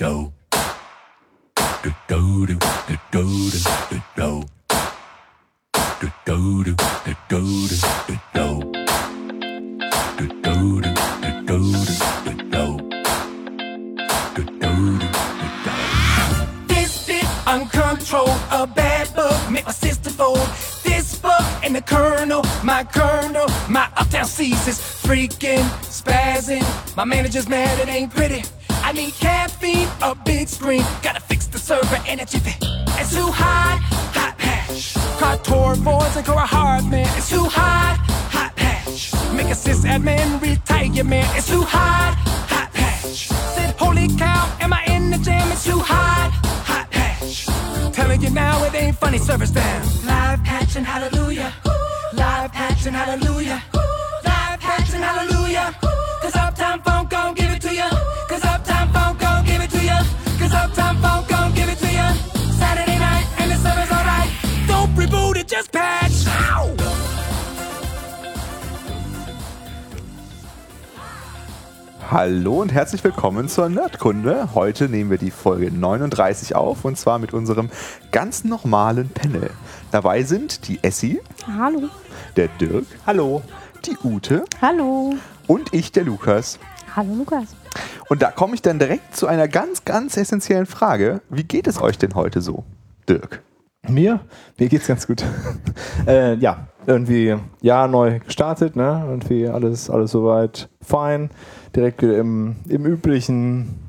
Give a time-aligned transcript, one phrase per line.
[0.00, 0.32] do.
[1.82, 3.50] Do do do do do
[3.90, 4.42] do do.
[6.00, 7.40] Do do do do do
[8.08, 8.60] do do.
[10.16, 10.26] Do
[14.44, 15.00] do
[17.46, 20.38] uncontrolled, a bad bug, make my system fold.
[20.82, 26.64] This bug and the kernel, my kernel, my uptown seas is freaking spazzing.
[26.96, 28.44] My manager's mad, it ain't pretty.
[28.90, 32.56] I need caffeine, a big screen, gotta fix the server a jiffy.
[32.98, 33.78] It's too hot,
[34.12, 34.94] hot patch.
[35.16, 37.06] Cartor voice and Cora Hardman.
[37.16, 37.98] It's too hot,
[38.32, 39.12] hot patch.
[39.32, 41.24] Make a sysadmin retire, man.
[41.36, 42.16] It's too hot,
[42.48, 43.28] hot patch.
[43.54, 45.52] Said, holy cow, am I in the jam?
[45.52, 46.32] It's too hot,
[46.66, 47.46] hot patch.
[47.94, 49.86] Telling you now it ain't funny, service down.
[50.04, 51.54] Live patch and hallelujah.
[52.12, 53.62] Live patch and hallelujah.
[53.72, 55.76] Live patch and hallelujah.
[56.20, 57.39] Cause Uptown Funk gon'
[60.50, 60.56] you.
[60.56, 62.08] Cause Uptown Funk gon' give it to you.
[62.58, 64.30] Saturday night and the service alright.
[64.66, 66.26] Don't reboot it, just patch.
[66.26, 66.76] Ow!
[72.10, 74.48] Hallo und herzlich willkommen zur Nerdkunde.
[74.54, 77.70] Heute nehmen wir die Folge 39 auf und zwar mit unserem
[78.10, 79.50] ganz normalen Panel.
[79.92, 81.88] Dabei sind die Essie, Hallo.
[82.34, 83.42] der Dirk, Hallo.
[83.84, 85.14] die Ute Hallo.
[85.46, 86.58] und ich, der Lukas.
[86.96, 87.54] Hallo Lukas.
[88.08, 91.20] Und da komme ich dann direkt zu einer ganz, ganz essentiellen Frage.
[91.28, 92.64] Wie geht es euch denn heute so,
[93.08, 93.42] Dirk?
[93.88, 94.20] Mir?
[94.58, 95.24] Mir geht's ganz gut.
[96.06, 99.04] äh, ja, irgendwie Jahr neu gestartet, ne?
[99.08, 101.30] Irgendwie alles, alles soweit fein.
[101.74, 103.88] Direkt im, im üblichen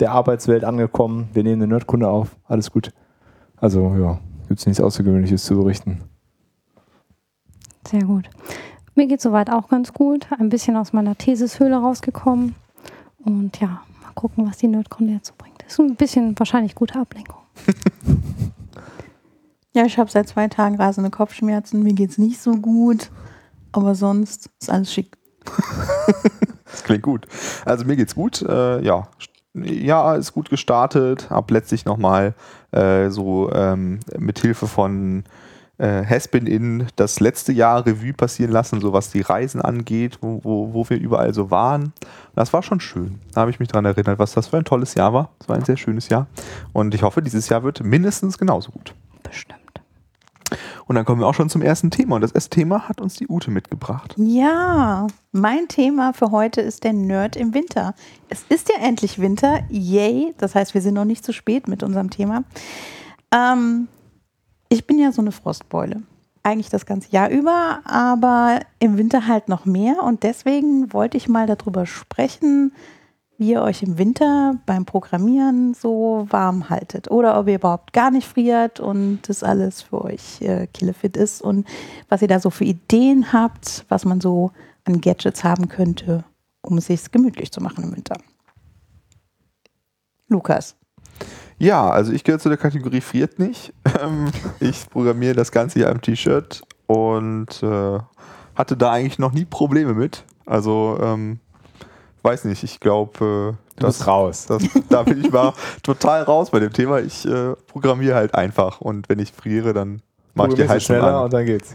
[0.00, 1.28] der Arbeitswelt angekommen.
[1.32, 2.36] Wir nehmen eine Nerdkunde auf.
[2.46, 2.90] Alles gut.
[3.56, 4.18] Also, ja,
[4.48, 6.02] gibt's nichts Außergewöhnliches zu berichten.
[7.86, 8.28] Sehr gut.
[8.94, 10.28] Mir geht soweit auch ganz gut.
[10.38, 12.54] Ein bisschen aus meiner Thesishöhle rausgekommen.
[13.24, 15.62] Und ja, mal gucken, was die Nerdkunde jetzt so bringt.
[15.66, 17.40] Ist ein bisschen wahrscheinlich gute Ablenkung.
[19.76, 21.82] Ja, ich habe seit zwei Tagen rasende Kopfschmerzen.
[21.82, 23.10] Mir geht's nicht so gut.
[23.72, 25.16] Aber sonst ist alles schick.
[26.70, 27.26] Das klingt gut.
[27.64, 28.40] Also mir geht's gut.
[28.42, 29.08] Äh, ja,
[29.54, 31.28] ja, ist gut gestartet.
[31.28, 32.34] Hab letztlich nochmal
[32.70, 35.24] äh, so ähm, mit Hilfe von
[35.78, 40.40] äh, Haspin in das letzte Jahr Revue passieren lassen, so was die Reisen angeht, wo,
[40.42, 41.92] wo, wo wir überall so waren.
[42.34, 43.20] Das war schon schön.
[43.32, 45.30] Da habe ich mich dran erinnert, was das für ein tolles Jahr war.
[45.40, 46.26] Es war ein sehr schönes Jahr.
[46.72, 48.94] Und ich hoffe, dieses Jahr wird mindestens genauso gut.
[49.22, 49.60] Bestimmt.
[50.86, 52.16] Und dann kommen wir auch schon zum ersten Thema.
[52.16, 54.14] Und das erste Thema hat uns die Ute mitgebracht.
[54.16, 57.94] Ja, mein Thema für heute ist der Nerd im Winter.
[58.28, 59.60] Es ist ja endlich Winter.
[59.70, 60.34] Yay.
[60.38, 62.44] Das heißt, wir sind noch nicht zu spät mit unserem Thema.
[63.32, 63.88] Ähm,
[64.74, 66.02] ich bin ja so eine Frostbeule.
[66.42, 70.02] Eigentlich das ganze Jahr über, aber im Winter halt noch mehr.
[70.02, 72.72] Und deswegen wollte ich mal darüber sprechen,
[73.38, 77.08] wie ihr euch im Winter beim Programmieren so warm haltet.
[77.08, 81.40] Oder ob ihr überhaupt gar nicht friert und das alles für euch äh, killefit ist.
[81.40, 81.66] Und
[82.08, 84.50] was ihr da so für Ideen habt, was man so
[84.84, 86.24] an Gadgets haben könnte,
[86.62, 88.16] um es sich gemütlich zu machen im Winter.
[90.28, 90.74] Lukas.
[91.58, 93.72] Ja, also ich gehöre zu der Kategorie friert nicht.
[94.00, 94.26] Ähm,
[94.58, 97.98] ich programmiere das ganze Jahr im T-Shirt und äh,
[98.56, 100.24] hatte da eigentlich noch nie Probleme mit.
[100.46, 101.38] Also, ähm,
[102.22, 104.46] weiß nicht, ich glaube, äh, bist raus.
[104.46, 107.00] das, da bin ich mal total raus bei dem Thema.
[107.00, 110.02] Ich äh, programmiere halt einfach und wenn ich friere, dann
[110.34, 111.24] mache ich die Heizung schneller an.
[111.24, 111.74] und dann geht's.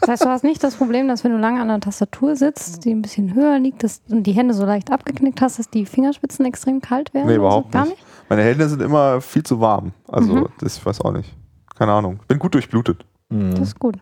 [0.00, 2.84] Das heißt, du hast nicht das Problem, dass wenn du lange an der Tastatur sitzt,
[2.84, 5.86] die ein bisschen höher liegt dass, und die Hände so leicht abgeknickt hast, dass die
[5.86, 7.26] Fingerspitzen extrem kalt werden?
[7.28, 7.98] Nee, überhaupt Gar nicht.
[8.28, 9.92] Meine Hände sind immer viel zu warm.
[10.08, 10.48] Also, Mhm.
[10.60, 11.34] das, ich weiß auch nicht.
[11.76, 12.20] Keine Ahnung.
[12.28, 13.04] Bin gut durchblutet.
[13.30, 13.96] Das ist gut.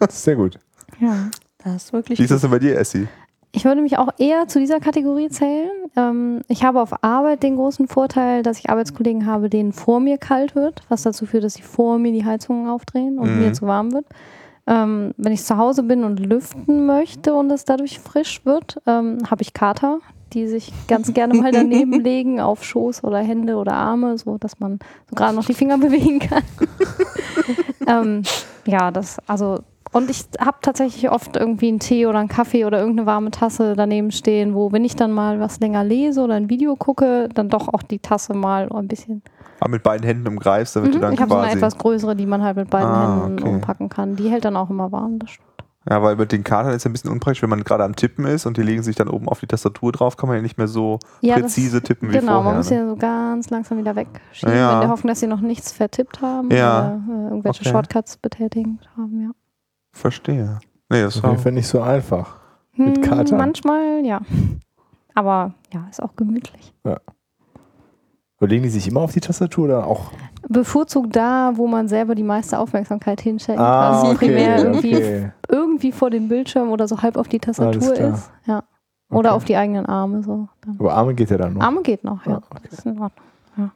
[0.00, 0.58] Das ist sehr gut.
[1.00, 1.28] Ja.
[1.64, 3.08] Das ist wirklich Wie ist das denn bei dir, Essie?
[3.58, 5.68] Ich würde mich auch eher zu dieser Kategorie zählen.
[5.96, 10.16] Ähm, ich habe auf Arbeit den großen Vorteil, dass ich Arbeitskollegen habe, denen vor mir
[10.16, 13.38] kalt wird, was dazu führt, dass sie vor mir die Heizungen aufdrehen und Mhm.
[13.40, 14.06] mir zu warm wird.
[14.68, 19.18] Ähm, wenn ich zu Hause bin und lüften möchte und es dadurch frisch wird, ähm,
[19.28, 19.98] habe ich Kater,
[20.34, 24.60] die sich ganz gerne mal daneben legen auf Schoß oder Hände oder Arme, so dass
[24.60, 24.78] man
[25.10, 26.44] so gerade noch die Finger bewegen kann.
[27.88, 28.22] ähm,
[28.66, 29.58] ja, das, also,
[29.92, 33.74] und ich habe tatsächlich oft irgendwie einen Tee oder einen Kaffee oder irgendeine warme Tasse
[33.76, 37.48] daneben stehen, wo, wenn ich dann mal was länger lese oder ein Video gucke, dann
[37.48, 39.22] doch auch die Tasse mal ein bisschen.
[39.60, 41.56] Ah, mit beiden Händen umgreifst, damit du Mhm, dann ich habe so eine quasi.
[41.58, 43.48] etwas größere, die man halt mit beiden Ah, Händen okay.
[43.54, 44.14] umpacken kann.
[44.16, 45.18] Die hält dann auch immer warm.
[45.18, 45.48] Das stimmt.
[45.90, 48.26] Ja, weil mit den Karten ist ja ein bisschen unpraktisch, wenn man gerade am Tippen
[48.26, 50.58] ist und die legen sich dann oben auf die Tastatur drauf, kann man ja nicht
[50.58, 52.44] mehr so Ja, das- präzise tippen wie Genau, vorher.
[52.44, 52.76] man muss ne?
[52.76, 54.74] ja so ganz langsam wieder wegschieben, Ja.
[54.74, 56.78] in der Hoffnung, dass sie noch nichts vertippt haben Ja.
[56.78, 57.70] oder äh, irgendwelche Okay.
[57.70, 58.68] Shortcuts betätigt
[58.98, 59.30] haben, ja.
[59.98, 60.58] Verstehe.
[60.88, 62.36] Nee, das Auf war, jeden Fall nicht so einfach.
[62.74, 63.36] Mit Hm, Kater?
[63.36, 64.20] Manchmal, ja.
[65.14, 66.72] Aber ja, ist auch gemütlich.
[66.84, 70.12] Oder legen die sich immer auf die Tastatur oder auch?
[70.48, 73.60] Bevorzugt da, wo man selber die meiste Aufmerksamkeit hinschenkt.
[73.60, 75.32] Ah, also okay, primär irgendwie, okay.
[75.48, 78.30] irgendwie vor dem Bildschirm oder so halb auf die Tastatur ist.
[78.46, 78.62] Ja.
[79.10, 79.36] Oder Okay.
[79.36, 80.22] auf die eigenen Arme.
[80.22, 80.48] So.
[80.60, 80.76] Dann.
[80.78, 81.62] Aber Arme geht ja dann noch.
[81.62, 82.34] Arme geht noch, ja.
[82.36, 82.68] Ah, okay.
[82.70, 83.24] Ist in Ordnung.
[83.56, 83.72] Und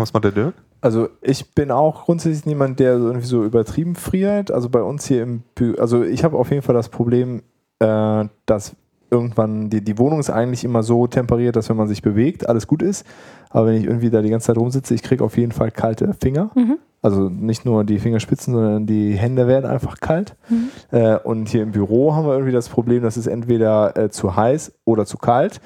[0.00, 0.54] was macht der Dirk?
[0.80, 4.50] Also ich bin auch grundsätzlich niemand, der so irgendwie so übertrieben friert.
[4.50, 7.42] Also bei uns hier im Bü also ich habe auf jeden Fall das Problem,
[7.80, 8.76] äh, dass
[9.10, 12.66] irgendwann die, die Wohnung ist eigentlich immer so temperiert, dass wenn man sich bewegt, alles
[12.66, 13.04] gut ist.
[13.50, 16.14] Aber wenn ich irgendwie da die ganze Zeit rumsitze, ich kriege auf jeden Fall kalte
[16.14, 16.50] Finger.
[16.54, 16.78] Mhm.
[17.02, 20.36] Also nicht nur die Fingerspitzen, sondern die Hände werden einfach kalt.
[20.48, 20.68] Mhm.
[20.90, 24.36] Äh, und hier im Büro haben wir irgendwie das Problem, dass es entweder äh, zu
[24.36, 25.60] heiß oder zu kalt,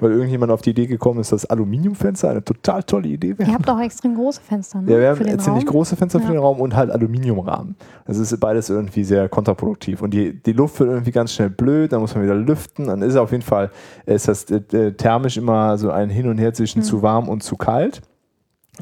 [0.00, 3.48] weil irgendjemand auf die Idee gekommen ist, dass Aluminiumfenster eine total tolle Idee wäre.
[3.50, 4.90] Ihr habt auch extrem große Fenster, ne?
[4.92, 5.72] Ja, wir Für haben den ziemlich Raum.
[5.72, 6.32] große Fenster für Ja.
[6.32, 7.76] den Raum und halt Aluminiumrahmen.
[8.06, 10.02] Das ist beides irgendwie sehr kontraproduktiv.
[10.02, 12.86] Und die, die Luft wird irgendwie ganz schnell blöd, dann muss man wieder lüften.
[12.86, 13.70] Dann ist auf jeden Fall,
[14.06, 16.84] ist das äh, äh, thermisch immer so ein Hin und Her zwischen Mhm.
[16.84, 18.02] zu warm und zu kalt.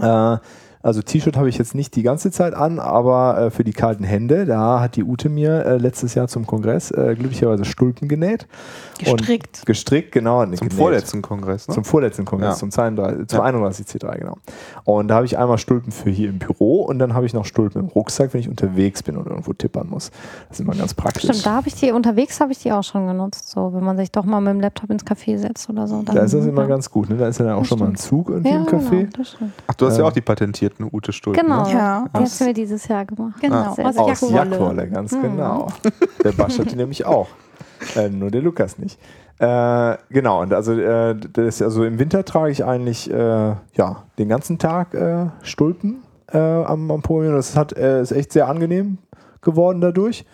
[0.00, 0.37] Äh,
[0.84, 4.04] also T-Shirt habe ich jetzt nicht die ganze Zeit an, aber äh, für die kalten
[4.04, 8.46] Hände, da hat die Ute mir äh, letztes Jahr zum Kongress äh, glücklicherweise Stulpen genäht.
[8.98, 9.58] Gestrickt.
[9.60, 10.42] Und gestrickt, genau.
[10.44, 10.72] Zum genäht.
[10.75, 11.75] vorletzten Kongress, ne?
[11.75, 12.58] Zum vorletzten Kongress, Ja.
[12.58, 13.44] zum, 32, zum Ja.
[13.44, 14.36] 31 C3, genau.
[14.84, 17.44] Und da habe ich einmal Stulpen für hier im Büro und dann habe ich noch
[17.46, 20.10] Stulpen im Rucksack, wenn ich unterwegs bin und irgendwo tippern muss.
[20.48, 21.25] Das ist immer ganz praktisch.
[21.25, 23.96] Stimmt, da habe ich die, unterwegs habe ich die auch schon genutzt, so, wenn man
[23.96, 26.02] sich doch mal mit dem Laptop ins Café setzt oder so.
[26.02, 26.69] Dann, da ist das immer ja.
[26.69, 27.08] ganz gut.
[27.08, 27.16] Ne?
[27.16, 28.08] Da ist ja dann auch Das schon mal ein stimmt.
[28.08, 28.90] Zug irgendwie ja, im Café.
[28.90, 29.52] Genau, das stimmt.
[29.66, 30.20] Ach, du hast ja Äh, auch die
[30.74, 31.42] patentierten Ute Stulpen.
[31.42, 31.72] Genau, Ne?
[31.72, 32.04] Ja.
[32.16, 33.40] die hast du mir dieses Jahr gemacht.
[33.40, 33.72] Genau.
[33.74, 34.30] Sehr, Aus Aus.
[34.30, 34.88] Jackwolle.
[34.88, 35.22] Ganz Mhm.
[35.22, 35.66] genau.
[36.24, 37.28] Der Basch hat die nämlich auch.
[37.96, 38.98] Äh, nur der Lukas nicht.
[39.38, 43.16] Äh, genau, und also, äh, das, also im Winter trage ich eigentlich äh,
[43.74, 47.34] ja, den ganzen Tag äh, Stulpen äh, am, am Podium.
[47.34, 48.98] Das hat, äh, ist echt sehr angenehm
[49.42, 50.24] geworden dadurch.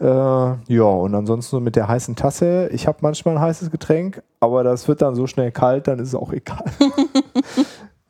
[0.00, 2.68] Äh, ja, und ansonsten so mit der heißen Tasse.
[2.72, 6.08] Ich habe manchmal ein heißes Getränk, aber das wird dann so schnell kalt, dann ist
[6.08, 6.64] es auch egal.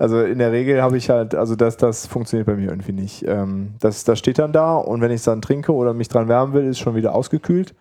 [0.01, 3.23] Also in der Regel habe ich halt, also das, das funktioniert bei mir irgendwie nicht.
[3.29, 6.27] Ähm, das, das steht dann da und wenn ich es dann trinke oder mich dran
[6.27, 7.75] wärmen will, ist schon wieder ausgekühlt.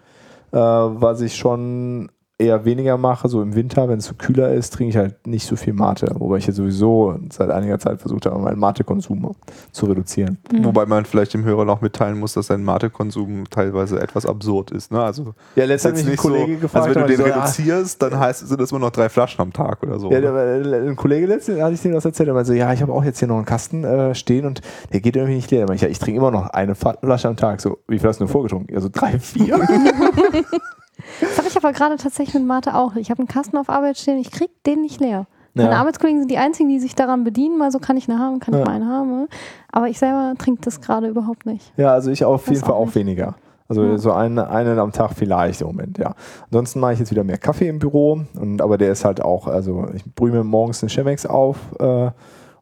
[0.52, 4.74] Äh, was ich schon eher weniger mache, so im Winter, wenn es so kühler ist,
[4.74, 6.10] trinke ich halt nicht so viel Mate.
[6.18, 9.36] Wobei ich jetzt sowieso seit einiger Zeit versucht habe, meinen Mate-Konsum
[9.74, 10.38] zu reduzieren.
[10.62, 14.90] Wobei man vielleicht dem Hörer noch mitteilen muss, dass sein Mate-Konsum teilweise etwas absurd ist.
[14.90, 15.04] Ne?
[15.04, 18.48] Also Ja, ist jetzt nicht so, also wenn du den so, ah, reduzierst, dann heißt,
[18.48, 20.10] sind das immer noch drei Flaschen am Tag oder so.
[20.10, 20.64] Ja, ne?
[20.64, 22.94] der, ein Kollege letztens hatte ich dem das erzählt, der meinte so, ja, ich habe
[22.94, 24.62] auch jetzt hier noch einen Kasten äh, stehen und
[24.94, 25.70] der geht irgendwie nicht leer.
[25.72, 27.60] Ich, ja, ich trinke immer noch eine Flasche am Tag.
[27.60, 28.74] So, wie viel hast du denn vorgetrunken?
[28.74, 29.60] Ja, so drei, vier.
[31.22, 32.96] Das habe ich aber gerade tatsächlich mit Mate auch.
[32.96, 35.26] Ich habe einen Kasten auf Arbeit stehen, ich krieg den nicht leer.
[35.56, 35.78] Meine Ja.
[35.80, 38.54] Arbeitskollegen sind die einzigen, die sich daran bedienen, mal so kann ich eine haben, kann
[38.54, 38.66] ich Ja.
[38.66, 39.10] mal eine haben.
[39.22, 39.28] ne?
[39.72, 41.74] Aber ich selber trinke das gerade überhaupt nicht.
[41.76, 43.36] Ja, also ich auf Das jeden Fall auch auch weniger.
[43.68, 43.98] Also Ja.
[43.98, 46.14] so einen, einen am Tag vielleicht im Moment, ja.
[46.46, 49.48] Ansonsten mache ich jetzt wieder mehr Kaffee im Büro, und, aber der ist halt auch,
[49.48, 52.10] also ich brühe mir morgens einen Chemex auf äh,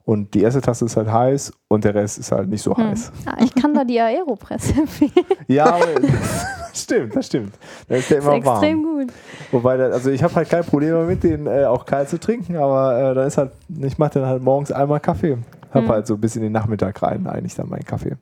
[0.07, 2.87] und die erste Tasse ist halt heiß und der Rest ist halt nicht so Hm.
[2.91, 3.11] heiß.
[3.25, 5.11] Ja, ich kann da die Aeropress empfehlen.
[5.47, 5.77] Ja,
[6.71, 7.53] das stimmt, das stimmt.
[7.89, 8.63] Da ist der Das ist immer warm.
[8.63, 9.07] extrem gut.
[9.51, 13.11] Wobei, also ich habe halt kein Problem damit, den äh, auch kalt zu trinken, aber
[13.11, 13.51] äh, dann ist halt,
[13.81, 15.37] ich mache dann halt morgens einmal Kaffee.
[15.71, 15.89] Hab Mhm.
[15.89, 18.15] halt so bis in den Nachmittag rein eigentlich dann meinen Kaffee.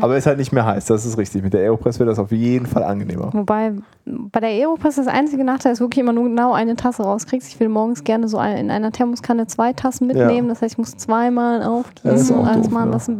[0.00, 1.42] Aber ist halt nicht mehr heiß, das ist richtig.
[1.42, 3.30] Mit der Aeropress wird das auf jeden Fall angenehmer.
[3.32, 3.72] Wobei
[4.06, 7.48] bei der Aeropress das einzige Nachteil ist wirklich immer nur genau eine Tasse rauskriegst.
[7.48, 10.48] Ich will morgens gerne so ein, in einer Thermoskanne zwei Tassen mitnehmen.
[10.48, 12.86] Das heißt, ich muss zweimal Ja, aufgießen und alles machen.
[12.88, 12.92] ja.
[12.92, 13.18] Das, ist-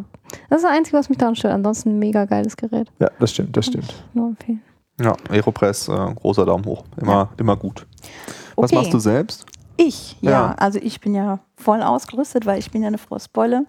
[0.51, 1.55] das ist das Einzige, was mich daran stört.
[1.55, 2.91] Ansonsten ein mega geiles Gerät.
[2.99, 3.93] Ja, das stimmt, das stimmt.
[4.15, 4.63] Nur empfehlen.
[5.01, 6.85] Ja, Aeropress, äh, großer Daumen hoch.
[7.01, 7.87] Immer, immer gut.
[8.57, 8.77] Was Okay.
[8.77, 9.47] machst du selbst?
[9.77, 10.31] Ich, ja.
[10.31, 10.55] Ja.
[10.57, 13.67] Also ich bin ja voll ausgerüstet, weil ich bin ja eine Frostbeule.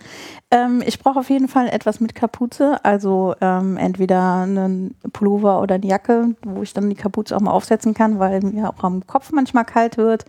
[0.51, 5.75] Ähm, ich brauche auf jeden Fall etwas mit Kapuze, also ähm, entweder einen Pullover oder
[5.75, 9.07] eine Jacke, wo ich dann die Kapuze auch mal aufsetzen kann, weil mir auch am
[9.07, 10.25] Kopf manchmal kalt wird.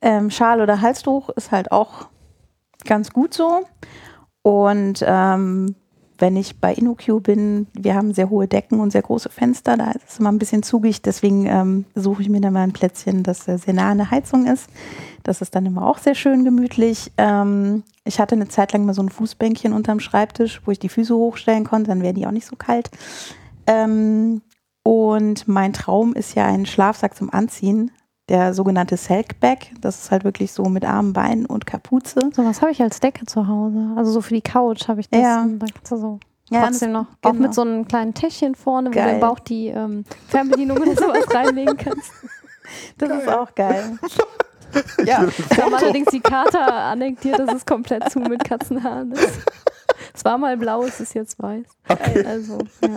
[0.00, 2.08] Ähm, Schal oder Halstuch ist halt auch
[2.84, 3.60] ganz gut so.
[4.42, 5.74] Und ähm,
[6.18, 9.90] wenn ich bei InnoQ bin, wir haben sehr hohe Decken und sehr große Fenster, da
[9.90, 13.22] ist es immer ein bisschen zugig, deswegen ähm, suche ich mir dann mal ein Plätzchen,
[13.22, 14.68] das äh, sehr nah an der Heizung ist.
[15.22, 17.10] Das ist dann immer auch sehr schön gemütlich.
[17.16, 20.88] Ähm, ich hatte eine Zeit lang mal so ein Fußbänkchen unterm Schreibtisch, wo ich die
[20.88, 22.90] Füße hochstellen konnte, dann wären die auch nicht so kalt.
[23.66, 24.42] Ähm,
[24.82, 27.90] und mein Traum ist ja ein Schlafsack zum Anziehen,
[28.28, 29.72] der sogenannte Selkback.
[29.80, 32.20] Das ist halt wirklich so mit Armen, Beinen und Kapuze.
[32.34, 33.92] So was habe ich als Decke zu Hause.
[33.96, 35.20] Also so für die Couch habe ich das.
[35.20, 35.46] Ja.
[35.46, 37.06] Da kannst du so Ja, trotzdem noch.
[37.22, 37.42] Auch genau.
[37.42, 39.14] mit so einem kleinen Täschchen vorne, wo du Geil.
[39.14, 42.10] im Bauch die ähm, Fernbedienung oder sowas reinlegen kannst.
[42.96, 43.98] Das ist auch geil.
[45.04, 49.10] ja, Wir haben allerdings die Kater annektiert, das ist komplett zu mit Katzenhaaren.
[49.10, 49.20] Das-
[50.16, 51.66] Es war mal blau, es ist jetzt weiß.
[52.24, 52.96] Also, ja.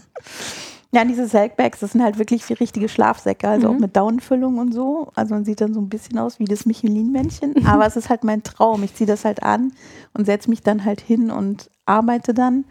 [0.93, 3.75] Ja, diese Sackbags, das sind halt wirklich wie richtige Schlafsäcke, also Mhm.
[3.75, 5.09] auch mit Downfüllung und so.
[5.15, 7.55] Also man sieht dann so ein bisschen aus wie das Michelin-Männchen.
[7.67, 8.83] Aber es ist halt mein Traum.
[8.83, 9.73] Ich ziehe das halt an
[10.13, 12.63] und setze mich dann halt hin und arbeite dann.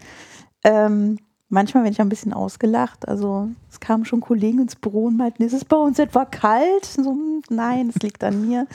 [0.64, 1.18] Ähm,
[1.50, 3.06] manchmal werde ich ein bisschen ausgelacht.
[3.06, 6.85] Also es kamen schon Kollegen ins Büro und meinten, ist es bei uns etwa kalt?
[6.87, 8.66] So, hm, nein, es liegt an mir.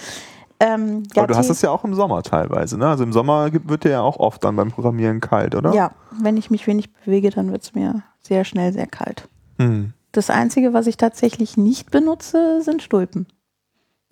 [0.59, 2.87] Ähm, Aber du hast das ja auch im Sommer teilweise, ne?
[2.87, 5.73] Also im Sommer wird dir ja auch oft dann beim Programmieren kalt, oder?
[5.73, 9.27] Ja, wenn ich mich wenig bewege, dann wird es mir sehr schnell sehr kalt.
[9.57, 9.93] Hm.
[10.11, 13.27] Das Einzige, was ich tatsächlich nicht benutze, sind Stulpen.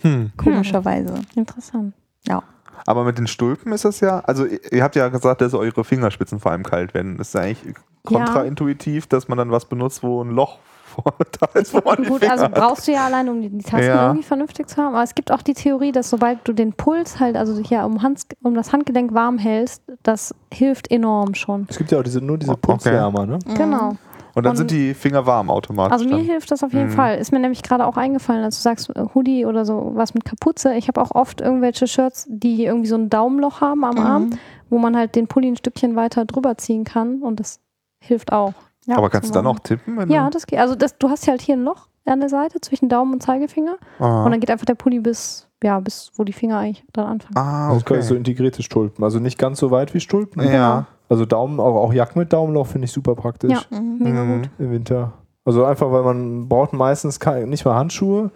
[0.02, 0.32] Hm.
[0.38, 1.16] Komischerweise.
[1.36, 1.94] Interessant.
[2.28, 2.44] Ja.
[2.86, 6.40] Aber mit den Stulpen ist das ja, also ihr habt ja gesagt, dass eure Fingerspitzen
[6.40, 7.20] vor allem kalt werden.
[7.20, 10.60] Ist ja eigentlich kontraintuitiv, dass man dann was benutzt, wo ein Loch
[11.04, 12.54] vor da ist, wo man Gut, also hat.
[12.54, 14.08] brauchst du ja allein, um die, Tasten Ja.
[14.08, 14.94] irgendwie vernünftig zu haben.
[14.96, 18.02] Aber es gibt auch die Theorie, dass sobald du den Puls halt, also hier um,
[18.04, 21.66] Hans, um das Handgelenk warm hältst, das hilft enorm schon.
[21.70, 22.62] Es gibt ja auch diese, nur diese Okay.
[22.62, 23.40] Pulswärmer, ne?
[23.56, 23.96] Genau.
[24.36, 25.92] Und dann und- sind die Finger warm automatisch.
[25.92, 26.22] Also mir dann.
[26.22, 26.92] hilft das auf jeden Mhm.
[26.94, 27.18] Fall.
[27.18, 30.24] Ist mir nämlich gerade auch eingefallen, als du sagst äh, Hoodie oder so was mit
[30.24, 30.76] Kapuze.
[30.76, 34.30] Ich habe auch oft irgendwelche Shirts, die irgendwie so ein Daumenloch haben am Arm, Mhm.
[34.70, 37.60] wo man halt den Pulli ein Stückchen weiter drüber ziehen kann und das
[38.02, 38.54] hilft auch.
[38.90, 39.98] Ja, Aber kannst du dann so auch tippen?
[39.98, 40.60] Wenn Ja, du, das geht.
[40.60, 43.22] Also das, du hast ja halt hier ein Loch an der Seite zwischen Daumen und
[43.24, 44.24] Zeigefinger ah.
[44.26, 47.38] und dann geht einfach der Pulli bis, ja, bis wo die Finger eigentlich dann anfangen.
[47.38, 48.02] ah, Also okay.
[48.02, 48.18] so okay.
[48.18, 49.04] integrierte Stulpen.
[49.04, 50.42] Also nicht ganz so weit wie Stulpen.
[50.52, 50.88] Ja.
[51.08, 53.62] Also Daumen, auch, auch Jacken mit Daumenloch finde ich super praktisch Ja.
[53.80, 53.98] Mhm.
[54.00, 54.42] Mega Mhm.
[54.42, 54.50] gut.
[54.60, 55.14] im Winter.
[55.46, 58.32] Also einfach, weil man braucht meistens nicht mal Handschuhe.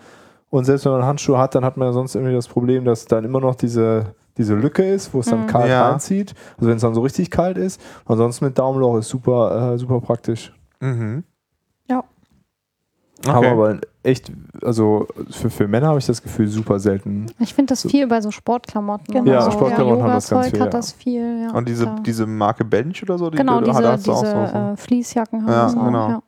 [0.50, 3.06] Und selbst wenn man Handschuhe hat, dann hat man ja sonst irgendwie das Problem, dass
[3.06, 5.48] dann immer noch diese, diese Lücke ist, wo es dann Mhm.
[5.48, 5.90] kalt Ja.
[5.90, 6.34] reinzieht.
[6.58, 7.80] Also wenn es dann so richtig kalt ist.
[8.06, 10.52] Ansonsten mit Daumenloch ist super, äh, super praktisch.
[10.80, 11.24] Mhm.
[11.90, 12.04] Ja.
[13.28, 13.48] Haben Okay.
[13.52, 14.32] aber echt,
[14.64, 17.28] also für, für Männer habe ich das Gefühl super selten.
[17.40, 19.14] Ich finde das viel bei so Sportklamotten.
[19.14, 19.32] Genau.
[19.32, 19.52] Ja, so.
[19.52, 20.72] Sportklamotten haben das ganz viel, hat ja.
[20.72, 21.42] das viel.
[21.44, 22.00] Ja, Und diese, klar.
[22.06, 24.36] diese Marke Bench oder so, die genau, diese, diese auch so.
[24.36, 25.86] äh, Fließjacken haben Ja, das auch.
[25.86, 26.10] genau.
[26.10, 26.24] Ja.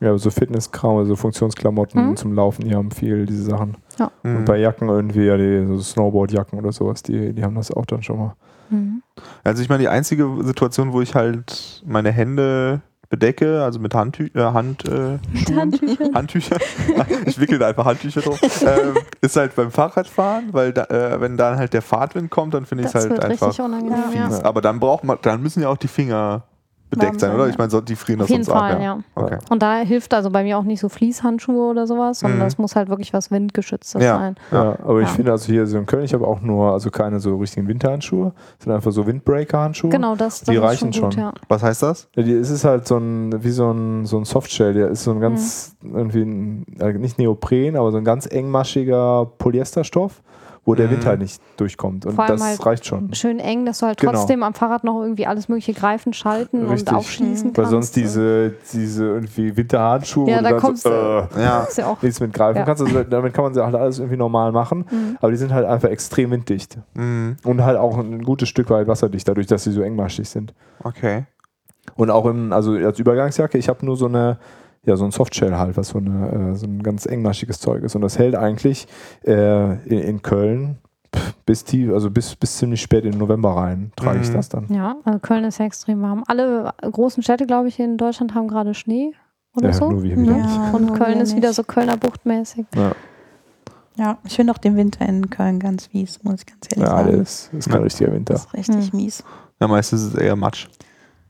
[0.00, 2.16] Ja, so Fitnesskram, also Funktionsklamotten Mhm.
[2.16, 3.76] zum Laufen, die haben viel diese Sachen.
[4.22, 4.36] Mhm.
[4.36, 7.84] Und bei Jacken irgendwie, ja, die so Snowboardjacken oder sowas, die, die haben das auch
[7.86, 8.34] dann schon mal.
[8.70, 9.02] Mhm.
[9.42, 14.28] Also ich meine, die einzige Situation, wo ich halt meine Hände bedecke, also mit Handtü
[14.34, 16.10] äh, Hand, äh, Schuhen, Handtücher.
[16.14, 16.56] Handtücher,
[17.24, 21.36] ich wickel da einfach Handtücher drauf, ähm, ist halt beim Fahrradfahren, weil da, äh, wenn
[21.38, 24.44] dann halt der Fahrtwind kommt, dann finde ich es halt wird einfach richtig unangenehm, ja.
[24.44, 26.42] Aber dann braucht man, dann müssen ja auch die Finger
[26.90, 27.44] bedeckt Warm sein, oder?
[27.44, 27.50] ja.
[27.50, 28.80] Ich meine, so- die frieren Auf das jeden sonst Fall, ab.
[28.82, 28.98] ja.
[29.14, 29.38] Okay.
[29.50, 32.44] Und da hilft also bei mir auch nicht so Fließhandschuhe oder sowas, sondern Mhm.
[32.44, 34.18] das muss halt wirklich was Windgeschütztes Ja.
[34.18, 34.36] sein.
[34.52, 34.78] Ja, Ja.
[34.84, 35.14] aber ich Ja.
[35.14, 38.32] finde also hier so in Köln, ich habe auch nur, also keine so richtigen Winterhandschuhe,
[38.58, 39.90] sondern einfach so Windbreaker-Handschuhe.
[39.90, 41.22] Genau, das, das Die ist reichen schon gut, schon.
[41.24, 41.32] ja.
[41.48, 42.08] Was heißt das?
[42.16, 45.04] Ja, die, es ist halt so ein, wie so ein, so ein Softshell, der ist
[45.04, 45.96] so ein ganz, Mhm.
[45.96, 50.22] irgendwie, ein, äh, nicht Neopren, aber so ein ganz engmaschiger Polyesterstoff,
[50.68, 50.90] wo der Mhm.
[50.90, 52.04] Wind halt nicht durchkommt.
[52.04, 53.14] Und Vor allem das halt reicht schon.
[53.14, 54.12] Schön eng, dass du halt Genau.
[54.12, 56.88] trotzdem am Fahrrad noch irgendwie alles mögliche greifen, schalten Richtig.
[56.92, 57.70] und aufschließen Weil kannst.
[57.70, 61.62] sonst diese, diese irgendwie Winterhandschuhe, Ja, da du dann kommst so, du- äh, Ja.
[61.62, 62.64] ist ja auch nichts mit greifen Ja.
[62.64, 62.82] kannst.
[62.82, 65.16] Also damit kann man sie halt alles irgendwie normal machen, Mhm.
[65.22, 66.76] aber die sind halt einfach extrem winddicht.
[66.94, 67.36] Mhm.
[67.44, 70.52] Und halt auch ein gutes Stück weit wasserdicht, dadurch, dass sie so engmaschig sind.
[70.84, 71.24] Okay.
[71.96, 74.36] Und auch im, also als Übergangsjacke, ich habe nur so eine,
[74.88, 77.94] ja, so ein Softshell halt, was so, eine, äh, so ein ganz engmaschiges Zeug ist.
[77.94, 78.88] Und das hält eigentlich
[79.24, 80.78] äh, in, in Köln
[81.46, 84.34] bis tief, also bis, bis ziemlich spät in den November rein, trage ich Mhm.
[84.34, 84.66] das dann.
[84.68, 86.22] Ja, also Köln ist ja extrem warm.
[86.26, 89.12] Alle großen Städte, glaube ich, in Deutschland haben gerade Schnee
[89.56, 89.90] oder Ja, so.
[89.90, 90.42] nur wir wieder Ja.
[90.42, 90.74] nicht.
[90.74, 92.66] Und nur Köln wir ist wieder so Kölner Buchtmäßig.
[92.76, 92.92] Ja,
[93.96, 96.96] Ja, ich finde auch den Winter in Köln ganz fies, muss ich ganz ehrlich ja
[97.04, 97.18] sagen.
[97.18, 97.82] das ist kein Ja.
[97.82, 98.34] richtiger Winter.
[98.34, 98.98] Das ist richtig Hm.
[99.00, 99.24] mies.
[99.60, 100.68] Ja, meistens ist es eher Matsch.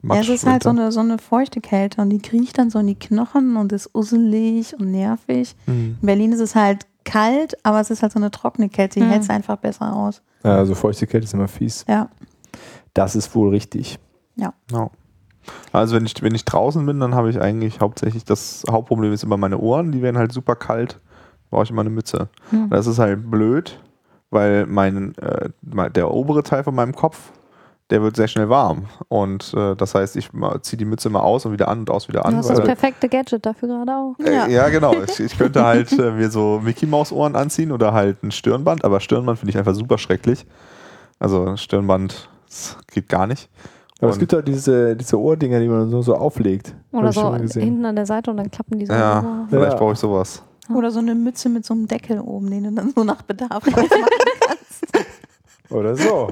[0.02, 2.78] Ja, es ist halt so eine, so eine feuchte Kälte und die kriecht dann so
[2.78, 5.57] in die Knochen und ist usselig und nervig.
[5.67, 5.97] Mhm.
[6.00, 9.07] In Berlin ist es halt kalt, aber es ist halt so eine trockene Kälte, die
[9.07, 9.11] Mhm.
[9.11, 10.23] hält es einfach besser aus.
[10.45, 11.85] Ja, also feuchte Kälte ist immer fies.
[11.88, 12.09] Ja.
[12.95, 13.99] Das ist wohl richtig.
[14.37, 14.52] Ja.
[15.73, 19.25] Also wenn ich, wenn ich draußen bin, dann habe ich eigentlich hauptsächlich das Hauptproblem ist
[19.25, 21.00] immer meine Ohren, die werden halt super kalt.
[21.50, 22.28] Brauche ich immer eine Mütze.
[22.50, 22.69] Hm.
[22.71, 23.81] Das ist halt blöd,
[24.31, 27.33] weil mein, äh, mein- der obere Teil von meinem Kopf,
[27.90, 28.85] der wird sehr schnell warm.
[29.09, 30.30] Und äh, das heißt, ich
[30.62, 32.37] ziehe die Mütze mal aus und wieder an und aus wieder Du an.
[32.37, 34.14] hast das weil- perfekte Gadget dafür gerade auch.
[34.25, 34.68] äh, ja.
[34.68, 34.92] genau.
[35.07, 38.85] Ich, ich könnte halt äh, mir so Mickey Maus Ohren anziehen oder halt ein Stirnband,
[38.85, 40.47] aber Stirnband finde ich einfach super schrecklich.
[41.18, 43.49] Also Stirnband das geht gar nicht.
[44.00, 46.75] Aber es Und- gibt halt diese, diese Ohrdinger, die man so, so auflegt.
[46.92, 48.92] Oder so hinten an der Seite und dann klappen die so.
[48.92, 49.78] Ja, vielleicht Ja.
[49.78, 50.42] brauche ich sowas.
[50.75, 53.64] Oder so eine Mütze mit so einem Deckel oben, den du dann so nach Bedarf.
[55.70, 56.30] Oder so.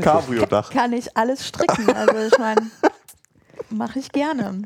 [0.00, 0.70] Cabrio-Dach.
[0.70, 1.90] Kann ich alles stricken.
[1.94, 2.70] Also ich meine,
[3.70, 4.62] mache ich gerne.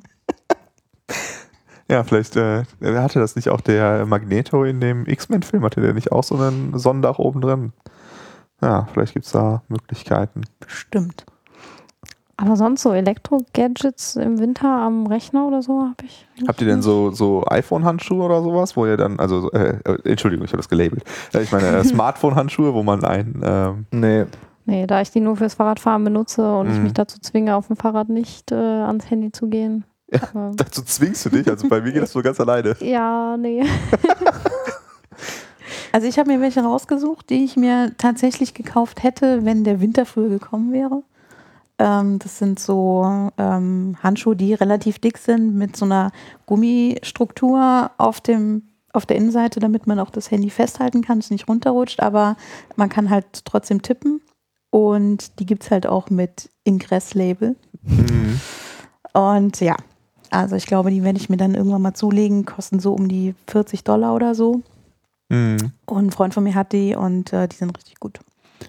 [1.89, 6.13] Ja, vielleicht äh, hatte das nicht auch der Magneto in dem X-Men-Film, hatte der nicht
[6.13, 7.73] auch so einen Sonnendach oben drin?
[8.63, 10.43] Ja, vielleicht gibt es da Möglichkeiten.
[10.61, 11.27] Bestimmt.
[12.45, 16.27] Aber sonst so Elektro-Gadgets im Winter am Rechner oder so habe ich.
[16.49, 20.45] Habt ihr denn so, so iPhone-Handschuhe oder sowas, wo ihr dann, also, äh, äh, Entschuldigung,
[20.45, 21.05] ich habe das gelabelt.
[21.33, 24.25] Äh, ich meine, äh, Smartphone-Handschuhe, wo man ein, ähm, Nee,
[24.65, 26.83] Nee, da ich die nur fürs Fahrradfahren benutze und ich Mhm.
[26.85, 29.85] mich dazu zwinge, auf dem Fahrrad nicht äh, ans Handy zu gehen.
[30.13, 30.21] Ja,
[30.57, 32.77] dazu zwingst du dich, also bei mir geht das so ganz alleine.
[32.81, 33.65] ja nee.
[35.93, 40.07] Also ich habe mir welche rausgesucht, die ich mir tatsächlich gekauft hätte, wenn der Winter
[40.07, 41.03] früher gekommen wäre.
[41.83, 46.13] Ähm, das sind so ähm, Handschuhe, die relativ dick sind mit so einer
[46.47, 51.49] Gummistruktur auf dem auf der Innenseite, damit man auch das Handy festhalten kann, es nicht
[51.49, 52.37] runterrutscht, aber
[52.77, 54.21] man kann halt trotzdem tippen.
[54.69, 57.57] Und die gibt es halt auch mit Ingress-Label.
[57.85, 58.39] Mhm.
[59.15, 59.77] Und ja,
[60.31, 63.35] also ich glaube, die werde ich mir dann irgendwann mal zulegen, kosten so um die
[63.49, 64.61] 40 Dollar oder so.
[65.31, 65.73] Mhm.
[65.87, 68.21] Und ein Freund von mir hat die und äh, die sind richtig gut.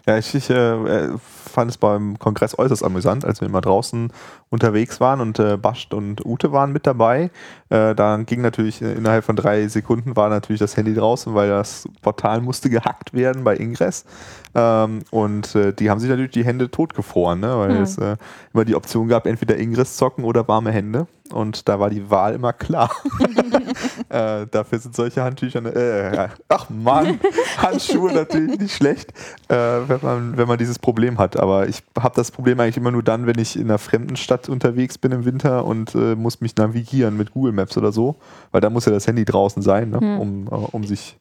[0.05, 4.11] Ja, ich, ich äh, fand es beim Kongress äußerst amüsant, als wir immer draußen
[4.53, 7.31] unterwegs waren und äh, Bascht und Ute waren mit dabei.
[7.69, 11.49] Äh, dann ging natürlich äh, innerhalb von drei Sekunden war natürlich das Handy draußen, weil
[11.49, 14.05] das Portal musste gehackt werden bei Ingress.
[14.53, 17.57] Ähm, und äh, die haben sich natürlich die Hände totgefroren, ne?
[17.57, 17.81] weil Hm.
[17.81, 18.15] es äh,
[18.53, 21.07] immer die Option gab, entweder Ingress zocken oder warme Hände.
[21.31, 22.91] Und da war die Wahl immer klar.
[24.09, 27.19] äh, dafür sind solche Handtücher, ne- äh, ach Mann,
[27.57, 29.11] Handschuhe natürlich nicht schlecht,
[29.49, 31.37] äh, wenn, man, wenn man dieses Problem hat.
[31.37, 34.42] Aber ich habe das Problem eigentlich immer nur dann, wenn ich in einer fremden Stadt
[34.49, 38.15] unterwegs bin im Winter und äh, muss mich navigieren mit Google Maps oder so,
[38.51, 39.99] weil da muss ja das Handy draußen sein, ne?
[39.99, 40.19] Hm.
[40.19, 41.17] um, äh, um sich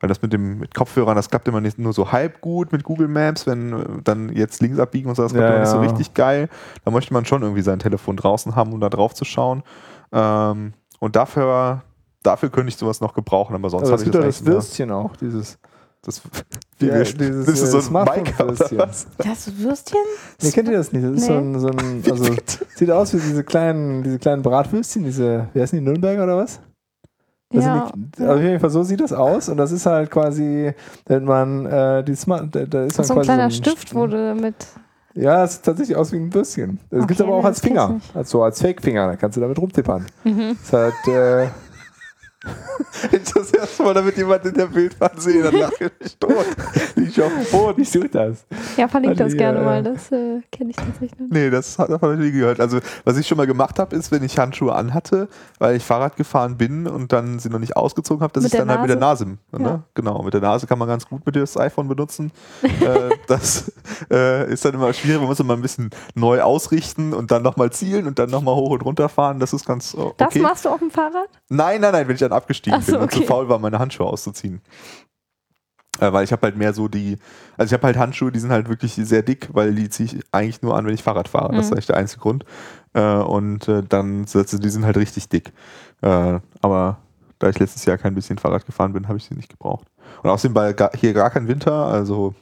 [0.00, 2.84] weil das mit dem mit Kopfhörern, das klappt immer nicht nur so halb gut mit
[2.84, 5.70] Google Maps, wenn äh, dann jetzt links abbiegen und so, das klappt Ja, immer nicht
[5.70, 6.48] so richtig geil.
[6.84, 9.62] Da möchte man schon irgendwie sein Telefon draußen haben, um da drauf zu schauen.
[10.12, 11.82] Ähm, und dafür,
[12.22, 14.90] dafür könnte ich sowas noch gebrauchen, aber sonst es ich gibt doch das immer- Würstchen
[14.92, 15.58] auch, dieses.
[16.02, 16.22] Das,
[16.80, 18.78] Ja, wir- dieses, das ist so äh, ein Smartphone-Würstchen.
[18.78, 19.98] Das Würstchen?
[20.40, 21.04] Nee, kennt ihr das nicht?
[21.04, 21.38] Das ist so Nee.
[21.38, 22.24] ein, so ein also,
[22.76, 26.60] sieht aus wie diese kleinen, diese kleinen Bratwürstchen, diese, wie heißen die, Nürnberger oder was?
[27.50, 29.86] Das Ja, sind die, also auf jeden Fall so sieht das aus und das ist
[29.86, 30.72] halt quasi,
[31.06, 33.64] wenn man äh, die Smart, da, da ist dann so ein quasi kleiner so ein
[33.64, 34.54] Stift wurde mit.
[35.14, 36.78] Ja, es sieht tatsächlich aus wie ein Bürstchen.
[36.90, 39.58] Das Okay, gibt es aber auch als Finger, also als Fake-Finger, da kannst du damit
[39.58, 40.06] rumtippern.
[40.22, 40.56] Mhm.
[40.60, 41.48] Das ist halt, äh,
[43.12, 46.46] ich das erste Mal damit jemand in der Bildfahrt sehe, dann lache ich tot.
[46.96, 47.82] Ich auf dem Boden.
[47.82, 48.44] ich suche das.
[48.76, 49.82] Ja, verlinkt das Die, gerne äh, mal.
[49.82, 51.26] Das äh, kenne ich tatsächlich noch.
[51.30, 52.60] Nee, das hat davon nie gehört.
[52.60, 56.16] Also, was ich schon mal gemacht habe, ist, wenn ich Handschuhe anhatte, weil ich Fahrrad
[56.16, 58.80] gefahren bin und dann sie noch nicht ausgezogen habe, dass Mit ich der dann halt
[58.82, 59.18] mit der Nase.
[59.18, 59.38] Nase?
[59.52, 59.68] Ne?
[59.68, 59.82] Ja.
[59.94, 62.32] Genau, mit der Nase kann man ganz gut mit das iPhone benutzen.
[62.62, 63.72] äh, das
[64.10, 67.70] äh, ist dann immer schwierig, man muss immer ein bisschen neu ausrichten und dann nochmal
[67.70, 69.40] zielen und dann nochmal hoch und runter fahren.
[69.40, 70.14] Das ist ganz äh, okay.
[70.18, 71.28] Das machst du auf dem Fahrrad?
[71.48, 73.26] Nein, nein, nein, wenn ich dann abgestiegen so, bin und zu okay.
[73.26, 74.60] faul war, meine Handschuhe auszuziehen.
[76.00, 77.18] Äh, weil ich habe halt mehr so die,
[77.56, 80.24] also ich habe halt Handschuhe, die sind halt wirklich sehr dick, weil die ziehe ich
[80.32, 81.54] eigentlich nur an, wenn ich Fahrrad fahre.
[81.54, 81.74] Das ist Mhm.
[81.74, 82.44] eigentlich der einzige Grund.
[82.94, 85.52] Äh, und äh, dann, also die sind halt richtig dick.
[86.02, 86.98] Äh, aber
[87.40, 89.86] da ich letztes Jahr kein bisschen Fahrrad gefahren bin, habe ich sie nicht gebraucht.
[90.22, 92.34] Und außerdem war hier gar kein Winter, also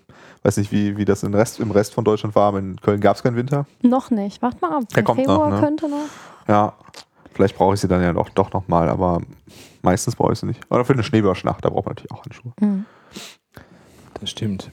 [0.42, 2.48] weiß nicht, wie, wie das im Rest, im Rest von Deutschland war.
[2.48, 3.66] aber In Köln gab es keinen Winter.
[3.82, 4.42] Noch nicht.
[4.42, 4.84] Wart mal ab.
[4.90, 5.60] Der Im kommt noch, Februar ne?
[5.60, 6.06] könnte noch.
[6.46, 6.74] Ja,
[7.32, 9.20] vielleicht brauche ich sie dann ja doch, doch nochmal, aber
[9.86, 10.60] meistens brauche ich sie nicht.
[10.70, 12.52] Oder für eine Schneeballschlacht, da braucht man natürlich auch Handschuhe.
[12.60, 12.84] Mhm.
[14.20, 14.70] Das stimmt.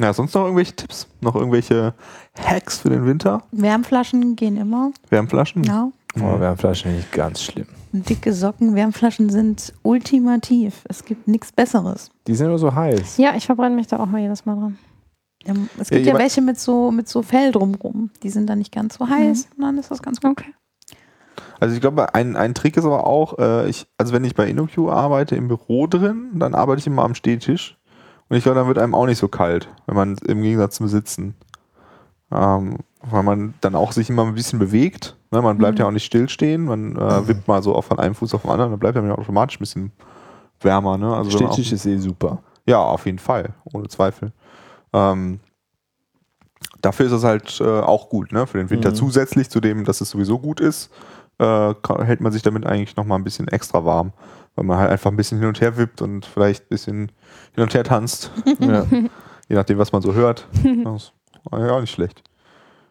[0.00, 1.06] Ja, sonst noch irgendwelche Tipps?
[1.20, 1.94] Noch irgendwelche
[2.38, 3.42] Hacks für den Winter?
[3.52, 4.92] Wärmflaschen gehen immer.
[5.08, 5.62] Wärmflaschen?
[5.64, 5.90] Ja.
[6.16, 7.66] Oh, Wärmflaschen nicht ganz schlimm.
[7.92, 10.84] Dicke Socken, Wärmflaschen sind ultimativ.
[10.88, 12.10] Es gibt nichts Besseres.
[12.26, 13.18] Die sind nur so heiß.
[13.18, 14.78] Ja, ich verbrenne mich da auch mal jedes Mal dran.
[15.44, 18.10] Es Ja, gibt ja, jemand- welche mit so, mit so Fell drumrum.
[18.22, 19.48] Die sind dann nicht ganz so heiß.
[19.56, 20.30] Und dann ist das ganz gut.
[20.32, 20.54] Okay.
[21.60, 24.46] Also ich glaube, ein, ein Trick ist aber auch, äh, ich, also wenn ich bei
[24.48, 27.78] InnoQ arbeite im Büro drin, dann arbeite ich immer am Stehtisch.
[28.28, 30.88] Und ich glaube, dann wird einem auch nicht so kalt, wenn man im Gegensatz zum
[30.88, 31.34] Sitzen.
[32.32, 35.16] Ähm, weil man dann auch sich immer ein bisschen bewegt.
[35.30, 35.42] Ne?
[35.42, 35.82] Man bleibt Mhm.
[35.82, 36.64] ja auch nicht stillstehen.
[36.64, 39.08] Man äh, wippt mal so auch von einem Fuß auf den anderen, dann bleibt einem
[39.08, 39.92] ja automatisch ein bisschen
[40.60, 40.96] wärmer.
[40.98, 41.14] Ne?
[41.14, 42.38] Also man Stehtisch ist eh super.
[42.66, 44.32] Ja, auf jeden Fall, ohne Zweifel.
[44.94, 45.38] Ähm,
[46.80, 48.46] dafür ist es halt äh, auch gut, ne?
[48.46, 48.94] Für den Winter Mhm.
[48.94, 50.90] zusätzlich zu dem, dass es sowieso gut ist,
[51.38, 54.12] äh, hält man sich damit eigentlich nochmal ein bisschen extra warm.
[54.54, 57.12] Weil man halt einfach ein bisschen hin und her wippt und vielleicht ein bisschen
[57.54, 58.86] hin und her tanzt, ja.
[59.48, 60.46] je nachdem, was man so hört.
[60.84, 61.12] Das ist
[61.52, 62.22] ja auch nicht schlecht.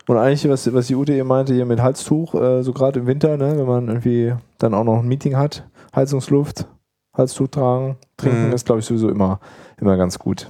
[0.08, 3.08] Und eigentlich, was, was die Ute eben meinte, hier mit Halstuch, äh, so gerade im
[3.08, 6.68] Winter, ne, wenn man irgendwie dann auch noch ein Meeting hat, Heizungsluft,
[7.16, 8.54] Halstuch tragen, trinken Mhm.
[8.54, 9.40] ist, glaube ich, sowieso immer,
[9.80, 10.50] immer ganz gut.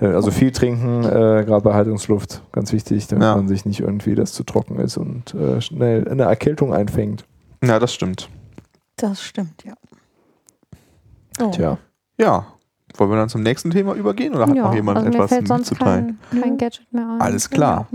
[0.00, 3.36] Also viel trinken, äh, gerade bei Heizungsluft, ganz wichtig, damit Ja.
[3.36, 7.24] man sich nicht irgendwie das zu trocken ist und äh, schnell eine Erkältung einfängt.
[7.64, 8.28] Ja, das stimmt.
[8.96, 9.74] Das stimmt, ja.
[11.38, 11.50] So.
[11.50, 11.78] Tja.
[12.18, 12.46] Ja.
[12.96, 15.28] Wollen wir dann zum nächsten Thema übergehen oder hat ja, noch jemand also mir etwas
[15.30, 16.18] fällt sonst mitzuteilen?
[16.30, 16.56] kein, kein Nö.
[16.56, 17.20] Gadget mehr ein.
[17.20, 17.86] Alles klar.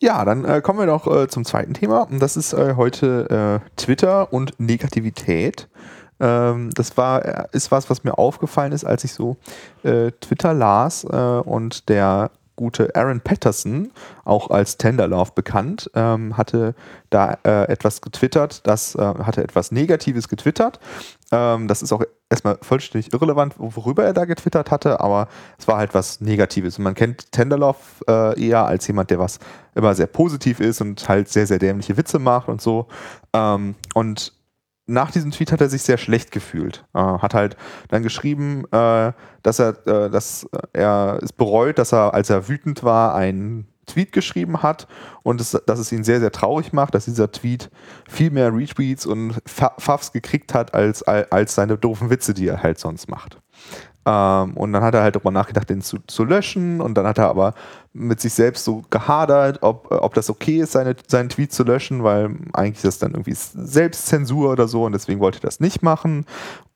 [0.00, 2.02] Ja, dann äh, kommen wir doch äh, zum zweiten Thema.
[2.02, 5.68] Und das ist äh, heute äh, Twitter und Negativität.
[6.22, 9.36] Ähm, das war, äh, ist was, was mir aufgefallen ist, als ich so
[9.82, 13.90] äh, Twitter las äh, und der gute Aaron Patterson,
[14.24, 16.74] auch als Tenderlove bekannt, ähm, hatte
[17.10, 20.78] da äh, etwas getwittert, das äh, hatte etwas Negatives getwittert.
[21.32, 25.78] Ähm, das ist auch erstmal vollständig irrelevant, worüber er da getwittert hatte, aber es war
[25.78, 26.78] halt was Negatives.
[26.78, 29.40] Und man kennt Tenderlove äh, eher als jemand, der was
[29.74, 32.86] immer sehr positiv ist und halt sehr, sehr dämliche Witze macht und so.
[33.32, 34.32] Ähm, und
[34.86, 36.84] nach diesem Tweet hat er sich sehr schlecht gefühlt.
[36.94, 37.56] Äh, hat halt
[37.88, 42.82] dann geschrieben, äh, dass er, äh, dass er es bereut, dass er, als er wütend
[42.82, 44.86] war, einen Tweet geschrieben hat
[45.22, 47.70] und es, dass es ihn sehr, sehr traurig macht, dass dieser Tweet
[48.08, 52.78] viel mehr Retweets und Pfaffs gekriegt hat, als, als seine doofen Witze, die er halt
[52.78, 53.40] sonst macht.
[54.04, 56.80] Ähm, und dann hat er halt darüber nachgedacht, den zu, zu löschen.
[56.80, 57.54] Und dann hat er aber
[57.92, 62.02] mit sich selbst so gehadert, ob, ob das okay ist, seine, seinen Tweet zu löschen,
[62.02, 65.82] weil eigentlich ist das dann irgendwie Selbstzensur oder so und deswegen wollte er das nicht
[65.82, 66.26] machen.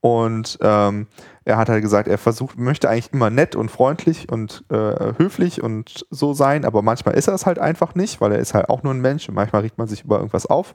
[0.01, 1.07] Und ähm,
[1.47, 5.63] er hat halt gesagt, er versucht, möchte eigentlich immer nett und freundlich und äh, höflich
[5.63, 8.69] und so sein, aber manchmal ist er es halt einfach nicht, weil er ist halt
[8.69, 10.75] auch nur ein Mensch und manchmal riecht man sich über irgendwas auf.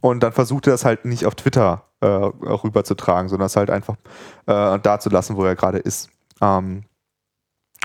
[0.00, 3.96] Und dann versucht er das halt nicht auf Twitter äh, rüberzutragen, sondern es halt einfach
[4.46, 6.08] äh, da zu lassen, wo er gerade ist.
[6.40, 6.84] Ähm,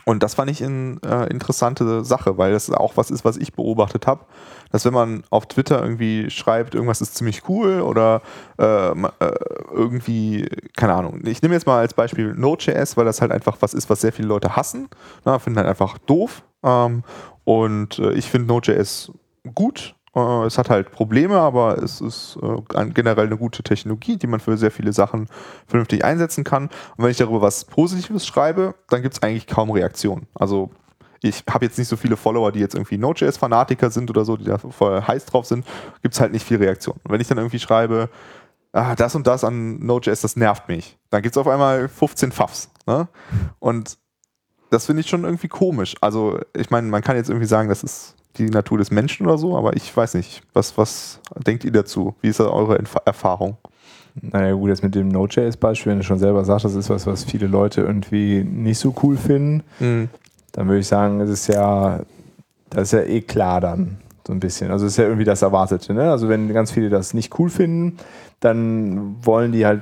[0.05, 3.53] und das fand ich eine äh, interessante Sache, weil das auch was ist, was ich
[3.53, 4.25] beobachtet habe,
[4.71, 8.21] dass wenn man auf Twitter irgendwie schreibt, irgendwas ist ziemlich cool oder
[8.59, 8.91] äh, äh,
[9.71, 13.73] irgendwie, keine Ahnung, ich nehme jetzt mal als Beispiel Node.js, weil das halt einfach was
[13.73, 14.89] ist, was sehr viele Leute hassen,
[15.25, 16.43] ne, finden halt einfach doof.
[16.63, 17.03] Ähm,
[17.45, 19.11] und äh, ich finde Node.js
[19.53, 24.27] gut, äh, es hat halt Probleme, aber es ist äh, generell eine gute Technologie, die
[24.27, 25.27] man für sehr viele Sachen
[25.67, 26.65] vernünftig einsetzen kann.
[26.97, 30.27] Und wenn ich darüber was Positives schreibe, dann gibt es eigentlich kaum Reaktionen.
[30.35, 30.71] Also
[31.21, 34.43] ich habe jetzt nicht so viele Follower, die jetzt irgendwie Node.js-Fanatiker sind oder so, die
[34.43, 35.65] da voll heiß drauf sind,
[36.01, 36.97] gibt es halt nicht viel Reaktion.
[37.03, 38.09] Und wenn ich dann irgendwie schreibe,
[38.73, 42.33] ah, das und das an Node.js, das nervt mich, dann gibt es auf einmal 15
[42.33, 42.69] Pfaffs.
[42.85, 43.07] Ne?
[43.59, 43.97] Und
[44.69, 45.95] das finde ich schon irgendwie komisch.
[46.01, 49.37] Also ich meine, man kann jetzt irgendwie sagen, das ist die Natur des Menschen oder
[49.37, 50.41] so, aber ich weiß nicht.
[50.53, 52.15] Was, was denkt ihr dazu?
[52.21, 53.57] Wie ist da eure Inf Erfahrung?
[54.21, 57.23] Naja, gut, jetzt mit dem Node.js-Beispiel, wenn du schon selber sagst, das ist was, was
[57.23, 60.09] viele Leute irgendwie nicht so cool finden, mhm.
[60.51, 62.01] dann würde ich sagen, es ist ja,
[62.69, 64.71] das ist ja eh klar dann, so ein bisschen.
[64.71, 65.93] Also es ist ja irgendwie das Erwartete.
[65.93, 66.11] Ne?
[66.11, 67.97] Also wenn ganz viele das nicht cool finden,
[68.39, 69.81] dann wollen die halt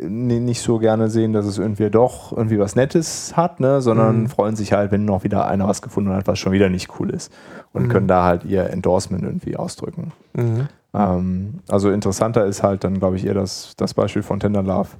[0.00, 3.80] nicht so gerne sehen, dass es irgendwie doch irgendwie was Nettes hat, ne?
[3.80, 4.28] sondern mhm.
[4.28, 7.10] freuen sich halt, wenn noch wieder einer was gefunden hat, was schon wieder nicht cool
[7.10, 7.32] ist.
[7.72, 7.88] Und mhm.
[7.88, 10.12] können da halt ihr Endorsement irgendwie ausdrücken.
[10.34, 10.68] Mhm.
[10.94, 14.90] Ähm, also interessanter ist halt dann, glaube ich, eher das, das Beispiel von Tender Love,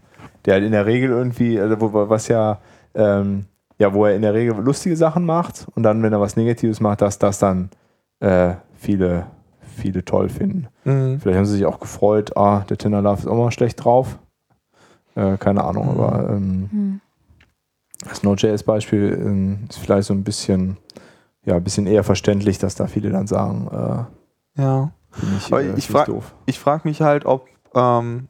[0.45, 2.59] der halt in der Regel irgendwie, also wo, was ja,
[2.95, 3.47] ähm,
[3.79, 6.81] ja, wo er in der Regel lustige Sachen macht und dann, wenn er was Negatives
[6.81, 7.71] macht, dass das dann
[8.21, 9.27] äh, viele,
[9.61, 10.69] viele toll finden.
[10.85, 11.21] Mhm.
[11.21, 14.19] Vielleicht haben sie sich auch gefreut, ah, der Tender Love ist auch mal schlecht drauf.
[15.15, 16.01] Äh, keine Ahnung, mhm.
[16.01, 17.01] aber ähm, mhm.
[18.09, 20.77] das Node.js-Beispiel ähm, ist vielleicht so ein bisschen,
[21.45, 23.69] ja, ein bisschen eher verständlich, dass da viele dann sagen,
[24.57, 24.93] äh, ja.
[25.39, 26.21] Ich, aber äh, ich frage
[26.53, 28.29] frag mich halt, ob, ähm,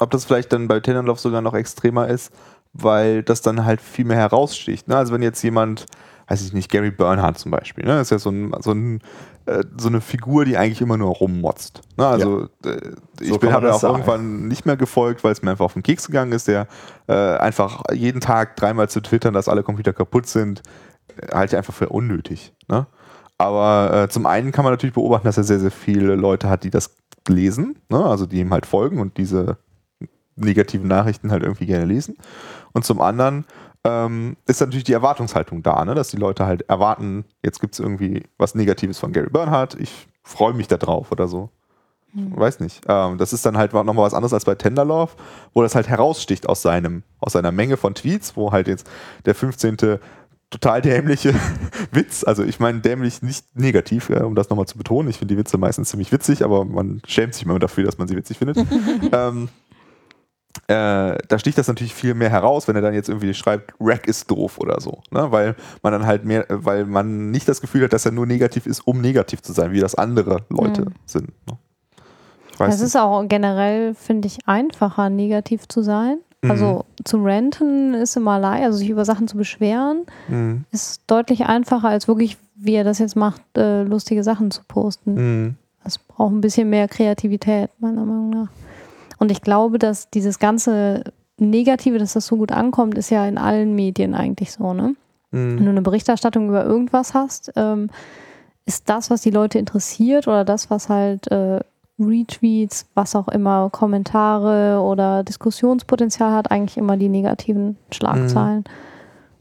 [0.00, 2.32] ob das vielleicht dann bei Tenderlove sogar noch extremer ist,
[2.72, 4.88] weil das dann halt viel mehr heraussticht.
[4.88, 4.96] Ne?
[4.96, 5.86] Also wenn jetzt jemand,
[6.28, 8.00] weiß ich nicht, Gary Bernhardt zum Beispiel, ne?
[8.00, 9.00] ist ja so ein, so ein
[9.46, 11.82] äh, so eine Figur, die eigentlich immer nur rummotzt.
[11.98, 12.06] Ne?
[12.06, 12.70] Also ja.
[12.70, 13.94] äh, ich so habe ja auch sagen.
[13.94, 16.66] irgendwann nicht mehr gefolgt, weil es mir einfach auf den Keks gegangen ist, der
[17.08, 20.62] äh, einfach jeden Tag dreimal zu twittern, dass alle Computer kaputt sind,
[21.20, 22.54] äh, halte ich einfach für unnötig.
[22.68, 22.86] Ne?
[23.36, 26.64] Aber äh, zum einen kann man natürlich beobachten, dass er sehr, sehr viele Leute hat,
[26.64, 26.96] die das
[27.28, 28.02] lesen, ne?
[28.02, 29.58] also die ihm halt folgen und diese
[30.36, 32.16] negativen Nachrichten halt irgendwie gerne lesen.
[32.72, 33.44] Und zum anderen
[33.84, 35.94] ähm, ist natürlich die Erwartungshaltung da, ne?
[35.94, 40.08] dass die Leute halt erwarten, jetzt gibt es irgendwie was Negatives von Gary Bernhardt, ich
[40.22, 41.50] freue mich da drauf oder so.
[42.14, 42.32] Hm.
[42.36, 42.82] Weiß nicht.
[42.88, 45.12] Ähm, das ist dann halt nochmal was anderes als bei Tenderlove,
[45.52, 48.88] wo das halt heraussticht aus seinem, aus seiner Menge von Tweets, wo halt jetzt
[49.26, 49.98] der 15.
[50.48, 51.34] total dämliche
[51.90, 55.10] Witz, also ich meine dämlich nicht negativ, ja, um das nochmal zu betonen.
[55.10, 58.06] Ich finde die Witze meistens ziemlich witzig, aber man schämt sich immer dafür, dass man
[58.06, 58.58] sie witzig findet.
[59.12, 59.48] ähm,
[60.68, 64.06] äh, da sticht das natürlich viel mehr heraus, wenn er dann jetzt irgendwie schreibt, Rack
[64.06, 65.00] ist doof oder so.
[65.10, 65.30] Ne?
[65.30, 68.66] Weil man dann halt mehr, weil man nicht das Gefühl hat, dass er nur negativ
[68.66, 70.94] ist, um negativ zu sein, wie das andere Leute mhm.
[71.06, 71.28] sind.
[71.46, 71.58] Ne?
[72.60, 76.18] Es ist auch generell, finde ich, einfacher, negativ zu sein.
[76.42, 76.50] Mhm.
[76.50, 80.64] Also zu ranten ist immer leicht, also sich über Sachen zu beschweren, mhm.
[80.70, 85.14] ist deutlich einfacher, als wirklich, wie er das jetzt macht, äh, lustige Sachen zu posten.
[85.14, 85.54] Mhm.
[85.82, 88.48] Das braucht ein bisschen mehr Kreativität, meiner Meinung nach.
[89.24, 91.02] Und ich glaube, dass dieses ganze
[91.38, 94.96] Negative, dass das so gut ankommt, ist ja in allen Medien eigentlich so, ne?
[95.30, 95.58] Mhm.
[95.58, 97.88] Wenn du eine Berichterstattung über irgendwas hast, ähm,
[98.66, 101.60] ist das, was die Leute interessiert oder das, was halt äh,
[101.98, 108.64] Retweets, was auch immer, Kommentare oder Diskussionspotenzial hat, eigentlich immer die negativen Schlagzeilen.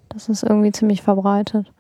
[0.08, 1.74] Das ist irgendwie ziemlich verbreitet.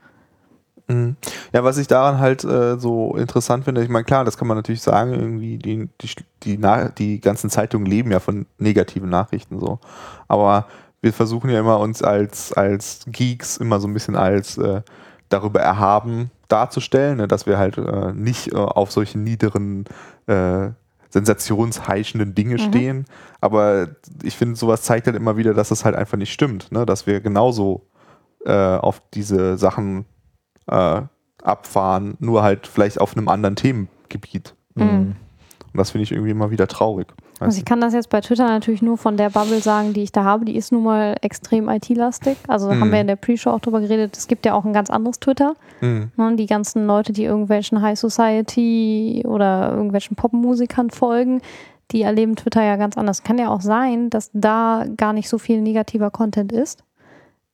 [0.88, 1.16] Mhm.
[1.54, 4.58] Ja, was ich daran halt äh, so interessant finde, ich meine, klar, das kann man
[4.58, 6.60] natürlich sagen, irgendwie, die, die, die,
[6.98, 9.80] die ganzen Zeitungen leben ja von negativen Nachrichten so.
[10.28, 10.68] Aber
[11.02, 14.82] wir versuchen ja immer uns als, als Geeks immer so ein bisschen als äh,
[15.30, 19.86] darüber erhaben darzustellen, ne, dass wir halt äh, nicht äh, auf solchen niederen
[20.28, 20.70] äh,
[21.10, 23.06] sensationsheischenden Dinge stehen.
[23.40, 23.90] Aber
[24.24, 26.86] ich finde, sowas zeigt halt immer wieder, dass es halt einfach nicht stimmt, ne?
[26.86, 27.86] dass wir genauso
[28.46, 30.06] äh, auf diese Sachen
[30.68, 31.02] äh,
[31.42, 34.56] abfahren, nur halt vielleicht auf einem anderen Themengebiet.
[34.76, 35.16] Mhm.
[35.74, 37.08] Und das finde ich irgendwie immer wieder traurig.
[37.40, 40.12] Also ich kann das jetzt bei Twitter natürlich nur von der Bubble sagen, die ich
[40.12, 40.46] da habe.
[40.46, 42.38] Die ist nun mal extrem IT-lastig.
[42.48, 42.80] Also Mhm.
[42.80, 44.16] haben wir in der Pre-Show auch drüber geredet.
[44.16, 45.56] Es gibt ja auch ein ganz anderes Twitter.
[45.82, 46.12] Mhm.
[46.16, 51.42] Ne, die ganzen Leute, die irgendwelchen High Society oder irgendwelchen Popmusikern folgen,
[51.92, 53.24] die erleben Twitter ja ganz anders.
[53.24, 56.84] Kann ja auch sein, dass da gar nicht so viel negativer Content ist.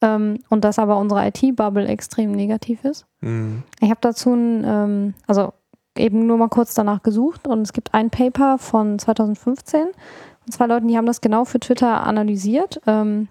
[0.01, 3.05] Ähm, und dass aber unsere IT-Bubble extrem negativ ist.
[3.21, 3.63] Mhm.
[3.81, 5.53] Ich habe dazu ein, ähm, also
[5.97, 9.87] eben nur mal kurz danach gesucht und es gibt ein Paper von 2015
[10.49, 13.27] von zwei Leuten, die haben das genau für Twitter analysiert, ähm,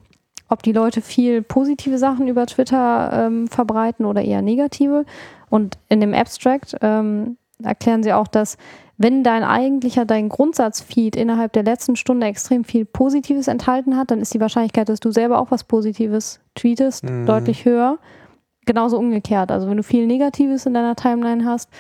[0.49, 5.05] ob die Leute viel positive Sachen über Twitter ähm, verbreiten oder eher negative.
[5.51, 8.57] Und in dem Abstract ähm, erklären sie auch, dass
[8.99, 14.21] wenn dein eigentlicher, dein Grundsatzfeed innerhalb der letzten Stunde extrem viel Positives enthalten hat, dann
[14.21, 17.25] ist die Wahrscheinlichkeit, dass du selber auch was Positives tweetest, Mhm.
[17.27, 17.99] deutlich höher.
[18.67, 19.51] Genauso umgekehrt.
[19.53, 21.71] Also wenn du viel Negatives in deiner Timeline hast,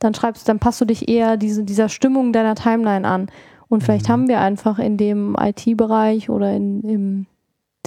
[0.00, 3.28] dann schreibst, dann passt du dich eher diese, dieser Stimmung deiner Timeline an.
[3.68, 7.26] Und vielleicht haben wir einfach in dem IT-Bereich oder in, im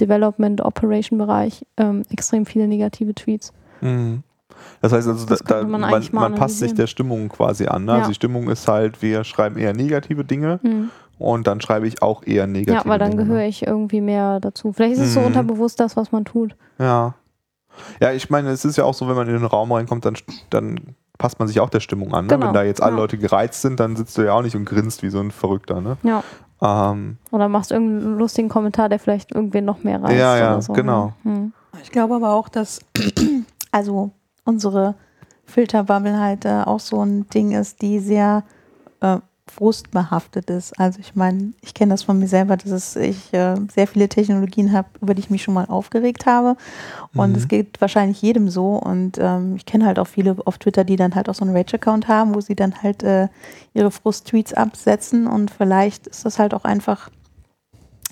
[0.00, 3.52] Development Operation Bereich ähm, extrem viele negative Tweets.
[3.80, 4.22] Mhm.
[4.80, 7.84] Das heißt also, Das da, da, man man, man passt sich der Stimmung quasi an.
[7.84, 7.92] Ne?
[7.92, 8.08] Also Ja.
[8.08, 10.90] die Stimmung ist halt, wir schreiben eher negative Dinge Mhm.
[11.18, 13.22] und dann schreibe ich auch eher negative Ja, weil dann Dinge.
[13.24, 13.28] ne?
[13.28, 14.72] gehöre ich irgendwie mehr dazu.
[14.72, 15.26] Vielleicht ist es so Mhm.
[15.26, 16.56] unterbewusst das, was man tut.
[16.78, 17.14] Ja.
[18.00, 20.14] Ja, ich meine, es ist ja auch so, wenn man in den Raum reinkommt, dann,
[20.50, 20.80] dann
[21.16, 22.26] passt man sich auch der Stimmung an.
[22.26, 22.34] Ne?
[22.34, 22.98] Genau, Wenn da jetzt alle ja.
[23.02, 25.80] Leute gereizt sind, dann sitzt du ja auch nicht und grinst wie so ein Verrückter.
[25.80, 25.96] Ne?
[26.02, 26.22] Ja.
[26.60, 30.12] Ähm, Oder machst irgendeinen lustigen Kommentar, der vielleicht irgendwen noch mehr reißt.
[30.18, 30.72] Ja, ja, oder so.
[30.72, 31.12] genau.
[31.22, 31.52] Mhm.
[31.82, 32.80] Ich glaube aber auch, dass
[33.70, 34.10] also
[34.48, 34.94] unsere
[35.44, 38.44] Filterbubble halt äh, auch so ein Ding ist, die sehr
[39.00, 40.78] äh, frustbehaftet ist.
[40.78, 44.08] Also ich meine, ich kenne das von mir selber, dass es, ich äh, sehr viele
[44.08, 46.56] Technologien habe, über die ich mich schon mal aufgeregt habe.
[47.14, 47.36] Und Mhm.
[47.36, 48.76] es geht wahrscheinlich jedem so.
[48.76, 51.56] Und ähm, ich kenne halt auch viele auf Twitter, die dann halt auch so einen
[51.56, 53.28] Rage-Account haben, wo sie dann halt äh,
[53.72, 55.26] ihre Frust-Tweets absetzen.
[55.26, 57.08] Und vielleicht ist das halt auch einfach,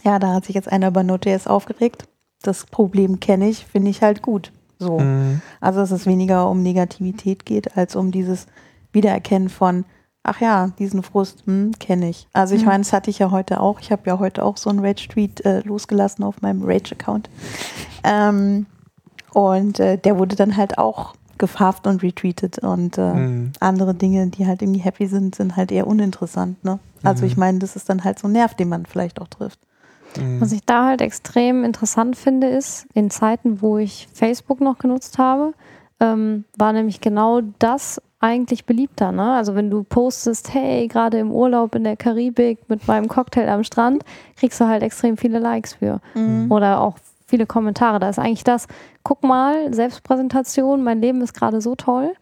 [0.05, 2.05] ja, da hat sich jetzt einer über Node.js aufgeregt.
[2.43, 4.53] Das Problem kenne ich, finde ich halt gut.
[4.79, 4.99] So.
[5.01, 8.47] mh, Also dass es weniger um Negativität geht, als um dieses
[8.93, 9.85] Wiedererkennen von,
[10.23, 12.29] ach ja, diesen Frust, hm, kenne ich.
[12.33, 12.67] Also ich Mhm.
[12.69, 13.81] meine, das hatte ich ja heute auch.
[13.81, 17.31] Ich habe ja heute auch so einen Rage-Tweet äh, losgelassen auf meinem Rage-Account.
[18.05, 18.67] Ähm,
[19.33, 22.59] und äh, der wurde dann halt auch gefafft und retweetet.
[22.61, 23.51] Und äh, mh.
[23.61, 26.63] andere Dinge, die halt irgendwie happy sind, sind halt eher uninteressant.
[26.65, 26.79] Ne?
[27.03, 27.31] Also Mhm.
[27.31, 29.59] ich meine, das ist dann halt so ein Nerv, den man vielleicht auch trifft.
[30.19, 30.41] Mhm.
[30.41, 35.19] Was ich da halt extrem interessant finde, ist, in Zeiten, wo ich Facebook noch genutzt
[35.19, 35.55] habe,
[36.01, 39.13] ähm, war nämlich genau das eigentlich beliebter.
[39.13, 39.33] Ne?
[39.35, 43.63] Also wenn du postest, hey, gerade im Urlaub in der Karibik mit meinem Cocktail am
[43.63, 44.05] Strand,
[44.37, 46.01] kriegst du halt extrem viele Likes für.
[46.51, 47.99] Oder auch viele Kommentare.
[47.99, 48.67] Da ist eigentlich das,
[49.03, 52.15] guck mal, Selbstpräsentation, mein Leben ist gerade so toll.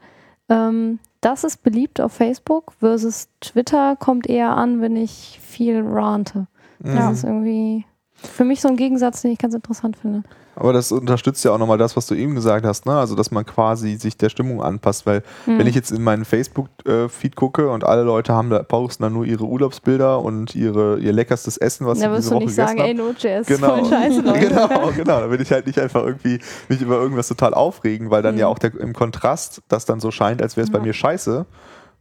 [0.48, 6.46] Ähm, das ist beliebt auf Facebook versus Twitter kommt eher an, wenn ich viel rante.
[6.85, 7.11] Das Ja.
[7.11, 10.23] ist irgendwie für mich so ein Gegensatz, den ich ganz interessant finde.
[10.57, 12.92] Aber das unterstützt ja auch nochmal das, was du eben gesagt hast, ne?
[12.97, 15.59] Also, dass man quasi sich der Stimmung anpasst, weil Hm.
[15.59, 19.25] wenn ich jetzt in meinen Facebook-Feed gucke und alle Leute haben da, posten dann nur
[19.25, 22.57] ihre Urlaubsbilder und ihre, ihr leckerstes Essen, was da sie wirst diese du Woche nicht
[22.57, 22.97] gegessen sagen, ey, haben.
[22.99, 23.77] Node.js, Genau.
[23.79, 24.38] voll scheiße, Leute.
[24.49, 25.20] genau, genau.
[25.20, 28.40] Da will ich halt nicht einfach irgendwie mich über irgendwas total aufregen, weil dann Mhm.
[28.40, 30.85] ja auch der, im Kontrast das dann so scheint, als wäre es bei Ja.
[30.85, 31.47] mir scheiße.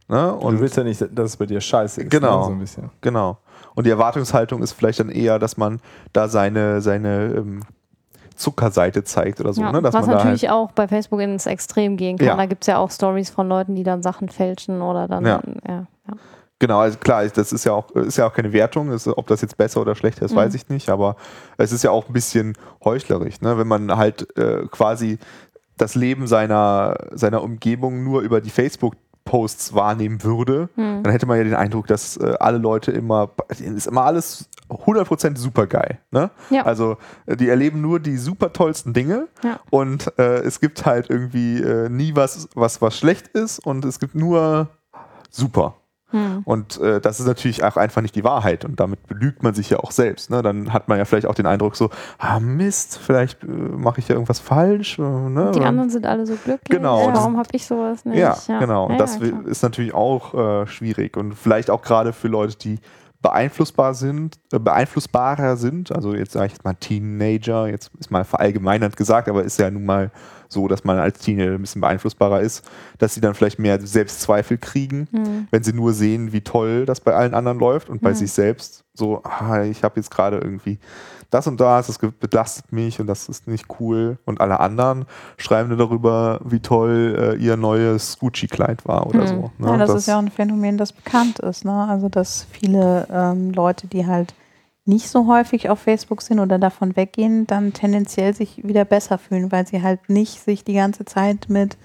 [0.06, 0.38] Ne?
[0.40, 2.10] Du willst ja nicht, dass es bei dir scheiße ist.
[2.10, 2.38] Genau.
[2.40, 2.44] Ne?
[2.44, 2.90] So ein bisschen.
[3.00, 3.38] Genau.
[3.74, 5.80] Und die Erwartungshaltung ist vielleicht dann eher, dass man
[6.12, 7.60] da seine, seine ähm,
[8.36, 9.62] Zuckerseite zeigt oder so.
[9.62, 9.82] Ja, ne?
[9.82, 12.26] Dass was man natürlich halt, auch bei Facebook ins Extrem gehen kann.
[12.26, 12.36] Ja.
[12.36, 15.24] Da gibt es ja auch Stories von Leuten, die dann Sachen fälschen oder dann.
[15.24, 15.40] Ja.
[15.66, 16.14] Ja, ja.
[16.58, 19.40] genau, also klar, das ist ja auch, ist ja auch keine Wertung, ist, ob das
[19.40, 20.36] jetzt besser oder schlechter ist, Mhm.
[20.36, 21.16] weiß ich nicht, aber
[21.58, 23.56] es ist ja auch ein bisschen heuchlerisch, ne?
[23.56, 25.18] wenn man halt äh, quasi
[25.76, 31.02] das Leben seiner, seiner Umgebung nur über die Facebook Posts wahrnehmen würde, Hm.
[31.02, 35.36] dann hätte man ja den Eindruck, dass äh, alle Leute immer, ist immer alles 100%
[35.36, 35.98] super geil.
[36.10, 36.30] Ne?
[36.50, 36.64] Ja.
[36.64, 39.60] Also äh, die erleben nur die super tollsten Dinge Ja.
[39.70, 43.98] und äh, es gibt halt irgendwie äh, nie was, was, was schlecht ist und es
[43.98, 44.68] gibt nur
[45.30, 45.74] super.
[46.14, 46.42] Hm.
[46.44, 49.68] Und äh, das ist natürlich auch einfach nicht die Wahrheit und damit belügt man sich
[49.70, 50.30] ja auch selbst.
[50.30, 50.42] Ne?
[50.42, 54.06] Dann hat man ja vielleicht auch den Eindruck so, ah Mist, vielleicht äh, mache ich
[54.06, 55.00] ja irgendwas falsch.
[55.00, 55.50] Äh, ne?
[55.52, 56.70] Die anderen sind alle so glücklich.
[56.70, 57.08] Genau.
[57.12, 58.16] Warum habe ich sowas nicht?
[58.16, 58.84] Ja, genau.
[58.86, 62.56] Und Ja, das ja, ist natürlich auch äh, schwierig und vielleicht auch gerade für Leute,
[62.56, 62.78] die
[63.20, 65.90] beeinflussbar sind, äh, beeinflussbarer sind.
[65.90, 69.68] Also jetzt sage ich jetzt mal Teenager, jetzt ist mal verallgemeinert gesagt, aber ist ja
[69.68, 70.12] nun mal
[70.48, 72.62] so, dass man als Teenager ein bisschen beeinflussbarer ist,
[72.98, 75.48] dass sie dann vielleicht mehr Selbstzweifel kriegen, Hm.
[75.50, 78.16] wenn sie nur sehen, wie toll das bei allen anderen läuft und bei Hm.
[78.16, 80.78] sich selbst so, ah, ich habe jetzt gerade irgendwie
[81.30, 84.18] das und das, das belastet mich und das ist nicht cool.
[84.24, 85.04] Und alle anderen
[85.36, 89.26] schreiben nur darüber, wie toll äh, ihr neues Gucci-Kleid war oder Hm.
[89.26, 89.50] so.
[89.58, 89.68] ne?
[89.72, 91.64] Ja, das, ist ja auch ein Phänomen, das bekannt ist.
[91.64, 91.72] Ne?
[91.72, 94.32] Also, dass viele ähm, Leute, die halt
[94.86, 99.50] nicht so häufig auf Facebook sind oder davon weggehen, dann tendenziell sich wieder besser fühlen,
[99.50, 101.76] weil sie halt nicht sich die ganze Zeit mit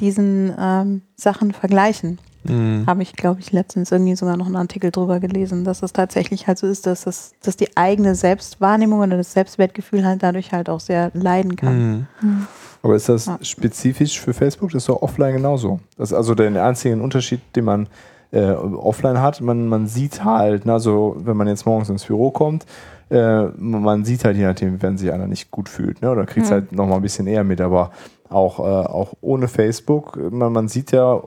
[0.00, 2.18] diesen ähm, Sachen vergleichen.
[2.44, 2.84] Mhm.
[2.86, 6.46] Habe ich, glaube ich, letztens irgendwie sogar noch einen Artikel drüber gelesen, dass es tatsächlich
[6.46, 10.70] halt so ist, dass, das, dass die eigene Selbstwahrnehmung oder das Selbstwertgefühl halt dadurch halt
[10.70, 12.06] auch sehr leiden kann.
[12.20, 12.46] Mhm.
[12.82, 13.38] Aber ist das Ja.
[13.42, 14.70] spezifisch für Facebook?
[14.70, 15.80] Das ist doch offline genauso.
[15.96, 17.88] Das ist also der einzige Unterschied, den man
[18.32, 19.40] äh, offline hat.
[19.40, 22.66] Man, man sieht halt, ne, also wenn man jetzt morgens ins Büro kommt,
[23.10, 26.44] äh, man sieht halt je nachdem, wenn sich einer nicht gut fühlt, ne, oder kriegt
[26.44, 26.54] es Mhm.
[26.54, 27.60] halt nochmal ein bisschen eher mit.
[27.60, 27.90] Aber
[28.28, 31.22] auch, äh, auch ohne Facebook, man, man sieht ja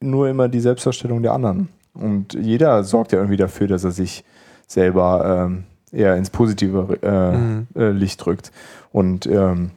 [0.00, 1.68] nur immer die Selbstdarstellung der anderen.
[1.94, 4.24] Und jeder sorgt ja irgendwie dafür, dass er sich
[4.66, 7.66] selber ähm, eher ins positive äh, Mhm.
[7.76, 8.50] äh, Licht rückt.
[8.92, 9.72] Und ähm,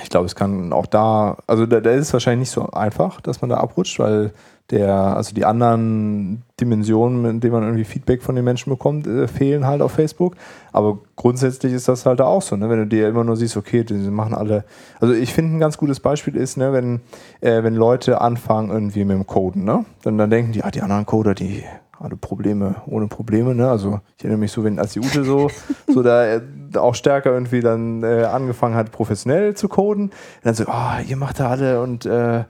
[0.00, 3.20] ich glaube, es kann auch da, also da, da ist es wahrscheinlich nicht so einfach,
[3.20, 4.32] dass man da abrutscht, weil
[4.70, 9.26] der, also die anderen Dimensionen, in denen man irgendwie Feedback von den Menschen bekommt, äh,
[9.26, 10.36] fehlen halt auf Facebook.
[10.72, 12.68] Aber grundsätzlich ist das halt auch so, ne?
[12.70, 14.64] wenn du dir immer nur siehst, okay, die machen alle.
[15.00, 17.00] Also ich finde ein ganz gutes Beispiel ist, ne, wenn,
[17.40, 19.84] äh, wenn Leute anfangen irgendwie mit dem Coden, ne?
[20.02, 21.64] Dann, dann denken die, ah, die anderen Coder, die
[21.98, 23.68] alle Probleme ohne Probleme, ne?
[23.68, 25.50] Also ich erinnere mich so, wenn als die Ute so,
[25.86, 26.40] so da äh,
[26.76, 30.10] auch stärker irgendwie dann äh, angefangen hat, professionell zu coden,
[30.42, 32.44] dann so, ah, ihr macht da alle und äh,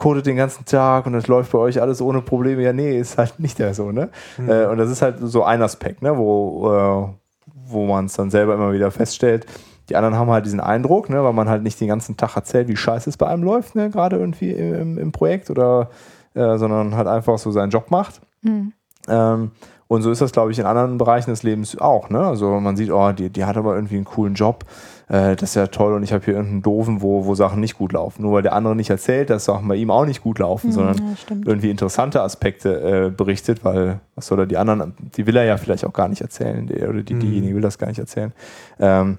[0.00, 2.62] codet den ganzen Tag und das läuft bei euch alles ohne Probleme.
[2.62, 4.08] Ja, nee, ist halt nicht der so, ne?
[4.38, 8.30] Äh, und das ist halt so ein Aspekt, ne, wo, äh, wo man es dann
[8.30, 9.46] selber immer wieder feststellt.
[9.88, 12.68] Die anderen haben halt diesen Eindruck, ne, weil man halt nicht den ganzen Tag erzählt,
[12.68, 15.90] wie scheiße es bei einem läuft, ne, gerade irgendwie im, im, im Projekt oder
[16.34, 18.20] äh, sondern halt einfach so seinen Job macht.
[18.42, 18.72] Hm.
[19.08, 19.50] Ähm,
[19.90, 22.10] und so ist das, glaube ich, in anderen Bereichen des Lebens auch.
[22.10, 22.20] Ne?
[22.20, 24.64] Also man sieht, oh, die, die hat aber irgendwie einen coolen Job.
[25.10, 27.76] Äh, das ist ja toll und ich habe hier irgendeinen doofen, wo, wo Sachen nicht
[27.76, 28.22] gut laufen.
[28.22, 30.96] Nur weil der andere nicht erzählt, dass Sachen bei ihm auch nicht gut laufen, sondern
[30.98, 31.04] ja,
[31.44, 35.56] irgendwie interessante Aspekte äh, berichtet, weil was soll er die anderen, die will er ja
[35.56, 37.20] vielleicht auch gar nicht erzählen, der, oder die, Mhm.
[37.20, 38.32] diejenige will das gar nicht erzählen.
[38.78, 39.18] Ähm,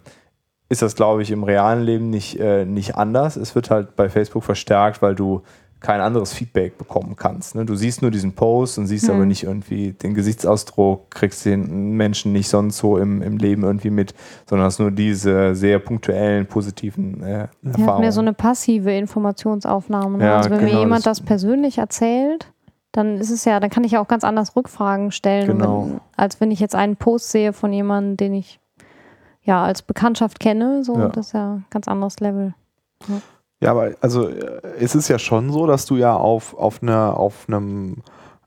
[0.70, 3.36] ist das, glaube ich, im realen Leben nicht, äh, nicht anders.
[3.36, 5.42] Es wird halt bei Facebook verstärkt, weil du
[5.82, 7.56] kein anderes Feedback bekommen kannst.
[7.56, 7.66] Ne?
[7.66, 9.16] Du siehst nur diesen Post und siehst Hm.
[9.16, 13.90] aber nicht irgendwie den Gesichtsausdruck, kriegst den Menschen nicht sonst so im, im Leben irgendwie
[13.90, 14.14] mit,
[14.48, 18.02] sondern hast nur diese sehr punktuellen, positiven äh, Ja, Erfahrungen.
[18.02, 20.18] mehr so eine passive Informationsaufnahme.
[20.20, 20.26] Ne?
[20.26, 22.52] Ja, also wenn mir genau, jemand das- das, persönlich erzählt,
[22.92, 25.86] dann ist es ja, dann kann ich ja auch ganz anders Rückfragen stellen, Genau.
[25.88, 28.60] wenn, als wenn ich jetzt einen Post sehe von jemandem, den ich
[29.44, 30.84] ja als Bekanntschaft kenne.
[30.84, 31.08] So, Ja.
[31.10, 32.54] das ist ja ein ganz anderes Level.
[33.08, 33.16] Ja,
[33.70, 37.46] aber also äh, es ist ja schon so, dass du ja auf, auf einer, auf
[37.48, 37.98] einem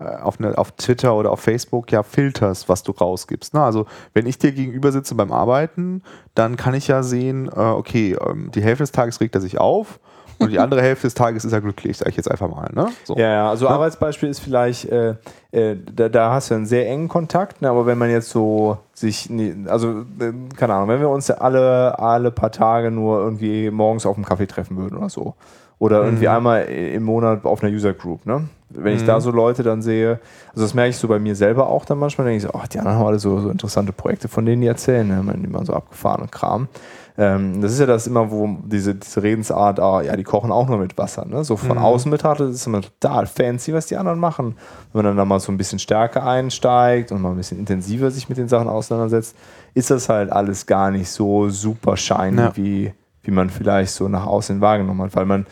[0.01, 3.55] äh, auf, eine, auf Twitter oder auf Facebook ja filterst, was du rausgibst.
[3.55, 3.63] Ne?
[3.63, 6.03] Also wenn ich dir gegenüber sitze beim Arbeiten,
[6.35, 9.59] dann kann ich ja sehen, äh, okay, ähm, die Hälfte des Tages regt er sich
[9.59, 10.01] auf
[10.39, 12.69] und die andere Hälfte des Tages ist er glücklich, sage ich jetzt einfach mal.
[12.75, 12.89] Ne?
[13.05, 13.15] So.
[13.17, 13.73] Ja, ja, also Ja.
[13.73, 15.15] Arbeitsbeispiel ist vielleicht, äh,
[15.53, 18.79] äh, da, da hast du einen sehr engen Kontakt, ne, aber wenn man jetzt so
[18.95, 23.71] sich, nie- also äh, keine Ahnung, wenn wir uns alle, alle paar Tage nur irgendwie
[23.71, 25.35] morgens auf dem Kaffee treffen würden oder so.
[25.81, 26.33] Oder irgendwie Mhm.
[26.35, 28.49] einmal i- im Monat auf einer User Group, ne?
[28.71, 29.07] Wenn ich Mhm.
[29.07, 30.19] da so Leute dann sehe,
[30.53, 32.67] also das merke ich so bei mir selber auch dann manchmal, denke ich so, ach,
[32.69, 35.23] die anderen haben alle so, so interessante Projekte, von denen die erzählen, ne?
[35.37, 36.69] Die machen so abgefahrenen Kram.
[37.17, 40.67] Ähm, das ist ja das immer, wo diese, diese Redensart, ah, ja, die kochen auch
[40.69, 41.25] nur mit Wasser.
[41.25, 41.45] Ne?
[41.45, 41.85] So von Mhm.
[41.85, 44.57] außen betrachtet ist es immer total fancy, was die anderen machen.
[44.93, 48.11] Wenn man dann da mal so ein bisschen stärker einsteigt und mal ein bisschen intensiver
[48.11, 49.37] sich mit den Sachen auseinandersetzt,
[49.75, 52.57] ist das halt alles gar nicht so super shiny, Ja.
[52.57, 55.15] wie, wie man vielleicht so nach außen wahrgenommen hat.
[55.15, 55.47] Weil man,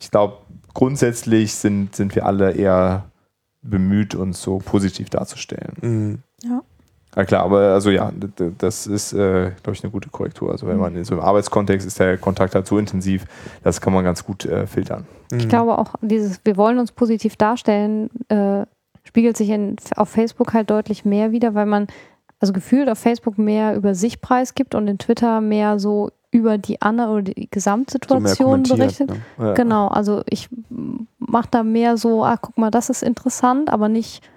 [0.00, 0.38] ich glaube,
[0.72, 3.04] grundsätzlich sind, sind wir alle eher
[3.60, 5.72] bemüht, uns so positiv darzustellen.
[5.82, 6.18] Mhm.
[6.42, 6.62] Ja.
[7.16, 8.12] Ja klar, aber also ja,
[8.58, 10.50] das ist, äh, glaube ich, eine gute Korrektur.
[10.50, 13.24] Also wenn man in so einem Arbeitskontext ist der Kontakt halt so intensiv,
[13.62, 15.06] das kann man ganz gut äh, filtern.
[15.32, 18.66] Ich glaube auch, dieses, wir wollen uns positiv darstellen, äh,
[19.04, 21.86] spiegelt sich in, auf Facebook halt deutlich mehr wieder, weil man
[22.40, 26.82] also gefühlt auf Facebook mehr über sich preisgibt und in Twitter mehr so über die
[26.82, 28.78] andere oder die so Gesamtsituation kommentiert.
[28.78, 29.10] berichtet.
[29.10, 29.16] Ne?
[29.38, 29.54] Ja.
[29.54, 30.48] Genau, also ich
[31.18, 34.28] mache da mehr so, ah, guck mal, das ist interessant, aber nicht,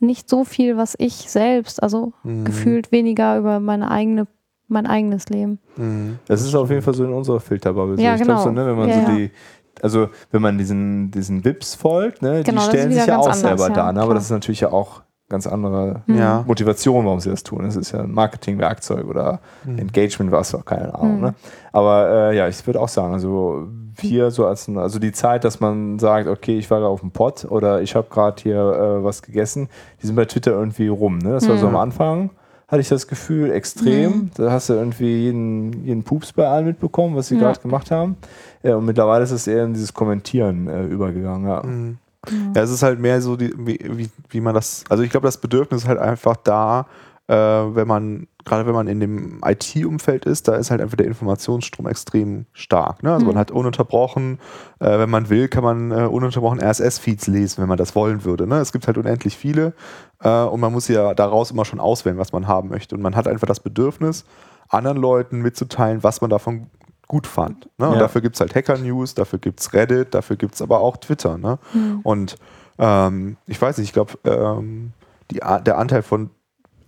[0.00, 2.44] nicht so viel, was ich selbst, also Mhm.
[2.44, 4.26] gefühlt weniger über meine eigene,
[4.68, 5.58] mein eigenes Leben.
[5.76, 6.18] Mhm.
[6.26, 8.00] Das ist auf jeden Fall so in unserer Filterbubble.
[8.02, 8.62] Ja, ich glaube so, genau.
[8.62, 9.30] ne, wenn man Ja, so die,
[9.82, 13.40] also wenn man diesen, diesen Vips folgt, ne, Genau, die stellen sich ja auch anders,
[13.40, 14.00] selber ja, da, ne?
[14.02, 16.16] aber das ist natürlich ja auch ganz andere Mhm.
[16.18, 16.44] Ja.
[16.46, 17.62] Motivation, warum sie das tun.
[17.64, 19.78] Das ist ja ein Marketingwerkzeug oder Mhm.
[19.78, 21.16] Engagement, was auch keine Ahnung.
[21.16, 21.22] Mhm.
[21.22, 21.34] Ne?
[21.72, 25.60] Aber äh, ja, ich würde auch sagen, also wir so als also die Zeit, dass
[25.60, 29.04] man sagt, okay, ich war gerade auf dem Pott oder ich habe gerade hier äh,
[29.04, 29.68] was gegessen,
[30.02, 31.18] die sind bei Twitter irgendwie rum.
[31.18, 31.30] Ne?
[31.32, 31.78] Das war so am Mhm.
[31.78, 32.30] Anfang,
[32.68, 34.30] hatte ich das Gefühl, extrem.
[34.36, 37.40] Da hast du irgendwie jeden, jeden Pups bei allen mitbekommen, was sie Ja.
[37.42, 38.16] gerade gemacht haben.
[38.62, 41.46] Ja, und mittlerweile ist es eher in dieses Kommentieren äh, übergegangen.
[41.48, 41.62] Ja.
[41.62, 41.98] Mhm.
[42.54, 45.26] Ja, es ist halt mehr so, die, wie, wie, wie man das, also ich glaube,
[45.26, 46.86] das Bedürfnis ist halt einfach da,
[47.28, 51.06] äh, wenn man, gerade wenn man in dem IT-Umfeld ist, da ist halt einfach der
[51.06, 53.02] Informationsstrom extrem stark.
[53.02, 53.12] Ne?
[53.14, 53.38] Also man Mhm.
[53.38, 54.38] hat ununterbrochen,
[54.80, 58.46] äh, wenn man will, kann man äh, ununterbrochen RSS-Feeds lesen, wenn man das wollen würde.
[58.46, 58.58] Ne?
[58.58, 59.72] Es gibt halt unendlich viele
[60.20, 62.94] äh, und man muss ja daraus immer schon auswählen, was man haben möchte.
[62.94, 64.24] Und man hat einfach das Bedürfnis,
[64.68, 66.66] anderen Leuten mitzuteilen, was man davon
[67.08, 67.68] gut fand.
[67.78, 67.86] Ne?
[67.88, 68.00] Und Ja.
[68.00, 71.38] dafür gibt es halt Hacker-News, dafür gibt es Reddit, dafür gibt es aber auch Twitter.
[71.38, 71.58] Ne?
[71.72, 72.00] Mhm.
[72.02, 72.36] Und
[72.78, 74.92] ähm, ich weiß nicht, ich glaube, ähm,
[75.30, 76.30] der Anteil von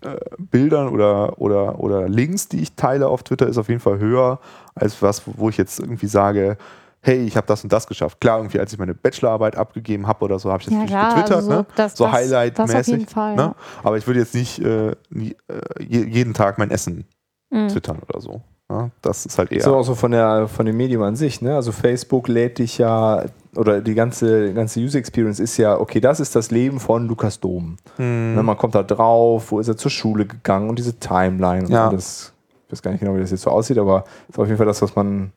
[0.02, 3.98] äh, Bildern oder, oder, oder Links, die ich teile auf Twitter, ist auf jeden Fall
[3.98, 4.40] höher
[4.74, 6.56] als was, wo ich jetzt irgendwie sage,
[7.02, 8.20] hey, ich habe das und das geschafft.
[8.20, 11.08] Klar, irgendwie, als ich meine Bachelorarbeit abgegeben habe oder so, habe ich das Ja, klar,
[11.14, 11.66] getwittert, also so, ne?
[11.76, 12.92] das- so Highlight-mäßig.
[12.94, 13.42] jeden Fall, ne?
[13.42, 13.54] ja.
[13.84, 17.04] Aber ich würde jetzt nicht äh, nie, äh, je, jeden Tag mein Essen
[17.50, 17.68] Mhm.
[17.68, 18.42] twittern oder so.
[18.68, 18.90] Ne?
[19.00, 19.62] Das ist halt eher.
[19.62, 21.54] So auch so von der von dem Medium an sich, ne?
[21.54, 26.18] Also Facebook lädt dich ja oder die ganze ganze User Experience ist ja, okay, das
[26.18, 27.76] ist das Leben von Lukas Dom.
[27.96, 28.34] Hm.
[28.34, 31.70] Ne, man kommt da drauf, wo ist er zur Schule gegangen und diese Timeline und
[31.70, 31.88] Ja.
[31.88, 32.32] alles.
[32.66, 34.66] Ich weiß gar nicht genau, wie das jetzt so aussieht, aber ist auf jeden Fall
[34.66, 35.30] das, was man,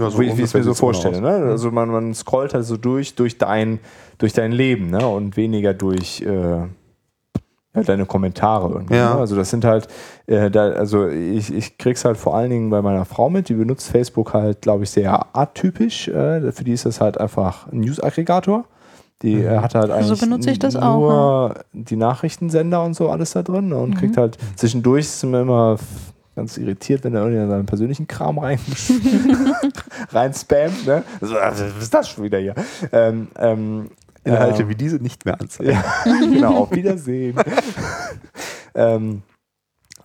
[0.00, 1.20] Ja, so wie, ich es mir so vorstelle.
[1.20, 1.28] Ne?
[1.28, 3.78] Also man, man scrollt halt so durch, durch dein,
[4.18, 5.06] durch dein Leben, ne?
[5.06, 6.66] Und weniger durch äh,
[7.74, 8.94] ja, deine Kommentare irgendwie.
[8.94, 9.14] Ja.
[9.14, 9.20] Ne?
[9.20, 9.88] Also das sind halt,
[10.26, 13.54] äh, da, also ich, ich krieg's halt vor allen Dingen bei meiner Frau mit, die
[13.54, 16.08] benutzt Facebook halt, glaube ich, sehr atypisch.
[16.08, 18.64] Äh, für die ist das halt einfach ein News-Aggregator.
[19.22, 19.46] Die Mhm.
[19.46, 23.32] äh, hat halt Also eigentlich benutze ich das nur auch, die Nachrichtensender und so alles
[23.32, 23.76] da drin ne?
[23.76, 23.94] und Mhm.
[23.94, 25.76] kriegt halt zwischendurch ist mir immer
[26.36, 28.58] ganz irritiert, wenn er irgendwie in seinen persönlichen Kram rein,
[30.12, 30.86] rein spammt.
[30.86, 31.02] Ne?
[31.20, 32.54] Was ist das schon wieder hier?
[32.92, 33.90] Ähm, ähm,
[34.24, 35.72] Inhalte ähm, wie diese nicht mehr anzeigen.
[35.72, 37.36] ja, genau, auf Wiedersehen.
[38.74, 39.22] ähm,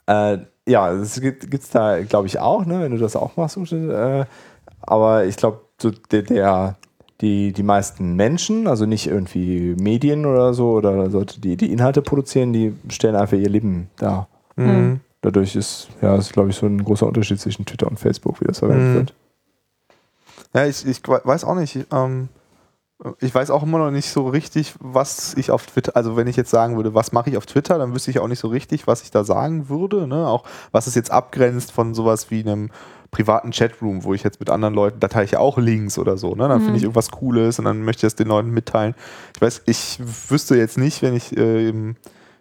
[0.07, 3.57] äh, ja, es gibt es da, glaube ich, auch, ne, wenn du das auch machst.
[3.71, 4.25] Äh,
[4.81, 6.75] aber ich glaube, so der, der,
[7.21, 12.01] die, die meisten Menschen, also nicht irgendwie Medien oder so, oder Leute, die die Inhalte
[12.01, 14.27] produzieren, die stellen einfach ihr Leben dar.
[14.55, 14.99] Mhm.
[15.21, 18.45] Dadurch ist, ja, ist, glaube ich, so ein großer Unterschied zwischen Twitter und Facebook, wie
[18.45, 18.95] das verwendet Mhm.
[18.95, 19.13] wird.
[20.53, 21.77] Ja, ich, ich weiß auch nicht.
[21.91, 22.29] Ähm,
[23.19, 26.35] ich weiß auch immer noch nicht so richtig, was ich auf Twitter, also wenn ich
[26.35, 28.87] jetzt sagen würde, was mache ich auf Twitter, dann wüsste ich auch nicht so richtig,
[28.87, 30.05] was ich da sagen würde.
[30.05, 30.27] Ne?
[30.27, 32.71] Auch was es jetzt abgrenzt von sowas wie einem
[33.11, 36.17] privaten Chatroom, wo ich jetzt mit anderen Leuten, da teile ich ja auch Links oder
[36.17, 36.35] so.
[36.35, 36.47] Ne?
[36.47, 36.63] Dann Mhm.
[36.65, 38.93] finde ich irgendwas Cooles und dann möchte ich das den Leuten mitteilen.
[39.33, 41.95] Ich weiß, ich wüsste jetzt nicht, wenn ich äh, eben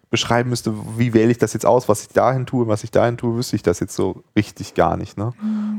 [0.09, 3.17] beschreiben müsste, wie wähle ich das jetzt aus, was ich dahin tue, was ich dahin
[3.17, 5.17] tue, wüsste ich das jetzt so richtig gar nicht.
[5.17, 5.31] Ne?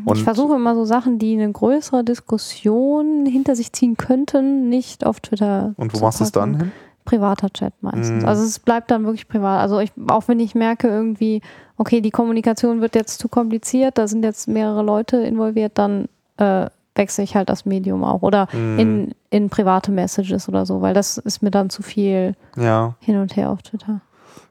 [0.05, 5.05] Und ich versuche immer so Sachen, die eine größere Diskussion hinter sich ziehen könnten, nicht
[5.05, 5.75] auf Twitter.
[5.77, 6.73] und wo zu machst du es dann hin?
[7.05, 8.23] Privater Chat meistens.
[8.23, 8.29] Mhm.
[8.29, 9.61] Also es bleibt dann wirklich privat.
[9.61, 11.41] Also ich, auch wenn ich merke irgendwie,
[11.77, 16.67] okay, die Kommunikation wird jetzt zu kompliziert, da sind jetzt mehrere Leute involviert, dann äh,
[16.95, 18.23] wechsle ich halt das Medium auch.
[18.23, 18.79] Oder Mhm.
[18.79, 22.95] in, in private Messages oder so, weil das ist mir dann zu viel Ja.
[23.01, 24.03] hin und her auf Twitter.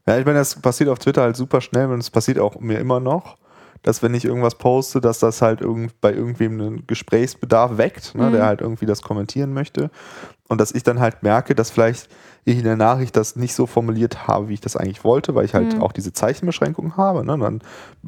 [0.07, 2.79] Ja, ich meine, das passiert auf Twitter halt super schnell und es passiert auch mir
[2.79, 3.37] immer noch,
[3.83, 8.27] dass wenn ich irgendwas poste, dass das halt irgend, bei irgendwem einen Gesprächsbedarf weckt, ne,
[8.27, 8.31] Mhm.
[8.33, 9.89] der halt irgendwie das kommentieren möchte.
[10.47, 12.09] Und dass ich dann halt merke, dass vielleicht
[12.43, 15.45] ich in der Nachricht das nicht so formuliert habe, wie ich das eigentlich wollte, weil
[15.45, 15.81] ich halt Mhm.
[15.81, 17.23] auch diese Zeichenbeschränkung habe.
[17.23, 17.37] Ne?
[17.37, 17.61] Dann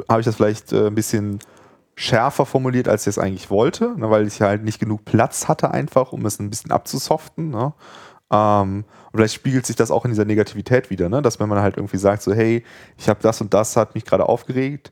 [0.10, 1.40] habe ich das vielleicht äh, ein bisschen
[1.96, 4.10] schärfer formuliert, als ich es eigentlich wollte, ne?
[4.10, 7.50] weil ich halt nicht genug Platz hatte einfach, um es ein bisschen abzusoften.
[7.50, 7.74] Ne?
[8.32, 11.22] Ähm, und vielleicht spiegelt sich das auch in dieser Negativität wieder, ne?
[11.22, 12.64] dass wenn man halt irgendwie sagt, so hey,
[12.98, 14.92] ich habe das und das, hat mich gerade aufgeregt,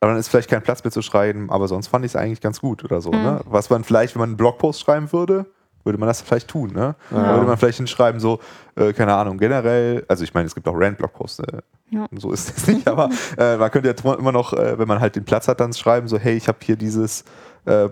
[0.00, 2.60] dann ist vielleicht kein Platz mehr zu schreiben, aber sonst fand ich es eigentlich ganz
[2.60, 3.12] gut oder so.
[3.12, 3.22] Mhm.
[3.22, 3.40] Ne?
[3.44, 5.46] Was man vielleicht, wenn man einen Blogpost schreiben würde,
[5.84, 6.72] würde man das vielleicht tun.
[6.72, 6.96] Ne?
[7.10, 7.34] Ja.
[7.34, 8.40] würde man vielleicht hinschreiben, so,
[8.74, 11.58] äh, keine Ahnung, generell, also ich meine, es gibt auch Rand-Blogposts, äh,
[11.90, 12.06] Ja.
[12.16, 15.14] so ist es nicht, aber äh, man könnte ja immer noch, äh, wenn man halt
[15.14, 17.24] den Platz hat, dann schreiben, so, hey, ich habe hier dieses
[17.64, 17.88] äh,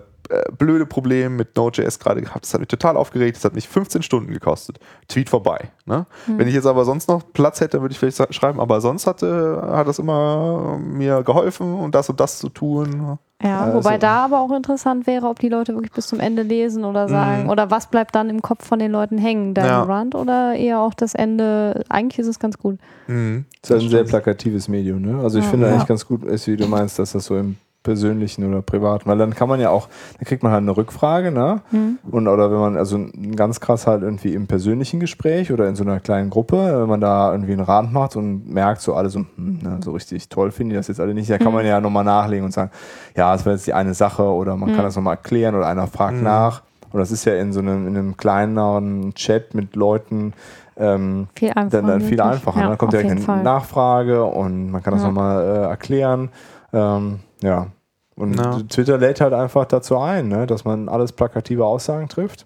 [0.57, 4.01] blöde Problem mit Node.js gerade gehabt, das hat mich total aufgeregt, das hat mich 15
[4.01, 4.79] Stunden gekostet.
[5.07, 5.71] Tweet vorbei.
[5.85, 6.05] Ne?
[6.27, 9.61] Wenn ich jetzt aber sonst noch Platz hätte, würde ich vielleicht schreiben, aber sonst hatte,
[9.71, 13.17] hat das immer mir geholfen und das und das zu tun.
[13.43, 16.43] Ja, Also- wobei da aber auch interessant wäre, ob die Leute wirklich bis zum Ende
[16.43, 19.83] lesen oder sagen, oder was bleibt dann im Kopf von den Leuten hängen, dein Ja.
[19.83, 21.83] Rand oder eher auch das Ende.
[21.89, 22.77] Eigentlich ist es ganz gut.
[23.07, 23.45] Mhm.
[23.61, 25.19] Das ist halt ein sehr plakatives Medium, ne?
[25.23, 25.49] Also ich Ja.
[25.51, 25.73] finde Ja.
[25.73, 29.33] eigentlich ganz gut wie du meinst, dass das so im persönlichen oder privaten, weil dann
[29.33, 31.61] kann man ja auch, dann kriegt man halt eine Rückfrage, ne?
[31.71, 31.97] Hm.
[32.11, 35.75] Und oder wenn man, also ein- ganz krass halt irgendwie im persönlichen Gespräch oder in
[35.75, 39.09] so einer kleinen Gruppe, wenn man da irgendwie einen Rat macht und merkt, so alle
[39.09, 41.65] so, hm, ne, so richtig toll finden die das jetzt alle nicht, da kann man
[41.65, 42.69] ja nochmal nachlegen und sagen,
[43.15, 45.87] ja, das wäre jetzt die eine Sache oder man kann das nochmal erklären oder einer
[45.87, 46.61] fragt nach.
[46.91, 50.33] Und das ist ja in so einem, in einem kleineren Chat mit Leuten,
[50.77, 51.69] ähm, Viel einfacher.
[51.69, 52.57] dann, dann viel einfacher.
[52.59, 52.69] Ja, ne?
[52.71, 53.43] dann kommt direkt eine Fall.
[53.43, 55.07] Nachfrage und man kann das Ja.
[55.07, 56.29] nochmal äh, erklären.
[56.73, 57.67] Ähm, ja.
[58.15, 58.59] Und Ja.
[58.69, 60.45] Twitter lädt halt einfach dazu ein, ne?
[60.45, 62.45] dass man alles plakative Aussagen trifft.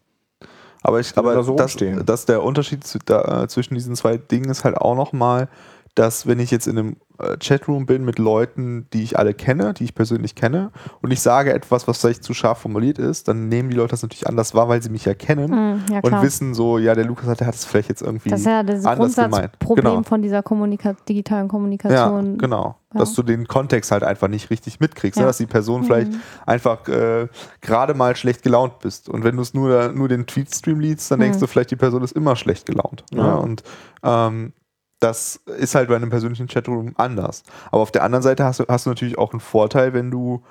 [0.84, 2.06] Aber, ich, da aber so das, rumstehen.
[2.06, 5.50] das der Unterschied zu, da, äh, zwischen diesen zwei Dingen ist halt auch nochmal,
[5.96, 6.96] dass wenn ich jetzt in einem
[7.40, 11.54] Chatroom bin mit Leuten, die ich alle kenne, die ich persönlich kenne, und ich sage
[11.54, 14.68] etwas, was vielleicht zu scharf formuliert ist, dann nehmen die Leute das natürlich anders wahr,
[14.70, 17.48] weil sie mich ja kennen Hm, ja, und wissen so, ja, der Lukas hat, der
[17.48, 19.32] hat es vielleicht jetzt irgendwie das ist ja das anders gemeint.
[19.60, 20.04] Grundsatzproblem Genau.
[20.04, 22.38] von dieser Kommunika digitalen Ja, Kommunikation.
[22.38, 22.76] genau.
[22.94, 23.00] Ja.
[23.00, 25.24] Dass du den Kontext halt einfach nicht richtig mitkriegst, ne?
[25.24, 25.28] Ja.
[25.28, 26.22] dass die Person vielleicht Mhm.
[26.46, 27.28] einfach äh,
[27.62, 29.10] gerade mal schlecht gelaunt bist.
[29.10, 31.42] Und wenn du es nur, nur den Tweetstream liest, dann denkst Mhm.
[31.42, 33.04] du vielleicht, die Person ist immer schlecht gelaunt.
[33.12, 33.20] Ne?
[33.22, 33.36] Ja.
[33.36, 33.64] Und
[34.04, 34.54] ähm,
[35.00, 37.44] das ist halt bei einem persönlichen Chatroom anders.
[37.72, 40.44] Aber auf der anderen Seite hast du, hast du natürlich auch einen Vorteil, wenn du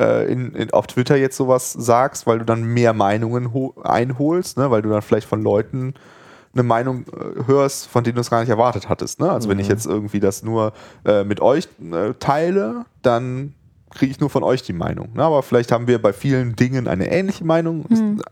[0.00, 4.58] äh, in, in, auf Twitter jetzt sowas sagst, weil du dann mehr Meinungen ho- einholst,
[4.58, 4.70] ne?
[4.70, 5.94] weil du dann vielleicht von Leuten
[6.54, 9.20] eine Meinung äh, hörst, von denen du es gar nicht erwartet hattest.
[9.20, 9.30] Ne?
[9.30, 9.72] Also wenn ich Mhm.
[9.72, 10.72] jetzt irgendwie das nur
[11.04, 13.54] äh, mit euch äh, teile, dann
[13.90, 15.10] kriege ich nur von euch die Meinung.
[15.14, 15.22] Ne?
[15.22, 17.84] Aber vielleicht haben wir bei vielen Dingen eine ähnliche Meinung.
[17.88, 18.18] Mhm.
[18.18, 18.24] Ist,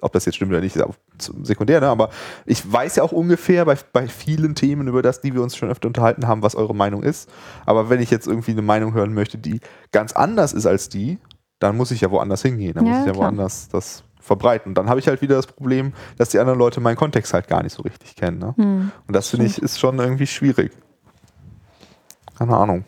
[0.00, 0.94] ob das jetzt stimmt oder nicht, ist auch
[1.42, 1.88] sekundär, ne?
[1.88, 2.10] aber
[2.46, 5.70] ich weiß ja auch ungefähr bei, bei vielen Themen, über das, die wir uns schon
[5.70, 7.30] öfter unterhalten haben, was eure Meinung ist.
[7.66, 9.60] Aber wenn ich jetzt irgendwie eine Meinung hören möchte, die
[9.92, 11.18] ganz anders ist als die,
[11.60, 12.74] dann muss ich ja woanders hingehen.
[12.74, 13.24] Dann Ja, muss ich ja klar.
[13.26, 14.70] woanders das verbreiten.
[14.70, 17.46] Und dann habe ich halt wieder das Problem, dass die anderen Leute meinen Kontext halt
[17.46, 18.38] gar nicht so richtig kennen.
[18.38, 18.54] Ne?
[18.56, 18.90] Hm.
[19.06, 20.72] Und das finde ich ist schon irgendwie schwierig.
[22.36, 22.84] Keine Ahnung.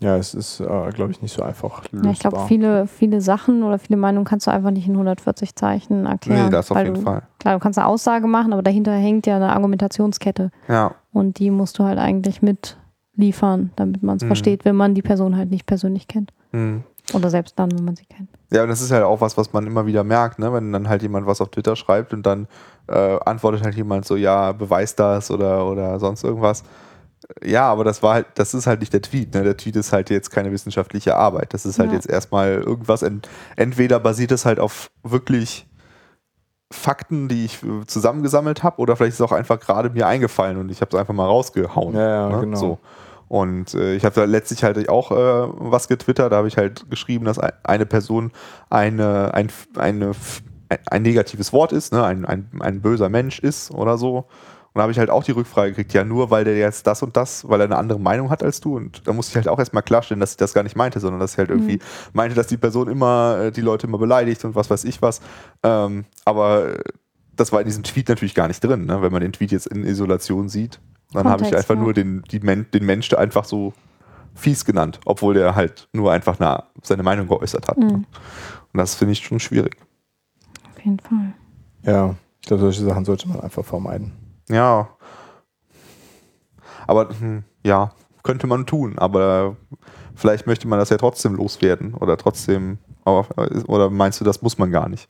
[0.00, 2.04] Ja, es ist, äh, glaube ich, nicht so einfach lösbar.
[2.04, 5.54] Ja, ich glaube, viele, viele Sachen oder viele Meinungen kannst du einfach nicht in 140
[5.54, 6.46] Zeichen erklären.
[6.46, 7.22] nee, das auf jeden du, Fall.
[7.38, 10.50] Klar, du kannst eine Aussage machen, aber dahinter hängt ja eine Argumentationskette.
[10.68, 10.94] Ja.
[11.12, 14.28] Und die musst du halt eigentlich mitliefern, damit man es Mhm.
[14.28, 16.32] versteht, wenn man die Person halt nicht persönlich kennt.
[16.52, 16.82] Hm.
[17.12, 18.28] Oder selbst dann, wenn man sie kennt.
[18.52, 20.52] Ja, und das ist halt auch was, was man immer wieder merkt, ne?
[20.52, 22.46] wenn dann halt jemand was auf Twitter schreibt und dann
[22.88, 26.62] äh, antwortet halt jemand so, ja, beweist das oder, oder sonst irgendwas.
[27.44, 29.34] Ja, aber das war halt, das ist halt nicht der Tweet.
[29.34, 29.42] Ne?
[29.42, 31.52] Der Tweet ist halt jetzt keine wissenschaftliche Arbeit.
[31.54, 31.96] Das ist halt Ja.
[31.96, 33.02] jetzt erstmal irgendwas.
[33.02, 35.66] Ent, entweder basiert es halt auf wirklich
[36.72, 40.56] Fakten, die ich äh, zusammengesammelt habe, oder vielleicht ist es auch einfach gerade mir eingefallen
[40.56, 41.94] und ich habe es einfach mal rausgehauen.
[41.96, 42.40] Ja, ja, ne?
[42.40, 42.56] genau.
[42.56, 42.78] So.
[43.26, 46.88] Und äh, ich habe da letztlich halt auch äh, was getwittert, da habe ich halt
[46.90, 48.32] geschrieben, dass ein- eine Person
[48.70, 50.12] eine, ein, eine,
[50.68, 52.04] ein, ein negatives Wort ist, ne?
[52.04, 54.26] ein, ein, ein böser Mensch ist oder so.
[54.72, 57.02] Und da habe ich halt auch die Rückfrage gekriegt, ja, nur weil der jetzt das
[57.02, 58.76] und das, weil er eine andere Meinung hat als du.
[58.76, 61.18] Und da musste ich halt auch erstmal klarstellen, dass ich das gar nicht meinte, sondern
[61.18, 61.80] dass ich halt irgendwie
[62.12, 65.20] meinte, dass die Person immer äh, die Leute immer beleidigt und was weiß ich was.
[65.64, 66.76] Ähm, aber
[67.34, 69.02] das war in diesem Tweet natürlich gar nicht drin, ne?
[69.02, 70.80] wenn man den Tweet jetzt in Isolation sieht.
[71.12, 71.80] Dann habe ich einfach ja.
[71.80, 73.72] nur den, die Men den Mensch einfach so
[74.34, 77.78] fies genannt, obwohl der halt nur einfach eine, seine Meinung geäußert hat.
[77.78, 77.86] Ne?
[77.86, 78.06] Mhm.
[78.72, 79.76] Und das finde ich schon schwierig.
[80.70, 81.32] Auf jeden Fall.
[81.82, 84.12] Ja, ich glaube, solche Sachen sollte man einfach vermeiden.
[84.50, 84.88] Ja.
[86.86, 87.92] Aber hm, ja,
[88.22, 89.56] könnte man tun, aber
[90.14, 94.70] vielleicht möchte man das ja trotzdem loswerden oder trotzdem, oder meinst du, das muss man
[94.70, 95.08] gar nicht?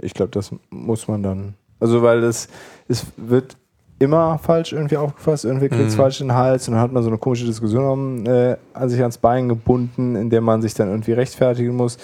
[0.00, 1.54] Ich glaube, das muss man dann.
[1.80, 2.48] Also, weil es,
[2.88, 3.56] es wird
[3.98, 5.98] immer falsch irgendwie aufgefasst, irgendwie kriegt es Mhm.
[6.00, 9.00] falsch in den Hals und dann hat man so eine komische Diskussion äh, an sich
[9.00, 11.98] ans Bein gebunden, in der man sich dann irgendwie rechtfertigen muss.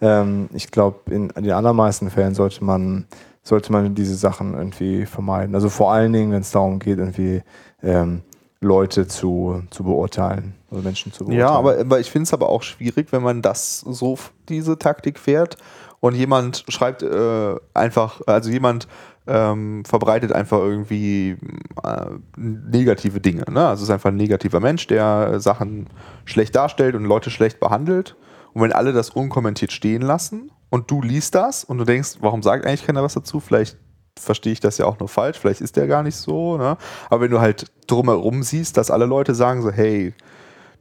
[0.00, 3.06] Ähm, ich glaube, in den allermeisten Fällen sollte man,
[3.42, 5.54] sollte man diese Sachen irgendwie vermeiden.
[5.54, 7.42] Also vor allen Dingen, wenn es darum geht, irgendwie
[7.82, 8.22] ähm,
[8.60, 11.40] Leute zu, zu beurteilen oder Menschen zu beurteilen.
[11.40, 14.16] Ja, aber, aber ich finde es aber auch schwierig, wenn man das so
[14.48, 15.56] diese Taktik fährt
[15.98, 18.86] und jemand schreibt äh, einfach, also jemand
[19.26, 21.36] ähm, verbreitet einfach irgendwie
[21.82, 23.44] äh, negative Dinge.
[23.50, 23.66] Ne?
[23.66, 25.88] Also es ist einfach ein negativer Mensch, der Sachen
[26.24, 28.16] schlecht darstellt und Leute schlecht behandelt.
[28.52, 32.42] Und wenn alle das unkommentiert stehen lassen, und du liest das und du denkst, warum
[32.42, 33.38] sagt eigentlich keiner was dazu?
[33.40, 33.76] Vielleicht
[34.18, 36.56] verstehe ich das ja auch nur falsch, vielleicht ist der gar nicht so.
[36.56, 36.76] Ne?
[37.10, 40.14] Aber wenn du halt drumherum siehst, dass alle Leute sagen so, hey,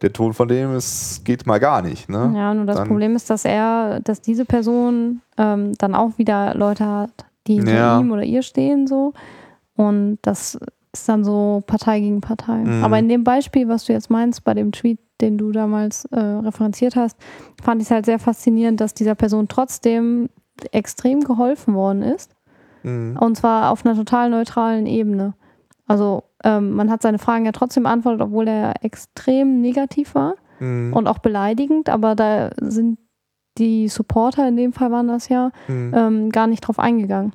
[0.01, 2.09] der Ton von dem ist, geht mal gar nicht.
[2.09, 2.33] Ne?
[2.35, 6.55] Ja, nur das Dann- Problem ist, dass er, dass diese Person ähm, dann auch wieder
[6.55, 7.11] Leute hat,
[7.47, 7.99] die hinter Ja.
[7.99, 9.13] ihm oder ihr stehen so.
[9.75, 10.57] Und das
[10.93, 12.57] ist dann so Partei gegen Partei.
[12.57, 12.83] Mhm.
[12.83, 16.19] Aber in dem Beispiel, was du jetzt meinst, bei dem Tweet, den du damals äh,
[16.19, 17.17] referenziert hast,
[17.63, 20.29] fand ich es halt sehr faszinierend, dass dieser Person trotzdem
[20.71, 22.35] extrem geholfen worden ist.
[22.83, 23.17] Mhm.
[23.19, 25.33] Und zwar auf einer total neutralen Ebene.
[25.87, 30.93] Also ähm, man hat seine Fragen ja trotzdem beantwortet, obwohl er extrem negativ war Mhm.
[30.93, 32.99] und auch beleidigend, aber da sind
[33.57, 35.93] die Supporter, in dem Fall waren das ja, Mhm.
[35.95, 37.33] ähm, gar nicht drauf eingegangen.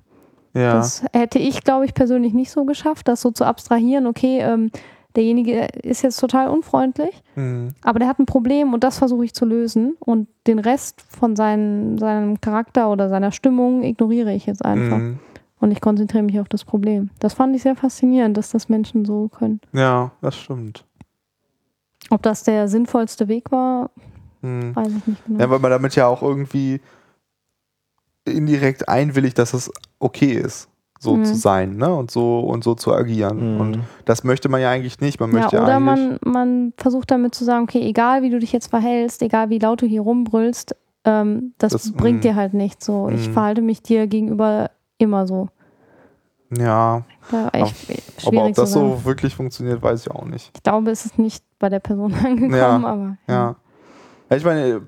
[0.56, 0.74] Ja.
[0.74, 4.06] Das hätte ich, glaube ich, persönlich nicht so geschafft, das so zu abstrahieren.
[4.06, 4.70] Okay, ähm,
[5.14, 7.68] derjenige ist jetzt total unfreundlich, Mhm.
[7.82, 11.36] aber der hat ein Problem und das versuche ich zu lösen und den Rest von
[11.36, 15.18] seinen, seinem Charakter oder seiner Stimmung ignoriere ich jetzt einfach Mhm.
[15.60, 17.08] und ich konzentriere mich auf das Problem.
[17.18, 19.60] Das fand ich sehr faszinierend, dass das Menschen so können.
[19.72, 20.84] Ja, das stimmt.
[22.10, 23.90] Ob das der sinnvollste Weg war,
[24.42, 24.76] Mhm.
[24.76, 25.40] weiß ich nicht genau.
[25.40, 26.80] Ja, weil man damit ja auch irgendwie
[28.26, 30.68] indirekt einwilligt, dass es okay ist,
[30.98, 31.24] so Mhm.
[31.24, 31.94] zu sein, ne?
[31.94, 33.54] Und so und so zu agieren.
[33.54, 33.60] Mhm.
[33.60, 35.20] Und das möchte man ja eigentlich nicht.
[35.20, 38.38] Man Ja, möchte ja, oder man, man versucht damit zu sagen, okay, egal wie du
[38.38, 40.74] dich jetzt verhältst, egal wie laut du hier rumbrüllst,
[41.04, 42.22] ähm, das, Das, bringt mm.
[42.22, 42.84] dir halt nichts.
[42.86, 43.32] So, ich Mm.
[43.32, 45.48] verhalte mich dir gegenüber immer so.
[46.56, 47.02] ja,
[47.32, 47.50] Ja,
[48.24, 50.50] aber ob das so wirklich funktioniert, weiß ich auch nicht.
[50.56, 53.34] Ich glaube, es ist nicht bei der Person angekommen, Ja, aber Ja.
[53.34, 53.56] Ja,
[54.30, 54.82] ich meine,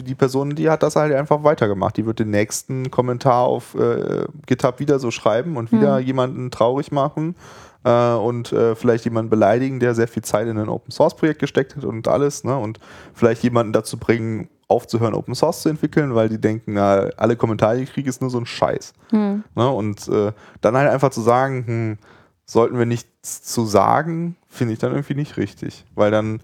[0.00, 1.96] die Person, die hat das halt einfach weitergemacht.
[1.96, 6.06] Die wird den nächsten Kommentar auf äh, GitHub wieder so schreiben und wieder Mhm.
[6.06, 7.36] jemanden traurig machen
[7.84, 11.38] äh, und äh, vielleicht jemanden beleidigen, der sehr viel Zeit in ein Open Source Projekt
[11.38, 12.56] gesteckt hat und alles, ne?
[12.56, 12.80] Und
[13.14, 17.76] vielleicht jemanden dazu bringen, aufzuhören, Open Source zu entwickeln, weil die denken, na, alle Kommentare,
[17.76, 18.92] die ich kriege, ist nur so ein Scheiß.
[19.10, 19.42] Hm.
[19.56, 19.68] Ne?
[19.68, 21.98] Und äh, dann halt einfach zu sagen, hm,
[22.44, 25.84] sollten wir nichts zu sagen, finde ich dann irgendwie nicht richtig.
[25.96, 26.40] Weil dann,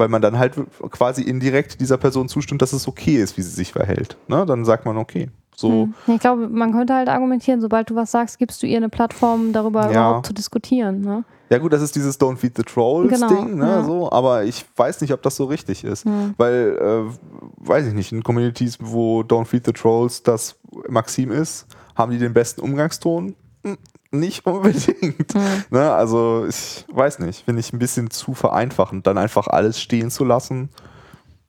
[0.00, 0.54] weil man dann halt
[0.90, 4.16] quasi indirekt dieser Person zustimmt, dass es okay ist, wie sie sich verhält.
[4.26, 4.44] Ne?
[4.46, 5.94] Dann sagt man, okay, so, Hm.
[6.14, 9.52] Ich glaube, man könnte halt argumentieren, sobald du was sagst, gibst du ihr eine Plattform,
[9.52, 10.08] darüber Ja.
[10.08, 11.02] überhaupt zu diskutieren.
[11.02, 11.22] Ne?
[11.50, 13.66] ja gut, das ist dieses Don't Feed the Trolls Genau, ne?
[13.66, 13.84] ja.
[13.84, 16.06] so, aber ich weiß nicht, ob das so richtig ist.
[16.06, 16.34] Hm.
[16.38, 20.56] Weil, äh, weiß ich nicht, in Communities, wo Don't Feed the Trolls das
[20.88, 23.34] Maxim ist, haben die den besten Umgangston?
[23.64, 23.76] Hm,
[24.12, 25.34] Nicht unbedingt.
[25.34, 25.64] Hm.
[25.70, 25.92] Ne?
[25.92, 30.24] Also, ich weiß nicht, finde ich ein bisschen zu vereinfachend, dann einfach alles stehen zu
[30.24, 30.70] lassen.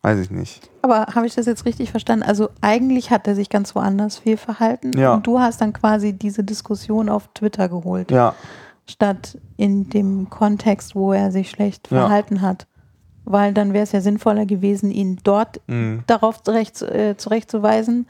[0.03, 0.67] Weiß ich nicht.
[0.81, 2.23] Aber habe ich das jetzt richtig verstanden?
[2.23, 5.13] Also eigentlich hat er sich ganz woanders viel verhalten Ja.
[5.13, 8.33] und du hast dann quasi diese Diskussion auf Twitter geholt, Ja,
[8.89, 11.99] statt in dem Kontext, wo er sich schlecht Ja.
[11.99, 12.65] verhalten hat.
[13.25, 16.03] Weil dann wäre es ja sinnvoller gewesen, ihn dort mhm.
[16.07, 18.07] darauf zurecht, äh, zurechtzuweisen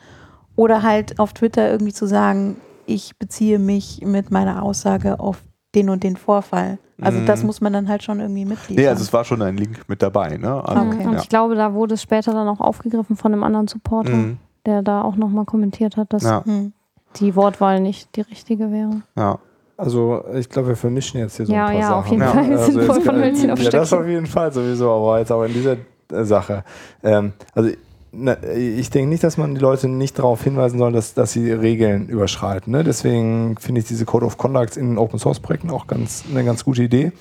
[0.56, 2.56] oder halt auf Twitter irgendwie zu sagen,
[2.94, 5.42] ich beziehe mich mit meiner Aussage auf
[5.76, 6.78] den und den Vorfall.
[7.02, 7.26] Also Mhm.
[7.26, 8.76] das muss man dann halt schon irgendwie mitliefern.
[8.84, 10.64] Nee, also es war schon ein Link mit dabei, ne?
[10.64, 11.08] Also, Okay.
[11.08, 11.20] Und ja.
[11.20, 14.38] ich glaube, da wurde es später dann auch aufgegriffen von einem anderen Supporter, Mhm.
[14.66, 16.74] der da auch nochmal kommentiert hat, dass Ja, hm.
[17.16, 19.02] die Wortwahl nicht die richtige wäre.
[19.18, 19.40] ja.
[19.78, 22.00] Also ich glaube, wir vermischen jetzt hier so Ja, ein paar ja, Sachen.
[22.02, 22.28] auf jeden Ja.
[22.28, 22.50] Fall.
[22.50, 23.16] Wir Also sind voll von
[23.52, 25.72] auf Ja, das auf jeden Fall sowieso, aber jetzt auch in dieser
[26.12, 26.64] äh, Sache.
[27.02, 27.72] Ähm, also
[28.12, 31.52] na, ich denke nicht, dass man die Leute nicht darauf hinweisen soll, dass, dass sie
[31.52, 32.72] Regeln überschreiten.
[32.72, 32.84] Ne?
[32.84, 36.66] Deswegen finde ich diese Code of Conduct in Open Source Projekten auch ganz, eine ganz
[36.66, 37.14] gute Idee.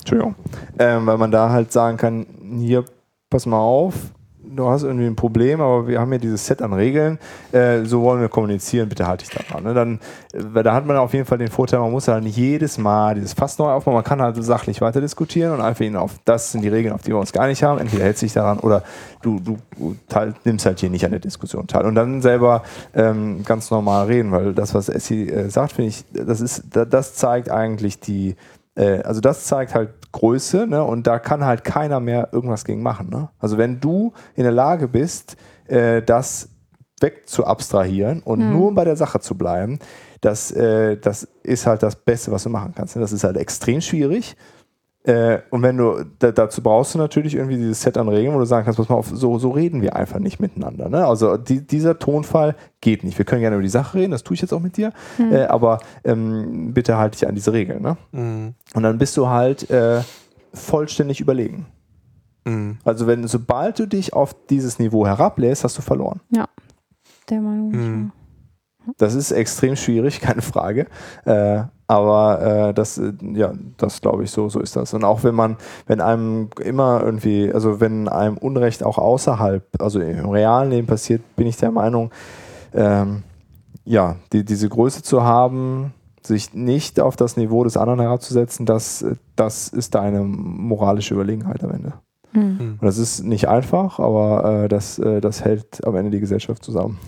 [0.00, 0.34] Entschuldigung.
[0.78, 2.26] Ähm, weil man da halt sagen kann,
[2.58, 2.84] hier,
[3.30, 3.94] pass mal auf,
[4.56, 7.18] du hast irgendwie ein Problem, aber wir haben hier dieses Set an Regeln,
[7.52, 9.64] äh, so wollen wir kommunizieren, bitte halte dich daran.
[9.64, 9.74] Ne?
[9.74, 10.00] Dann,
[10.32, 13.14] äh, da hat man auf jeden Fall den Vorteil, man muss halt nicht jedes Mal
[13.14, 16.52] dieses Fass neu aufmachen, man kann halt sachlich weiter diskutieren und einfach ihn auf, das
[16.52, 18.82] sind die Regeln, auf die wir uns gar nicht haben, entweder hältst dich daran oder
[19.22, 19.58] du, du,
[20.08, 21.84] teil, nimmst halt hier nicht an der Diskussion teil.
[21.84, 22.62] Und dann selber
[22.94, 26.84] ähm, ganz normal reden, weil das, was Essi äh, sagt, finde ich, das ist, da-
[26.84, 28.36] das zeigt eigentlich die,
[28.76, 30.82] äh, also das zeigt halt Größe, ne?
[30.82, 33.10] Und da kann halt keiner mehr irgendwas gegen machen.
[33.10, 33.28] Ne?
[33.38, 35.36] Also wenn du in der Lage bist,
[35.66, 36.48] äh, das
[37.02, 38.50] weg zu abstrahieren und Mhm.
[38.52, 39.78] nur bei der Sache zu bleiben,
[40.22, 42.96] das, äh, das ist halt das Beste, was du machen kannst.
[42.96, 43.02] ne?
[43.02, 44.36] Das ist halt extrem schwierig.
[45.06, 48.40] Äh, und wenn du da, dazu brauchst du natürlich irgendwie dieses Set an Regeln, wo
[48.40, 50.88] du sagen kannst, pass mal auf, so, so reden wir einfach nicht miteinander.
[50.88, 51.06] Ne?
[51.06, 53.16] Also die, dieser Tonfall geht nicht.
[53.16, 54.92] Wir können gerne über die Sache reden, das tue ich jetzt auch mit dir,
[55.30, 57.82] äh, aber ähm, bitte halte dich an diese Regeln.
[57.82, 57.96] Ne?
[58.10, 58.54] Mhm.
[58.74, 60.02] Und dann bist du halt äh,
[60.52, 61.66] vollständig überlegen.
[62.44, 62.78] Mhm.
[62.84, 66.20] Also wenn sobald du dich auf dieses Niveau herablässt, hast du verloren.
[67.30, 68.12] Der Meinung Hm.
[68.12, 68.92] auch.
[68.98, 70.86] Das ist extrem schwierig, keine Frage.
[71.24, 74.92] Äh, aber äh, das, äh, ja, das glaube ich, so, so ist das.
[74.94, 75.56] Und auch wenn man,
[75.86, 81.22] wenn einem immer irgendwie, also wenn einem Unrecht auch außerhalb, also im realen Leben passiert,
[81.36, 82.10] bin ich der Meinung,
[82.74, 83.22] ähm,
[83.84, 89.02] ja, die, diese Größe zu haben, sich nicht auf das Niveau des anderen herabzusetzen, das,
[89.02, 91.92] äh, das ist deine moralische Überlegenheit am Ende.
[92.36, 92.78] Hm.
[92.78, 96.62] Und das ist nicht einfach, aber äh, das, äh, das hält am Ende die Gesellschaft
[96.62, 96.98] zusammen.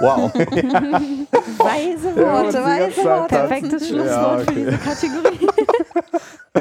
[0.00, 0.34] Wow.
[1.58, 3.28] Weise Ja, Worte, ganze weise Worte.
[3.28, 4.54] Perfektes Schlusswort Ja, für okay.
[4.54, 5.48] diese Kategorie.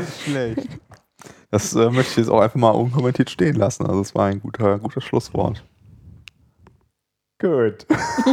[0.23, 0.67] Schlecht.
[1.49, 3.87] Das äh, möchte ich jetzt auch einfach mal unkommentiert stehen lassen.
[3.87, 5.63] Also es war ein guter, guter Schlusswort.
[7.41, 7.87] Gut.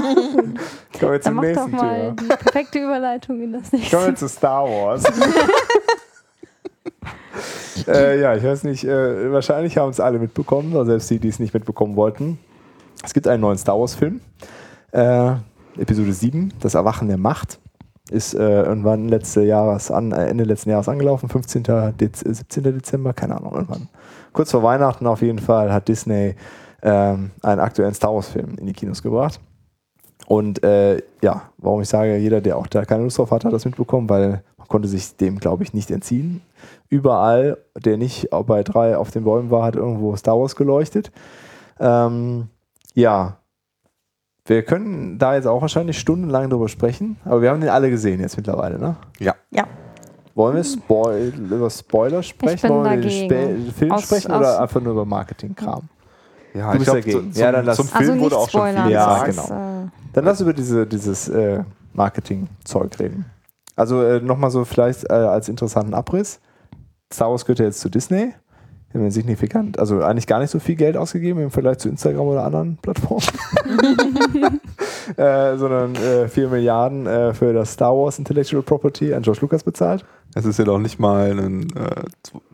[1.00, 2.12] Kommen wir zum nächsten Thema.
[2.14, 3.96] perfekte Überleitung in das nächste.
[3.96, 5.04] Kommen wir zu Star Wars.
[7.88, 11.28] Äh, ja, ich weiß nicht, äh, wahrscheinlich haben es alle mitbekommen, oder selbst die, die
[11.28, 12.38] es nicht mitbekommen wollten.
[13.04, 14.20] Es gibt einen neuen Star Wars-Film.
[14.92, 15.32] Äh,
[15.78, 17.58] Episode 7, Das Erwachen der Macht.
[18.08, 21.64] Ist äh, irgendwann letzte Jahres an, äh, Ende letzten Jahres angelaufen, 15.
[21.98, 22.62] Dez 17.
[22.62, 23.88] Dezember, keine Ahnung, irgendwann.
[24.32, 26.36] Kurz vor Weihnachten auf jeden Fall hat Disney
[26.82, 29.40] ähm, einen aktuellen Star Wars-Film in die Kinos gebracht.
[30.28, 33.52] Und äh, ja, warum ich sage, jeder, der auch da keine Lust drauf hat, hat
[33.52, 36.40] das mitbekommen, weil konnte sich dem, glaube ich, nicht entziehen.
[36.88, 41.10] Überall, der nicht bei drei auf den Bäumen war, hat irgendwo Star Wars geleuchtet.
[41.80, 42.48] Ähm,
[42.94, 43.36] ja,
[44.46, 48.20] wir können da jetzt auch wahrscheinlich stundenlang drüber sprechen, aber wir haben den alle gesehen
[48.20, 48.96] jetzt mittlerweile, ne?
[49.18, 49.34] Ja.
[49.50, 49.64] Ja.
[50.34, 52.68] Wollen wir Spoil über Spoiler sprechen?
[52.68, 53.28] Wollen wir über dagegen.
[53.28, 55.88] den Spe- Film Aus- sprechen aus- oder einfach nur über Marketingkram?
[56.54, 57.32] Ja, Du bist glaub, dagegen.
[57.32, 59.48] Zum, Ja, dann lass- zum Also Film wurde auch schon viel Ja, gesagt.
[59.48, 59.84] genau.
[59.84, 61.62] äh, Dann lass über diese, dieses äh,
[61.94, 63.24] Marketing-Zeug reden.
[63.76, 66.40] Also äh, nochmal so vielleicht äh, als interessanten Abriss.
[67.12, 68.34] Star Wars gehört ja jetzt zu Disney.
[68.92, 72.26] Die haben signifikant, also eigentlich gar nicht so viel Geld ausgegeben im Vergleich zu Instagram
[72.28, 73.26] oder anderen Plattformen.
[75.16, 79.64] äh, sondern äh, 4 Milliarden äh, für das Star Wars Intellectual Property an George Lucas
[79.64, 80.04] bezahlt.
[80.34, 82.04] Es ist ja doch nicht mal ein äh,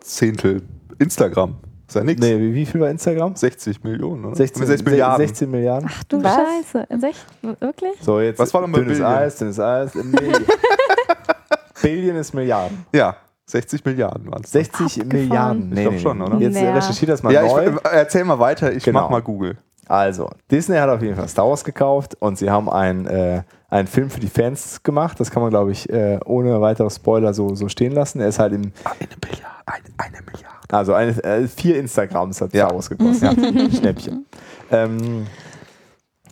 [0.00, 0.62] Zehntel
[0.98, 1.56] Instagram.
[1.92, 2.22] Ist ja nichts.
[2.22, 3.36] Nee, wie, wie viel war Instagram?
[3.36, 4.34] 60 Millionen, oder?
[4.36, 5.26] 16, 6 Milliarden.
[5.26, 5.90] 16 Milliarden.
[5.92, 6.34] Ach du Was?
[6.36, 6.86] Scheiße.
[7.06, 7.26] Echt?
[7.60, 7.92] Wirklich?
[8.00, 9.14] So, jetzt Was war nochmal dünnes Billion?
[9.14, 9.92] Eis, dünnes Eis.
[11.82, 12.86] Billion ist Milliarden.
[12.94, 13.16] Ja,
[13.46, 14.52] 60 Milliarden waren es.
[14.52, 15.08] 60 Abgefahren.
[15.08, 15.72] Milliarden.
[15.76, 16.38] Ich glaub schon, oder?
[16.38, 16.74] Jetzt Naja.
[16.74, 17.66] recherchiert das mal Ja, neu.
[17.66, 19.02] ich, äh, erzähl mal weiter, ich Genau.
[19.02, 19.58] mach mal Google.
[19.86, 23.88] Also, Disney hat auf jeden Fall Star Wars gekauft und sie haben einen, äh, einen
[23.88, 25.18] Film für die Fans gemacht.
[25.20, 28.20] Das kann man, glaube ich, äh, ohne weitere Spoiler so, so stehen lassen.
[28.20, 29.52] Er ist halt im, Eine Milliarde.
[29.66, 30.51] Eine, eine Milliarde.
[30.72, 32.66] Also eine, äh, vier Instagrams hat Ja.
[32.66, 33.32] Star Wars gekostet.
[33.78, 34.24] Schnäppchen.
[34.70, 35.26] Ähm,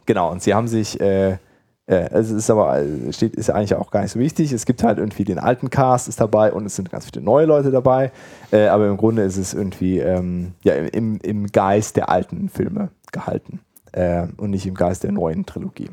[0.07, 1.38] genau, und sie haben sich, äh, äh,
[1.86, 4.53] es ist aber, äh, steht, ist eigentlich auch gar nicht so wichtig.
[4.53, 7.47] Es gibt halt irgendwie den alten Cast ist dabei und es sind ganz viele neue
[7.47, 8.12] Leute dabei.
[8.51, 12.88] Äh, aber im Grunde ist es irgendwie ähm, ja, im, im Geist der alten Filme
[13.12, 13.61] gehalten
[13.93, 15.91] äh, und nicht im Geist der neuen Trilogie.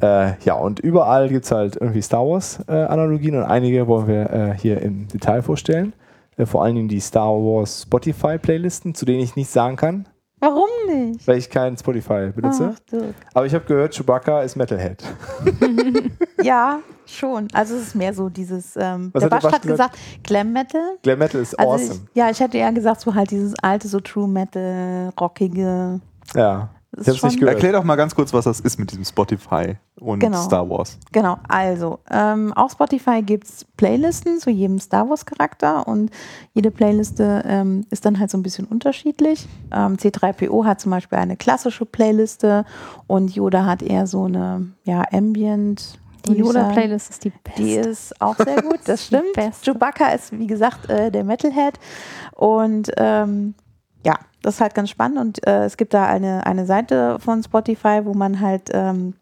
[0.00, 4.58] Äh, ja, und überall gibt es halt irgendwie Star Wars-Analogien und einige wollen wir äh,
[4.58, 5.92] hier im Detail vorstellen.
[6.36, 10.08] Äh, vor allen Dingen die Star Wars Spotify-Playlisten, zu denen ich nichts sagen kann,
[10.40, 11.26] Warum nicht?
[11.26, 12.74] weil ich kein Spotify benutze.
[12.92, 12.98] Ach.
[13.34, 15.02] Aber ich habe gehört, Chewbacca ist Metalhead.
[16.42, 17.48] Ja, schon.
[17.54, 20.98] Also es ist mehr so dieses, ähm, Was der Basch hat gesagt, Glam Metal.
[21.02, 22.00] Glam Metal ist Also awesome.
[22.12, 26.00] ich, ja, ich hätte eher gesagt, so halt dieses alte, so True Metal, rockige.
[26.34, 26.68] ja,
[27.00, 27.54] ich es nicht gehört.
[27.56, 30.42] Erklär doch mal ganz kurz, was das ist mit diesem Spotify und Genau.
[30.42, 30.98] Star Wars.
[31.12, 36.10] Genau, also ähm, auf Spotify gibt es Playlisten zu jedem Star Wars Charakter und
[36.52, 39.46] jede Playliste ähm, ist dann halt so ein bisschen unterschiedlich.
[39.72, 42.64] Ähm, C3PO hat zum Beispiel eine klassische Playliste
[43.06, 45.98] und Yoda hat eher so eine ja, Ambient.
[46.26, 46.38] Die.
[46.38, 47.62] Yoda-Playlist ist die beste.
[47.62, 49.34] Die ist auch sehr gut, das stimmt.
[49.62, 51.78] Chewbacca ist, wie gesagt, äh, der Metalhead.
[52.32, 53.54] Und ähm,
[54.04, 55.18] ja, das ist halt ganz spannend.
[55.18, 59.14] Und äh, es gibt da eine, eine Seite von Spotify, wo man halt ähm,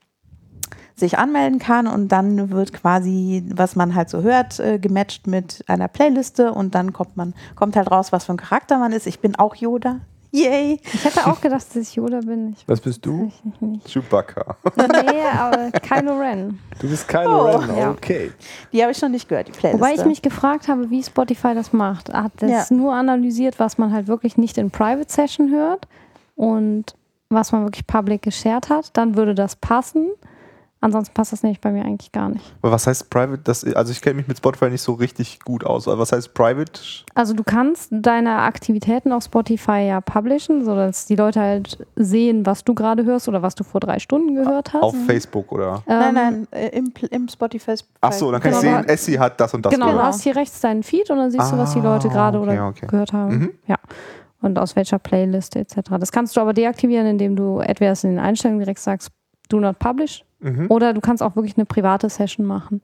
[0.94, 5.64] sich anmelden kann und dann wird quasi, was man halt so hört, äh, gematcht mit
[5.66, 9.06] einer Playliste und dann kommt man, kommt halt raus, was für ein Charakter man ist.
[9.06, 10.00] Ich bin auch Yoda.
[10.34, 10.80] Yay!
[10.82, 12.54] Ich hätte auch gedacht, dass ich Yoda bin.
[12.56, 13.26] Ich Was bist du?
[13.26, 13.86] weiß ich nicht.
[13.92, 14.56] Chewbacca.
[14.76, 16.58] Nee, aber Kylo Ren.
[16.80, 17.90] Du bist Kylo Oh, Ren, ja.
[17.90, 18.32] okay.
[18.72, 19.78] Die habe ich noch nicht gehört, die Playliste.
[19.78, 22.12] Wobei ich mich gefragt habe, wie Spotify das macht.
[22.12, 22.76] Hat das Ja.
[22.76, 25.86] nur analysiert, was man halt wirklich nicht in Private Session hört
[26.34, 26.94] und
[27.28, 30.08] was man wirklich public geshared hat, dann würde das passen.
[30.82, 32.44] Ansonsten passt das nämlich bei mir eigentlich gar nicht.
[32.60, 33.40] Aber was heißt Private?
[33.44, 35.86] Das, also ich kenne mich mit Spotify nicht so richtig gut aus.
[35.88, 36.80] Aber was heißt Private?
[37.14, 42.64] Also du kannst deine Aktivitäten auf Spotify ja publishen, sodass die Leute halt sehen, was
[42.64, 44.82] du gerade hörst oder was du vor drei Stunden gehört hast.
[44.82, 45.82] Auf Facebook oder?
[45.86, 47.74] nein, Ähm, nein, äh, im, im Spotify.
[48.00, 49.92] Ach so, dann kann ich Genau, sehen, aber- Essie hat das und das Genau, du
[49.92, 50.06] gehört.
[50.08, 52.50] hast hier rechts deinen Feed und dann siehst du, was die Leute Ah, gerade okay,
[52.58, 52.86] oder okay.
[52.88, 53.38] gehört haben.
[53.38, 53.50] Mhm.
[53.68, 53.76] Ja.
[54.40, 55.76] Und aus welcher Playlist etc.
[56.00, 59.10] Das kannst du aber deaktivieren, indem du entweder in den Einstellungen direkt sagst,
[59.48, 60.66] do not publish Mhm.
[60.68, 62.82] Oder du kannst auch wirklich eine private Session machen.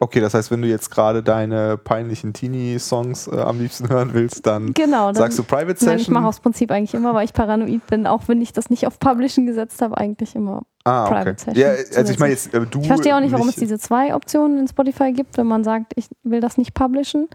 [0.00, 4.46] Okay, das heißt, wenn du jetzt gerade deine peinlichen Teenie-Songs äh, am liebsten hören willst,
[4.46, 5.06] dann Genau.
[5.06, 5.88] Dann, sagst du Private Session.
[5.90, 8.70] Nein, ich mache aus Prinzip eigentlich immer, weil ich paranoid bin, auch wenn ich das
[8.70, 10.62] nicht auf Publishen gesetzt habe, eigentlich immer.
[10.84, 11.14] ah, okay.
[11.14, 12.80] Private Session Ja, also ich meine jetzt, äh, du.
[12.80, 15.92] Ich verstehe auch nicht, warum es diese zwei Optionen in Spotify gibt, wenn man sagt,
[15.96, 17.28] ich will das nicht publishen,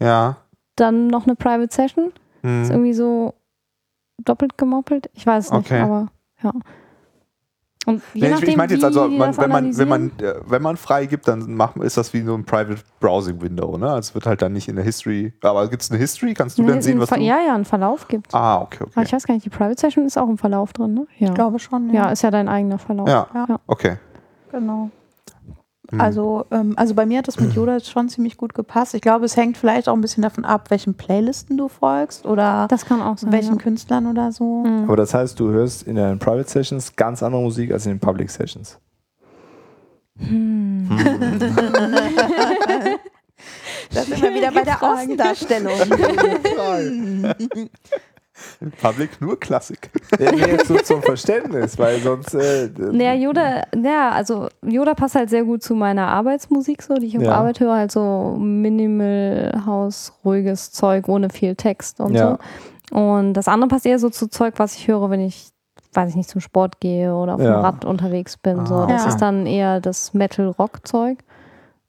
[0.00, 0.36] Ja.
[0.76, 2.12] dann noch eine Private Session.
[2.42, 2.62] Hm.
[2.62, 3.34] Ist irgendwie so
[4.24, 5.10] doppelt gemoppelt.
[5.14, 5.80] Ich weiß es nicht, Okay.
[5.80, 6.06] aber
[6.42, 6.52] ja.
[7.86, 10.34] Und je Nee, ich, nachdem, ich meinte jetzt also, man, wenn, man, wenn, man, äh,
[10.46, 13.86] wenn man frei gibt, dann macht, ist das wie so ein Private Browsing Window, ne?
[13.88, 15.32] Also es wird halt dann nicht in der History.
[15.42, 16.34] Aber gibt es eine History?
[16.34, 17.22] Kannst du Nee, dann sehen, was Ver- du.
[17.22, 18.34] Ja, ja, einen Verlauf gibt.
[18.34, 19.02] Ah, okay, Aber okay.
[19.06, 21.06] ich weiß gar nicht, die Private Session ist auch im Verlauf drin, ne?
[21.18, 21.28] Ja.
[21.28, 21.94] Ich glaube schon.
[21.94, 23.08] ja, ist ja dein eigener Verlauf.
[23.08, 23.60] Ja, Ja.
[23.68, 23.96] okay.
[24.50, 24.90] Genau.
[25.90, 26.00] Hm.
[26.00, 28.94] Also, ähm, also bei mir hat das mit Yoda schon ziemlich gut gepasst.
[28.94, 32.66] Ich glaube, es hängt vielleicht auch ein bisschen davon ab, welchen Playlisten du folgst oder
[32.68, 33.32] Das kann auch sein.
[33.32, 33.62] welchen ja.
[33.62, 34.64] Künstlern oder so.
[34.64, 34.84] Mhm.
[34.84, 38.00] Aber das heißt, du hörst in den Private Sessions ganz andere Musik als in den
[38.00, 38.78] Public Sessions.
[40.18, 40.88] Hm.
[43.92, 44.82] Das ist immer wieder bei der.
[44.82, 45.72] Außendarstellung.
[48.82, 49.90] Public nur Klassik.
[50.18, 52.34] Ja, nee, so zum Verständnis, weil sonst.
[52.34, 57.06] Äh, Naja, Yoda, ja, also Yoda passt halt sehr gut zu meiner Arbeitsmusik, so, die
[57.06, 57.32] ich auf Ja.
[57.32, 62.38] Arbeit höre, halt so Minimal House, ruhiges Zeug ohne viel Text und Ja.
[62.92, 62.96] so.
[62.96, 65.48] Und das andere passt eher so zu Zeug, was ich höre, wenn ich,
[65.92, 67.46] weiß ich nicht, zum Sport gehe oder auf Ja.
[67.56, 68.64] dem Rad unterwegs bin.
[68.66, 68.74] So.
[68.74, 71.18] Ah, Das ist dann eher das Metal-Rock-Zeug.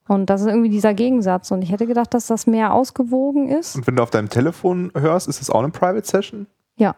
[0.08, 1.52] Und das ist irgendwie dieser Gegensatz.
[1.52, 3.76] Und ich hätte gedacht, dass das mehr ausgewogen ist.
[3.76, 6.48] Und wenn du auf deinem Telefon hörst, ist das auch eine Private Session?
[6.78, 6.96] Ja.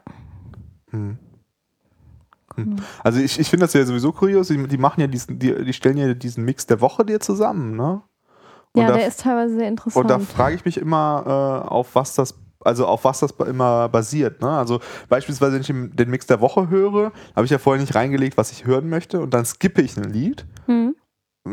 [0.92, 1.18] Hm.
[2.56, 2.76] Hm.
[3.04, 4.48] Also ich, ich finde das ja sowieso kurios.
[4.48, 7.76] Die, die machen ja diesen, die, die stellen ja diesen Mix der Woche dir zusammen,
[7.76, 8.02] ne?
[8.74, 10.04] Und Ja, da, der ist teilweise sehr interessant.
[10.04, 13.90] und da frage ich mich immer, äh, auf was das, also auf was das immer
[13.90, 14.42] basiert.
[14.42, 14.50] Ne?
[14.50, 18.38] Also beispielsweise, wenn ich den Mix der Woche höre, habe ich ja vorher nicht reingelegt,
[18.38, 20.46] was ich hören möchte, und dann skippe ich ein Lied.
[20.68, 20.96] Hm.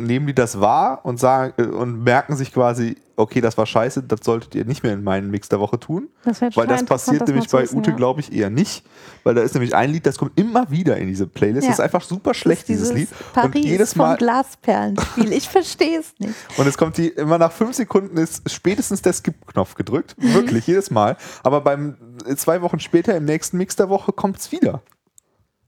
[0.05, 4.03] Nehmen die das wahr und sagen äh, und merken sich quasi, okay, das war scheiße,
[4.03, 6.09] das solltet ihr nicht mehr in meinen Mix der Woche tun.
[6.25, 7.97] Das wäre Weil das passiert das nämlich bei wissen, Ute, ja.
[7.97, 8.85] glaube ich, eher nicht.
[9.25, 11.65] Weil da ist nämlich ein Lied, das kommt immer wieder in diese Playlist.
[11.65, 11.71] Ja.
[11.71, 13.09] Das ist einfach super schlecht, dieses, Lied.
[13.33, 15.33] Paris und jedes vom Mal, Glasperlenspiel.
[15.33, 16.35] Ich verstehe es nicht.
[16.57, 20.15] und es kommt die, immer nach fünf Sekunden ist spätestens der Skip-Knopf gedrückt.
[20.19, 21.17] Wirklich, jedes Mal.
[21.43, 21.97] Aber beim
[22.37, 24.83] zwei Wochen später im nächsten Mix der Woche kommt es wieder.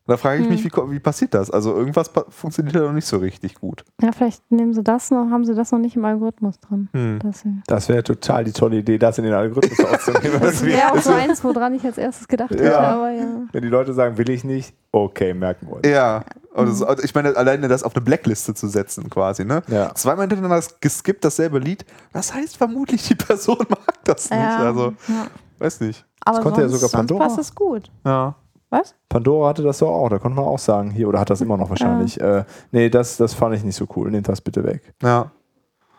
[0.09, 1.51] Da frage ich mich, wie, ko- wie passiert das?
[1.51, 3.85] Also irgendwas funktioniert da noch nicht so richtig gut.
[4.03, 6.89] Ja, vielleicht nehmen sie das noch, haben sie das noch nicht im Algorithmus drin.
[6.93, 7.19] Hm.
[7.23, 10.41] Das wäre das wäre total die tolle Idee, das in den Algorithmus aufzunehmen.
[10.41, 12.57] Das wär- wär auch das so eins, woran ich als erstes gedacht Ja.
[12.57, 13.27] hätte, aber ja.
[13.53, 15.87] Wenn die Leute sagen, will ich nicht, okay, merken wir uns.
[15.87, 19.63] Ja, und das, also ich meine, alleine das auf eine Blackliste zu setzen quasi, ne?
[19.69, 19.95] Ja.
[19.95, 21.85] Zweimal hintereinander geskippt dasselbe Lied.
[22.13, 24.41] Das heißt vermutlich, die Person mag das nicht.
[24.41, 24.57] Ja.
[24.57, 25.27] Also, Ja.
[25.59, 26.05] weiß nicht.
[26.25, 27.25] Aber konnte ja sonst, sogar sonst Pandora.
[27.27, 27.91] passt es gut.
[28.05, 28.35] Ja.
[28.71, 28.95] Was?
[29.09, 31.57] Pandora hatte das doch auch, da konnte man auch sagen, hier, oder hat das immer
[31.57, 32.21] noch wahrscheinlich.
[32.21, 34.95] Äh, nee, das, das fand ich nicht so cool, nehmt das bitte weg.
[35.03, 35.31] Ja.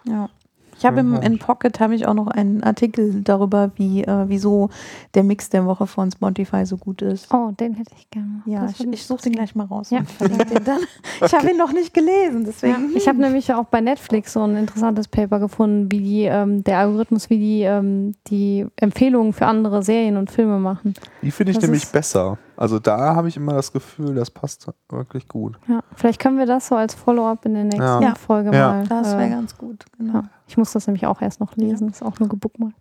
[0.06, 0.30] Ja.
[0.78, 4.70] Ich habe im in Pocket habe ich auch noch einen Artikel darüber, wie äh, wieso
[5.14, 7.34] der Mix der Woche von Spotify so gut ist.
[7.34, 8.44] Oh, den hätte ich gerne.
[8.46, 9.98] Ja, Das ich, ich suche den gleich mal raus Ja.
[10.00, 10.80] und verlinke den dann.
[11.26, 12.46] Ich habe ihn noch nicht gelesen, Ja.
[12.46, 12.96] deswegen.
[12.96, 16.78] Ich habe nämlich auch bei Netflix so ein interessantes Paper gefunden, wie die, ähm, der
[16.80, 20.94] Algorithmus, wie die ähm, die Empfehlungen für andere Serien und Filme machen.
[21.22, 22.38] Die finde ich Das nämlich besser.
[22.60, 25.58] Also da habe ich immer das Gefühl, das passt wirklich gut.
[25.70, 28.14] Ja, vielleicht können wir das so als Follow-up in der nächsten Ja.
[28.16, 28.72] Folge Ja.
[28.74, 28.84] mal.
[28.88, 29.86] das wäre äh, ganz gut.
[29.98, 30.14] Genau.
[30.16, 30.24] ja.
[30.46, 32.76] Ich muss das nämlich auch erst noch lesen, ist auch nur gebookmarkt.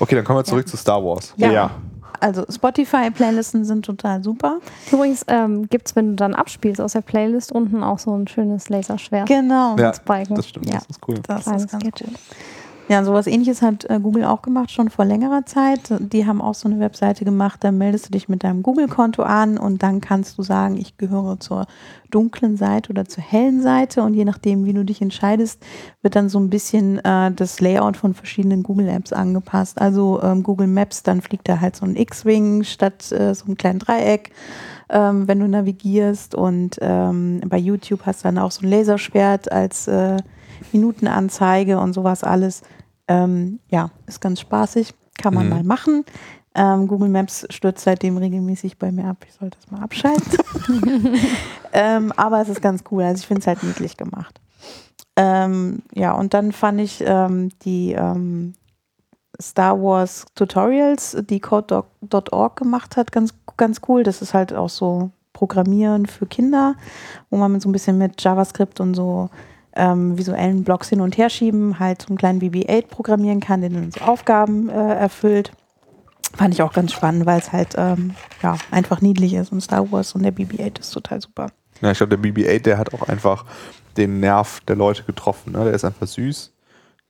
[0.00, 1.32] Okay, dann kommen wir zurück zu Star Wars.
[1.36, 1.70] Ja.
[2.18, 4.58] Also Spotify-Playlisten sind total super.
[4.90, 8.26] Übrigens ähm, gibt es, wenn du dann abspielst aus der Playlist, unten auch so ein
[8.26, 9.28] schönes Laserschwert.
[9.28, 9.76] Genau.
[9.78, 10.74] Ja, das stimmt, Ja.
[10.74, 11.20] das ist cool.
[11.26, 12.08] Das Kleines ist ganz Gadget.
[12.08, 12.18] gut.
[12.90, 15.78] Ja, sowas ähnliches hat äh, Google auch gemacht, schon vor längerer Zeit.
[16.00, 19.58] Die haben auch so eine Webseite gemacht, da meldest du dich mit deinem Google-Konto an
[19.58, 21.68] und dann kannst du sagen, ich gehöre zur
[22.10, 25.62] dunklen Seite oder zur hellen Seite und je nachdem, wie du dich entscheidest,
[26.02, 29.80] wird dann so ein bisschen äh, das Layout von verschiedenen Google-Apps angepasst.
[29.80, 33.56] Also ähm, Google Maps, dann fliegt da halt so ein X-Wing statt äh, so ein
[33.56, 34.32] kleinen Dreieck
[34.92, 36.34] ähm, wenn du navigierst.
[36.34, 40.16] Und ähm, bei YouTube hast du dann auch so ein Laserschwert als äh,
[40.72, 42.62] Minutenanzeige und sowas alles.
[43.08, 44.94] Ähm, ja, ist ganz spaßig.
[45.20, 45.50] Kann man Mhm.
[45.50, 46.04] mal machen.
[46.54, 49.24] Ähm, Google Maps stürzt seitdem regelmäßig bei mir ab.
[49.26, 50.38] Ich sollte das mal abschalten.
[51.72, 53.02] ähm, aber es ist ganz cool.
[53.04, 54.40] Also ich finde es halt niedlich gemacht.
[55.16, 58.54] Ähm, ja, und dann fand ich ähm, die ähm,
[59.40, 64.02] Star Wars Tutorials, die Code.org gemacht hat, ganz, ganz cool.
[64.02, 66.74] Das ist halt auch so Programmieren für Kinder,
[67.30, 69.30] wo man so ein bisschen mit JavaScript und so
[69.74, 73.70] ähm, visuellen Blocks hin und her schieben, halt so einen kleinen BB-8 programmieren kann, der
[73.70, 75.52] dann so Aufgaben äh, erfüllt.
[76.36, 79.90] Fand ich auch ganz spannend, weil es halt ähm, ja, einfach niedlich ist und Star
[79.90, 81.48] Wars und der BB-8 ist total super.
[81.80, 83.44] Ja, ich glaube, der BB-8, der hat auch einfach
[83.96, 85.52] den Nerv der Leute getroffen.
[85.52, 85.64] Ne?
[85.64, 86.52] Der ist einfach süß.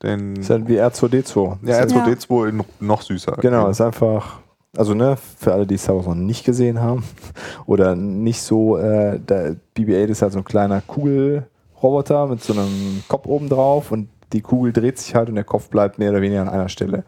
[0.03, 1.59] Den, Ist halt wie R2D2.
[1.63, 3.37] ja, Ist R2D2 in noch süßer.
[3.41, 4.41] Genau, ist einfach,
[4.75, 7.05] also ne, für alle, die Star Wars noch nicht gesehen haben
[7.67, 10.81] oder nicht so, äh, der BB-8 ist halt so ein kleiner
[11.81, 15.45] Kugelroboter mit so einem Kopf oben drauf und die Kugel dreht sich halt und der
[15.45, 17.05] Kopf bleibt mehr oder weniger an einer Stelle.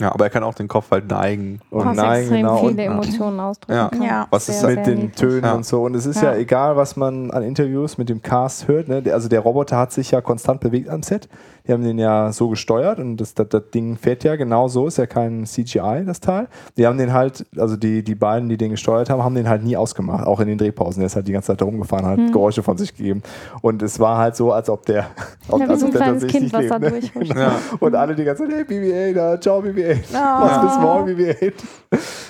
[0.00, 1.60] Ja, aber er kann auch den Kopf halt neigen.
[1.70, 2.56] Und was nein, extrem genau.
[2.58, 3.88] viele Und Emotionen ausdrücken Ja.
[3.88, 4.02] kann.
[4.02, 4.26] Ja.
[4.30, 5.16] Was Sehr, ist sehr mit den niedlich.
[5.16, 5.54] Tönen Ja.
[5.54, 5.82] und so.
[5.82, 6.32] Und es ist ja.
[6.34, 6.38] Ja.
[6.38, 8.86] egal, was man an Interviews mit dem Cast hört.
[8.86, 9.02] Ne?
[9.02, 11.28] Der- Also der Roboter hat sich ja konstant bewegt am Set.
[11.68, 14.86] Die haben den ja so gesteuert und das, das, das Ding fährt ja genau so,
[14.86, 16.48] ist ja kein CGI, das Teil.
[16.78, 19.62] Die haben den halt, also die, die beiden, die den gesteuert haben, haben den halt
[19.62, 21.00] nie ausgemacht, auch in den Drehpausen.
[21.00, 22.32] Der ist halt die ganze Zeit da rumgefahren, hat Hm.
[22.32, 23.22] Geräusche von sich gegeben.
[23.60, 25.06] Und es war halt so, als ob der.
[25.48, 27.00] ob- Ja, als so ein ob der kleines tatsächlich Kind, was da ne?
[27.42, 27.52] Ja.
[27.80, 30.14] Und alle die ganze Zeit, hey BB-8, da, ciao BB-8.
[30.14, 30.42] Ah.
[30.62, 31.52] Was bis morgen BB-8.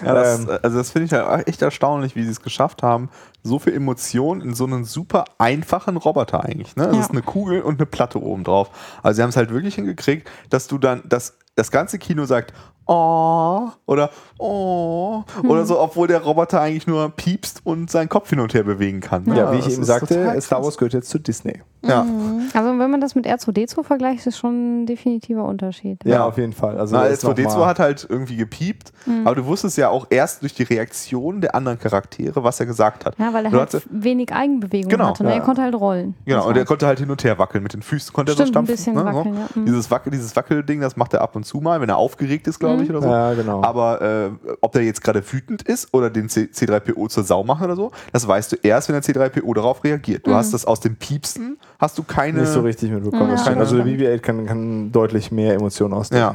[0.04, 3.08] Ja, das, Ähm, also das finde ich halt echt erstaunlich, wie sie es geschafft haben,
[3.44, 6.76] so viel Emotion in so einen super einfachen Roboter eigentlich.
[6.76, 6.86] Ne?
[6.88, 7.00] Es Ja.
[7.02, 8.70] ist eine Kugel und eine Platte oben drauf.
[9.02, 12.52] Also sie haben es halt wirklich hingekriegt, dass du dann, dass das ganze Kino sagt,
[12.88, 18.40] oh oder oh oder so, obwohl der Roboter eigentlich nur piepst und seinen Kopf hin
[18.40, 19.24] und her bewegen kann.
[19.24, 19.36] ne?
[19.36, 20.64] Ja, wie ich eben sagte, Star.
[20.64, 21.60] Wars gehört jetzt zu Disney.
[21.86, 22.04] Ja.
[22.54, 26.04] Also wenn man das mit R2D2 vergleicht, ist schon ein definitiver Unterschied.
[26.04, 26.24] Ja, Ja.
[26.26, 26.76] auf jeden Fall.
[26.76, 28.92] Also Na, da ist noch S2D2 mal- hat halt irgendwie gepiept,
[29.24, 33.06] aber du wusstest ja auch erst durch die Reaktion der anderen Charaktere, was er gesagt
[33.06, 33.16] hat.
[33.18, 35.22] Ja, weil er halt wenig Eigenbewegung Genau, hatte.
[35.22, 35.30] Ne?
[35.30, 35.36] ja.
[35.36, 36.16] Er konnte halt rollen.
[36.24, 37.62] Genau, und er konnte halt hin und her wackeln.
[37.62, 38.74] Mit den Füßen konnte er Stimmt, so ein stampfen.
[38.74, 39.04] bisschen ne?
[39.04, 39.40] wackeln, so.
[39.40, 39.46] ja.
[39.54, 39.66] Mhm.
[39.66, 42.58] Dieses, Wackel, dieses Wackelding, das macht er ab und zu mal, wenn er aufgeregt ist,
[42.58, 43.08] glaube ich, oder so.
[43.08, 43.62] Ja, genau.
[43.62, 47.62] Aber äh, ob der jetzt gerade wütend ist oder den C C3PO zur Sau macht
[47.62, 50.26] oder so, das weißt du erst, wenn der C3PO darauf reagiert.
[50.26, 50.30] Mhm.
[50.30, 52.40] Du hast das aus dem Piepsen, hast du keine.
[52.40, 53.36] nicht so richtig mitbekommen.
[53.36, 53.44] Ja.
[53.54, 56.22] Also der BB-8 kann, kann deutlich mehr Emotionen ausdrücken.
[56.22, 56.34] Ja.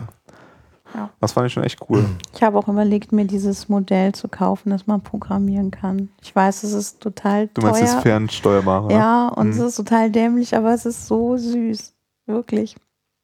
[1.20, 2.06] Das fand ich schon echt cool.
[2.36, 6.10] Ich habe auch überlegt, mir dieses Modell zu kaufen, das man programmieren kann.
[6.22, 8.02] Ich weiß, es ist total Du meinst das teuer.
[8.02, 8.88] fernsteuerbare?
[8.90, 8.94] ne?
[8.94, 9.54] ja, und Mhm.
[9.54, 11.94] es ist total dämlich, aber es ist so süß.
[12.28, 12.76] Wirklich.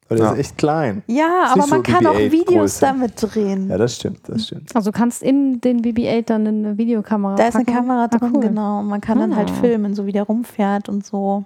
[0.10, 0.34] Weil der Ja.
[0.34, 1.04] ist echt klein.
[1.08, 2.82] Ja, aber nicht man so kann auch BB-8 Videos Größe.
[2.82, 3.70] damit drehen.
[3.70, 4.76] Ja, das stimmt, das stimmt.
[4.76, 7.78] Also du kannst in den BB-8 dann eine Videokamera da ist eine packen.
[7.78, 8.42] Kamera Ah, drin, cool.
[8.42, 8.80] genau.
[8.80, 9.62] Und man kann dann halt Ah.
[9.62, 11.44] filmen, so wie der rumfährt und so.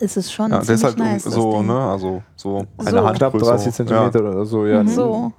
[0.00, 1.78] Es ist schon Ja, der ist ziemlich halt nice, so, ne?
[1.78, 2.96] Also so eine So.
[3.06, 3.18] Handgröße.
[3.18, 4.30] Knapp 30 Zentimeter Ja.
[4.30, 4.82] oder so, ja.
[4.82, 4.88] Mhm.
[4.88, 5.32] So.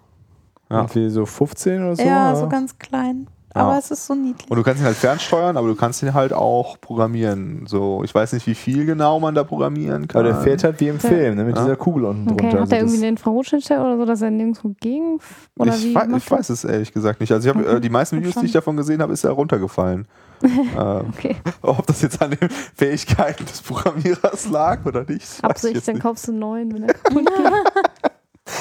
[0.69, 0.77] Ja.
[0.81, 2.03] Irgendwie so 15 oder so.
[2.03, 2.39] Ja, oder?
[2.41, 3.27] so ganz klein.
[3.55, 3.61] Ja.
[3.63, 4.49] Aber es ist so niedlich.
[4.49, 7.65] Und du kannst ihn halt fernsteuern, aber du kannst ihn halt auch programmieren.
[7.67, 10.19] So, ich weiß nicht, wie viel genau man da programmieren kann.
[10.21, 11.09] Aber der fährt halt wie im Ja.
[11.09, 11.63] Film, ne, mit Ja.
[11.63, 12.47] dieser Kugel unten Okay, drunter.
[12.47, 15.19] hat er Also irgendwie das- eine Infrarotschnittstelle oder so, dass er nirgendwo gegen?
[15.57, 16.37] Oder ich, wie wei- ich er?
[16.37, 17.31] weiß es ehrlich gesagt nicht.
[17.31, 17.77] Also ich habe Okay.
[17.77, 20.07] äh, die meisten Videos, die ich davon gesehen habe, ist er runtergefallen.
[20.43, 25.97] ähm, Okay, ob das jetzt an den Fähigkeiten des Programmierers lag oder nicht, Absicht, dann
[25.99, 28.53] kaufst du einen neuen, wenn er kaputt geht.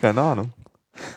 [0.00, 0.52] Keine Ahnung.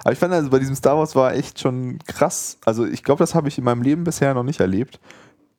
[0.03, 2.57] Aber ich fand also bei diesem Star Wars war echt schon krass.
[2.65, 4.99] Also ich glaube, das habe ich in meinem Leben bisher noch nicht erlebt.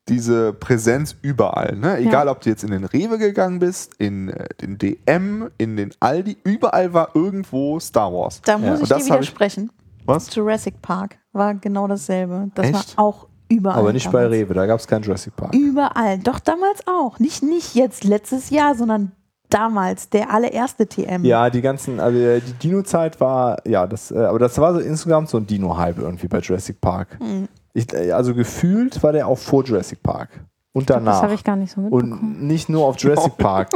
[0.09, 1.77] Diese Präsenz überall.
[1.77, 1.99] Ne?
[1.99, 5.91] Egal, ob du jetzt in den Rewe gegangen bist, in äh, den DM, in den
[6.01, 8.41] Aldi, überall war irgendwo Star Wars.
[8.43, 8.75] Da muss Ja.
[8.75, 9.71] ich dir das hab ich- widersprechen.
[10.07, 10.35] Was?
[10.35, 12.51] Jurassic Park war genau dasselbe.
[12.55, 12.97] Das Echt?
[12.97, 13.79] war auch überall.
[13.81, 14.33] Aber nicht bei damals.
[14.41, 15.55] Rewe, da gab es keinen Jurassic Park.
[15.55, 16.19] Überall.
[16.21, 17.19] Doch damals auch.
[17.19, 19.12] Nicht, nicht jetzt letztes Jahr, sondern
[19.51, 21.24] damals, der allererste TM.
[21.24, 24.80] Ja, die ganzen, also äh, die Dino-Zeit war, ja, das, äh, aber das war so
[24.80, 27.18] insgesamt so ein Dino-Hype irgendwie bei Jurassic Park.
[27.20, 27.49] Mhm.
[27.74, 30.28] Ich, äh, also gefühlt war der auch vor Jurassic Park.
[30.72, 31.22] Und Das danach.
[31.22, 32.12] habe ich gar nicht so mitbekommen.
[32.12, 33.70] Und nicht nur auf Jurassic Park.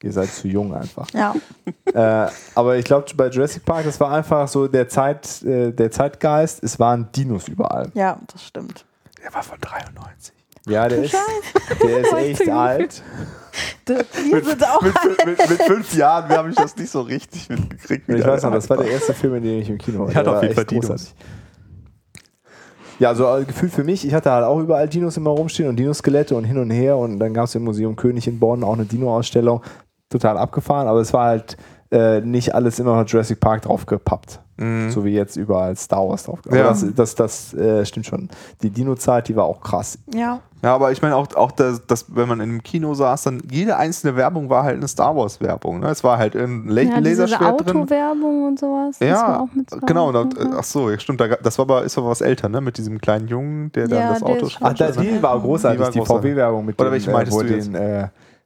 [0.00, 1.08] Ihr seid zu jung einfach.
[1.12, 1.34] Ja.
[1.92, 5.90] äh, aber ich glaube, bei Jurassic Park, das war einfach so der, Zeit, äh, der
[5.90, 7.90] Zeitgeist, es waren Dinos überall.
[7.94, 8.84] ja, das stimmt.
[9.22, 10.32] Der war von 93.
[10.68, 11.16] Ja, der ist,
[11.82, 13.02] der ist echt alt.
[13.84, 17.00] Das, wir sind auch Mit, fün- mit, mit fünf Jahren habe ich das nicht so
[17.00, 18.08] richtig mitgekriegt.
[18.08, 20.06] Ich weiß noch, das war der erste Film, in dem ich im Kino war.
[20.08, 21.14] Der hat Der auf war jeden Fall echt Dinos.
[22.98, 25.76] Ja, so äh, gefühlt für mich, ich hatte halt auch überall Dinos immer rumstehen und
[25.76, 28.74] Dinoskelette und hin und her und dann gab es im Museum König in Bonn auch
[28.74, 29.62] eine Dino-Ausstellung.
[30.10, 31.56] Total abgefahren, aber es war halt
[31.92, 34.40] äh, nicht alles immer auf Jurassic Park draufgepappt.
[34.58, 34.90] Mhm.
[34.90, 36.40] So wie jetzt überall Star Wars drauf.
[36.46, 36.64] Aber Ja.
[36.64, 38.28] das, das, das äh, stimmt schon.
[38.62, 39.98] Die Dino-Zeit, die war auch krass.
[40.12, 40.40] Ja.
[40.60, 43.40] Ja, aber ich meine auch, auch das, das, wenn man in einem Kino saß, dann
[43.48, 45.78] jede einzelne Werbung war halt eine Star Wars Werbung.
[45.78, 45.86] Ne?
[45.90, 47.76] Es war halt ein La ja, diese Laserschwert drin.
[47.82, 48.96] Autowerbung und sowas.
[48.98, 50.12] das war Ja, auch mit Star genau.
[50.12, 50.26] Ja.
[50.58, 51.20] ach so, stimmt.
[51.20, 52.60] Da, das war aber, ist aber was älter, ne?
[52.60, 54.82] Mit diesem kleinen Jungen, der dann Ja, das der Auto schreibt.
[54.82, 56.30] Ach, da, die war großartig, Die war die, großartig.
[56.32, 57.66] VW-Werbung mit Oder dem, welche meintest wo du jetzt?
[57.68, 58.02] den, äh,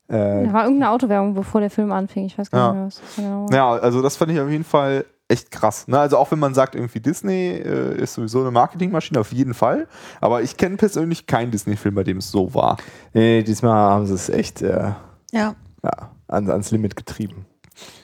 [0.08, 2.26] äh, Da war irgendeine Autowerbung, bevor der Film anfing.
[2.26, 2.66] Ich weiß gar Ja.
[2.72, 3.56] nicht mehr, was das genau war.
[3.56, 5.88] Ja, also das fand ich auf jeden Fall echt krass.
[5.88, 5.98] Ne?
[5.98, 9.88] Also auch wenn man sagt, irgendwie Disney äh, ist sowieso eine Marketingmaschine, auf jeden Fall.
[10.20, 12.76] Aber ich kenne persönlich keinen Disney-Film, bei dem es so war.
[13.12, 14.92] nee, diesmal haben sie es echt äh,
[15.32, 15.54] Ja.
[15.82, 17.46] ja, ans, ans Limit getrieben.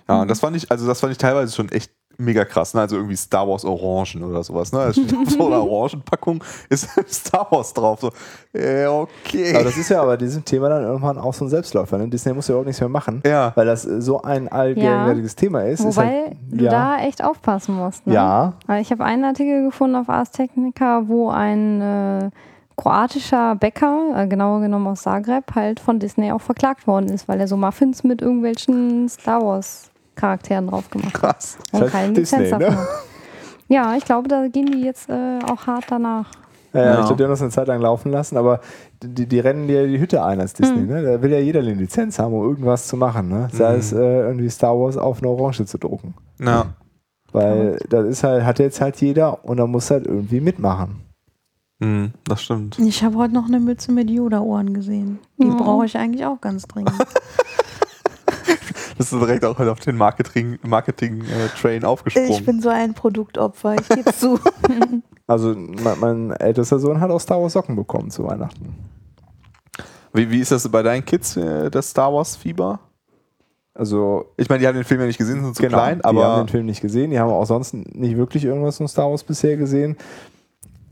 [0.08, 2.74] Ja, und das fand ich, also das fand ich teilweise schon echt mega krass.
[2.74, 2.80] Ne?
[2.80, 4.72] Also irgendwie Star Wars Orangen oder sowas.
[4.72, 4.80] Ne?
[4.80, 8.00] Es steht auf so einer Orangenpackung ist Star Wars drauf.
[8.00, 8.10] So,
[8.52, 9.54] äh, okay.
[9.54, 11.96] Aber das ist ja aber diesem Thema dann irgendwann auch so ein Selbstläufer.
[11.96, 12.08] Ne?
[12.08, 13.52] Disney muss ja überhaupt nichts mehr machen, Ja.
[13.54, 15.80] weil das so ein allgegenwärtiges Thema ist.
[15.80, 18.06] ist Wobei halt, du ja, da echt aufpassen musst.
[18.06, 18.14] Ne?
[18.14, 22.30] ja, Weil ich habe einen Artikel gefunden auf Ars Technica, wo ein äh,
[22.76, 27.40] kroatischer Bäcker, äh, genauer genommen aus Zagreb, halt von Disney auch verklagt worden ist, weil
[27.40, 31.20] er so Muffins mit irgendwelchen Star Wars Charakteren drauf gemacht hat.
[31.20, 31.58] krass.
[31.72, 32.66] Und halt keine Disney, Lizenz ne?
[32.70, 32.88] dafür.
[33.68, 36.30] Ja, ich glaube, da gehen die jetzt äh, auch hart danach.
[36.72, 36.92] Ja, Ja.
[37.00, 38.60] Ich glaube, die haben das eine Zeit lang laufen lassen, aber
[39.02, 40.78] die, die rennen dir die Hütte ein als Disney.
[40.80, 40.86] Hm.
[40.88, 41.02] Ne?
[41.02, 43.28] Da will ja jeder eine Lizenz haben, um irgendwas zu machen.
[43.28, 43.48] Ne?
[43.52, 43.78] Sei Mhm.
[43.78, 46.14] es äh, irgendwie Star Wars auf eine Orange zu drucken.
[46.40, 46.66] Ja.
[47.32, 51.00] Weil das ist halt, hat jetzt halt jeder und da muss halt irgendwie mitmachen.
[51.80, 52.78] Mhm, das stimmt.
[52.78, 55.18] Ich habe heute noch eine Mütze mit Yoda-Ohren gesehen.
[55.40, 55.58] Die Mhm.
[55.58, 56.92] brauche ich eigentlich auch ganz dringend.
[58.99, 62.44] Bist du direkt auch auf den Marketing-Train Marketing, äh, Train ich aufgesprungen.
[62.44, 64.38] bin so ein Produktopfer, ich gebe zu.
[65.30, 68.74] Also mein, mein ältester Sohn hat auch Star Wars Socken bekommen zu Weihnachten.
[70.14, 72.80] Wie, wie ist das bei deinen Kids, äh, das Star Wars-Fieber?
[73.74, 76.09] Also Ich meine, die haben den Film ja nicht gesehen, sind zu genau, klein, die
[76.09, 79.11] haben aber den Film nicht gesehen, die haben auch sonst nicht wirklich irgendwas von Star
[79.11, 79.99] Wars bisher gesehen.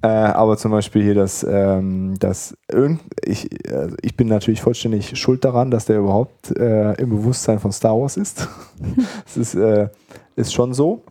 [0.07, 5.19] Äh, aber zum Beispiel hier das, ähm, das irgend, ich, äh, ich bin natürlich vollständig
[5.19, 8.47] schuld daran, dass der überhaupt äh, im Bewusstsein von Star Wars ist.
[9.25, 9.89] das ist, äh,
[10.37, 11.03] ist schon so.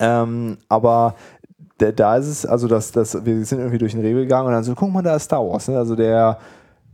[0.00, 1.14] Ähm, aber
[1.76, 4.52] da, da ist es, also dass das, wir sind irgendwie durch den Rewe gegangen und
[4.52, 5.68] dann so, guck mal, da ist Star Wars.
[5.68, 5.78] Ne?
[5.78, 6.40] Also der,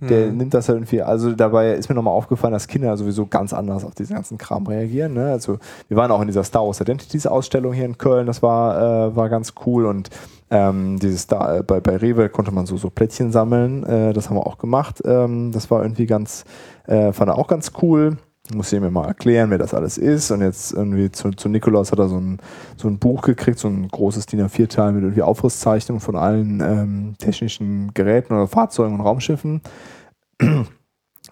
[0.09, 0.37] der Mhm.
[0.39, 3.85] nimmt das halt irgendwie, also dabei ist mir nochmal aufgefallen, dass Kinder sowieso ganz anders
[3.85, 5.15] auf diesen ganzen Kram reagieren.
[5.15, 5.31] Ne?
[5.31, 9.09] Also wir waren auch in dieser Star Wars Identities Ausstellung hier in Köln, das war,
[9.09, 10.11] äh, war ganz cool und
[10.51, 14.29] ähm, dieses Star, äh, bei, bei Rewe konnte man so, so Plättchen sammeln, äh, das
[14.29, 15.03] haben wir auch gemacht.
[15.05, 16.45] Ähm, das war irgendwie ganz,
[16.87, 18.19] äh, fand er auch ganz cool.
[18.53, 20.31] Muss ich mir mal erklären, wer das alles ist.
[20.31, 22.39] Und jetzt irgendwie zu, zu Nikolaus hat er so ein,
[22.77, 27.15] so ein Buch gekriegt, so ein großes DIN A4-Teil mit irgendwie Aufrisszeichnungen von allen ähm,
[27.19, 29.63] technischen Geräten oder Fahrzeugen und Raumschiffen.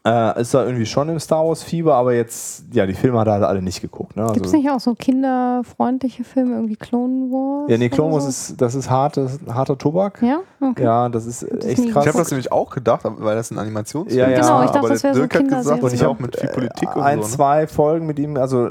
[0.05, 3.35] Äh, ist da irgendwie schon im Star Wars-Fieber, aber jetzt, ja, die Filme hat er
[3.35, 4.17] halt alle nicht geguckt.
[4.17, 4.25] Ne?
[4.33, 7.71] Gibt es Also, nicht auch so kinderfreundliche Filme, irgendwie Clone Wars?
[7.71, 8.29] ja, nee, Clone Wars so?
[8.31, 10.21] ist, das ist hartes, harter Tobak.
[10.21, 10.83] Ja, okay.
[10.83, 12.05] Ja, das ist das echt krass.
[12.05, 14.41] ich habe das nämlich auch gedacht, weil das ein Animationsfilm Ja, ja.
[14.41, 14.47] ist.
[14.49, 16.19] Genau, ich dachte, aber das der wäre so Dirk hat gesagt, und ich hab, auch
[16.19, 17.29] mit viel Politik äh, und ein, so.
[17.29, 17.31] Ne?
[17.35, 18.71] zwei Folgen mit ihm, also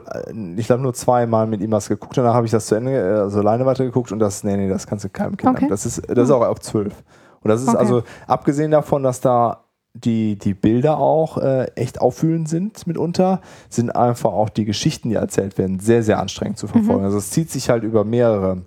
[0.57, 3.19] ich glaube nur zweimal mit ihm was geguckt, danach habe ich das zu Ende, äh,
[3.21, 5.61] also alleine weitergeguckt und das, nee, nee, das kannst du keinem Kind Okay.
[5.63, 5.69] haben.
[5.69, 6.93] Das ist, das ist auch auf zwölf.
[7.41, 7.77] Und das ist Okay.
[7.77, 9.63] also, abgesehen davon, dass da
[9.93, 15.15] die, die Bilder auch äh, echt auffühlend sind mitunter, sind einfach auch die Geschichten, die
[15.15, 17.03] erzählt werden, sehr, sehr anstrengend zu verfolgen.
[17.03, 18.61] Also es zieht sich halt über mehrere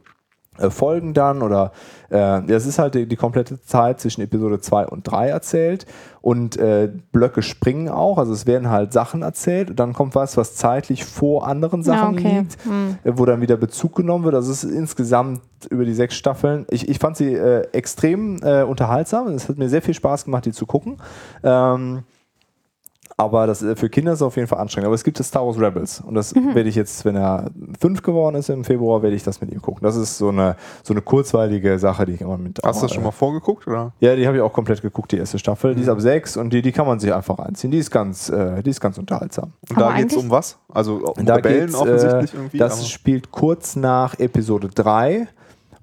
[0.71, 1.73] Folgen dann oder
[2.11, 5.87] äh, das ist halt die, die komplette Zeit zwischen Episode 2 und 3 erzählt
[6.21, 10.37] und äh, Blöcke springen auch, also es werden halt Sachen erzählt und dann kommt was,
[10.37, 12.39] was zeitlich vor anderen Sachen Ja, okay.
[12.39, 12.99] liegt, Hm.
[13.05, 14.35] äh, wo dann wieder Bezug genommen wird.
[14.35, 15.41] Also es ist insgesamt
[15.71, 16.67] über die sechs Staffeln.
[16.71, 19.29] Ich, ich fand sie äh, extrem äh, unterhaltsam.
[19.29, 20.99] Es hat mir sehr viel Spaß gemacht, die zu gucken.
[21.43, 22.05] Ähm,
[23.17, 24.87] aber das äh, für Kinder ist es auf jeden Fall anstrengend.
[24.87, 26.01] Aber es gibt das Star Wars Rebels.
[26.01, 26.55] Und das Mhm.
[26.55, 27.51] werde ich jetzt, wenn er
[27.81, 29.83] fünf geworden ist im Februar, werde ich das mit ihm gucken.
[29.85, 32.61] Das ist so eine, so eine kurzweilige Sache, die ich immer mit.
[32.65, 33.67] Hast du das äh, schon mal vorgeguckt?
[33.69, 33.93] Oder?
[34.01, 35.75] Ja, die habe ich auch komplett geguckt, die erste Staffel.
[35.75, 37.71] Die ist ab sechs und die, die kann man sich einfach reinziehen.
[37.71, 39.53] Die ist ganz, äh, die ist ganz unterhaltsam.
[39.71, 40.59] Und Aber da geht es um was?
[40.73, 42.59] Also um Da Rebellen geht's, offensichtlich äh, irgendwie?
[42.59, 45.29] Das aber- spielt kurz nach Episode 3,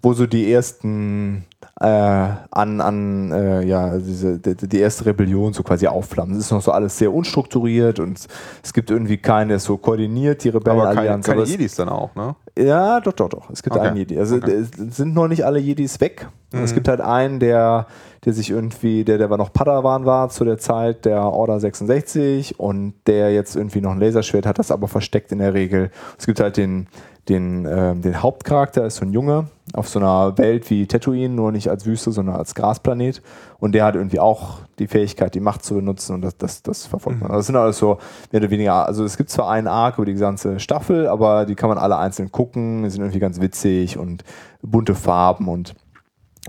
[0.02, 1.46] wo so die ersten
[1.82, 6.36] äh, an, an äh, ja, diese, die, die erste Rebellion so quasi aufflammen.
[6.38, 8.20] Es ist noch so alles sehr unstrukturiert und
[8.64, 11.26] es gibt irgendwie keine so koordiniert, die aber keine, Rebellenallianz.
[11.26, 12.36] keine Jedis dann auch, ne?
[12.58, 13.50] ja, doch, doch, doch.
[13.50, 13.88] Es gibt Okay.
[13.88, 14.20] einen Jedi.
[14.20, 14.64] Also Okay.
[14.90, 16.28] sind noch nicht alle Jedis weg.
[16.54, 16.64] Mhm.
[16.64, 17.88] Es gibt halt einen, der,
[18.26, 22.60] der sich irgendwie, der, der war noch Padawan war zu der Zeit der Order 66
[22.60, 25.90] und der jetzt irgendwie noch ein Laserschwert hat, das aber versteckt in der Regel.
[26.20, 26.88] Es gibt halt den,
[27.30, 31.52] den, ähm, den Hauptcharakter, ist so ein Junge auf so einer Welt wie Tatooine, nur
[31.52, 33.22] nicht als Wüste, sondern als Grasplanet.
[33.60, 36.88] Und der hat irgendwie auch die Fähigkeit, die Macht zu benutzen und das, das, das
[36.88, 37.30] verfolgt man.
[37.30, 38.00] Also das sind alles so
[38.32, 41.56] mehr oder weniger, also es gibt zwar einen Arc über die ganze Staffel, aber die
[41.56, 44.24] kann man alle einzeln gucken, die sind irgendwie ganz witzig und
[44.62, 45.76] bunte Farben und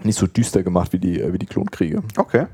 [0.02, 2.02] nicht so düster gemacht wie die, äh, wie die Klonkriege.
[2.16, 2.46] Okay.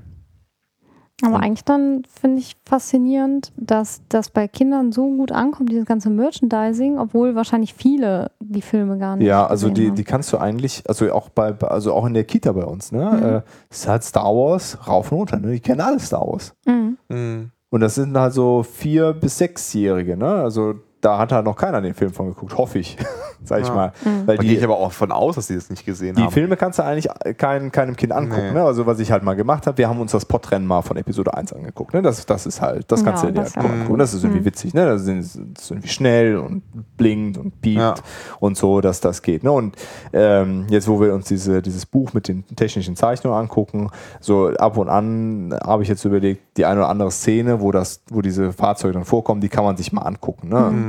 [1.23, 6.11] Aber eigentlich dann finde ich faszinierend, dass das bei Kindern so gut ankommt, dieses ganze
[6.11, 9.97] Merchandising, obwohl wahrscheinlich viele die Filme gar nicht Ja, also die, haben.
[9.97, 13.11] die kannst du eigentlich, also auch bei, also auch in der Kita bei uns, ne?
[13.13, 13.23] Mhm.
[13.27, 15.53] Äh, es ist halt Star Wars rauf und runter, ne?
[15.53, 16.55] Die kennen alle Star Wars.
[16.67, 16.99] Mhm.
[17.09, 17.51] Mhm.
[17.71, 20.27] Und das sind halt so vier bis sechsjährige, ne?
[20.27, 22.97] Also da hat halt noch keiner den Film von geguckt, hoffe ich,
[23.45, 23.75] sag ich Ja.
[23.75, 23.93] mal.
[24.27, 26.23] Weil Da die, gehe ich aber auch von aus, dass sie das nicht gesehen die
[26.23, 26.33] haben.
[26.33, 28.49] Filme kannst du eigentlich kein, keinem Kind angucken.
[28.49, 28.53] Nee.
[28.55, 28.63] Ne?
[28.65, 31.35] Also was ich halt mal gemacht habe, wir haben uns das Podrennen mal von Episode
[31.35, 31.95] 1 angeguckt.
[31.95, 32.03] Ne?
[32.03, 33.87] Das, das ist halt, das kannst Ja, du dir halt angucken.
[33.91, 33.99] cool.
[33.99, 34.45] Das ist irgendwie Mhm.
[34.47, 34.75] witzig.
[34.75, 34.87] Ne?
[34.87, 36.63] Das, ist, das ist irgendwie schnell und
[36.97, 37.95] blinkt und piept Ja.
[38.41, 39.45] und so, dass das geht.
[39.45, 39.53] Ne?
[39.53, 39.77] Und
[40.13, 44.77] ähm, jetzt, wo wir uns diese, dieses Buch mit den technischen Zeichnungen angucken, so ab
[44.77, 48.53] und an habe ich jetzt überlegt, die eine oder andere Szene, wo, das, wo diese
[48.53, 50.49] Fahrzeuge dann vorkommen, die kann man sich mal angucken.
[50.49, 50.59] Ne?
[50.59, 50.88] Mhm.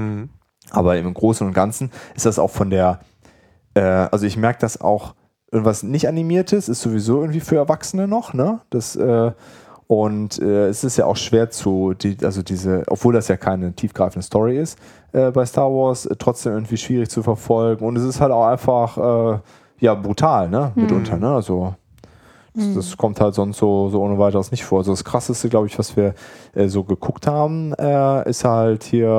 [0.72, 3.00] Aber im Großen und Ganzen ist das auch von der,
[3.74, 5.16] äh, also ich merke das auch,
[5.52, 8.62] irgendwas nicht animiertes ist sowieso irgendwie für Erwachsene noch, ne?
[8.70, 9.32] Das, äh,
[9.88, 13.74] und äh, es ist ja auch schwer zu, die, also diese, obwohl das ja keine
[13.74, 14.78] tiefgreifende Story ist
[15.14, 17.84] äh, bei Star Wars, äh, trotzdem irgendwie schwierig zu verfolgen.
[17.86, 19.40] Und es ist halt auch einfach, äh,
[19.80, 20.72] ja, brutal, ne?
[20.76, 21.34] Mitunter, ne?
[21.34, 21.74] Also
[22.54, 24.80] das, das kommt halt sonst so, so ohne weiteres nicht vor.
[24.80, 26.14] Also das krasseste, glaube ich, was wir
[26.56, 29.10] äh, so geguckt haben, äh, ist halt hier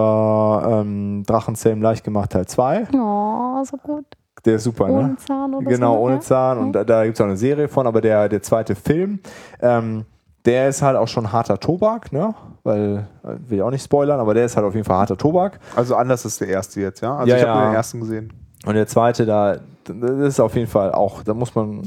[0.67, 2.89] ähm, Drachenzähmen leicht gemacht Teil 2.
[2.95, 4.05] Oh, so gut.
[4.45, 5.17] Der ist super, Ohne ne?
[5.17, 6.01] Zahn oder Genau, so.
[6.01, 6.21] ohne ne?
[6.21, 6.59] Zahn.
[6.59, 9.21] Und da, da gibt es auch eine Serie von, aber der, der zweite Film,
[9.61, 10.07] ähm,
[10.47, 12.35] der ist halt auch schon harter Tobak, ne?
[12.63, 15.19] Weil, äh, will ich auch nicht spoilern, aber der ist halt auf jeden Fall harter
[15.19, 15.61] Tobak.
[15.77, 17.17] Also anders ist der erste jetzt, ja?
[17.17, 17.61] Also Ja, ich habe ja.
[17.61, 18.33] nur den ersten gesehen.
[18.65, 21.83] Und der zweite, da, das ist auf jeden Fall auch, da muss man,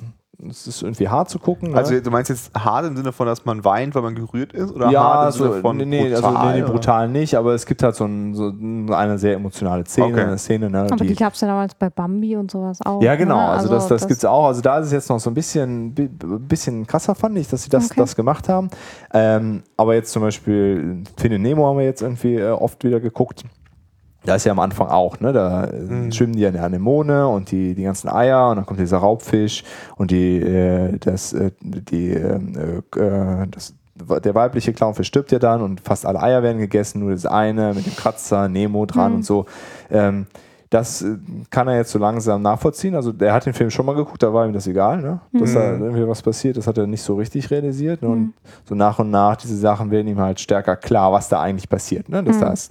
[0.49, 1.71] es ist irgendwie hart zu gucken.
[1.71, 1.77] Ne?
[1.77, 4.71] Also du meinst jetzt hart im Sinne von, dass man weint, weil man gerührt ist?
[4.71, 6.35] Oder ja, hart im so, Sinne von nee, nee, brutal?
[6.35, 8.51] also, nee, nee, brutal nicht, aber es gibt halt so, ein, so
[8.93, 10.21] eine sehr emotionale Szene, Okay.
[10.21, 13.01] eine Szene, ne, Aber die die, gab es ja damals bei Bambi und sowas auch.
[13.01, 13.35] Ja, genau.
[13.35, 13.41] ne?
[13.49, 14.45] Also, das, das, gibt's auch.
[14.47, 17.63] Also da ist es jetzt noch so ein bisschen, bi- bisschen krasser, fand ich, dass
[17.63, 17.93] sie das, Okay.
[17.97, 18.69] das gemacht haben.
[19.13, 23.43] Ähm, aber jetzt zum Beispiel Finding Nemo haben wir jetzt irgendwie äh, oft wieder geguckt.
[24.25, 25.33] Da ist ja am Anfang auch, ne?
[25.33, 28.65] Da äh, schwimmen die ja in der Anemone und die, die ganzen Eier und dann
[28.65, 29.63] kommt dieser Raubfisch
[29.97, 32.53] und die, äh, das, äh, die, ähm,
[32.95, 36.99] äh, äh, das, der weibliche Clownfisch stirbt ja dann und fast alle Eier werden gegessen,
[37.01, 39.17] nur das eine mit dem Kratzer, Nemo dran Mhm.
[39.17, 39.45] und so.
[39.91, 40.25] Ähm,
[40.69, 41.17] das äh,
[41.51, 42.95] kann er jetzt so langsam nachvollziehen.
[42.95, 45.19] Also der hat den Film schon mal geguckt, da war ihm das egal, ne?
[45.33, 46.57] dass da irgendwie was passiert.
[46.57, 48.01] Das hat er nicht so richtig realisiert.
[48.01, 48.07] Ne?
[48.07, 48.33] Und
[48.67, 52.09] so nach und nach, diese Sachen werden ihm halt stärker klar, was da eigentlich passiert.
[52.09, 52.23] Ne?
[52.23, 52.69] Dass das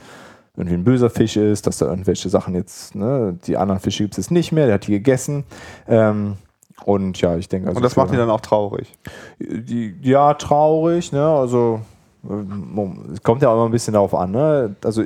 [0.56, 3.38] irgendwie ein böser Fisch ist, dass da irgendwelche Sachen jetzt, ne?
[3.46, 5.44] die anderen Fische gibt es jetzt nicht mehr, der hat die gegessen.
[5.88, 6.36] Ähm,
[6.84, 8.92] und ja, ich denke, also Und das macht ihn dann auch traurig.
[9.38, 11.24] die, ja, traurig, ne?
[11.24, 11.80] Also
[12.28, 14.76] ähm, es kommt ja auch immer ein bisschen darauf an, ne?
[14.84, 15.04] Also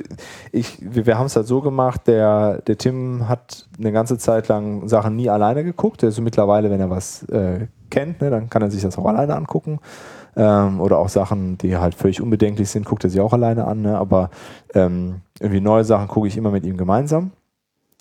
[0.51, 4.47] ich, wir, wir haben es halt so gemacht, der, der Tim hat eine ganze Zeit
[4.47, 6.03] lang Sachen nie alleine geguckt.
[6.03, 9.35] Also mittlerweile, wenn er was äh, kennt, ne, dann kann er sich das auch alleine
[9.35, 9.79] angucken.
[10.35, 13.81] Ähm, oder auch Sachen, die halt völlig unbedenklich sind, guckt er sich auch alleine an.
[13.81, 13.97] Ne?
[13.97, 14.29] Aber
[14.75, 17.31] ähm, irgendwie neue Sachen gucke ich immer mit ihm gemeinsam.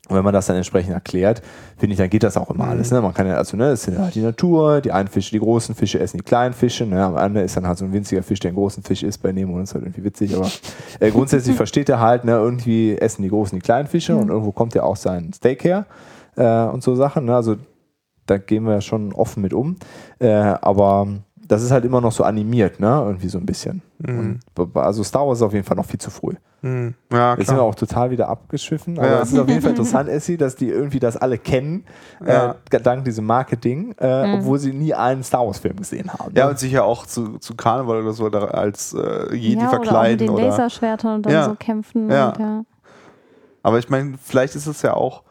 [0.09, 1.43] Und wenn man das dann entsprechend erklärt,
[1.77, 2.93] finde ich, dann geht das auch immer alles.
[2.93, 3.01] Ne?
[3.01, 5.41] Man kann ja, also, ne, es ist ja halt die Natur, die einen Fische, die
[5.41, 6.87] großen Fische essen die kleinen Fische.
[6.87, 7.05] Ne?
[7.05, 9.33] Am Ende ist dann halt so ein winziger Fisch, der einen großen Fisch isst bei
[9.33, 10.37] Nemo und ist halt irgendwie witzig.
[10.37, 10.49] Aber
[11.01, 14.53] äh, grundsätzlich versteht er halt, ne, irgendwie essen die großen die kleinen Fische und irgendwo
[14.53, 15.87] kommt ja auch sein Steak her
[16.37, 17.25] äh, und so Sachen.
[17.25, 17.35] Ne?
[17.35, 17.57] Also
[18.27, 19.77] da gehen wir schon offen mit um.
[20.21, 21.09] Äh, aber
[21.49, 23.03] das ist halt immer noch so animiert, ne?
[23.07, 23.83] Irgendwie so ein bisschen.
[24.07, 24.41] Und,
[24.75, 26.35] also Star Wars ist auf jeden Fall noch viel zu früh.
[26.63, 26.95] Hm.
[27.13, 27.67] Ja, Jetzt sind wir klar.
[27.67, 29.21] auch total wieder abgeschiffen, aber Ja.
[29.23, 31.85] es ist auf jeden Fall interessant, Essi, dass die irgendwie das alle kennen,
[32.27, 32.57] Ja.
[32.71, 36.33] äh, dank diesem Marketing, äh, obwohl sie nie einen Star Wars-Film gesehen haben.
[36.35, 36.51] Ja, ne?
[36.51, 39.89] und sich ja auch zu, zu Karneval oder so da als äh, Jedi ja, verkleiden.
[39.91, 41.45] Oder auch mit den Oder Laserschwertern und dann Ja.
[41.45, 42.11] so kämpfen.
[42.11, 42.29] Ja.
[42.31, 42.65] Und, ja.
[43.63, 45.23] Aber ich meine, vielleicht ist es ja auch.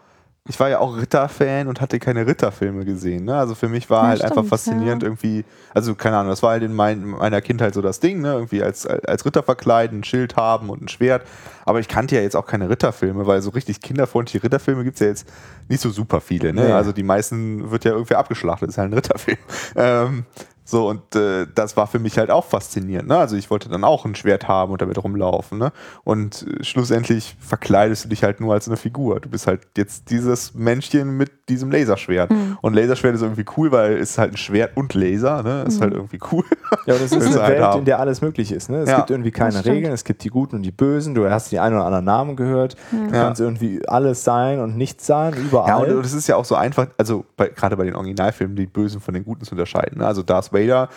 [0.47, 3.25] Ich war ja auch Ritter-Fan und hatte keine Ritterfilme gesehen.
[3.25, 3.35] Ne?
[3.35, 5.07] Also für mich war Ja, halt einfach stimmt, faszinierend ja.
[5.07, 5.43] irgendwie,
[5.73, 8.33] also keine Ahnung, das war halt in mein, meiner Kindheit so das Ding, ne?
[8.33, 11.23] irgendwie als, als Ritter verkleiden, ein Schild haben und ein Schwert.
[11.65, 14.99] Aber ich kannte ja jetzt auch keine Ritterfilme, weil so richtig kinderfreundliche Ritterfilme gibt es
[14.99, 15.27] ja jetzt
[15.67, 16.53] nicht so super viele.
[16.53, 16.65] Ne?
[16.65, 16.71] Nee.
[16.73, 19.37] Also die meisten wird ja irgendwie abgeschlachtet, ist halt ein Ritterfilm.
[19.75, 20.25] Ähm,
[20.65, 23.07] so, und äh, das war für mich halt auch faszinierend.
[23.07, 23.17] Ne?
[23.17, 25.59] Also ich wollte dann auch ein Schwert haben und damit rumlaufen.
[25.59, 25.71] Ne?
[26.03, 29.19] Und äh, schlussendlich verkleidest du dich halt nur als eine Figur.
[29.19, 32.31] Du bist halt jetzt dieses Männchen mit diesem Laserschwert.
[32.61, 35.43] Und Laserschwert ist irgendwie cool, weil es ist halt ein Schwert und Laser.
[35.43, 35.63] Ne?
[35.67, 36.43] Ist halt irgendwie cool.
[36.87, 37.79] Ja, und es ist eine du Welt, haben.
[37.79, 38.69] in der alles möglich ist.
[38.69, 38.77] Ne?
[38.79, 39.63] Es Ja, gibt irgendwie keine.
[39.63, 41.13] Regeln, es gibt die Guten und die Bösen.
[41.13, 42.75] Du hast die einen oder anderen Namen gehört.
[42.91, 43.23] Du Ja.
[43.25, 45.69] kannst irgendwie alles sein und nichts sein, überall.
[45.69, 48.65] Ja, und, es ist ja auch so einfach, also bei, gerade bei den Originalfilmen, die
[48.65, 49.99] Bösen von den Guten zu unterscheiden.
[49.99, 50.07] Ne?
[50.07, 50.89] Also Darth Vader,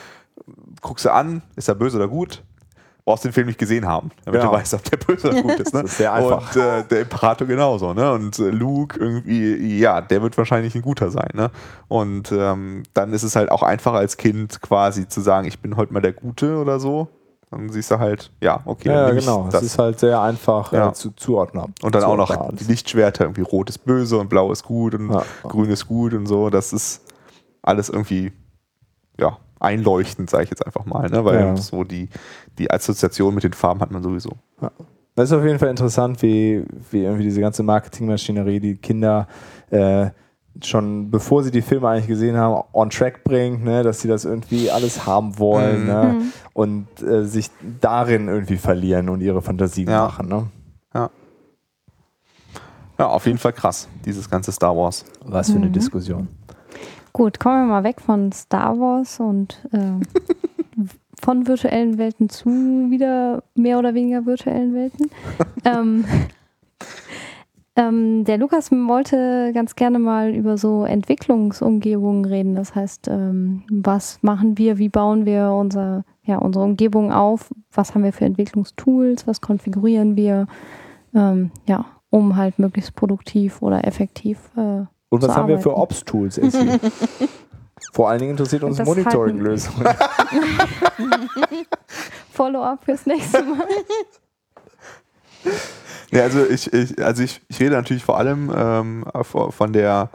[0.80, 2.42] guckst du an, ist er böse oder gut?
[3.04, 4.52] Brauchst den Film nicht gesehen haben, damit Genau.
[4.52, 5.72] du weißt, ob der böse oder gut ist.
[5.72, 5.80] Ne?
[5.82, 6.54] Das ist sehr einfach.
[6.54, 7.94] Und äh, der Imperator genauso.
[7.94, 8.12] Ne?
[8.12, 11.30] Und äh, Luke irgendwie, ja, der wird wahrscheinlich ein guter sein.
[11.32, 11.50] Ne?
[11.88, 15.76] Und ähm, dann ist es halt auch einfacher als Kind quasi zu sagen, ich bin
[15.78, 17.08] heute mal der Gute oder so.
[17.50, 19.46] Dann siehst du halt, ja, okay, ja, genau.
[19.46, 19.62] Es das.
[19.62, 20.88] ist halt sehr einfach Ja.
[20.90, 21.72] äh, zu, zuordnen.
[21.80, 22.64] Und dann auch noch Zuordnen die.
[22.64, 25.22] Lichtschwerter, irgendwie rot ist böse und blau ist gut und Ja.
[25.44, 26.50] grün ist gut und so.
[26.50, 27.06] Das ist
[27.62, 28.32] alles irgendwie,
[29.18, 31.24] ja, einleuchtend, sage ich jetzt einfach mal, ne?
[31.24, 31.56] weil Ja.
[31.56, 32.08] so die,
[32.58, 34.30] die Assoziation mit den Farben hat man sowieso.
[35.14, 39.26] Das ist auf jeden Fall interessant, wie, wie irgendwie diese ganze Marketingmaschinerie die Kinder
[39.70, 40.10] äh,
[40.62, 43.82] schon bevor sie die Filme eigentlich gesehen haben, on track bringt, ne?
[43.84, 45.86] dass sie das irgendwie alles haben wollen Mhm.
[45.86, 46.16] ne?
[46.52, 50.04] und äh, sich darin irgendwie verlieren und ihre Fantasien Ja.
[50.06, 50.28] machen.
[50.28, 50.46] Ne?
[52.98, 55.04] Ja, auf jeden Fall krass, dieses ganze Star Wars.
[55.24, 56.26] Was für eine Diskussion.
[57.18, 59.78] Gut, kommen wir mal weg von Star Wars und äh,
[61.20, 65.10] von virtuellen Welten zu wieder mehr oder weniger virtuellen Welten.
[65.64, 66.04] ähm,
[67.74, 72.54] ähm, der Lukas wollte ganz gerne mal über so Entwicklungsumgebungen reden.
[72.54, 77.96] Das heißt, ähm, was machen wir, wie bauen wir unser, ja, unsere Umgebung auf, was
[77.96, 80.46] haben wir für Entwicklungstools, was konfigurieren wir,
[81.16, 85.76] ähm, ja, um halt möglichst produktiv oder effektiv äh, Und was haben wir für.
[85.76, 86.40] Ops-Tools?
[87.92, 89.86] Vor allen Dingen interessiert uns Monitoring-Lösungen.
[92.32, 93.66] Follow-up fürs nächste Mal.
[96.10, 100.10] Ja, also ich, ich, also ich, ich rede natürlich vor allem ähm, von der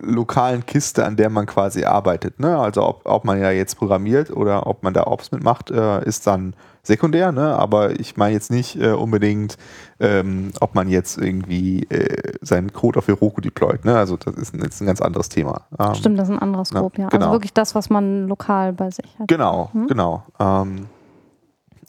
[0.00, 2.40] lokalen Kiste, an der man quasi arbeitet.
[2.40, 2.58] Ne?
[2.58, 6.26] Also ob, ob man ja jetzt programmiert oder ob man da Ops mitmacht, äh, ist
[6.26, 7.56] dann sekundär, ne?
[7.56, 9.56] aber ich meine jetzt nicht äh, unbedingt,
[10.00, 13.84] ähm, ob man jetzt irgendwie äh, seinen Code auf Heroku deployt.
[13.84, 13.96] Ne?
[13.96, 15.62] Also das ist ein, jetzt ein ganz anderes Thema.
[15.78, 17.08] Ähm, Stimmt, das ist ein anderes Ja, Scope, ja.
[17.08, 17.26] genau.
[17.26, 19.28] Also wirklich das, was man lokal bei sich hat.
[19.28, 19.86] Genau, Hm?
[19.88, 20.22] genau.
[20.38, 20.86] Ähm,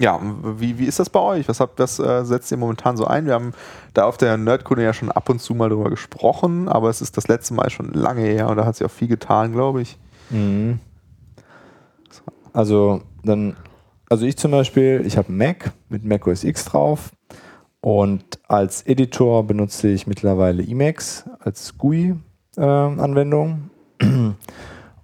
[0.02, 0.20] ja,
[0.58, 1.48] wie, wie ist das bei euch?
[1.48, 3.28] Was habt das äh, setzt ihr momentan so ein?
[3.28, 3.54] Wir haben
[3.94, 7.18] da auf der Nerdkunde ja schon ab und zu mal drüber gesprochen, aber es ist
[7.18, 9.98] das letzte Mal schon lange her und da hat sich auch viel getan, glaube ich.
[10.32, 10.80] Mhm.
[12.52, 13.56] Also dann,
[14.10, 17.12] also ich zum Beispiel, ich habe Mac mit Mac OS X drauf
[17.80, 23.70] und als Editor benutze ich mittlerweile Emacs als GUI-Anwendung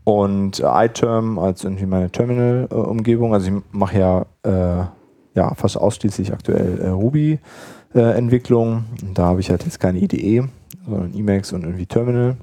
[0.08, 3.34] und äh, iTerm als irgendwie meine Terminal-Umgebung.
[3.34, 4.86] Also ich mache ja, äh,
[5.36, 8.86] ja fast ausschließlich aktuell äh, Ruby-Entwicklung.
[9.14, 10.48] da habe ich halt jetzt keine IDE,
[10.86, 12.38] sondern Emacs und irgendwie Terminal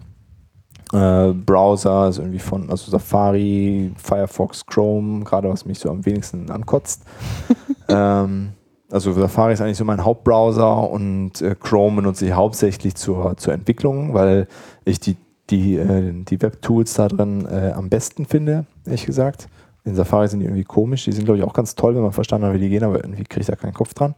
[0.92, 6.50] äh, Browser, also irgendwie von also Safari, Firefox, Chrome, gerade was mich so am wenigsten
[6.50, 7.02] ankotzt.
[7.88, 8.50] ähm,
[8.90, 13.54] also Safari ist eigentlich so mein Hauptbrowser und äh, Chrome benutze ich hauptsächlich zur, zur
[13.54, 14.48] Entwicklung, weil
[14.84, 15.16] ich die,
[15.56, 19.48] die, äh, die Web-Tools da drin äh, am besten finde, ehrlich gesagt.
[19.84, 22.12] In Safari sind die irgendwie komisch, die sind glaube ich auch ganz toll, wenn man
[22.12, 24.14] verstanden hat, wie die gehen, aber irgendwie kriege ich da keinen Kopf dran.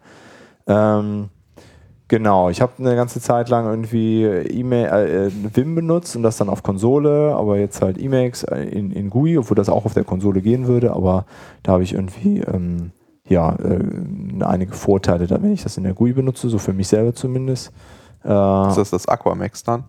[0.66, 1.28] Ähm,
[2.08, 6.48] Genau, ich habe eine ganze Zeit lang irgendwie E-Mail, äh, Vim benutzt und das dann
[6.48, 10.40] auf Konsole, aber jetzt halt Emacs in, in GUI, obwohl das auch auf der Konsole
[10.40, 11.26] gehen würde, aber
[11.64, 12.92] da habe ich irgendwie ähm,
[13.28, 13.80] ja, äh,
[14.44, 17.72] einige Vorteile, wenn ich das in der GUI benutze, so für mich selber zumindest.
[18.24, 19.82] Äh, Ist das das Aquamax dann?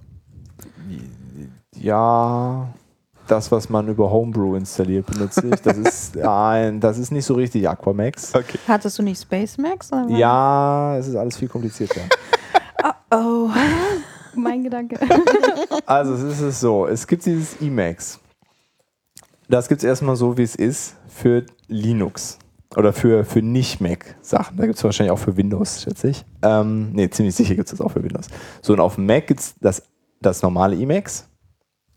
[1.81, 2.67] Ja,
[3.27, 5.61] das, was man über Homebrew installiert, benutze ich.
[5.61, 8.33] Das ist, ein, das ist nicht so richtig Aquamax.
[8.33, 8.57] Okay.
[8.67, 9.91] Hattest du nicht Space Max?
[9.91, 10.09] Oder?
[10.09, 12.01] Ja, es ist alles viel komplizierter.
[13.09, 13.49] Oh.
[14.35, 14.99] Mein Gedanke.
[15.85, 18.19] Also es ist es so, es gibt dieses Emacs.
[19.49, 22.37] Das gibt es erstmal so, wie es ist, für Linux.
[22.75, 24.57] Oder für, für Nicht-Mac-Sachen.
[24.57, 26.25] Da gibt es wahrscheinlich auch für Windows, schätze ich.
[26.41, 28.27] Ähm, ne, ziemlich sicher gibt es das auch für Windows.
[28.61, 29.83] So, und auf dem Mac gibt es das,
[30.21, 31.27] das normale Emacs.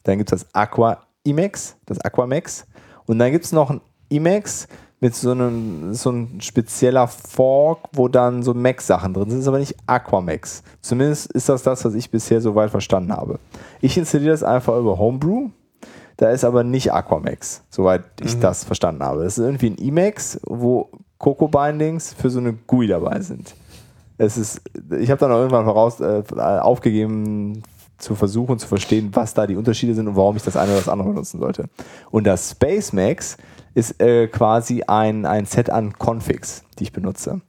[0.05, 2.67] Dann gibt es das Aqua Emacs, das Aquamax.
[3.07, 4.69] Und dann gibt es noch ein Emacs
[5.01, 9.49] mit so einem so ein spezieller Fork, wo dann so Mac-Sachen drin sind, das ist
[9.49, 10.63] aber nicht Aquamax.
[10.83, 13.39] Zumindest ist das das, was ich bisher soweit verstanden habe.
[13.81, 15.49] Ich installiere das einfach über Homebrew.
[16.19, 19.25] Da ist aber nicht Aquamax, soweit ich das verstanden habe.
[19.25, 23.55] Das ist irgendwie ein Emacs, wo Coco Bindings für so eine GUI dabei sind.
[24.19, 24.61] Es ist,
[24.99, 27.63] ich habe dann auch irgendwann voraus, äh, aufgegeben,
[28.01, 30.81] zu versuchen zu verstehen, was da die Unterschiede sind und warum ich das eine oder
[30.81, 31.69] das andere benutzen sollte.
[32.11, 33.37] Und das SpaceMax
[33.75, 37.41] ist äh, quasi ein, ein Set an Configs, die ich benutze.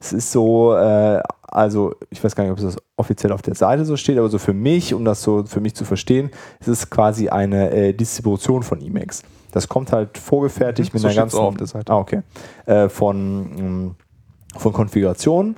[0.00, 3.84] Es ist so, äh, also ich weiß gar nicht, ob das offiziell auf der Seite
[3.84, 6.90] so steht, aber so für mich, um das so für mich zu verstehen, ist es
[6.90, 9.22] quasi eine äh, Distribution von Emacs.
[9.52, 11.92] Das kommt halt vorgefertigt Mhm, mit so einer ganzen auch auf der Seite.
[11.92, 12.22] Ah, okay.
[12.66, 13.94] Äh, von, mh,
[14.56, 15.56] von Konfigurationen,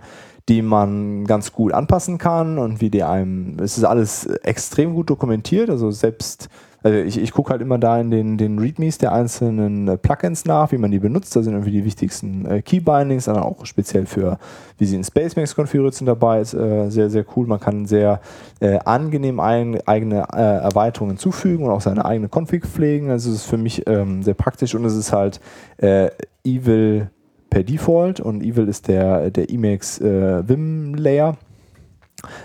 [0.48, 5.10] die man ganz gut anpassen kann und wie die einem, es ist alles extrem gut
[5.10, 6.48] dokumentiert, also selbst
[6.84, 10.44] also ich, ich gucke halt immer da in den, den Readmes der einzelnen äh, Plugins
[10.44, 11.34] nach, wie man die benutzt.
[11.36, 14.38] Da sind irgendwie die wichtigsten äh, Keybindings, dann auch speziell für,
[14.78, 17.46] wie sie in SpaceMax konfiguriert sind dabei, ist äh, sehr, sehr cool.
[17.46, 18.20] Man kann sehr
[18.60, 23.10] äh, angenehm ein, eigene äh, Erweiterungen hinzufügen und auch seine eigene Config pflegen.
[23.10, 25.40] Also es ist für mich ähm, sehr praktisch und es ist halt
[25.76, 26.10] äh,
[26.44, 27.10] Evil
[27.52, 31.36] per Default und Evil ist der, der Emacs äh, Vim-Layer.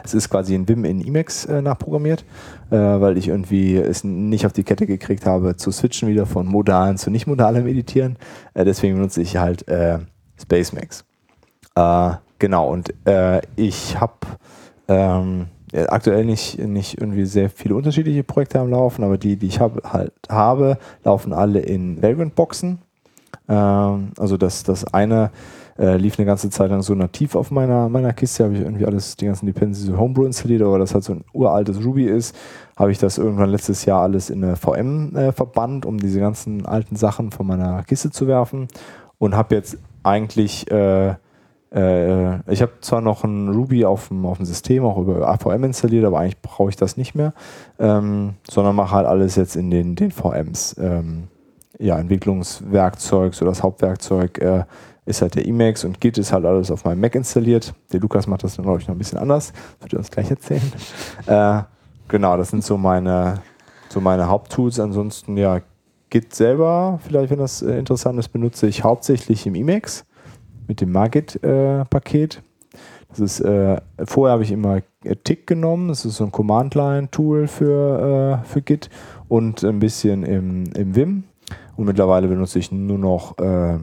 [0.03, 2.25] Es ist quasi ein Vim in Emacs äh, nachprogrammiert,
[2.71, 6.45] äh, weil ich irgendwie es nicht auf die Kette gekriegt habe, zu switchen wieder von
[6.45, 8.17] modalen zu nicht modalem Editieren.
[8.53, 9.99] Äh, deswegen benutze ich halt äh,
[10.41, 11.05] SpaceMax.
[11.75, 14.13] Äh, genau, und äh, ich habe
[14.89, 19.47] ähm, äh, aktuell nicht, nicht irgendwie sehr viele unterschiedliche Projekte am Laufen, aber die, die
[19.47, 22.79] ich hab, halt habe, laufen alle in Vagrant-Boxen.
[23.47, 25.31] Ähm, also das, das eine
[25.77, 28.85] äh, lief eine ganze Zeit lang so nativ auf meiner, meiner Kiste, habe ich irgendwie
[28.85, 32.35] alles, die ganzen Dependencies Homebrew installiert, aber das halt so ein uraltes Ruby ist,
[32.75, 36.65] habe ich das irgendwann letztes Jahr alles in eine VM äh, verbannt, um diese ganzen
[36.65, 38.67] alten Sachen von meiner Kiste zu werfen
[39.19, 41.15] und habe jetzt eigentlich äh,
[41.71, 45.65] äh, ich habe zwar noch ein Ruby auf dem, auf dem System, auch über AVM
[45.65, 47.33] installiert, aber eigentlich brauche ich das nicht mehr,
[47.77, 50.75] ähm, sondern mache halt alles jetzt in den, den VMs.
[50.79, 51.27] Ähm,
[51.79, 54.63] ja, Entwicklungswerkzeug, so das Hauptwerkzeug äh,
[55.05, 57.73] ist halt der Emacs und Git ist halt alles auf meinem Mac installiert.
[57.93, 59.53] Der Lukas macht das dann, glaube ich, noch ein bisschen anders.
[59.53, 60.71] Das wird er uns gleich erzählen.
[61.27, 61.61] äh,
[62.07, 63.41] genau, das sind so meine,
[63.89, 64.79] so meine Haupttools.
[64.79, 65.61] Ansonsten, ja,
[66.09, 70.05] Git selber, vielleicht, wenn das äh, interessant ist, benutze ich hauptsächlich im Emacs
[70.67, 72.41] mit dem Margit-Paket.
[73.09, 74.81] das ist, äh, vorher habe ich immer
[75.23, 78.89] Tick genommen, das ist so ein Command-Line-Tool für, äh, für Git
[79.27, 81.23] und ein bisschen im, im Vim.
[81.77, 83.77] Und mittlerweile benutze ich nur noch äh,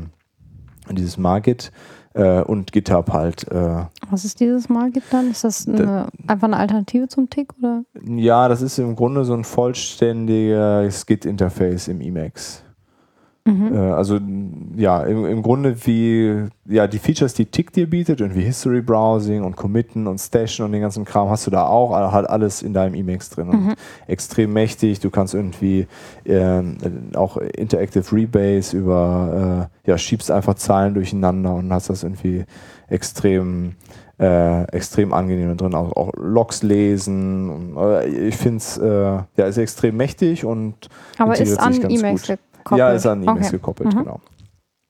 [0.90, 1.72] dieses Margit
[2.14, 3.50] äh, und GitHub halt.
[3.50, 3.84] Äh.
[4.10, 5.30] Was ist dieses Margit dann?
[5.30, 7.52] Ist das eine, einfach eine Alternative zum Tick?
[7.58, 7.84] Oder?
[8.04, 12.62] Ja, das ist im Grunde so ein vollständiges Git-Interface im Emacs.
[13.46, 13.74] Mhm.
[13.74, 14.18] Äh, also
[14.76, 19.42] ja, im, im Grunde wie ja, die Features, die Tick dir bietet, irgendwie History Browsing
[19.42, 22.72] und Committen und Stashen und den ganzen Kram, hast du da auch, halt alles in
[22.72, 23.48] deinem Emacs drin.
[23.48, 23.74] Mhm.
[24.06, 25.86] extrem mächtig, du kannst irgendwie
[26.24, 26.62] äh,
[27.14, 32.44] auch Interactive Rebase über, äh, ja, schiebst einfach Zahlen durcheinander und hast das irgendwie
[32.88, 33.74] extrem
[34.18, 35.74] äh, extrem angenehm drin.
[35.74, 37.50] Auch, auch Logs lesen.
[37.50, 38.88] Und, äh, ich finde es, äh,
[39.36, 40.88] ja, ist extrem mächtig und
[41.18, 42.32] Aber ist an Emacs
[42.64, 42.78] gekoppelt?
[42.78, 43.56] Ja, ist an Emacs okay.
[43.56, 43.98] gekoppelt, mhm.
[43.98, 44.20] genau.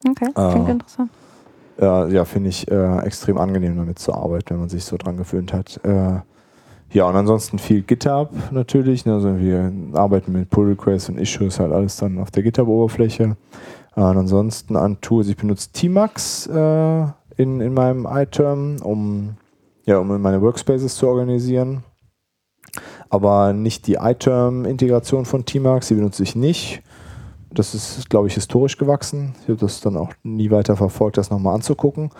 [0.06, 1.10] Okay, klingt äh, interessant.
[1.78, 5.16] Äh, ja, finde ich äh, extrem angenehm damit zu arbeiten, wenn man sich so dran
[5.16, 5.80] gewöhnt hat.
[5.84, 6.20] Äh,
[6.92, 9.04] ja, und ansonsten viel GitHub natürlich.
[9.04, 13.36] Ne, also wir arbeiten mit Pull Requests und Issues, halt alles dann auf der GitHub-Oberfläche.
[13.96, 17.02] Äh, und ansonsten an Tools, ich benutze Tmax äh,
[17.36, 19.36] in, in meinem iTerm, um,
[19.86, 21.82] ja, um meine Workspaces zu organisieren.
[23.10, 26.82] Aber nicht die iTerm-Integration von Tmax, die benutze ich nicht.
[27.54, 29.34] Das ist, glaube ich, historisch gewachsen.
[29.42, 32.10] Ich habe das dann auch nie weiter verfolgt, das nochmal anzugucken.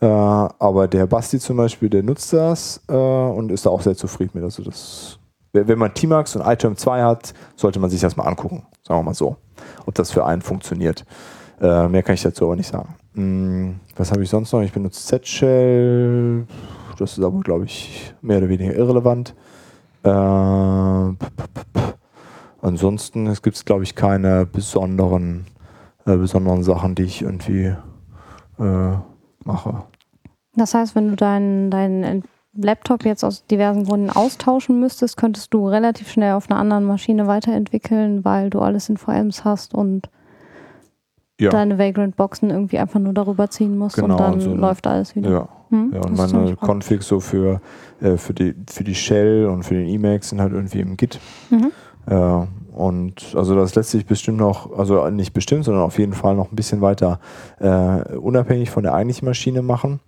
[0.00, 3.96] Äh, aber der Basti zum Beispiel, der nutzt das äh, und ist da auch sehr
[3.96, 4.44] zufrieden mit.
[4.44, 5.18] Also das,
[5.52, 8.66] wenn man T-Max und iTerm 2 hat, sollte man sich das mal angucken.
[8.86, 9.36] Sagen wir mal so.
[9.86, 11.04] Ob das für einen funktioniert.
[11.60, 12.94] Äh, mehr kann ich dazu aber nicht sagen.
[13.14, 14.62] Hm, was habe ich sonst noch?
[14.62, 16.46] Ich benutze Z-Shell.
[16.98, 19.34] Das ist aber, glaube ich, mehr oder weniger irrelevant.
[20.04, 20.08] Äh,
[22.60, 25.46] Ansonsten gibt es, glaube ich, keine besonderen,
[26.06, 27.74] äh, besonderen Sachen, die ich irgendwie
[28.58, 28.96] äh,
[29.44, 29.84] mache.
[30.54, 32.24] Das heißt, wenn du deinen dein
[32.60, 37.26] Laptop jetzt aus diversen Gründen austauschen müsstest, könntest du relativ schnell auf einer anderen Maschine
[37.26, 40.10] weiterentwickeln, weil du alles in VMs hast und
[41.40, 41.50] ja.
[41.50, 45.30] deine Vagrant-Boxen irgendwie einfach nur darüber ziehen musst genau, und dann so läuft alles wieder.
[45.30, 45.92] Ja, hm?
[45.94, 47.60] ja und meine Configs so für,
[48.00, 51.20] äh, für, die, für die Shell und für den Emacs sind halt irgendwie im Git.
[51.50, 51.70] Mhm.
[52.10, 56.36] Ja, und also das lässt sich bestimmt noch, also nicht bestimmt, sondern auf jeden Fall
[56.36, 57.18] noch ein bisschen weiter
[57.58, 60.00] äh, unabhängig von der eigentlichen Maschine machen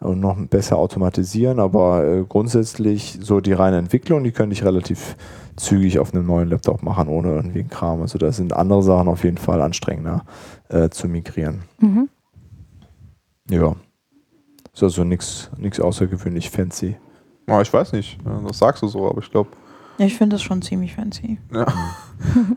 [0.00, 1.58] und noch besser automatisieren.
[1.58, 5.16] Aber äh, grundsätzlich so die reine Entwicklung, die könnte ich relativ
[5.56, 8.02] zügig auf einem neuen Laptop machen, ohne irgendwie einen Kram.
[8.02, 10.24] Also da sind andere Sachen auf jeden Fall anstrengender
[10.68, 11.62] äh, zu migrieren.
[11.78, 12.08] Mhm.
[13.48, 13.76] Ja.
[14.72, 15.50] Ist also nichts
[15.80, 16.96] außergewöhnlich fancy.
[17.48, 19.50] Ja, ich weiß nicht, das sagst du so, aber ich glaube,
[20.06, 21.38] ich finde das schon ziemlich fancy.
[21.52, 21.66] Ja.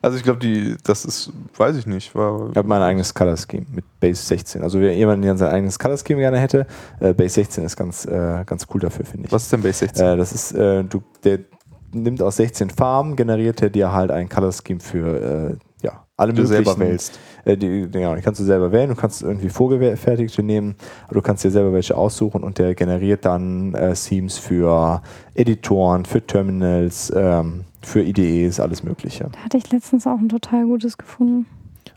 [0.02, 2.14] Also ich glaube, die, das ist, weiß ich nicht.
[2.16, 4.62] War ich habe mein eigenes Color Scheme mit Base 16.
[4.62, 6.68] Also wer jemanden, der sein eigenes Color Scheme gerne hätte,
[7.00, 9.32] äh, Base 16 ist ganz, äh, ganz cool dafür, finde ich.
[9.32, 10.06] Was ist denn Base 16?
[10.06, 11.40] Äh, das ist, äh, du, der
[11.94, 15.58] nimmt aus 16 Farben, generiert er dir halt ein Color Scheme für äh, ja,
[16.24, 17.20] alle du selber wählst.
[17.46, 20.76] Äh, die, genau, die kannst du selber wählen, du kannst irgendwie vorgefertigte nehmen,
[21.06, 25.02] aber du kannst dir selber welche aussuchen und der generiert dann äh, Themes für
[25.36, 29.30] Editoren, für Terminals, ähm, für IDEs, alles Mögliche.
[29.32, 31.46] Da hatte ich letztens auch ein total gutes gefunden.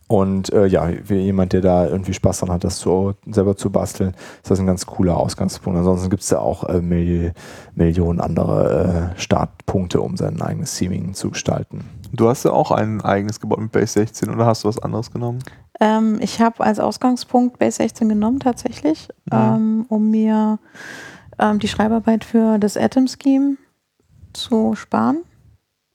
[0.08, 3.70] Und äh, ja, wie jemand, der da irgendwie Spaß dran hat, das zu, selber zu
[3.70, 5.78] basteln, ist das ein ganz cooler Ausgangspunkt.
[5.78, 7.32] Ansonsten gibt es ja auch äh, Mil
[7.74, 11.84] Millionen andere äh, Startpunkte, um sein eigenes Theming zu gestalten.
[12.16, 15.10] Du hast ja auch ein eigenes gebaut mit Base 16 oder hast du was anderes
[15.10, 15.40] genommen?
[15.80, 19.56] Ähm, ich habe als Ausgangspunkt Base 16 genommen tatsächlich, ja.
[19.56, 20.58] ähm, um mir
[21.38, 23.56] ähm, die Schreibarbeit für das Atom Scheme
[24.32, 25.24] zu sparen.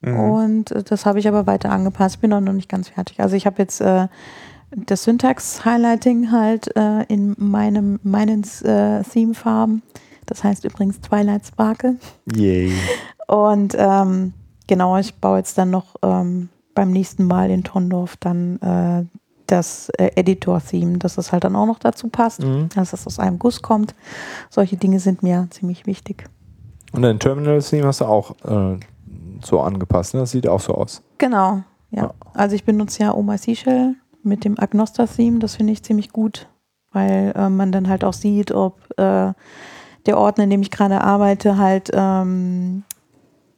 [0.00, 0.18] Mhm.
[0.18, 2.20] Und äh, das habe ich aber weiter angepasst.
[2.20, 3.20] Bin auch noch nicht ganz fertig.
[3.20, 4.06] Also ich habe jetzt äh,
[4.76, 9.82] das Syntax-Highlighting halt äh, in meinem, meinen äh, Theme-Farben.
[10.26, 11.96] Das heißt übrigens Twilight Sparkle.
[12.32, 12.72] Yay.
[13.26, 14.34] Und ähm,
[14.66, 19.04] genau, ich baue jetzt dann noch ähm, beim nächsten Mal in Tondorf dann äh,
[19.46, 22.68] das äh, Editor-Theme, dass das halt dann auch noch dazu passt, Mhm.
[22.74, 23.94] dass das aus einem Guss kommt.
[24.48, 26.24] Solche Dinge sind mir ziemlich wichtig.
[26.92, 28.78] Und dein Terminal-Theme hast du auch äh,
[29.44, 30.20] so angepasst, ne?
[30.20, 31.02] Das sieht auch so aus.
[31.18, 32.04] Genau, ja.
[32.04, 32.10] Ja.
[32.34, 36.48] Also ich benutze ja Oma Seashell mit dem Agnosta-Theme, das finde ich ziemlich gut,
[36.92, 39.32] weil äh, man dann halt auch sieht, ob äh,
[40.06, 42.84] der Ordner, in dem ich gerade arbeite, halt ähm,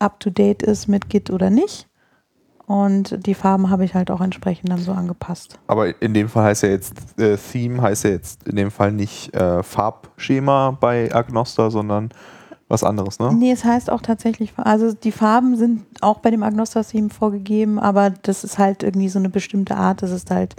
[0.05, 1.89] up-to-date ist mit Git oder nicht.
[2.66, 5.59] Und die Farben habe ich halt auch entsprechend dann so angepasst.
[5.66, 8.93] Aber in dem Fall heißt ja jetzt, äh, Theme heißt ja jetzt in dem Fall
[8.93, 12.10] nicht äh, Farbschema bei Agnosta, sondern
[12.68, 13.32] was anderes, ne?
[13.35, 18.10] Nee, es heißt auch tatsächlich, also die Farben sind auch bei dem Agnosta-Theme vorgegeben, aber
[18.10, 20.56] das ist halt irgendwie so eine bestimmte Art, dass es halt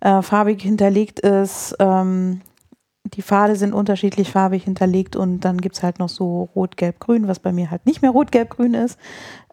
[0.00, 1.76] äh, farbig hinterlegt ist.
[1.78, 2.40] Ähm,
[3.04, 7.00] die Pfade sind unterschiedlich farbig hinterlegt und dann gibt es halt noch so Rot, Gelb,
[7.00, 8.98] Grün, was bei mir halt nicht mehr Rot, Gelb, Grün ist,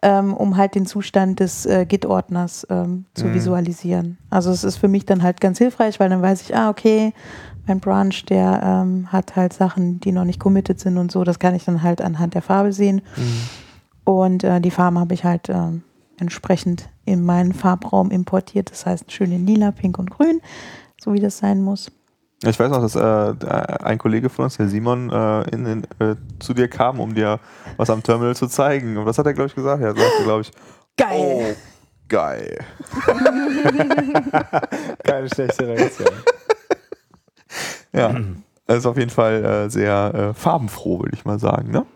[0.02, 3.34] ähm, um halt den Zustand des äh, Git-Ordners ähm, zu Mhm.
[3.34, 4.18] visualisieren.
[4.30, 7.14] Also es ist für mich dann halt ganz hilfreich, weil dann weiß ich, ah, okay,
[7.66, 11.24] mein Branch, der ähm, hat halt Sachen, die noch nicht committed sind und so.
[11.24, 13.02] Das kann ich dann halt anhand der Farbe sehen.
[14.04, 15.82] Und äh, die Farben habe ich halt ähm,
[16.18, 18.70] entsprechend in meinen Farbraum importiert.
[18.70, 20.40] Das heißt schön in lila, pink und grün,
[21.00, 21.90] so wie das sein muss.
[22.44, 23.34] Ich weiß noch, dass äh,
[23.82, 27.40] ein Kollege von uns, der Simon, äh, in, in, äh, zu dir kam, um dir
[27.76, 28.96] was am Terminal zu zeigen.
[28.96, 29.82] Und was hat er, glaube ich, gesagt?
[29.82, 30.52] Er sagte, glaube ich,
[31.12, 31.42] oh,
[32.08, 32.58] geil.
[35.04, 36.08] Keine schlechte Reaktion.
[37.92, 38.14] Ja,
[38.68, 41.86] ist auf jeden Fall äh, sehr äh, farbenfroh, würde ich mal sagen, ne?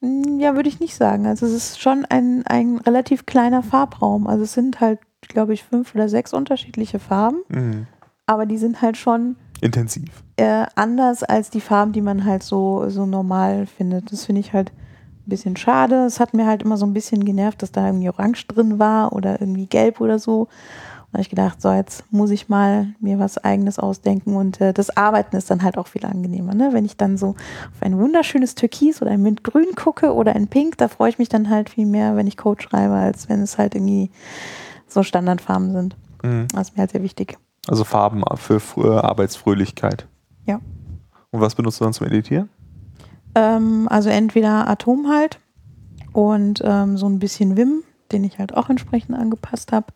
[0.00, 1.26] Mm, Ja, würde ich nicht sagen.
[1.26, 4.26] Also es ist schon ein, ein relativ kleiner Farbraum.
[4.26, 7.86] Also es sind halt, glaube ich, fünf oder sechs unterschiedliche Farben, Mhm.
[8.26, 10.10] aber die sind halt schon Intensiv.
[10.36, 14.12] äh, anders als die Farben, die man halt so, so normal findet.
[14.12, 16.04] Das finde ich halt ein bisschen schade.
[16.04, 19.12] Es hat mir halt immer so ein bisschen genervt, dass da irgendwie Orange drin war
[19.12, 20.40] oder irgendwie Gelb oder so.
[20.40, 20.48] Und
[21.12, 24.72] da habe ich gedacht, so jetzt muss ich mal mir was Eigenes ausdenken und äh,
[24.74, 26.54] das Arbeiten ist dann halt auch viel angenehmer.
[26.54, 26.70] Ne?
[26.72, 30.76] Wenn ich dann so auf ein wunderschönes Türkis oder ein Mintgrün gucke oder ein Pink,
[30.78, 33.56] da freue ich mich dann halt viel mehr, wenn ich Code schreibe, als wenn es
[33.56, 34.10] halt irgendwie
[34.88, 35.96] so Standardfarben sind.
[36.22, 36.48] Mhm.
[36.52, 37.38] Das ist mir halt sehr wichtig.
[37.68, 40.06] Also Farben für frühe Arbeitsfröhlichkeit.
[40.44, 40.60] Ja.
[41.30, 42.48] Und was benutzt du dann zum Editieren?
[43.34, 45.40] Ähm, also entweder Atom halt
[46.12, 47.82] und ähm, so ein bisschen Vim,
[48.12, 49.86] den ich halt auch entsprechend angepasst habe.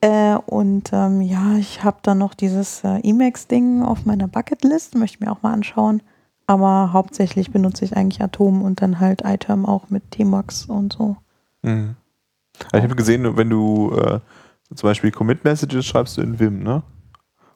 [0.00, 5.16] Äh, und ähm, ja, ich habe dann noch dieses äh, Emacs-Ding auf meiner Bucketlist, möchte
[5.16, 6.02] ich mir auch mal anschauen.
[6.46, 11.16] Aber hauptsächlich benutze ich eigentlich Atom und dann halt iTerm auch mit Tmox und so.
[11.62, 11.96] Mhm.
[12.66, 14.20] Also ich habe gesehen, wenn du äh,
[14.74, 16.82] zum Beispiel Commit-Messages schreibst du in Vim, ne?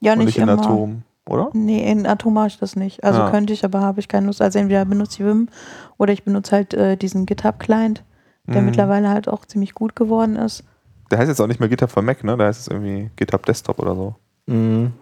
[0.00, 0.60] Ja, Und nicht, nicht in immer.
[0.62, 1.50] Atom, oder?
[1.52, 3.02] Nee, in Atom mache ich das nicht.
[3.04, 3.30] Also Ah.
[3.30, 4.40] könnte ich, aber habe ich keine Lust.
[4.42, 5.48] Also entweder benutze ich Vim
[5.96, 8.04] oder ich benutze halt äh, diesen GitHub-Client,
[8.46, 8.66] der Mhm.
[8.66, 10.64] mittlerweile halt auch ziemlich gut geworden ist.
[11.10, 12.36] Der heißt jetzt auch nicht mehr GitHub für Mac, ne?
[12.36, 14.14] Da heißt es irgendwie GitHub Desktop oder so.
[14.46, 14.92] Mhm.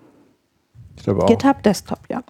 [0.96, 1.26] Ich glaube auch.
[1.26, 2.22] GitHub Desktop, ja.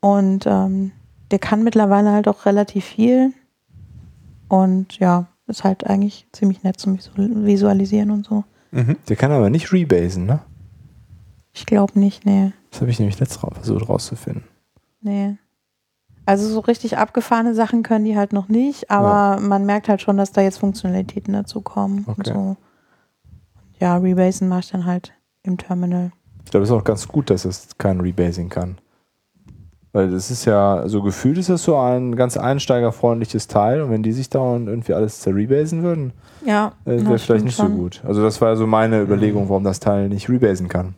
[0.00, 0.92] Und ähm,
[1.30, 3.32] der kann mittlerweile halt auch relativ viel.
[4.48, 8.44] Und ja, ist halt eigentlich ziemlich nett zum Visu- Visualisieren und so.
[8.70, 8.96] Mhm.
[9.08, 10.40] Der kann aber nicht rebasen, ne?
[11.52, 12.52] Ich glaube nicht, nee.
[12.70, 14.44] Das habe ich nämlich letztes Mal versucht rauszufinden.
[15.00, 15.36] Nee.
[16.26, 20.16] Also so richtig abgefahrene Sachen können die halt noch nicht, aber man merkt halt schon,
[20.16, 22.04] dass da jetzt Funktionalitäten dazu kommen.
[22.04, 22.32] Und Okay.
[22.32, 22.56] so.
[23.80, 25.12] Ja, Rebasen mache ich dann halt
[25.42, 26.12] im Terminal.
[26.44, 28.78] Ich glaube, es ist auch ganz gut, dass es kein Rebasing kann.
[29.92, 34.04] Weil das ist ja, so gefühlt ist das so ein ganz einsteigerfreundliches Teil und wenn
[34.04, 36.12] die sich dauernd irgendwie alles zerrebasen würden,
[36.46, 37.76] Ja, äh, wäre vielleicht nicht so schon.
[37.76, 38.00] gut.
[38.06, 40.94] Also das war ja so meine Überlegung, warum das Teil nicht rebasen kann.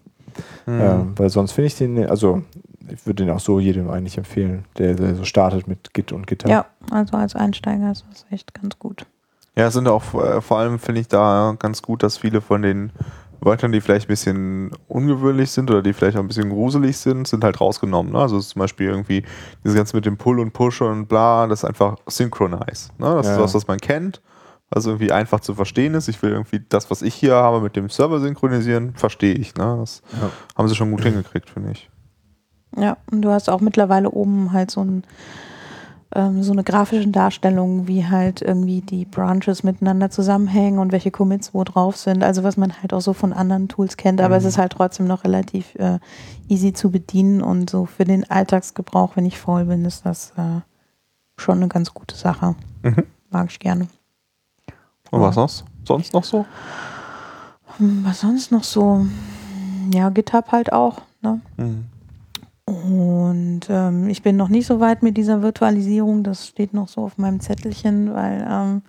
[0.66, 0.80] Mhm.
[0.80, 2.42] Ähm, weil sonst finde ich den, also
[2.90, 6.26] ich würde den auch so jedem eigentlich empfehlen, der, der so startet mit Git und
[6.26, 6.50] GitHub.
[6.50, 9.06] Ja, also als Einsteiger ist das echt ganz gut.
[9.56, 12.62] Ja, es sind auch äh, vor allem, finde ich da ganz gut, dass viele von
[12.62, 12.90] den
[13.44, 17.26] Wörtern, die vielleicht ein bisschen ungewöhnlich sind oder die vielleicht auch ein bisschen gruselig sind,
[17.26, 18.12] sind halt rausgenommen.
[18.12, 18.18] Ne?
[18.20, 19.24] Also zum Beispiel irgendwie
[19.64, 22.90] dieses Ganze mit dem Pull und Push und bla, das ist einfach synchronize.
[22.98, 23.14] Ne?
[23.16, 23.32] Das Ja.
[23.34, 24.22] ist was, was man kennt,
[24.70, 26.08] was irgendwie einfach zu verstehen ist.
[26.08, 29.54] Ich will irgendwie das, was ich hier habe, mit dem Server synchronisieren, verstehe ich.
[29.56, 29.76] Ne?
[29.80, 30.30] Das Ja.
[30.56, 31.90] haben sie schon gut hingekriegt, finde ich.
[32.76, 35.02] Ja, und du hast auch mittlerweile oben halt so, ein,
[36.14, 41.54] ähm, so eine grafische Darstellung, wie halt irgendwie die Branches miteinander zusammenhängen und welche Commits
[41.54, 42.22] wo drauf sind.
[42.22, 44.48] Also was man halt auch so von anderen Tools kennt, aber es Mhm.
[44.50, 45.98] ist halt trotzdem noch relativ äh,
[46.48, 50.60] easy zu bedienen und so für den Alltagsgebrauch, wenn ich faul bin, ist das äh,
[51.36, 52.54] schon eine ganz gute Sache.
[52.82, 53.04] Mhm.
[53.30, 53.88] Mag ich gerne.
[55.10, 55.50] Und was noch?
[55.86, 56.44] Sonst noch so?
[57.78, 59.06] Hm, Was sonst noch so?
[59.92, 61.00] ja, GitHub halt auch.
[61.22, 61.40] Ne?
[61.56, 61.84] Mhm.
[62.72, 66.22] Und ähm, ich bin noch nicht so weit mit dieser Virtualisierung.
[66.22, 68.82] Das steht noch so auf meinem Zettelchen, weil ähm,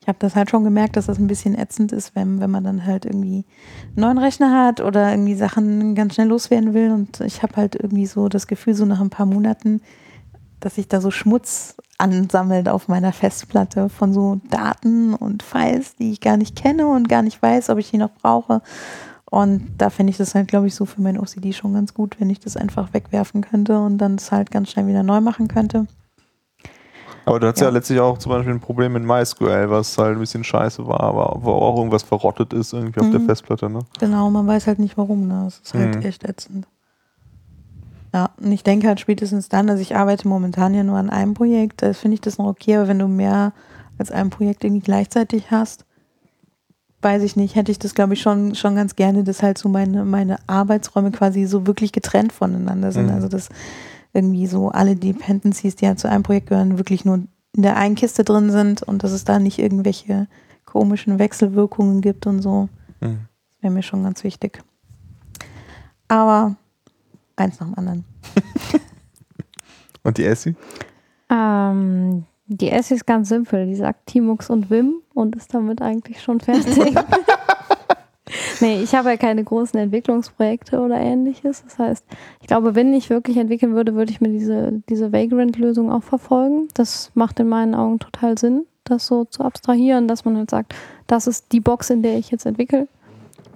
[0.00, 2.62] ich habe das halt schon gemerkt, dass das ein bisschen ätzend ist, wenn, wenn man
[2.62, 3.44] dann halt irgendwie
[3.88, 6.92] einen neuen Rechner hat oder irgendwie Sachen ganz schnell loswerden will.
[6.92, 9.80] Und ich habe halt irgendwie so das Gefühl, so nach ein paar Monaten,
[10.60, 16.12] dass sich da so Schmutz ansammelt auf meiner Festplatte von so Daten und Files, die
[16.12, 18.62] ich gar nicht kenne und gar nicht weiß, ob ich die noch brauche.
[19.30, 22.20] Und da finde ich das halt, glaube ich, so für mein OCD schon ganz gut,
[22.20, 25.48] wenn ich das einfach wegwerfen könnte und dann es halt ganz schnell wieder neu machen
[25.48, 25.86] könnte.
[27.24, 27.68] Aber du hattest ja.
[27.68, 27.72] Ja.
[27.72, 31.38] letztlich auch zum Beispiel ein Problem mit MySQL, was halt ein bisschen scheiße war, aber
[31.40, 33.26] wo auch irgendwas verrottet ist irgendwie auf der Mhm.
[33.26, 33.80] Festplatte, ne?
[33.98, 35.26] Genau, man weiß halt nicht warum.
[35.26, 35.42] Ne?
[35.44, 36.02] Das ist halt Mhm.
[36.02, 36.68] echt ätzend.
[38.14, 41.34] Ja, und ich denke halt spätestens dann, also ich arbeite momentan ja nur an einem
[41.34, 43.52] Projekt, da finde ich das noch okay, aber wenn du mehr
[43.98, 45.84] als ein Projekt irgendwie gleichzeitig hast,
[47.02, 49.68] weiß ich nicht, hätte ich das glaube ich schon, schon ganz gerne, dass halt so
[49.68, 53.06] meine, meine Arbeitsräume quasi so wirklich getrennt voneinander sind.
[53.06, 53.12] Mhm.
[53.14, 53.48] Also dass
[54.12, 57.94] irgendwie so alle Dependencies, die halt zu einem Projekt gehören, wirklich nur in der einen
[57.94, 60.26] Kiste drin sind und dass es da nicht irgendwelche
[60.64, 62.68] komischen Wechselwirkungen gibt und so.
[63.00, 63.20] Mhm.
[63.60, 64.62] Wäre mir schon ganz wichtig.
[66.08, 66.56] Aber
[67.36, 68.04] eins nach dem anderen.
[70.02, 70.54] Und die Essie?
[71.28, 73.66] Ähm, die Essie ist ganz simpel.
[73.66, 76.94] Die sagt Timux und Vim und ist damit eigentlich schon fertig.
[78.60, 81.64] nee, ich habe ja keine großen Entwicklungsprojekte oder ähnliches.
[81.64, 82.04] Das heißt,
[82.40, 86.68] ich glaube, wenn ich wirklich entwickeln würde, würde ich mir diese, diese Vagrant-Lösung auch verfolgen.
[86.74, 90.74] Das macht in meinen Augen total Sinn, das so zu abstrahieren, dass man halt sagt,
[91.06, 92.88] das ist die Box, in der ich jetzt entwickle.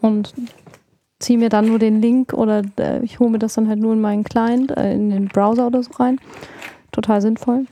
[0.01, 0.35] Und
[1.21, 3.93] ziehe mir dann nur den Link oder äh, ich hole mir das dann halt nur
[3.93, 6.19] in meinen Client, äh, in den Browser oder so rein.
[6.91, 7.67] Total sinnvoll.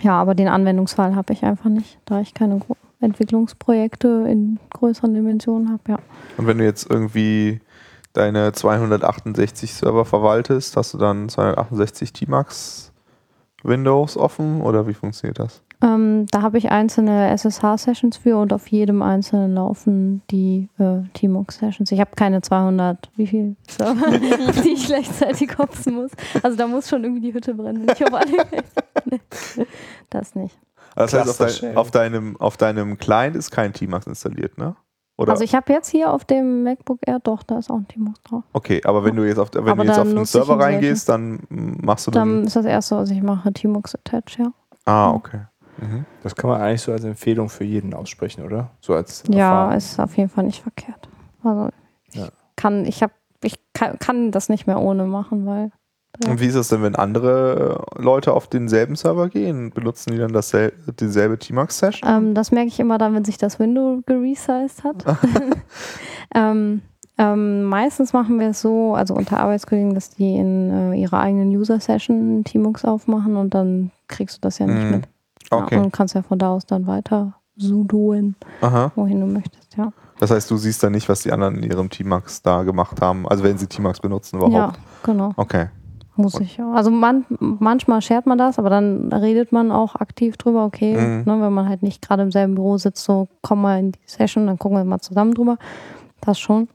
[0.00, 2.60] Ja, aber den Anwendungsfall habe ich einfach nicht, da ich keine
[3.00, 5.98] Entwicklungsprojekte in größeren Dimensionen habe, ja.
[6.36, 7.60] Und wenn du jetzt irgendwie
[8.12, 12.92] deine 268 Server verwaltest, hast du dann 268 Tmax
[13.62, 15.62] Windows offen oder wie funktioniert das?
[15.80, 21.92] Ähm, da habe ich einzelne SSH-Sessions für und auf jedem einzelnen laufen die äh, Tmux-Sessions.
[21.92, 24.10] Ich habe keine 200, wie viel Server,
[24.64, 26.10] die ich gleichzeitig hopsen muss.
[26.42, 29.20] Also da muss schon irgendwie die Hütte brennen, wenn ich auf alle
[30.10, 30.58] Das nicht.
[30.96, 34.74] Also das heißt, auf, dein, auf, deinem, auf deinem Client ist kein Tmax installiert, ne?
[35.16, 35.32] Oder?
[35.32, 38.20] Also ich habe jetzt hier auf dem MacBook Air, doch, da ist auch ein Tmux
[38.22, 38.44] drauf.
[38.52, 41.40] okay, aber wenn du jetzt auf, wenn Aber du jetzt auf den Server reingehst, dann
[41.50, 42.44] machst du Dann dann.
[42.44, 44.52] ist das erste, was ich mache, Tmux Attach, ja.
[44.84, 45.40] Ah, okay.
[45.80, 46.04] Mhm.
[46.22, 48.70] Das kann man eigentlich so als Empfehlung für jeden aussprechen, oder?
[48.80, 51.08] So als Ja, ist auf jeden Fall nicht verkehrt.
[51.42, 51.70] Also
[52.10, 52.28] ich Ja.
[52.56, 55.70] kann, ich habe, ich kann, kann das nicht mehr ohne machen, weil
[56.24, 56.32] Ja.
[56.32, 59.70] Und wie ist es denn, wenn andere äh, Leute auf denselben Server gehen?
[59.70, 62.10] Benutzen die dann dasselbe, dieselbe Tmax-Session?
[62.10, 65.04] ähm, das merke ich immer dann, wenn sich das Window geresized hat.
[66.34, 66.82] ähm,
[67.18, 71.50] ähm, meistens machen wir es so, also unter Arbeitskollegen, dass die in äh, ihrer eigenen
[71.50, 74.90] User-Session Tmux aufmachen und dann kriegst du das ja nicht Mhm.
[74.90, 75.08] mit.
[75.50, 75.78] Ja, Okay.
[75.78, 78.92] und kannst ja von da aus dann weiter sudoen, Aha.
[78.94, 79.92] wohin du möchtest, ja.
[80.20, 83.28] Das heißt, du siehst dann nicht, was die anderen in ihrem Tmax da gemacht haben.
[83.28, 84.78] Also wenn sie Tmax benutzen Ja, überhaupt.
[85.04, 85.32] genau.
[85.36, 85.68] Okay.
[86.16, 86.72] Muss ich ja.
[86.72, 91.22] Also man, manchmal shared man das, aber dann redet man auch aktiv drüber, okay, Mhm.
[91.24, 94.00] ne, wenn man halt nicht gerade im selben Büro sitzt, so komm mal in die
[94.06, 95.56] Session, dann gucken wir mal zusammen drüber.
[96.20, 96.68] Das schon.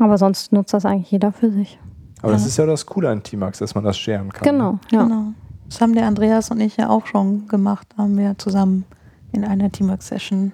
[0.00, 1.78] Aber sonst nutzt das eigentlich jeder für sich.
[2.22, 2.48] Aber das Ja.
[2.48, 4.42] ist ja das Coole an T-Max, dass man das sharen kann.
[4.44, 5.02] Genau, ja.
[5.04, 5.32] Genau.
[5.72, 7.88] Das haben der Andreas und ich ja auch schon gemacht.
[7.96, 8.84] Haben wir zusammen
[9.32, 10.52] in einer Teamwork-Session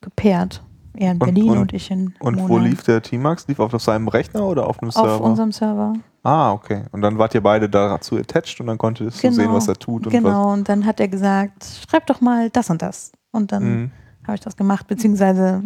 [0.00, 0.62] gepaart.
[0.94, 2.70] Er in Und- Berlin und, und- ich in Und wo Monheim.
[2.70, 3.46] lief der Tmax?
[3.48, 5.20] Lief auf seinem Rechner oder auf einem Auf Server?
[5.20, 5.92] unserem Server.
[6.22, 6.84] ah, okay.
[6.90, 10.06] Und dann wart ihr beide dazu attached und dann konntest du sehen, was er tut.
[10.06, 10.52] Und genau.
[10.54, 13.12] Und dann hat er gesagt, schreib doch mal das und das.
[13.32, 13.58] Und was.
[13.58, 13.90] dann Mhm.
[14.26, 15.64] habe ich das gemacht, beziehungsweise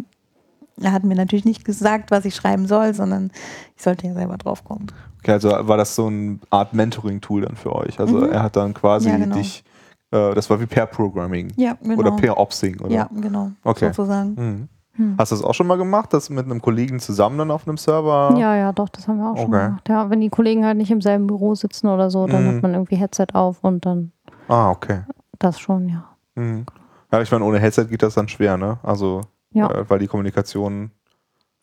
[0.81, 3.31] er hat mir natürlich nicht gesagt, was ich schreiben soll, sondern
[3.77, 4.87] ich sollte ja selber drauf kommen.
[5.21, 7.99] Okay, also war das so eine Art Mentoring-Tool dann für euch?
[7.99, 8.31] Also Mhm.
[8.31, 9.35] er hat dann quasi Ja, genau.
[9.35, 9.63] dich,
[10.11, 11.99] äh, das war wie Pair-Programming Ja, genau.
[11.99, 12.93] oder Pair-Opsing, oder?
[12.95, 13.51] Ja, genau.
[13.63, 13.87] Okay.
[13.93, 14.33] Sozusagen.
[14.35, 14.67] Mhm.
[14.95, 15.15] Hm.
[15.17, 17.77] Hast du das auch schon mal gemacht, das mit einem Kollegen zusammen dann auf einem
[17.77, 18.35] Server?
[18.37, 19.65] Ja, ja, doch, das haben wir auch schon Okay.
[19.67, 19.87] gemacht.
[19.89, 22.47] Ja, wenn die Kollegen halt nicht im selben Büro sitzen oder so, dann Mhm.
[22.55, 24.11] hat man irgendwie Headset auf und dann
[24.49, 25.01] Ah, okay.
[25.39, 26.03] das schon, ja.
[26.35, 26.65] Mhm.
[27.11, 28.79] Ja, ich meine, ohne Headset geht das dann schwer, ne?
[28.83, 29.21] Also,
[29.53, 29.69] Ja.
[29.71, 30.91] äh, weil die Kommunikation.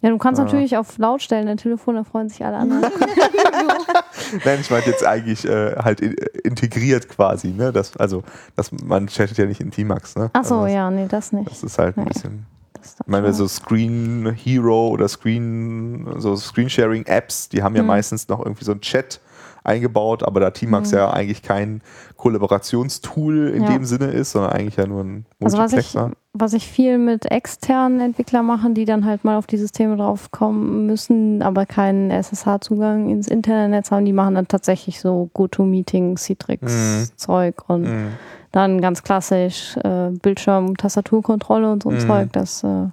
[0.03, 0.45] Ja, du kannst Ja.
[0.45, 2.83] natürlich auf laut stellen, dein Telefon, da freuen sich alle anderen.
[4.45, 6.13] Nein, ich meinte jetzt eigentlich äh, halt in,
[6.45, 7.73] integriert quasi, ne?
[7.73, 8.23] Das, also,
[8.57, 10.31] das, man chattet ja nicht in Tmax, ne?
[10.33, 11.51] Ach so, also, das, ja, nee, das nicht.
[11.51, 12.11] Das ist halt ein Nee.
[12.11, 12.47] bisschen.
[12.81, 17.89] Ich meine, so Screen Hero oder Screen, so Screensharing-Apps, die haben ja Mhm.
[17.89, 19.21] meistens noch irgendwie so ein Chat
[19.69, 20.99] eingebaut, aber da Tmax Mhm.
[20.99, 21.81] ja eigentlich kein
[22.17, 23.69] Kollaborationstool in Ja.
[23.71, 26.11] dem Sinne ist, sondern eigentlich ja nur ein Also was ich, Multiplexer.
[26.33, 30.87] was ich viel mit externen Entwicklern machen, die dann halt mal auf die Systeme draufkommen
[30.87, 36.17] müssen, aber keinen SSH-Zugang ins Internetnetz haben, die machen dann tatsächlich so GoToMeeting, Mhm.
[36.17, 38.09] Citrix-Zeug und Mhm.
[38.53, 42.01] dann ganz klassisch äh, Bildschirm, Tastaturkontrolle und so ein Mhm.
[42.01, 42.93] Zeug, das äh, dann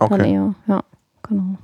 [0.00, 0.32] Okay.
[0.32, 0.82] eher, ja,
[1.22, 1.56] genau.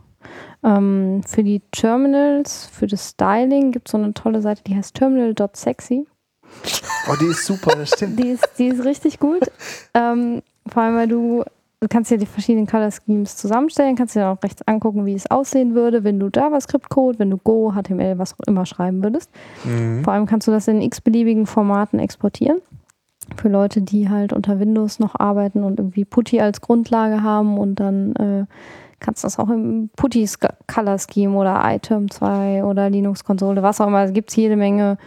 [0.63, 4.95] Ähm, für die Terminals, für das Styling gibt es so eine tolle Seite, die heißt
[4.95, 6.07] terminal.sexy.
[7.09, 8.19] Oh, die ist super, das stimmt.
[8.19, 9.51] Die ist, die ist richtig gut.
[9.95, 11.45] ähm, vor allem, weil du,
[11.81, 15.15] du kannst dir die verschiedenen Color Schemes zusammenstellen, kannst dir dann auch rechts angucken, wie
[15.15, 19.31] es aussehen würde, wenn du JavaScript-Code, wenn du Go, HTML, was auch immer schreiben würdest.
[19.65, 20.05] Mhm.
[20.05, 22.61] Vor allem kannst du das in x-beliebigen Formaten exportieren.
[23.37, 27.77] Für Leute, die halt unter Windows noch arbeiten und irgendwie Putty als Grundlage haben und
[27.77, 28.45] dann äh,
[29.01, 30.29] kannst du das auch im Putty
[30.73, 34.05] Color Scheme oder iTerm 2 oder Linux-Konsole, was auch immer.
[34.05, 34.99] Es gibt jede Menge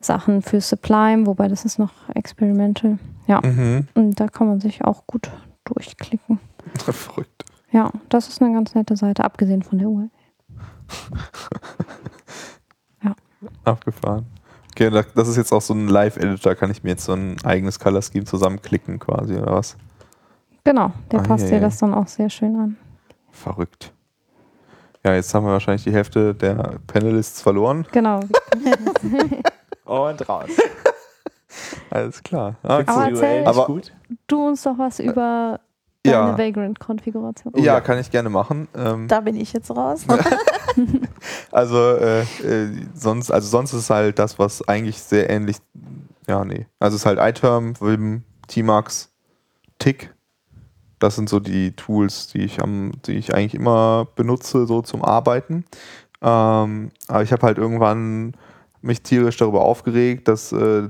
[0.00, 2.98] Sachen für Sublime, wobei das ist noch experimental.
[3.26, 3.88] Ja, Mhm.
[3.94, 5.30] und da kann man sich auch gut
[5.64, 6.38] durchklicken.
[6.78, 7.44] Verrückt.
[7.72, 10.10] Ja, das ist eine ganz nette Seite, abgesehen von der URL.
[13.64, 14.26] Abgefahren.
[14.72, 17.36] Okay, da- das ist jetzt auch so ein Live-Editor, kann ich mir jetzt so ein
[17.44, 19.76] eigenes Color Scheme zusammenklicken quasi, oder was?
[20.64, 21.60] Genau, der Ah, passt ja, dir ja.
[21.62, 22.76] das dann auch sehr schön an.
[23.36, 23.92] Verrückt.
[25.04, 27.86] Ja, jetzt haben wir wahrscheinlich die Hälfte der Panelists verloren.
[27.92, 28.20] Genau.
[29.84, 30.48] Und raus.
[31.90, 32.56] Alles klar.
[32.62, 33.92] Ah, Aber die erzähl- Aber- gut?
[34.26, 35.60] Du uns doch was über
[36.04, 36.32] Ja.
[36.32, 37.52] deine Vagrant-Konfiguration.
[37.56, 37.80] ja, ja.
[37.80, 38.66] kann ich gerne machen.
[38.74, 40.04] Ähm, Da bin ich jetzt raus.
[41.52, 45.56] Also, äh, äh, sonst, also sonst ist halt das, was eigentlich sehr ähnlich.
[46.28, 46.66] Ja, nee.
[46.78, 49.10] Also es ist halt iTerm, Vim, Tmax,
[49.78, 50.12] Tick.
[50.98, 55.04] Das sind so die Tools, die ich am, die ich eigentlich immer benutze, so zum
[55.04, 55.64] Arbeiten.
[56.22, 58.34] Ähm, aber ich habe halt irgendwann
[58.80, 60.88] mich tierisch darüber aufgeregt, dass äh,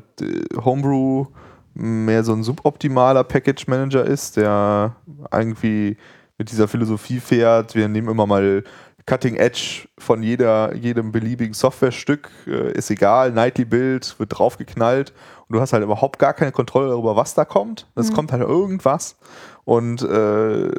[0.64, 1.26] Homebrew
[1.74, 4.96] mehr so ein suboptimaler Package Manager ist, der
[5.32, 5.96] irgendwie
[6.38, 8.64] mit dieser Philosophie fährt, wir nehmen immer mal
[9.06, 15.12] Cutting Edge von jeder, jedem beliebigen Softwarestück, äh, ist egal, Nightly Build wird draufgeknallt
[15.48, 17.86] und du hast halt überhaupt gar keine Kontrolle darüber, was da kommt.
[17.94, 18.14] Es Mhm.
[18.14, 19.16] kommt halt irgendwas
[19.64, 20.70] und äh,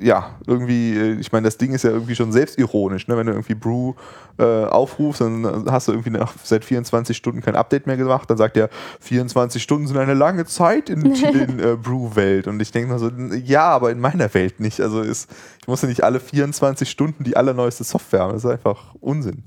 [0.00, 3.16] ja, irgendwie, äh, ich meine, das Ding ist ja irgendwie schon selbstironisch, ne?
[3.16, 3.94] wenn du irgendwie Brew
[4.38, 8.38] äh, aufrufst, dann hast du irgendwie nach, seit 24 Stunden kein Update mehr gemacht, dann
[8.38, 8.68] sagt er,
[9.00, 13.10] 24 Stunden sind eine lange Zeit in, in äh, Brew-Welt und ich denke mir so,
[13.44, 15.30] ja, aber in meiner Welt nicht, also ist,
[15.60, 19.44] ich muss ja nicht alle 24 Stunden die allerneueste Software haben, das ist einfach Unsinn.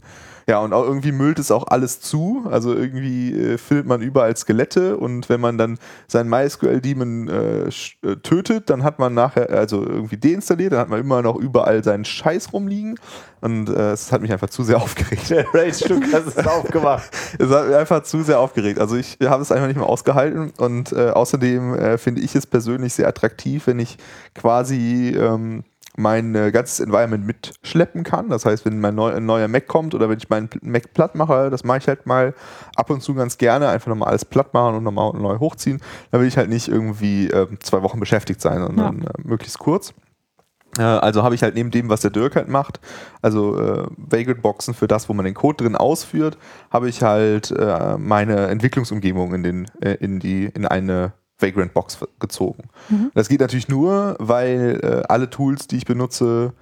[0.47, 2.45] Ja, und auch irgendwie müllt es auch alles zu.
[2.49, 8.15] Also irgendwie äh, findet man überall Skelette und wenn man dann seinen MySQL-Daemon äh, äh,
[8.22, 12.05] tötet, dann hat man nachher, also irgendwie deinstalliert, dann hat man immer noch überall seinen
[12.05, 12.99] Scheiß rumliegen.
[13.41, 15.31] Und äh, es hat mich einfach zu sehr aufgeregt.
[15.31, 17.09] Der Rage-Stück hast es aufgemacht.
[17.39, 18.80] Es hat mich einfach zu sehr aufgeregt.
[18.80, 22.45] Also ich habe es einfach nicht mehr ausgehalten und äh, außerdem äh, finde ich es
[22.45, 23.97] persönlich sehr attraktiv, wenn ich
[24.34, 25.63] quasi ähm,
[25.97, 28.30] mein äh, ganzes Environment mitschleppen kann.
[28.30, 31.15] Das heißt, wenn mein neu, ein neuer Mac kommt oder wenn ich meinen Mac platt
[31.15, 32.34] mache, das mache ich halt mal
[32.76, 35.81] ab und zu ganz gerne, einfach nochmal alles platt machen und nochmal neu hochziehen.
[36.11, 39.93] Dann will ich halt nicht irgendwie äh, zwei Wochen beschäftigt sein, sondern äh, möglichst kurz.
[40.77, 42.80] Äh, Also habe ich halt neben dem, was der Dirk halt macht,
[43.22, 46.38] also äh, Vagrant-Boxen für das, wo man den Code drin ausführt,
[46.72, 52.70] habe ich halt äh, meine Entwicklungsumgebung in, den, äh, in, die, in eine Vagrant-Box gezogen.
[53.14, 56.53] Das geht natürlich nur, weil äh, alle Tools, die ich benutze,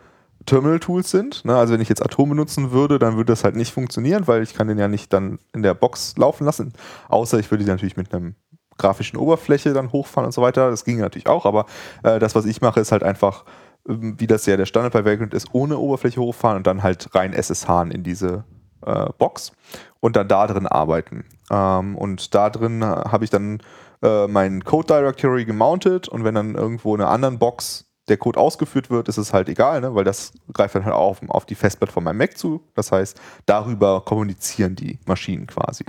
[0.46, 1.46] Terminal-Tools sind.
[1.46, 1.56] Ne?
[1.56, 4.54] Also wenn ich jetzt Atom benutzen würde, dann würde das halt nicht funktionieren, weil ich
[4.54, 6.74] kann den ja nicht dann in der Box laufen lassen.
[7.10, 8.36] Außer ich würde die natürlich mit einem
[8.78, 10.70] grafischen Oberfläche dann hochfahren und so weiter.
[10.70, 11.66] Das ging natürlich auch, aber
[12.04, 13.46] äh, das, was ich mache, ist halt einfach,
[13.88, 17.14] ähm, wie das ja der Standard bei Vagrant ist, ohne Oberfläche hochfahren und dann halt
[17.14, 18.44] rein SSH in diese
[18.86, 19.54] äh, Box
[20.00, 21.26] und dann da drin arbeiten.
[21.50, 23.62] Ähm, und da drin äh, habe ich dann
[24.04, 28.40] äh, mein Code Directory gemountet und wenn dann irgendwo in einer anderen Box der Code
[28.40, 29.96] ausgeführt wird, ist es halt egal, ne?
[29.96, 32.62] weil das greift dann halt auf, auf die Festplatte von meinem Mac zu.
[32.76, 35.86] Das heißt, darüber kommunizieren die Maschinen quasi.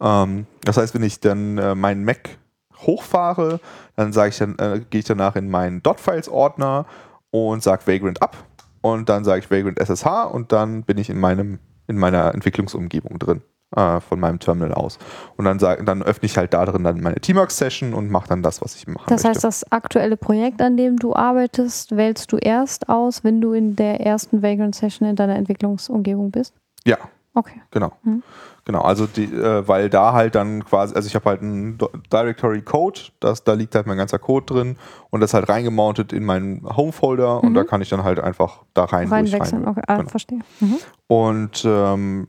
[0.00, 2.38] Ähm, das heißt, wenn ich dann äh, meinen Mac
[2.78, 3.60] hochfahre,
[3.94, 6.86] dann sage ich dann, äh, gehe ich danach in meinen .files-Ordner
[7.30, 8.36] und sage Vagrant ab
[8.80, 13.18] und dann sage ich Vagrant SSH und dann bin ich in meinem in meiner Entwicklungsumgebung
[13.18, 13.42] drin
[13.76, 14.98] äh, von meinem Terminal aus
[15.36, 18.42] und dann sag, dann öffne ich halt da drin dann meine Tmax-Session und mache dann
[18.42, 19.28] das, was ich machen Das möchte.
[19.30, 23.76] heißt, das aktuelle Projekt, an dem du arbeitest, wählst du erst aus, wenn du in
[23.76, 26.54] der ersten Vagrant Session in deiner Entwicklungsumgebung bist?
[26.84, 26.98] ja,
[27.36, 27.60] Okay.
[27.72, 27.90] Genau.
[28.04, 28.22] Mhm.
[28.64, 31.76] Genau, also die, äh, weil da halt dann quasi, also ich habe halt einen
[32.12, 34.76] Directory Code, das, da liegt halt mein ganzer Code drin
[35.10, 37.54] und das halt reingemountet in meinen Home-Folder und Mhm.
[37.54, 39.64] da kann ich dann halt einfach da rein Reinwechseln.
[39.64, 39.66] durchrein.
[39.68, 40.08] Okay, ah, Genau.
[40.10, 40.38] verstehe.
[40.60, 40.76] Mhm.
[41.08, 42.28] Und ähm,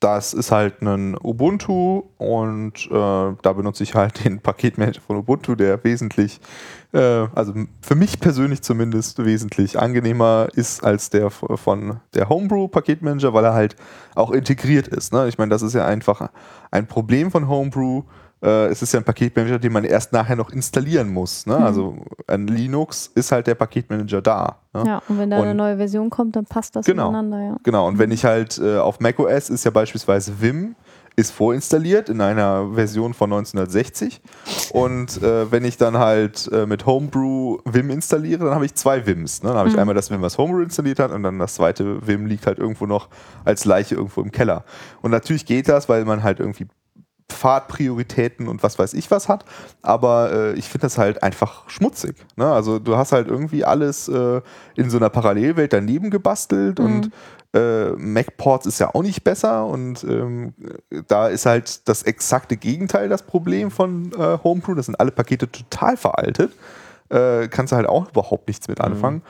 [0.00, 5.54] das ist halt ein Ubuntu und äh, da benutze ich halt den Paketmanager von Ubuntu,
[5.54, 6.40] der wesentlich,
[6.92, 13.32] äh, also für mich persönlich zumindest wesentlich angenehmer ist als der von der Homebrew Paketmanager,
[13.32, 13.76] weil er halt
[14.14, 15.12] auch integriert ist.
[15.12, 15.28] Ne?
[15.28, 16.30] Ich meine, das ist ja einfach
[16.70, 18.02] ein Problem von Homebrew.
[18.42, 21.46] Äh, es ist ja ein Paketmanager, den man erst nachher noch installieren muss.
[21.46, 21.56] Ne?
[21.56, 21.96] Also
[22.26, 24.58] an Linux ist halt der Paketmanager da.
[24.74, 24.84] Ne?
[24.86, 27.08] Ja, und wenn da eine Und- neue Version kommt, dann passt das Genau.
[27.08, 27.56] ineinander, ja.
[27.62, 30.76] Genau, und wenn ich halt äh, auf macOS ist ja beispielsweise Vim
[31.18, 34.20] ist vorinstalliert in einer Version von 1960
[34.74, 39.06] und äh, wenn ich dann halt äh, mit Homebrew Vim installiere, dann habe ich zwei
[39.06, 39.42] Vims.
[39.42, 39.48] Ne?
[39.48, 42.26] Dann habe ich einmal das Vim, was Homebrew installiert hat und dann das zweite Vim
[42.26, 43.08] liegt halt irgendwo noch
[43.46, 44.64] als Leiche irgendwo im Keller.
[45.00, 46.66] Und natürlich geht das, weil man halt irgendwie
[47.30, 49.44] Fahrtprioritäten und was weiß ich was hat,
[49.82, 52.16] aber äh, ich finde das halt einfach schmutzig.
[52.36, 52.46] Ne?
[52.46, 54.40] Also du hast halt irgendwie alles äh,
[54.76, 57.10] in so einer Parallelwelt daneben gebastelt und
[57.52, 60.54] äh, MacPorts ist ja auch nicht besser und ähm,
[61.08, 64.74] da ist halt das exakte Gegenteil das Problem von äh, Homebrew.
[64.74, 66.52] Das sind alle Pakete total veraltet.
[67.08, 69.22] Äh, kannst du halt auch überhaupt nichts mit anfangen.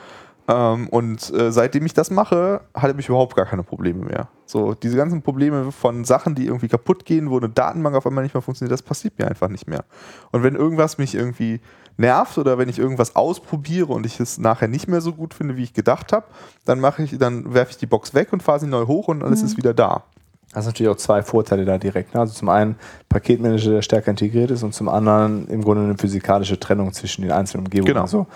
[0.48, 4.28] Ähm, und äh, seitdem ich das mache, hatte ich überhaupt gar keine Probleme mehr.
[4.44, 8.23] So, diese ganzen Probleme von Sachen, die irgendwie kaputt gehen, wo eine Datenbank auf einmal
[8.23, 9.85] nicht mehr funktioniert, das passiert mir einfach nicht mehr.
[10.31, 11.60] Und wenn irgendwas mich irgendwie
[11.97, 15.56] nervt oder wenn ich irgendwas ausprobiere und ich es nachher nicht mehr so gut finde,
[15.56, 16.27] wie ich gedacht habe,
[16.64, 19.24] dann mache ich, dann werfe ich die Box weg und fahre sie neu hoch und
[19.24, 20.05] alles ist wieder da.
[20.52, 22.14] Das sind natürlich auch zwei Vorteile da direkt.
[22.14, 22.20] Ne?
[22.20, 22.77] Also zum einen
[23.09, 27.32] Paketmanager, der stärker integriert ist und zum anderen im Grunde eine physikalische Trennung zwischen den
[27.32, 27.93] einzelnen Umgebungen.
[27.93, 28.02] Genau.
[28.02, 28.27] Also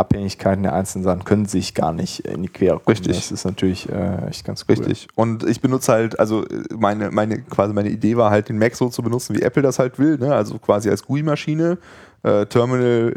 [0.00, 2.84] Abhängigkeiten der einzelnen Sachen können sich gar nicht in die Quere kommen.
[2.88, 3.16] Richtig.
[3.16, 4.76] Das ist natürlich äh, echt ganz cool.
[4.76, 5.08] Richtig.
[5.14, 8.74] Und ich benutze halt, also äh, meine, meine, quasi meine Idee war halt, den Mac
[8.74, 10.34] so zu benutzen, wie Apple das halt will, ne?
[10.34, 11.78] Also quasi als GUI-Maschine.
[12.22, 13.14] Äh, Terminal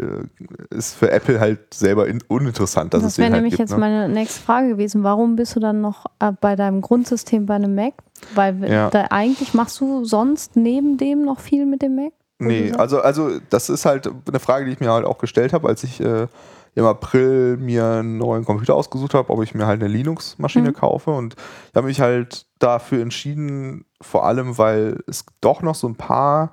[0.72, 3.60] äh, ist für Apple halt selber in, uninteressant, dass Das wäre halt nämlich gibt.
[3.60, 3.78] jetzt ne?
[3.80, 5.04] meine nächste Frage gewesen.
[5.04, 7.96] Warum bist du dann noch äh, bei deinem Grundsystem bei einem Mac?
[8.34, 8.90] Weil Ja.
[8.90, 12.14] da eigentlich machst du sonst neben dem noch viel mit dem Mac?
[12.40, 15.68] Nee, also, also das ist halt eine Frage, die ich mir halt auch gestellt habe,
[15.68, 16.28] als ich äh,
[16.76, 20.74] im April mir einen neuen Computer ausgesucht habe, ob ich mir halt eine Linux-Maschine Mhm.
[20.74, 21.12] kaufe.
[21.12, 21.36] Und
[21.70, 26.52] ich habe mich halt dafür entschieden, vor allem, weil es doch noch so ein paar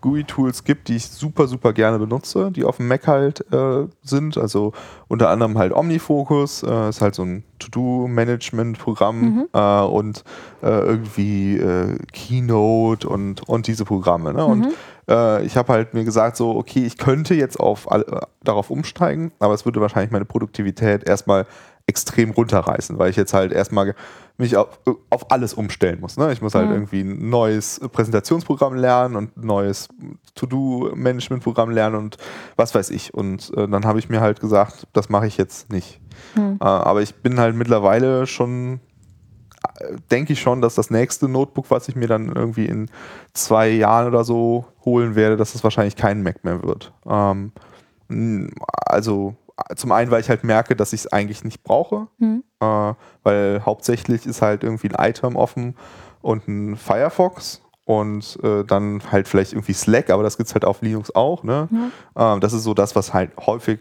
[0.00, 4.38] GUI-Tools gibt, die ich super, super gerne benutze, die auf dem Mac halt äh, sind.
[4.38, 4.72] Also
[5.08, 10.24] unter anderem halt OmniFocus, äh, ist halt so ein To-Do-Management-Programm äh, und
[10.62, 14.32] äh, irgendwie äh, Keynote und, und diese Programme.
[14.32, 14.44] Ne?
[14.44, 14.68] Und
[15.08, 19.32] äh, ich habe halt mir gesagt, so, okay, ich könnte jetzt auf alle, darauf umsteigen,
[19.38, 21.46] aber es würde wahrscheinlich meine Produktivität erstmal
[21.86, 23.94] extrem runterreißen, weil ich jetzt halt erstmal
[24.40, 24.80] mich auf,
[25.10, 26.16] auf alles umstellen muss.
[26.16, 26.32] Ne?
[26.32, 26.74] Ich muss halt Mhm.
[26.74, 29.88] irgendwie ein neues Präsentationsprogramm lernen und ein neues
[30.34, 32.16] To-Do-Management-Programm lernen und
[32.56, 33.14] was weiß ich.
[33.14, 36.00] Und äh, dann habe ich mir halt gesagt, das mache ich jetzt nicht.
[36.34, 36.58] Hm.
[36.60, 38.80] Äh, aber ich bin halt mittlerweile schon,
[40.10, 42.90] denke ich schon, dass das nächste Notebook, was ich mir dann irgendwie in
[43.32, 46.92] zwei Jahren oder so holen werde, dass es wahrscheinlich kein Mac mehr wird.
[47.06, 47.52] Ähm,
[48.86, 49.36] also
[49.76, 52.42] zum einen, weil ich halt merke, dass ich es eigentlich nicht brauche, Hm.
[52.60, 52.92] äh,
[53.22, 55.76] weil hauptsächlich ist halt irgendwie ein iTerm offen
[56.22, 60.64] und ein Firefox und äh, dann halt vielleicht irgendwie Slack, aber das gibt es halt
[60.64, 61.42] auf Linux auch.
[61.42, 61.68] Ne?
[62.16, 63.80] Ähm, das ist so das, was halt häufig,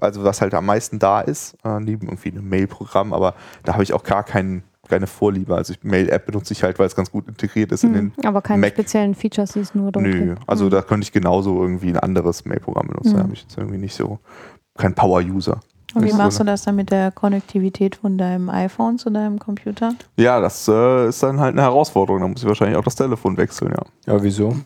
[0.00, 3.34] also was halt am meisten da ist, äh, neben irgendwie einem Mail-Programm, aber
[3.64, 5.54] da habe ich auch gar keinen, keine Vorliebe.
[5.54, 8.12] Also Mail-App benutze ich halt, weil es ganz gut integriert ist in den.
[8.24, 8.70] Aber keine Mac.
[8.72, 10.40] speziellen Features, die es nur dort Nö, gibt.
[10.48, 10.70] also Hm.
[10.70, 13.12] da könnte ich genauso irgendwie ein anderes Mail-Programm benutzen.
[13.12, 13.22] Da Mhm.
[13.24, 14.18] habe ich jetzt irgendwie nicht so,
[14.76, 15.60] kein Power-User.
[15.94, 19.38] Und wie so, machst du das dann mit der Konnektivität von deinem iPhone zu deinem
[19.38, 19.94] Computer?
[20.16, 22.22] Ja, das äh, ist dann halt eine Herausforderung.
[22.22, 24.12] Da muss ich wahrscheinlich auch das Telefon wechseln, ja.
[24.14, 24.56] Ja, wieso?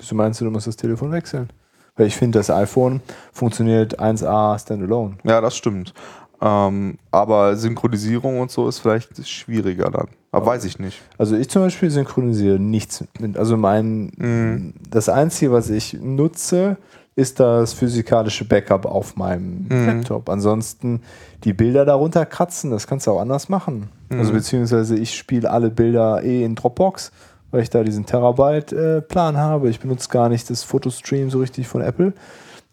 [0.00, 1.48] Wieso meinst du, du musst das Telefon wechseln?
[1.96, 3.00] Weil ich finde, das iPhone
[3.32, 5.16] funktioniert 1A standalone.
[5.22, 5.94] Ja, das stimmt.
[6.40, 10.08] Ähm, aber Synchronisierung und so ist vielleicht schwieriger dann.
[10.32, 11.00] Aber weiß ich nicht.
[11.16, 13.04] Also ich zum Beispiel synchronisiere nichts.
[13.20, 14.74] Mit, also mein, Mhm.
[14.90, 16.76] das Einzige, was ich nutze,
[17.16, 19.86] ist das physikalische Backup auf meinem Mhm.
[19.86, 20.28] Laptop.
[20.28, 21.02] Ansonsten
[21.44, 23.88] die Bilder darunter kratzen, das kannst du auch anders machen.
[24.10, 24.36] Also Mhm.
[24.36, 27.12] beziehungsweise ich spiele alle Bilder eh in Dropbox,
[27.52, 29.68] weil ich da diesen Terabyte-Plan habe.
[29.70, 32.12] Ich benutze gar nicht das Fotostream so richtig von Apple,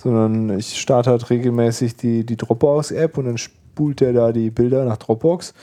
[0.02, 4.86] sondern ich starte halt regelmäßig die, die Dropbox-App und dann spult der da die Bilder
[4.86, 5.54] nach Dropbox.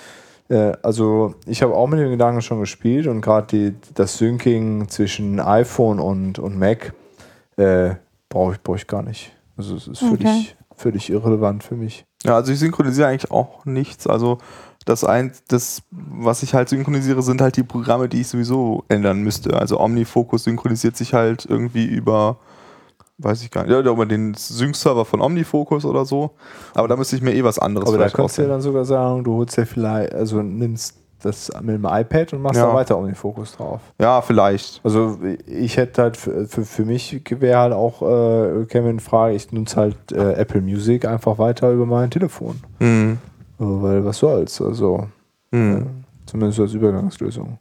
[0.49, 5.41] Äh, also ich habe auch mit dem Gedanken schon gespielt und gerade das Syncing zwischen
[5.41, 6.93] iPhone und, und Mac
[7.57, 7.95] äh,
[8.29, 9.33] brauche ich, brauch ich gar nicht.
[9.57, 10.47] Also es ist völlig, Okay.
[10.77, 12.05] völlig irrelevant für mich.
[12.25, 14.07] Ja, also ich synchronisiere eigentlich auch nichts.
[14.07, 14.39] Also
[14.85, 19.21] das ein, das, was ich halt synchronisiere, sind halt die Programme, die ich sowieso ändern
[19.23, 19.59] müsste.
[19.59, 22.39] Also OmniFocus synchronisiert sich halt irgendwie über,
[23.19, 26.31] weiß ich gar nicht, ja, über den Sync-Server von OmniFocus oder so.
[26.75, 28.85] Aber da müsste ich mir eh was anderes Aber da kannst du ja dann sogar
[28.85, 32.67] sagen, du holst ja vielleicht, also nimmst das mit dem iPad und machst Ja.
[32.67, 33.81] da weiter um den Fokus drauf.
[34.01, 34.81] Ja, vielleicht.
[34.85, 39.35] Also ich hätte halt für, für, für mich wäre halt auch äh, käme in Frage,
[39.35, 42.61] ich nutze halt äh, Apple Music einfach weiter über mein Telefon.
[42.79, 43.19] Mhm.
[43.59, 45.09] Äh, Weil was soll's, also
[45.51, 45.77] Mhm.
[45.77, 47.59] äh, zumindest als Übergangslösung.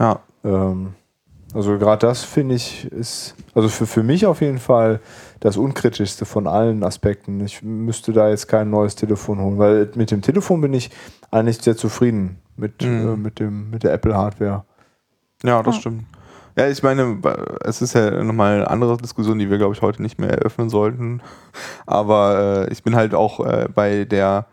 [0.00, 0.20] Ja.
[0.44, 0.94] Ähm,
[1.54, 5.00] also gerade das finde ich ist, also für, für mich auf jeden Fall
[5.40, 7.40] das unkritischste von allen Aspekten.
[7.44, 10.90] Ich müsste da jetzt kein neues Telefon holen, weil mit dem Telefon bin ich
[11.30, 13.08] eigentlich sehr zufrieden mit, Mhm.
[13.14, 14.64] äh, mit, dem, mit der Apple-Hardware.
[15.44, 15.80] Ja, das Ja.
[15.80, 16.04] stimmt.
[16.56, 17.18] Ja, ich meine,
[17.64, 20.68] es ist ja nochmal eine andere Diskussion, die wir, glaube ich, heute nicht mehr eröffnen
[20.70, 21.20] sollten.
[21.86, 24.46] Aber äh, ich bin halt auch äh, bei der,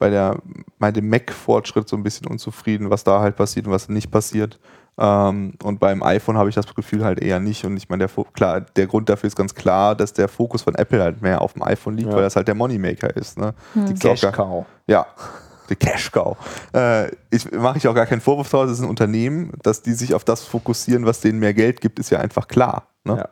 [0.00, 0.38] bei der,
[0.80, 4.58] bei dem Mac-Fortschritt so ein bisschen unzufrieden, was da halt passiert und was nicht passiert.
[4.98, 7.64] Ähm, und beim iPhone habe ich das Gefühl halt eher nicht.
[7.64, 10.62] Und ich meine, der, Fo- klar, der Grund dafür ist ganz klar, dass der Fokus
[10.62, 12.16] von Apple halt mehr auf dem iPhone liegt, Ja.
[12.16, 13.38] weil das halt der Moneymaker ist.
[13.38, 13.54] Ne?
[13.74, 13.84] Hm.
[13.84, 14.66] Auch gar- Cash-Cow.
[14.88, 15.06] ja,
[15.68, 16.36] die Cash Cow.
[16.74, 19.92] Äh, ich mache ich auch gar keinen Vorwurf draus, es ist ein Unternehmen, dass die
[19.92, 22.88] sich auf das fokussieren, was denen mehr Geld gibt, ist ja einfach klar.
[23.04, 23.16] Ne?
[23.18, 23.28] Ja.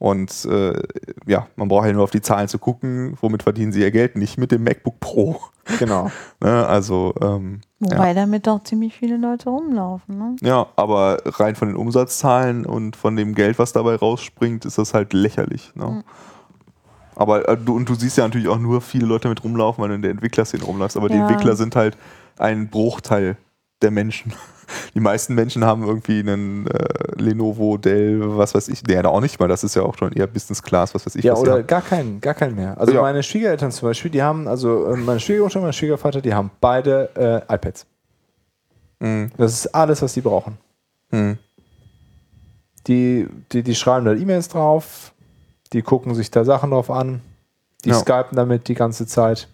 [0.00, 0.82] Und äh,
[1.26, 4.16] ja, man braucht halt nur auf die Zahlen zu gucken, womit verdienen sie ihr Geld,
[4.16, 5.40] nicht mit dem MacBook Pro.
[5.78, 6.10] Genau.
[6.40, 6.66] Ne?
[6.66, 10.18] Also, ähm, Wobei damit doch ziemlich viele Leute rumlaufen.
[10.18, 10.36] Ne?
[10.42, 14.92] ja, aber rein von den Umsatzzahlen und von dem Geld, was dabei rausspringt, ist das
[14.92, 15.72] halt lächerlich.
[15.74, 15.86] Ne?
[15.86, 16.04] Mhm.
[17.16, 19.88] Aber äh, du, und du siehst ja natürlich auch nur viele Leute mit rumlaufen, weil
[19.90, 20.96] du in der Entwicklerszene rumläufst.
[20.96, 21.22] Aber die Ja.
[21.28, 21.96] Entwickler sind halt
[22.38, 23.36] ein Bruchteil
[23.82, 24.32] der Menschen.
[24.94, 28.82] Die meisten Menschen haben irgendwie einen äh, Lenovo, Dell, was weiß ich.
[28.84, 29.46] Nee, auch nicht mal.
[29.46, 31.24] Das ist ja auch schon eher Business Class, was weiß ich.
[31.24, 32.78] Ja, oder gar keinen, gar keinen mehr.
[32.78, 33.02] Also Ja.
[33.02, 36.50] meine Schwiegereltern zum Beispiel, die haben, also äh, meine Schwiegermutter und mein Schwiegervater, die haben
[36.62, 37.84] beide äh, iPads.
[39.00, 39.30] Mhm.
[39.36, 40.56] Das ist alles, was die brauchen.
[41.10, 41.36] Mhm.
[42.86, 45.12] Die, die, die schreiben da E-Mails drauf,
[45.74, 47.20] die gucken sich da Sachen drauf an,
[47.84, 47.96] die Ja.
[47.96, 49.48] skypen damit die ganze Zeit.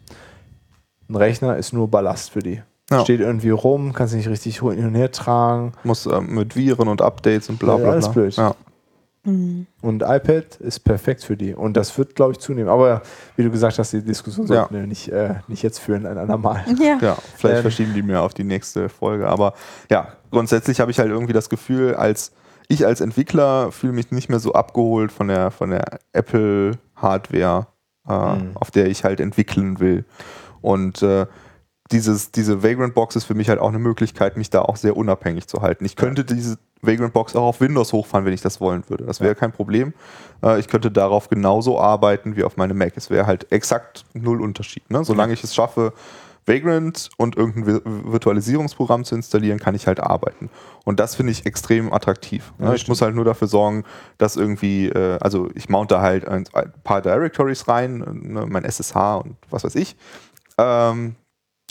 [1.09, 2.63] Ein Rechner ist nur Ballast für die.
[2.91, 3.01] Ja.
[3.03, 5.73] Steht irgendwie rum, kannst nicht richtig hin und her tragen.
[5.85, 7.93] Muss ähm, mit Viren und Updates und bla Ja, bla bla.
[7.93, 8.37] alles blöd.
[8.37, 8.55] Ja.
[9.23, 11.55] Und iPad ist perfekt für die.
[11.55, 12.71] Und das wird, glaube ich, zunehmen.
[12.71, 13.03] Aber
[13.37, 14.61] wie du gesagt hast, die Diskussion Ja.
[14.63, 16.65] sollten wir nicht, äh, nicht jetzt führen, ein andermal.
[16.81, 16.97] Ja.
[17.03, 17.63] Ja, vielleicht Ähm.
[17.63, 19.29] verschieben die mir auf die nächste Folge.
[19.29, 19.53] Aber
[19.91, 22.33] ja, grundsätzlich habe ich halt irgendwie das Gefühl, als
[22.71, 27.67] ich als Entwickler fühle mich nicht mehr so abgeholt von der, von der Apple-Hardware,
[28.09, 28.57] äh, Mhm.
[28.57, 30.05] auf der ich halt entwickeln will.
[30.61, 31.27] Und äh,
[31.91, 34.97] dieses, diese Vagrant Box ist für mich halt auch eine Möglichkeit, mich da auch sehr
[34.97, 35.85] unabhängig zu halten.
[35.85, 39.05] Ich könnte diese Vagrant Box auch auf Windows hochfahren, wenn ich das wollen würde.
[39.05, 39.93] Das wäre kein Problem.
[40.43, 42.93] Äh, ich könnte darauf genauso arbeiten wie auf meinem Mac.
[42.97, 44.89] Es wäre halt exakt null Unterschied.
[44.91, 45.05] Ne?
[45.05, 45.93] Solange ich es schaffe,
[46.47, 50.51] Vagrant und irgendein Vi- Virtualisierungsprogramm zu installieren, kann ich halt arbeiten.
[50.85, 52.53] Und das finde ich extrem attraktiv.
[52.59, 52.77] Ja, Ne?
[52.77, 53.85] Ich muss halt nur dafür sorgen,
[54.19, 56.45] dass irgendwie, äh, also ich mount da halt ein,
[56.85, 58.47] paar Directories rein, ne?
[58.47, 59.97] mein SSH und was weiß ich.
[60.59, 61.17] Ähm,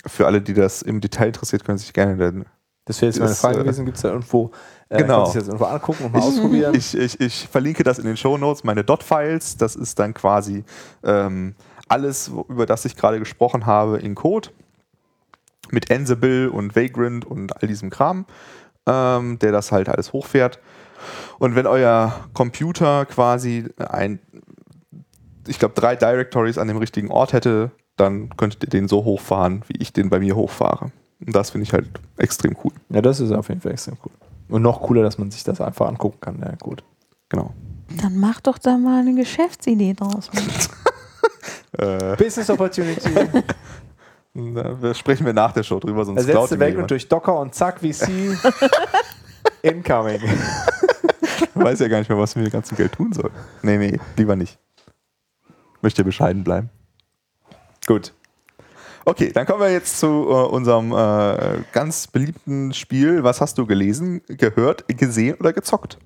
[0.06, 2.46] für alle, die das im Detail interessiert, können sich gerne dann
[2.86, 3.86] Das wäre jetzt meine Frage äh, gewesen.
[3.86, 4.52] Gibt es da irgendwo,
[4.88, 5.24] äh, genau.
[5.24, 6.74] kannst du das irgendwo angucken und mal ausprobieren?
[6.78, 9.58] Ich, ich, ich verlinke das in den Shownotes, meine Dot-Files.
[9.58, 10.64] Das ist dann quasi
[11.04, 11.56] ähm,
[11.90, 14.50] alles, über das ich gerade gesprochen habe, in Code.
[15.72, 18.26] Mit Ansible und Vagrant und all diesem Kram,
[18.88, 20.60] ähm, der das halt alles hochfährt.
[21.38, 24.20] Und wenn euer Computer quasi ein,
[25.48, 29.64] ich glaube, drei Directories an dem richtigen Ort hätte, dann könntet ihr den so hochfahren,
[29.68, 30.92] wie ich den bei mir hochfahre.
[31.26, 31.88] Und das finde ich halt
[32.18, 32.72] extrem cool.
[32.90, 34.12] ja, das ist auf jeden Fall extrem cool.
[34.48, 36.40] Und noch cooler, dass man sich das einfach angucken kann.
[36.40, 36.84] Ja, gut.
[37.30, 37.54] Genau.
[38.02, 40.30] Dann mach doch da mal eine Geschäftsidee draus.
[41.78, 43.10] Äh, Business Opportunity.
[44.36, 47.80] Da sprechen wir nach der Show drüber, sonst mir weg und durch Docker und zack,
[47.80, 48.08] VC.
[49.64, 50.22] Incoming.
[51.42, 53.32] Ich weiß ja gar nicht mehr, was wir mit dem ganzen Geld tun soll.
[53.64, 54.58] Nee, nee, lieber nicht.
[55.82, 56.70] Möchte bescheiden bleiben.
[57.88, 58.14] Gut.
[59.04, 63.24] Okay, dann kommen wir jetzt zu äh, unserem äh, ganz beliebten Spiel.
[63.24, 65.98] Was hast du gelesen, gehört, gesehen oder gezockt?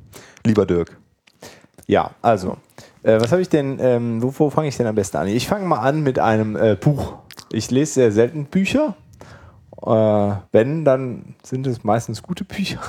[0.46, 0.98] Lieber Dirk.
[1.86, 2.58] Ja, also,
[3.04, 5.28] äh, was habe ich denn, ähm, wo, wo fange ich denn am besten an?
[5.28, 7.16] Ich fange mal an mit einem äh, Buch.
[7.52, 8.96] Ich lese sehr selten Bücher.
[9.86, 12.80] Äh, wenn, dann sind es meistens gute Bücher.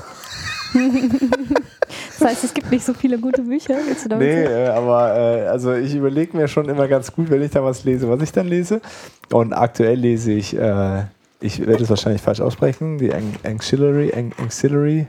[2.18, 3.76] Das heißt, es gibt nicht so viele gute Bücher.
[3.86, 7.28] Willst du damit Nee, äh, aber äh, also ich überlege mir schon immer ganz gut,
[7.28, 8.80] wenn ich da was lese, was ich dann lese.
[9.32, 11.02] Und aktuell lese ich, äh,
[11.40, 15.08] ich werde es wahrscheinlich falsch aussprechen, die Ang Ancillary, Ang Ancillary,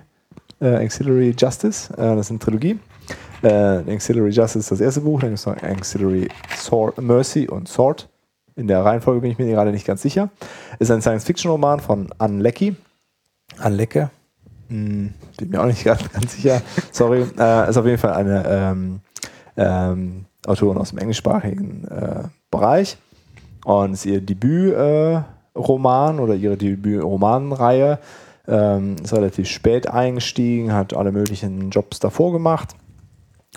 [0.60, 1.94] äh, Ancillary Justice.
[1.94, 2.80] Äh, das ist eine Trilogie.
[3.42, 7.68] Äh, Ancillary Justice ist das erste Buch, dann gibt es noch Ancillary Sword, Mercy und
[7.68, 8.10] Sword.
[8.56, 10.30] In der Reihenfolge bin ich mir gerade nicht ganz sicher.
[10.80, 12.76] Ist ein Science-Fiction-Roman von Anne Leckie.
[13.58, 14.10] Anne Lecke?
[14.70, 16.62] Hm, bin mir auch nicht ganz, ganz sicher.
[16.92, 17.26] Sorry.
[17.38, 19.00] Äh, ist auf jeden Fall eine ähm,
[19.58, 22.98] ähm, Autorin aus dem englischsprachigen äh, Bereich.
[23.66, 28.00] Und ist ihr Debütroman äh, oder ihre Debütromanreihe.
[28.48, 32.76] Ähm, ist relativ spät eingestiegen, hat alle möglichen Jobs davor gemacht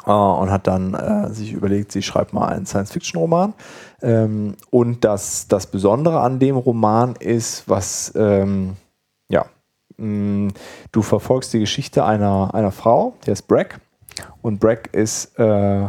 [0.05, 3.55] und hat dann äh, sich überlegt, sie schreibt mal einen Science-Fiction-Roman.
[4.03, 8.77] Ähm, und das, das Besondere an dem Roman ist, was, ähm,
[9.29, 9.47] ja,
[9.97, 10.53] mh,
[10.93, 13.81] du verfolgst die Geschichte einer, einer Frau, die heißt Brack.
[14.43, 15.87] Und Brack ist äh,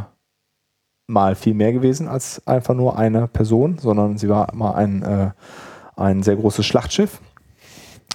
[1.08, 5.32] mal viel mehr gewesen als einfach nur eine Person, sondern sie war mal ein, äh,
[5.96, 7.20] ein sehr großes Schlachtschiff.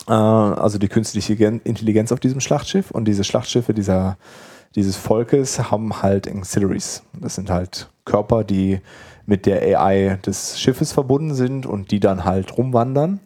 [0.08, 2.90] Äh, also die künstliche Gen Intelligenz auf diesem Schlachtschiff.
[2.90, 4.16] Und diese Schlachtschiffe dieser,
[4.74, 7.02] dieses Volkes haben halt Auxiliaries.
[7.20, 8.80] Das sind halt Körper, die
[9.26, 13.20] mit der AI des Schiffes verbunden sind und die dann halt rumwandern.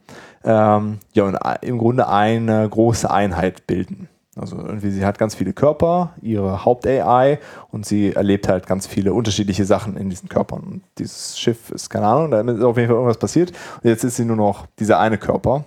[0.45, 4.09] Ähm, ja, und im Grunde eine große Einheit bilden.
[4.37, 7.41] Also irgendwie, sie hat ganz viele Körper, ihre Haupt-AI
[7.73, 10.61] und sie erlebt halt ganz viele unterschiedliche Sachen in diesen Körpern.
[10.61, 13.51] Und dieses Schiff ist, keine Ahnung, da ist auf jeden Fall irgendwas passiert.
[13.83, 15.65] Und jetzt ist sie nur noch dieser eine Körper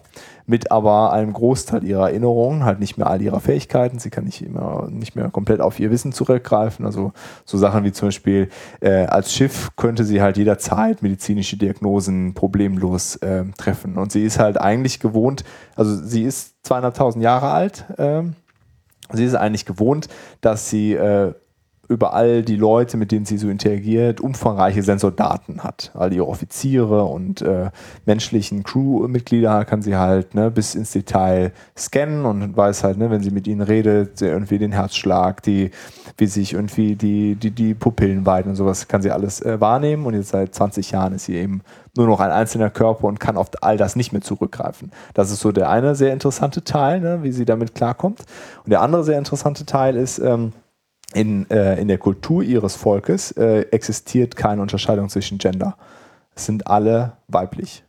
[0.52, 4.00] mit aber einem Großteil ihrer Erinnerungen, halt nicht mehr all ihrer Fähigkeiten.
[4.00, 6.86] Sie kann nicht immer nicht mehr komplett auf ihr Wissen zurückgreifen.
[6.86, 7.14] Also
[7.46, 8.50] so Sachen wie zum Beispiel
[8.82, 13.98] äh, als Schiff könnte sie halt jederzeit medizinische Diagnosen problemlos äh, treffen.
[13.98, 15.46] Und sie ist halt eigentlich gewohnt,
[15.78, 17.86] also sie ist zweieinhalbtausend Jahre alt.
[17.98, 18.24] Äh,
[19.14, 20.10] sie ist eigentlich gewohnt,
[20.42, 21.34] dass sie äh,
[21.92, 25.92] über all die Leute, mit denen sie so interagiert, umfangreiche Sensordaten hat.
[25.94, 27.70] All ihre Offiziere und äh,
[28.06, 33.22] menschlichen Crewmitglieder kann sie halt ne, bis ins Detail scannen und weiß halt, ne, wenn
[33.22, 35.72] sie mit ihnen redet, irgendwie den Herzschlag, die,
[36.18, 40.06] wie sich irgendwie die, die, die Pupillen weiten und sowas, kann sie alles äh, wahrnehmen.
[40.06, 41.62] Und jetzt seit 20 Jahren ist sie eben
[41.98, 44.92] nur noch ein einzelner Körper und kann auf all das nicht mehr zurückgreifen.
[45.14, 48.22] Das ist so der eine sehr interessante Teil, ne, wie sie damit klarkommt.
[48.64, 50.54] Und der andere sehr interessante Teil ist, ähm,
[51.14, 55.78] in, äh, in der Kultur ihres Volkes äh, existiert keine Unterscheidung zwischen Gender.
[56.36, 57.84] Es sind alle weiblich.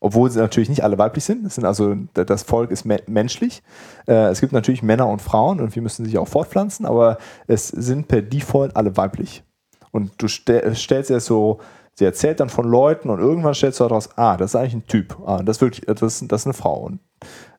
[0.00, 1.44] Obwohl sie natürlich nicht alle weiblich sind.
[1.44, 3.62] Es sind also, das Volk ist me menschlich.
[4.06, 7.18] Äh, es gibt natürlich Männer und Frauen und wir müssen sich auch fortpflanzen, aber
[7.48, 9.42] es sind per Default alle weiblich.
[9.90, 11.58] Und du stell, stellst dir so,
[11.94, 14.86] sie erzählt dann von Leuten und irgendwann stellst du daraus, ah, das ist eigentlich ein
[14.86, 16.82] Typ, ah, das ist wirklich, das, das ist eine Frau.
[16.82, 17.00] Und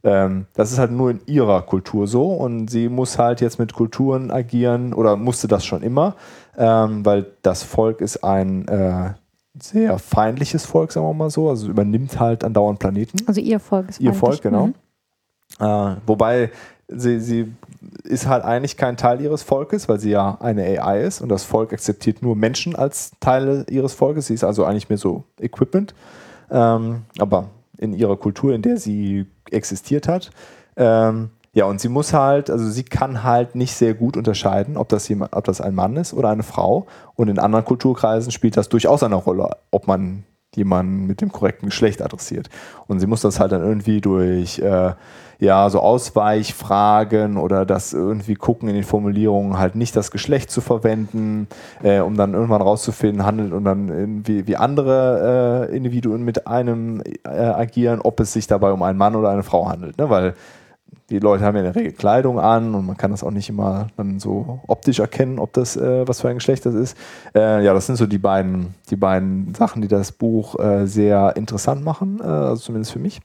[0.02, 4.32] das ist halt nur in ihrer Kultur so und sie muss halt jetzt mit Kulturen
[4.32, 6.16] agieren oder musste das schon immer,
[6.58, 9.12] ähm, weil das Volk ist ein äh,
[9.62, 13.18] sehr feindliches Volk, sagen wir mal so, also übernimmt halt andauernd Planeten.
[13.28, 14.68] Also ihr Volk ist Ihr Volk, genau.
[14.68, 14.74] Mhm.
[15.60, 16.52] Äh, wobei
[16.88, 17.54] sie, sie
[18.04, 21.44] ist halt eigentlich kein Teil ihres Volkes, weil sie ja eine AI ist und das
[21.44, 24.28] Volk akzeptiert nur Menschen als Teile ihres Volkes.
[24.28, 25.94] Sie ist also eigentlich mehr so Equipment.
[26.52, 27.50] Ähm, aber
[27.80, 30.32] in ihrer Kultur, in der sie existiert hat.
[30.76, 34.90] Ähm, ja, und sie muss halt, also sie kann halt nicht sehr gut unterscheiden, ob
[34.90, 36.86] das, jemand, ob das ein Mann ist oder eine Frau.
[37.16, 40.26] Und in anderen Kulturkreisen spielt das durchaus eine Rolle, ob man
[40.56, 42.50] jemanden mit dem korrekten Geschlecht adressiert.
[42.88, 44.94] Und sie muss das halt dann irgendwie durch äh,
[45.40, 50.60] ja, so Ausweichfragen oder das irgendwie gucken in den Formulierungen, halt nicht das Geschlecht zu
[50.60, 51.48] verwenden,
[51.82, 57.02] äh, um dann irgendwann rauszufinden, handelt und dann irgendwie wie andere äh, Individuen mit einem
[57.24, 59.98] äh, agieren, ob es sich dabei um einen Mann oder eine Frau handelt.
[59.98, 60.10] Ne?
[60.10, 60.34] Weil
[61.10, 63.50] die Leute haben ja in der Regel Kleidung an und man kann das auch nicht
[63.50, 66.98] immer dann so optisch erkennen, ob das äh, was für ein Geschlecht das ist.
[67.36, 71.36] Äh, ja, das sind so die beiden, die beiden Sachen, die das Buch äh, sehr
[71.36, 73.22] interessant machen, äh, also zumindest für mich.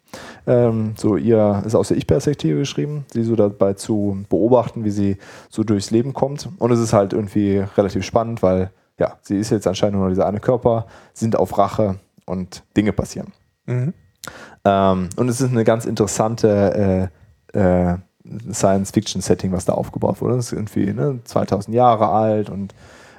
[0.46, 5.18] Ähm, so ihr ist aus der Ich-Perspektive geschrieben, sie so dabei zu beobachten, wie sie
[5.50, 6.48] so durchs Leben kommt.
[6.58, 10.26] Und es ist halt irgendwie relativ spannend, weil ja, sie ist jetzt anscheinend nur dieser
[10.26, 11.96] eine Körper, sind auf Rache
[12.26, 13.32] und Dinge passieren.
[13.66, 13.92] Mhm.
[14.64, 17.10] Ähm, und es ist eine ganz interessante
[17.55, 17.97] äh,
[18.52, 20.36] Science-Fiction-Setting, was da aufgebaut wurde.
[20.36, 22.74] Das ist irgendwie ne, 2000 Jahre alt und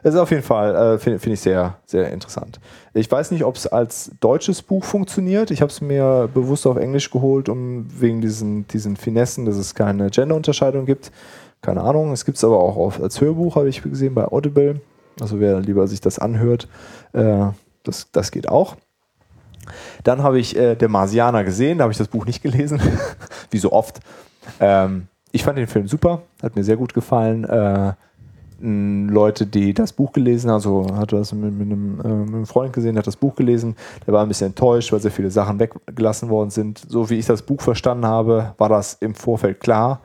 [0.05, 2.59] es ist auf jeden Fall, äh, finde find ich sehr, sehr interessant.
[2.93, 5.49] Ich weiß nicht, ob es als deutsches Buch funktioniert.
[5.49, 9.73] Ich habe es mir bewusst auf Englisch geholt, um wegen diesen, diesen Finessen, dass es
[9.73, 11.11] keine Gender-Unterscheidung gibt.
[11.61, 12.11] Keine Ahnung.
[12.11, 14.79] Es gibt es aber auch auf, als Hörbuch, habe ich gesehen, bei Audible.
[15.19, 16.67] Also wer lieber sich das anhört,
[17.13, 17.47] äh,
[17.81, 18.75] das, das geht auch.
[20.03, 22.79] Dann habe ich äh, Der Marsianer gesehen, da habe ich das Buch nicht gelesen,
[23.51, 23.99] wie so oft.
[24.59, 27.43] Ähm, ich fand den Film super, hat mir sehr gut gefallen.
[27.43, 27.93] Äh,
[28.61, 32.45] Leute, die das Buch gelesen haben, also hat das mit, mit, einem, äh, mit, einem,
[32.45, 33.75] Freund gesehen, hat das Buch gelesen,
[34.07, 36.79] der war ein bisschen enttäuscht, weil sehr viele Sachen weggelassen worden sind.
[36.79, 39.99] So wie ich das Buch verstanden habe, war das im Vorfeld klar,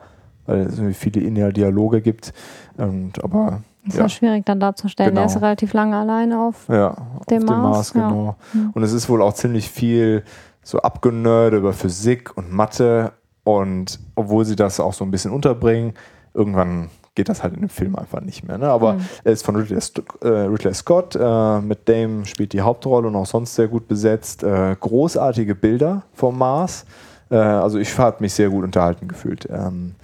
[0.45, 2.33] weil es viele innere Dialoge gibt.
[2.77, 4.09] Und, aber ist ja.
[4.09, 5.11] schwierig dann darzustellen.
[5.11, 5.21] Genau.
[5.21, 6.95] Der ist relativ lange alleine auf ja,
[7.29, 7.49] dem auf Mars.
[7.49, 8.35] Dem Mars genau.
[8.53, 8.71] Ja.
[8.73, 10.23] Und es ist wohl auch ziemlich viel
[10.63, 13.13] so abgenördet über Physik und Mathe.
[13.43, 15.93] Und obwohl sie das auch so ein bisschen unterbringen,
[16.33, 18.57] irgendwann geht das halt in dem Film einfach nicht mehr.
[18.57, 18.67] Ne?
[18.67, 19.05] Aber mhm.
[19.23, 19.79] er ist von Ridley,
[20.21, 21.15] äh, Ridley Scott.
[21.15, 24.43] Äh, mit Dame spielt die Hauptrolle und auch sonst sehr gut besetzt.
[24.43, 26.85] Äh, großartige Bilder vom Mars.
[27.29, 29.47] Äh, also ich habe mich sehr gut unterhalten gefühlt.
[29.49, 29.95] Ähm,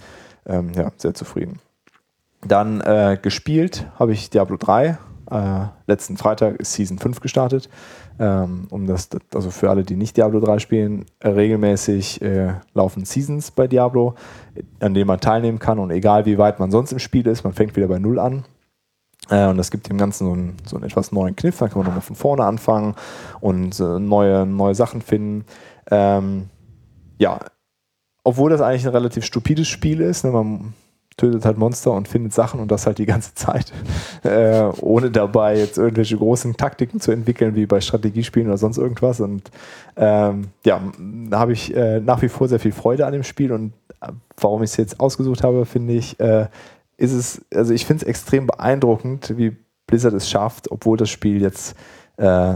[0.46, 1.60] ähm, ja, sehr zufrieden.
[2.46, 4.98] Dann äh, gespielt habe ich Diablo 3.
[5.30, 7.68] Äh, letzten Freitag ist Season 5 gestartet.
[8.20, 12.20] Ähm, um das, also für alle, die nicht Diablo 3 spielen, äh, regelmäßig
[12.74, 14.14] laufen Seasons bei Diablo,
[14.80, 17.52] an denen man teilnehmen kann und egal wie weit man sonst im Spiel ist, man
[17.52, 18.44] fängt wieder bei Null an.
[19.30, 21.78] Äh, und das gibt dem Ganzen so einen, so einen etwas neuen Kniff, da kann
[21.78, 22.94] man nochmal von vorne anfangen
[23.40, 25.44] und äh, neue, neue Sachen finden.
[25.90, 26.48] Ähm,
[27.18, 27.40] ja,
[28.24, 30.74] obwohl das eigentlich ein relativ stupides Spiel ist, ne, man
[31.18, 33.72] tötet halt Monster und findet Sachen und das halt die ganze Zeit,
[34.22, 39.20] äh, ohne dabei jetzt irgendwelche großen Taktiken zu entwickeln, wie bei Strategiespielen oder sonst irgendwas.
[39.20, 39.50] Und
[39.96, 40.80] ähm, ja,
[41.28, 44.12] da habe ich äh, nach wie vor sehr viel Freude an dem Spiel und äh,
[44.40, 46.46] warum ich es jetzt ausgesucht habe, finde ich, äh,
[46.96, 51.42] ist es, also ich finde es extrem beeindruckend, wie Blizzard es schafft, obwohl das Spiel
[51.42, 51.76] jetzt
[52.16, 52.54] äh,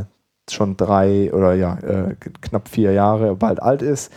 [0.50, 4.12] schon drei oder ja, äh, knapp vier Jahre bald alt ist,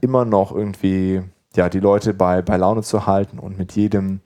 [0.00, 1.20] immer noch irgendwie
[1.56, 4.20] ja, die Leute bei, bei Laune zu halten und mit jedem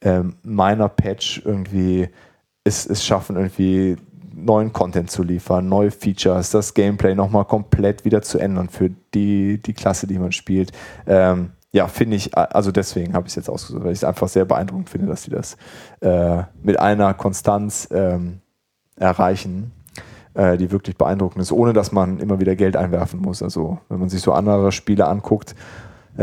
[0.00, 2.08] ähm, Minor-Patch irgendwie
[2.64, 3.96] es, es schaffen, irgendwie
[4.32, 9.60] neuen Content zu liefern, neue Features, das Gameplay nochmal komplett wieder zu ändern für die,
[9.60, 10.72] die Klasse, die man spielt.
[11.06, 14.28] Ähm, ja, finde ich, also deswegen habe ich es jetzt ausgesucht, weil ich es einfach
[14.28, 15.56] sehr beeindruckend finde, dass sie das
[16.00, 18.40] äh, mit einer Konstanz ähm,
[18.96, 19.70] erreichen,
[20.34, 23.42] äh, die wirklich beeindruckend ist, ohne dass man immer wieder Geld einwerfen muss.
[23.42, 25.54] Also wenn man sich so andere Spiele anguckt,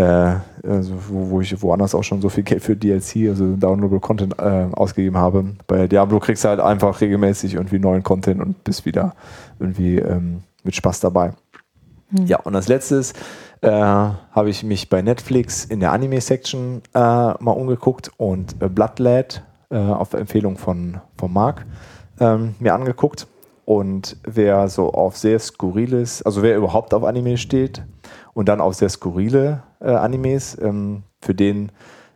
[0.01, 4.37] also wo, wo, ich woanders auch schon so viel Geld für DLC, also Downloadable Content
[4.37, 5.45] äh, ausgegeben habe.
[5.65, 9.15] Bei Diablo kriegst du halt einfach regelmäßig irgendwie neuen Content und bist wieder
[9.59, 11.33] irgendwie ähm, mit Spaß dabei.
[12.15, 12.25] Hm.
[12.27, 13.13] Ja, und als letztes
[13.61, 19.43] äh, habe ich mich bei Netflix in der Anime-Section äh, mal umgeguckt und äh, Bloodlad
[19.69, 21.65] äh, auf Empfehlung von, von Marc
[22.19, 23.27] ähm, mir angeguckt.
[23.65, 27.83] Und wer so auf sehr skurriles, also wer überhaupt auf Anime steht
[28.37, 31.71] und dann auf sehr skurrile äh, Animes, ähm, für den,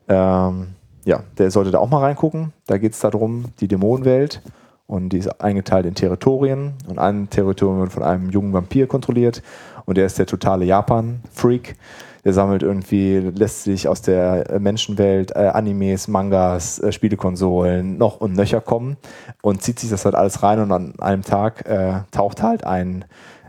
[0.07, 0.67] ähm,
[1.03, 2.53] ja, der sollte da auch mal reingucken.
[2.67, 4.43] Da geht es darum, die Dämonenwelt.
[4.85, 6.73] Und die ist eingeteilt in Territorien.
[6.87, 9.41] Und ein Territorium wird von einem jungen Vampir kontrolliert.
[9.85, 11.75] Und der ist der totale Japan-Freak.
[12.23, 18.35] Der sammelt irgendwie, lässt sich aus der Menschenwelt äh, Animes, Mangas, äh, Spielekonsolen noch und
[18.35, 18.97] nöcher kommen.
[19.41, 20.59] Und zieht sich das halt alles rein.
[20.59, 23.05] Und an einem Tag äh, taucht halt ein,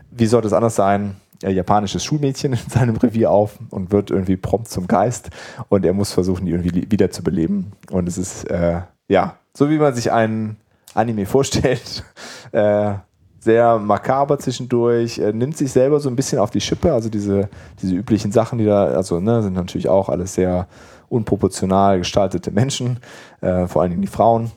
[0.09, 4.37] wie sollte es anders sein, äh, japanisches Schulmädchen in seinem Revier auf und wird irgendwie
[4.37, 5.29] prompt zum Geist
[5.69, 7.73] und er muss versuchen, die irgendwie wiederzubeleben.
[7.91, 10.57] Und es ist, äh, ja, so wie man sich einen
[10.93, 12.03] Anime vorstellt,
[12.51, 12.93] äh,
[13.39, 17.49] sehr makaber zwischendurch, äh, nimmt sich selber so ein bisschen auf die Schippe, also diese,
[17.81, 20.67] diese üblichen Sachen, die da, also ne, sind natürlich auch alles sehr
[21.09, 22.99] unproportional gestaltete Menschen,
[23.41, 24.51] äh, vor allen Dingen die Frauen.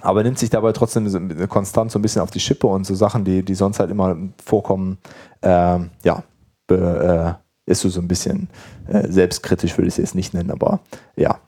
[0.00, 2.94] Aber nimmt sich dabei trotzdem so, konstant so ein bisschen auf die Schippe und so
[2.94, 4.98] Sachen, die, die sonst halt immer vorkommen,
[5.40, 6.22] äh, ja,
[6.66, 8.48] be, äh, ist so, so ein bisschen
[8.86, 10.80] äh, selbstkritisch, würde ich es jetzt nicht nennen, aber
[11.16, 11.38] ja,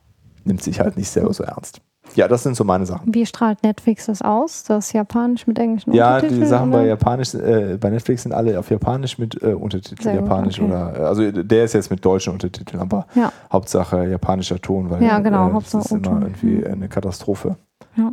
[0.44, 1.80] nimmt sich halt nicht selber so ernst.
[2.16, 3.14] Ja, das sind so meine Sachen.
[3.14, 4.64] Wie strahlt Netflix das aus?
[4.64, 6.40] Das Japanisch mit englischen ja, Untertiteln?
[6.40, 10.16] Ja, die Sachen bei Japanisch, äh, bei Netflix sind alle auf Japanisch mit äh, Untertiteln.
[10.16, 10.68] Japanisch okay.
[10.68, 13.32] oder also der ist jetzt mit deutschen Untertiteln, aber ja.
[13.52, 17.56] Hauptsache japanischer Ton, weil ja, genau, äh, Hauptsache das ist immer irgendwie eine Katastrophe.
[17.96, 18.12] Ja.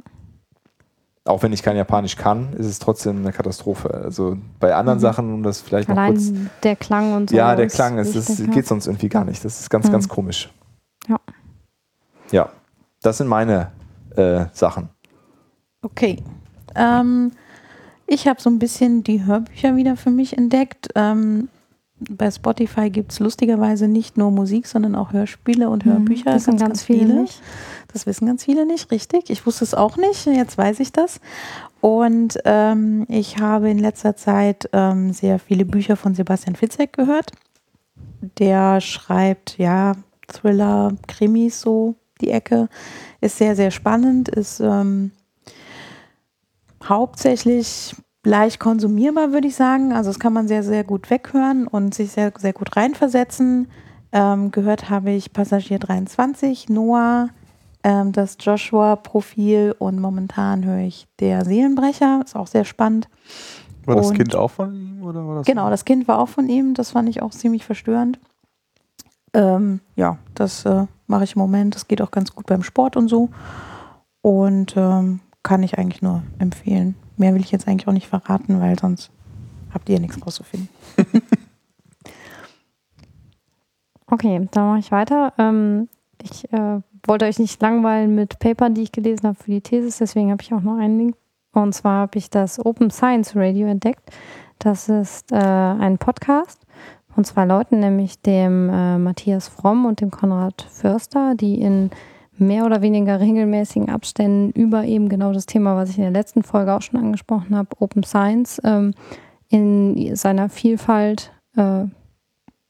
[1.28, 3.94] Auch wenn ich kein Japanisch kann, ist es trotzdem eine Katastrophe.
[3.94, 5.02] Also bei anderen mhm.
[5.02, 6.34] Sachen, um das vielleicht Allein noch kurz.
[6.64, 7.36] Der Klang und so.
[7.36, 9.44] Ja, der Klang, ist, das geht sonst irgendwie gar nicht.
[9.44, 9.91] Das ist ganz, mhm.
[9.91, 10.49] ganz komisch.
[11.08, 11.20] Ja.
[12.32, 12.49] Ja,
[13.02, 13.72] das sind meine
[14.16, 14.90] äh, Sachen.
[15.82, 16.24] Okay.
[16.76, 17.32] Ähm,
[18.06, 20.90] ich habe so ein bisschen die Hörbücher wieder für mich entdeckt.
[20.95, 21.49] Ähm,
[21.99, 26.26] bei Spotify gibt es lustigerweise nicht nur Musik, sondern auch Hörspiele und mhm, Hörbücher.
[26.26, 27.41] Das wissen ganz, ganz viele, viele nicht.
[27.91, 29.30] Das wissen ganz viele nicht, richtig.
[29.30, 31.19] Ich wusste es auch nicht, jetzt weiß ich das.
[31.82, 37.32] Und ähm, ich habe in letzter Zeit ähm, sehr viele Bücher von Sebastian Fitzek gehört.
[38.38, 39.94] Der schreibt ja
[40.28, 42.69] Thriller, Krimis so die Ecke.
[43.22, 45.11] Ist sehr, sehr spannend, ist ähm,
[46.84, 47.95] hauptsächlich
[48.26, 49.94] leicht konsumierbar, würde ich sagen.
[49.94, 53.68] Also das kann man sehr, sehr gut weghören und sich sehr, sehr gut reinversetzen.
[54.11, 57.30] Ähm, gehört habe ich Passagier 23, Noah,
[57.84, 63.10] ähm, das Joshua-Profil und momentan höre ich Der Seelenbrecher, ist auch sehr spannend.
[63.85, 65.03] War das Kind auch von ihm?
[65.03, 67.65] Oder war das genau, das Kind war auch von ihm, das fand ich auch ziemlich
[67.65, 68.19] verstörend.
[69.34, 71.76] Ähm, ja, das äh, mache ich im Moment.
[71.76, 73.30] Das geht auch ganz gut beim Sport und so.
[74.22, 76.95] Und ähm, kann ich eigentlich nur empfehlen.
[77.18, 79.11] Mehr will ich jetzt eigentlich auch nicht verraten, weil sonst
[79.73, 80.69] habt ihr nichts rauszufinden.
[84.07, 85.34] okay, dann mache ich weiter.
[85.38, 85.89] Ähm,
[86.22, 89.98] ich äh, wollte euch nicht langweilen mit Papern, die ich gelesen habe für die Thesis,
[89.98, 91.15] deswegen habe ich auch noch einen Link.
[91.53, 94.11] Und zwar habe ich das Open Science Radio entdeckt.
[94.60, 96.61] Das ist äh, ein Podcast
[97.14, 101.89] von zwei Leuten, nämlich dem äh, Matthias Fromm und dem Konrad Förster, die in
[102.39, 106.43] mehr oder weniger regelmäßigen Abständen über eben genau das Thema, was ich in der letzten
[106.43, 108.93] Folge auch schon angesprochen habe, Open Science, ähm,
[109.49, 111.85] in seiner Vielfalt äh,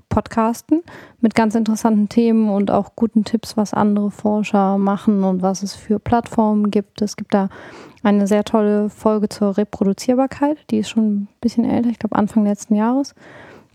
[0.10, 0.84] podcasten
[1.20, 5.76] mit ganz interessanten Themen und auch guten Tipps, was andere Forscher machen und was es
[5.76, 7.02] für Plattformen gibt.
[7.02, 7.50] Es gibt da
[8.04, 12.46] eine sehr tolle Folge zur Reproduzierbarkeit, die ist schon ein bisschen älter, ich glaube Anfang
[12.46, 13.16] letzten Jahres,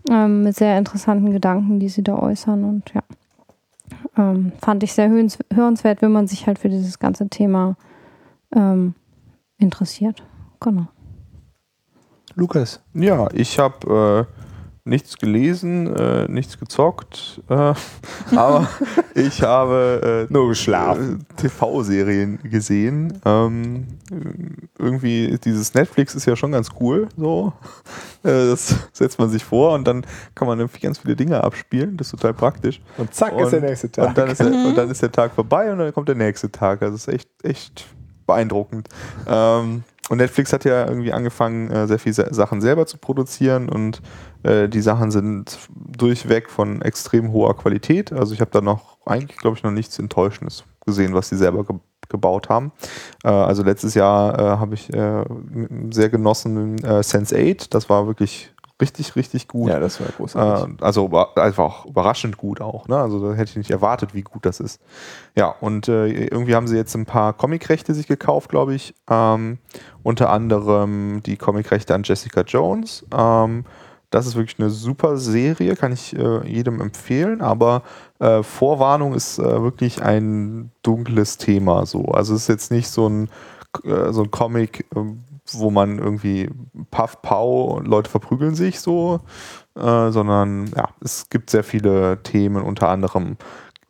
[0.09, 3.01] ähm, mit sehr interessanten Gedanken, die sie da äußern und ja,
[4.17, 7.75] ähm, fand ich sehr hörens hörenswert, wenn man sich halt für dieses ganze Thema
[8.55, 8.95] ähm,
[9.57, 10.23] interessiert.
[10.59, 10.87] Genau.
[12.35, 12.81] Lukas.
[12.93, 14.42] Ja, ich habe äh,
[14.85, 17.73] nichts gelesen, äh, nichts gezockt, äh,
[18.35, 18.67] aber
[19.15, 21.25] ich habe äh, Nur geschlafen.
[21.31, 23.19] äh, TV-Serien gesehen.
[23.23, 23.87] Ähm,
[24.77, 27.53] irgendwie dieses Netflix ist ja schon ganz cool, so.
[28.23, 30.05] Äh, das setzt man sich vor und dann
[30.35, 31.95] kann man irgendwie ganz viele Dinge abspielen.
[31.95, 32.81] Das ist total praktisch.
[32.97, 34.09] Und zack Und- ist der nächste Tag.
[34.09, 36.51] Und dann ist, der, und dann ist der Tag vorbei und dann kommt der nächste
[36.51, 36.81] Tag.
[36.81, 37.85] Also es ist echt, echt
[38.25, 38.89] beeindruckend.
[39.27, 44.01] Ähm, und Netflix hat ja irgendwie angefangen, äh, sehr viele Sachen selber zu produzieren und
[44.43, 48.11] äh, die Sachen sind durchweg von extrem hoher Qualität.
[48.11, 51.63] Also ich habe da noch eigentlich, glaube ich, noch nichts Enttäuschendes gesehen, was sie selber
[51.63, 51.77] ge
[52.09, 52.73] gebaut haben.
[53.23, 55.23] Äh, also letztes Jahr äh, habe ich äh,
[55.89, 57.67] sehr genossen äh, Sense8.
[57.71, 59.69] Das war wirklich richtig, richtig gut.
[59.69, 60.75] ja, das war großartig.
[60.79, 62.87] Äh, also einfach überraschend gut auch.
[62.87, 62.97] Ne?
[62.97, 64.81] Also da hätte ich nicht erwartet, wie gut das ist.
[65.35, 68.93] Ja, und äh, irgendwie haben sie jetzt ein paar Comicrechte sich gekauft, glaube ich.
[69.09, 69.59] Ähm,
[70.01, 73.05] unter anderem die Comicrechte an Jessica Jones.
[73.15, 73.65] Ähm,
[74.13, 77.41] das ist wirklich eine super Serie, kann ich äh, jedem empfehlen.
[77.41, 77.81] Aber
[78.19, 81.87] äh, Vorwarnung ist äh, wirklich ein dunkles Thema.
[81.87, 82.05] So.
[82.05, 83.29] Also es ist jetzt nicht so ein,
[83.83, 86.49] äh, so ein Comic, ähm, wo man irgendwie
[86.91, 89.21] Puff, und Leute verprügeln sich so,
[89.75, 93.37] äh, sondern ja, es gibt sehr viele Themen, unter anderem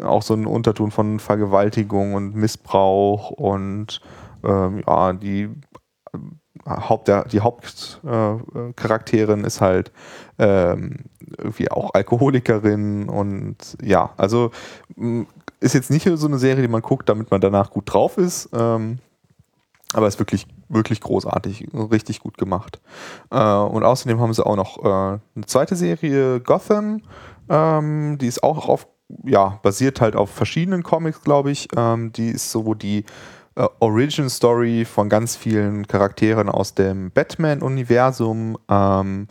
[0.02, 4.02] auch so ein Unterton von Vergewaltigung und Missbrauch und
[4.44, 5.50] ähm, ja, die
[6.68, 9.92] Haupt, der, die Hauptcharakterin äh, Charakterin ist halt
[10.40, 11.06] ähm,
[11.38, 14.52] irgendwie auch Alkoholikerin und ja, also
[15.60, 18.50] ist jetzt nicht so eine Serie, die man guckt, damit man danach gut drauf ist,
[18.54, 19.00] ähm,
[19.94, 22.82] aber ist wirklich, wirklich großartig, richtig gut gemacht.
[23.32, 27.02] Äh, und außerdem haben sie auch noch äh, eine zweite Serie, Gotham,
[27.50, 28.88] ähm, die ist auch auf,
[29.24, 31.68] ja, basiert halt auf verschiedenen Comics, glaube ich.
[31.76, 33.06] Ähm, die ist so die
[33.56, 38.58] äh, Origin Story von ganz vielen Charakteren aus dem Batman-Universum.
[38.70, 39.28] Ähm,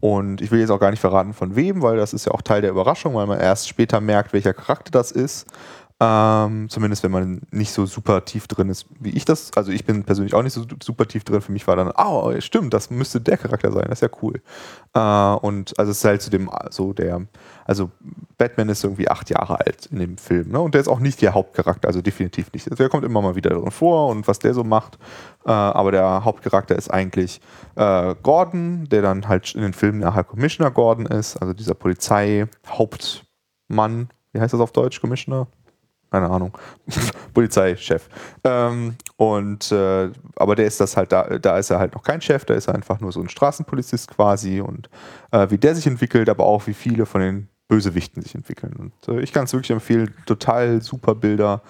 [0.00, 2.42] und ich will jetzt auch gar nicht verraten, von wem, weil das ist ja auch
[2.42, 5.46] Teil der Überraschung, weil man erst später merkt, welcher Charakter das ist.
[6.04, 9.52] Ähm, zumindest wenn man nicht so super tief drin ist, wie ich das.
[9.56, 11.40] Also ich bin persönlich auch nicht so super tief drin.
[11.40, 13.84] Für mich war dann, oh, stimmt, das müsste der Charakter sein.
[13.88, 14.42] Das ist ja cool.
[14.94, 17.20] Äh, und also es ist halt zu dem, so der,
[17.64, 17.92] also
[18.36, 20.50] Batman ist irgendwie acht Jahre alt in dem Film.
[20.50, 20.58] Ne?
[20.58, 22.76] Und der ist auch nicht der Hauptcharakter, also definitiv nicht.
[22.76, 24.98] Der kommt immer mal wieder drin vor und was der so macht.
[25.46, 27.40] Äh, aber der Hauptcharakter ist eigentlich
[27.76, 34.08] äh, Gordon, der dann halt in den Filmen nachher Commissioner Gordon ist, also dieser Polizei-Hauptmann.
[34.32, 35.46] Wie heißt das auf Deutsch, Commissioner?
[36.12, 36.56] Keine Ahnung,
[37.34, 38.08] Polizeichef.
[38.44, 42.20] Ähm, und äh, aber der ist das halt, da, da ist er halt noch kein
[42.20, 44.90] Chef, da ist er einfach nur so ein Straßenpolizist quasi und
[45.30, 48.74] äh, wie der sich entwickelt, aber auch wie viele von den Bösewichten sich entwickeln.
[48.76, 51.62] Und äh, ich kann es wirklich empfehlen, total super Bilder.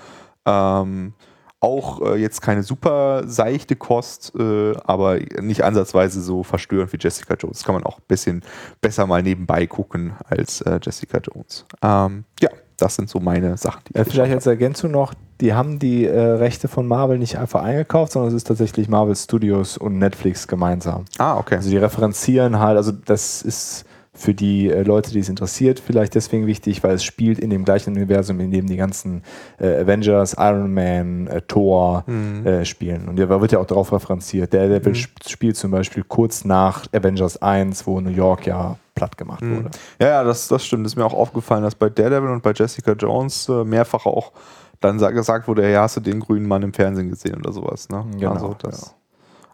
[0.45, 1.15] Ähm,
[1.61, 7.35] auch äh, jetzt keine super seichte Kost, äh, aber nicht ansatzweise so verstörend wie Jessica
[7.35, 7.59] Jones.
[7.59, 8.43] Das kann man auch ein bisschen
[8.81, 11.65] besser mal nebenbei gucken als äh, Jessica Jones.
[11.81, 12.49] Ähm, ja,
[12.83, 13.81] das sind so meine Sachen.
[13.89, 17.39] Die Äh, ich vielleicht als Ergänzung noch, die haben die äh, Rechte von Marvel nicht
[17.39, 21.05] einfach eingekauft, sondern es ist tatsächlich Marvel Studios und Netflix gemeinsam.
[21.19, 21.57] Ah, okay.
[21.57, 23.85] Also die referenzieren halt, also das ist
[24.15, 27.65] für die äh, Leute, die es interessiert, vielleicht deswegen wichtig, weil es spielt in dem
[27.65, 29.23] gleichen Universum, in dem die ganzen
[29.59, 32.47] äh, Avengers, Iron Man, äh, Thor Mhm.
[32.47, 33.09] äh, spielen.
[33.09, 34.53] Und da wird ja auch darauf referenziert.
[34.53, 39.17] Der Devil sp- spielt zum Beispiel kurz nach Avengers 1, wo New York ja platt
[39.17, 39.57] gemacht Mhm.
[39.57, 39.71] wurde.
[40.01, 40.85] Ja, ja, das, das stimmt.
[40.87, 44.33] Das ist mir auch aufgefallen, dass bei Daredevil und bei Jessica Jones äh, mehrfach auch
[44.81, 47.89] dann sa gesagt wurde, ja, hast du den grünen Mann im Fernsehen gesehen oder sowas.
[47.89, 48.05] Ne?
[48.19, 48.89] Genau, also das, ja.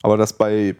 [0.02, 0.74] Aber das bei,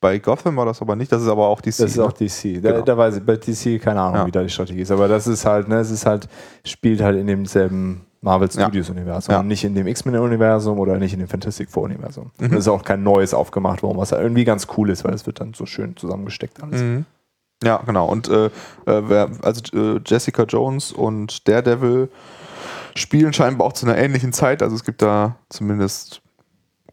[0.00, 2.62] bei Gotham war das aber nicht, das ist aber auch die Das ist auch DC.
[2.62, 2.84] Da, Genau.
[2.84, 4.26] da weiß ich, bei DC keine Ahnung, Ja.
[4.26, 4.90] wie da die Strategie ist.
[4.90, 6.28] Aber das ist halt, ne, es ist halt,
[6.64, 8.62] spielt halt in demselben Marvel Ja.
[8.62, 9.40] Studios Universum Ja.
[9.40, 12.30] und nicht in dem X-Men-Universum oder nicht in dem Fantastic Four Universum.
[12.38, 12.50] Mhm.
[12.50, 15.26] Das ist auch kein neues aufgemacht worden, was ja irgendwie ganz cool ist, weil es
[15.26, 16.80] wird dann so schön zusammengesteckt alles.
[16.80, 17.04] Mhm.
[17.64, 18.06] Ja, genau.
[18.08, 18.50] Und äh, äh,
[18.84, 22.10] wer, also äh, Jessica Jones und Daredevil
[22.94, 24.62] spielen scheinbar auch zu einer ähnlichen Zeit.
[24.62, 26.20] Also es gibt da zumindest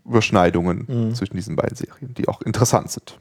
[0.05, 1.15] Überschneidungen Mhm.
[1.15, 3.19] zwischen diesen beiden Serien, die auch interessant sind.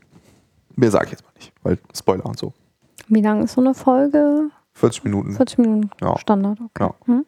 [0.74, 2.52] Mehr sage ich jetzt mal nicht, weil Spoiler und so.
[3.08, 4.48] Wie lang ist so eine Folge?
[4.74, 5.32] 40 Minuten.
[5.34, 6.18] 40 Minuten Ja.
[6.18, 6.84] Standard, okay.
[6.84, 6.94] Ja.
[7.06, 7.26] Hm?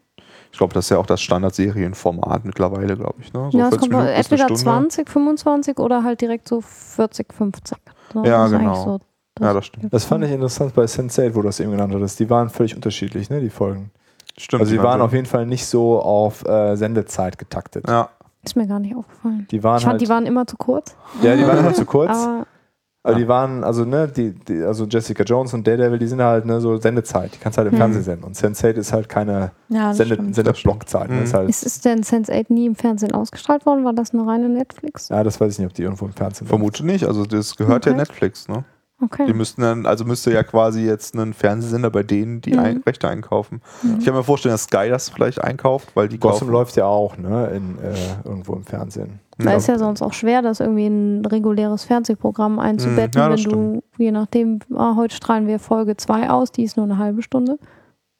[0.50, 3.32] Ich glaube, das ist ja auch das Standardserienformat mittlerweile, glaube ich.
[3.32, 3.48] Ne?
[3.50, 4.62] So ja, es 40 kommt entweder Stunde.
[4.62, 7.76] 20, 25 oder halt direkt so 40, 50.
[8.12, 8.84] So, Ja, genau.
[8.84, 9.00] So
[9.40, 9.92] Ja, das stimmt.
[9.92, 12.20] Das fand ich interessant bei Sense8, wo du das eben genannt hattest.
[12.20, 13.90] Die waren völlig unterschiedlich, ne, die Folgen.
[14.38, 14.60] Stimmt.
[14.62, 17.84] Also die waren meinte- auf jeden Fall nicht so auf äh, Sendezeit getaktet.
[17.88, 18.10] Ja,
[18.44, 19.46] Ist mir gar nicht aufgefallen.
[19.50, 20.96] Die waren Ich fand, halt, die waren immer zu kurz.
[21.22, 22.10] ja, die waren immer zu kurz.
[22.10, 22.46] Aber
[23.02, 26.46] Aber die waren, also ne, die, die, also Jessica Jones und Daredevil, die sind halt
[26.46, 27.34] ne, so Sendezeit.
[27.34, 27.78] Die kannst du halt im Hm.
[27.78, 28.24] Fernsehen senden.
[28.24, 30.16] Und Sense8 ist halt keine Ja, das Sende.
[30.32, 31.10] Sendeblockzeit.
[31.10, 31.18] Mhm.
[31.20, 33.84] Das ist halt, ist, ist denn Sense8 nie im Fernsehen ausgestrahlt worden?
[33.84, 35.08] War das eine reine Netflix?
[35.08, 37.04] ja, das weiß ich nicht, ob die irgendwo im Fernsehen vermute nicht.
[37.06, 38.00] Also das gehört ja Okay.
[38.00, 38.64] Netflix, ne?
[39.04, 39.26] Okay.
[39.26, 42.58] Die müssten dann, also müsste ja quasi jetzt einen Fernsehsender bei denen die Mhm.
[42.58, 43.60] ein, Rechte einkaufen.
[43.82, 43.96] Mhm.
[43.98, 46.52] Ich kann mir vorstellen, dass Sky das vielleicht einkauft, weil die Gotham kaufen.
[46.52, 47.94] läuft ja auch, ne, in, äh,
[48.24, 49.20] irgendwo im Fernsehen.
[49.38, 53.18] Da ist ja sonst auch schwer, das irgendwie in ein reguläres Fernsehprogramm einzubetten, Mhm.
[53.18, 56.76] Ja, wenn das du, je nachdem, ah, heute strahlen wir Folge 2 aus, die ist
[56.76, 57.58] nur eine halbe Stunde.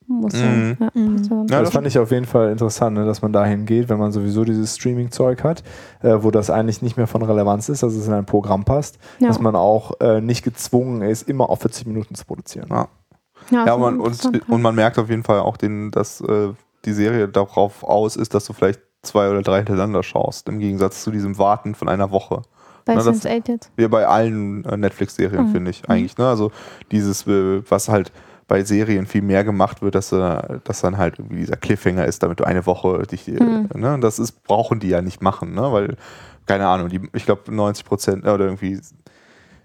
[0.07, 0.77] Muss Mhm.
[0.81, 1.23] ja, ja, Mhm.
[1.31, 3.99] ja Ja, das fand ich auf jeden Fall interessant, ne, dass man dahin geht, wenn
[3.99, 5.63] man sowieso dieses Streaming-Zeug hat,
[6.03, 8.99] äh, wo das eigentlich nicht mehr von Relevanz ist, dass es in ein Programm passt,
[9.19, 9.29] ja.
[9.29, 12.67] dass man auch äh, nicht gezwungen ist, immer auf 40 Minuten zu produzieren.
[12.71, 12.89] Ja.
[13.51, 16.49] ja, Ja, man, und, und man merkt auf jeden Fall auch, den, dass äh,
[16.85, 21.03] die Serie darauf aus ist, dass du vielleicht zwei oder drei hintereinander schaust, im Gegensatz
[21.03, 22.43] zu diesem Warten von einer Woche.
[22.87, 23.71] Bei na, das- Sense8 jetzt.
[23.77, 25.53] Wie bei allen äh, Netflix-Serien, Mhm.
[25.53, 26.19] finde ich eigentlich.
[26.19, 26.29] Ne?
[26.29, 26.53] Also
[26.93, 28.13] dieses, äh, was halt
[28.47, 32.23] bei Serien viel mehr gemacht wird, dass, äh, dass dann halt irgendwie dieser Cliffhanger ist,
[32.23, 33.69] damit du eine Woche dich, äh, Mhm.
[33.75, 33.99] ne?
[34.01, 35.73] das ist, brauchen die ja nicht machen, ne?
[35.73, 35.97] weil,
[36.47, 38.79] keine Ahnung, die, ich glaube 90 Prozent oder irgendwie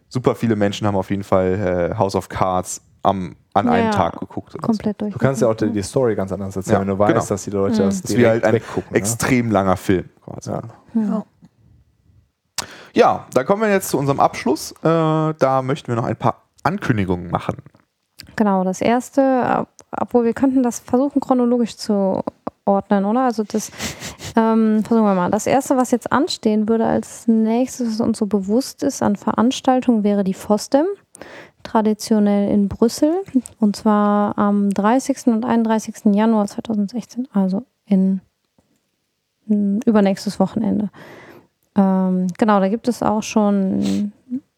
[0.07, 3.91] super viele Menschen haben auf jeden Fall äh, House of Cards am, an Ja, einem.
[3.91, 4.53] Tag geguckt.
[4.55, 4.67] oder so.
[4.67, 5.13] Komplett durch.
[5.13, 7.25] Du kannst ja auch die, die Story ganz anders erzählen, Ja, wenn du weißt, genau.
[7.25, 7.85] dass die Leute Mhm.
[7.85, 8.91] das Das ist wie halt ein weggucken.
[8.91, 8.97] ne?
[8.97, 10.09] extrem langer Film.
[10.23, 10.49] Quasi.
[10.51, 10.61] Ja.
[10.95, 11.25] Ja.
[12.93, 14.71] Ja, da kommen wir jetzt zu unserem Abschluss.
[14.83, 17.57] Äh, da möchten wir noch ein paar Ankündigungen machen.
[18.39, 19.21] Genau, das erste,
[19.59, 22.23] ob- obwohl wir könnten das versuchen chronologisch zu
[22.63, 23.25] ordnen, oder?
[23.25, 23.69] Also das
[24.37, 25.29] ähm, versuchen wir mal.
[25.29, 30.05] Das erste, was jetzt anstehen würde als nächstes, was uns so bewusst ist an Veranstaltungen,
[30.05, 30.85] wäre die FOSDEM,
[31.63, 33.13] traditionell in Brüssel,
[33.59, 35.27] und zwar am 30.
[35.27, 36.13] und 31.
[36.15, 38.21] Januar 2016, also in,
[39.47, 40.91] in übernächstes Wochenende.
[41.75, 44.13] Ähm, genau, da gibt es auch schon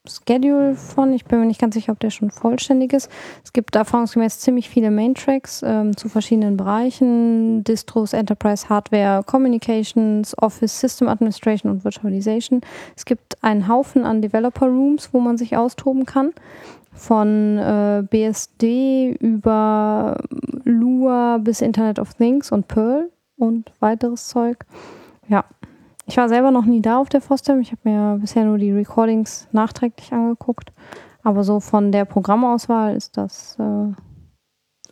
[0.08, 1.14] Schedule von.
[1.14, 3.10] Ich bin mir nicht ganz sicher, ob der schon vollständig ist.
[3.44, 7.64] Es gibt erfahrungsgemäß ziemlich viele Main-Tracks ähm, zu verschiedenen Bereichen.
[7.64, 12.62] Distros, Enterprise Hardware, Communications, Office, System Administration und Virtualization.
[12.96, 16.34] Es gibt einen Haufen an Developer Rooms, wo man sich austoben kann.
[16.94, 20.18] Von äh, BSD über
[20.64, 24.66] Lua bis Internet of Things und Perl und weiteres Zeug.
[25.28, 25.46] Ja,
[26.12, 27.62] ich war selber noch nie da auf der FOSDEM.
[27.62, 30.74] Ich habe mir bisher nur die Recordings nachträglich angeguckt.
[31.24, 33.94] Aber so von der Programmauswahl ist das äh,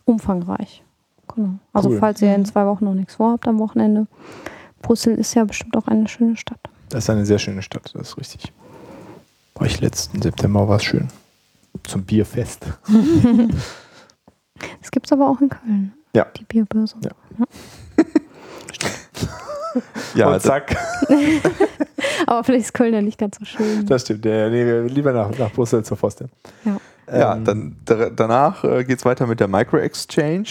[0.06, 0.82] umfangreich.
[1.34, 1.58] Genau.
[1.74, 1.98] Also Cool.
[1.98, 4.06] falls ihr in zwei Wochen noch nichts vorhabt am Wochenende.
[4.80, 6.60] Brüssel ist ja bestimmt auch eine schöne Stadt.
[6.88, 8.54] Das ist eine sehr schöne Stadt, das ist richtig.
[9.56, 11.08] War ich letzten September, war es schön.
[11.84, 12.66] Zum Bierfest.
[14.82, 15.92] Das gibt es aber auch in Köln.
[16.14, 16.26] Ja.
[16.36, 16.94] Die Bierbörse.
[17.02, 17.10] Ja.
[17.38, 17.46] Ja,
[20.14, 20.76] Und das, zack,
[22.26, 23.86] Aber vielleicht ist Köln ja nicht ganz so schön.
[23.86, 24.24] das stimmt.
[24.24, 26.24] Ja, nee, lieber nach, nach Brüssel zur Post.
[26.64, 30.46] ja Ähm, dann da, danach äh, geht es weiter mit der Micro Exchange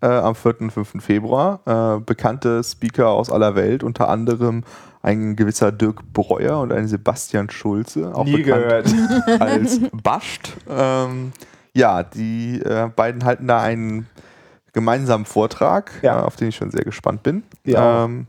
[0.00, 0.60] äh, am 4.
[0.62, 1.04] und 5.
[1.04, 1.60] Februar.
[1.98, 4.64] Äh, bekannte Speaker aus aller Welt, unter anderem
[5.02, 8.94] ein gewisser Dirk Breuer und ein Sebastian Schulze, auch nie bekannt gehört.
[9.40, 10.54] als Bascht.
[10.68, 11.32] Ähm,
[11.74, 14.06] ja, die äh, beiden halten da einen
[14.72, 16.20] gemeinsamen Vortrag, Ja.
[16.20, 17.42] äh, auf den ich schon sehr gespannt bin.
[17.74, 18.04] Auch.
[18.06, 18.26] Ähm,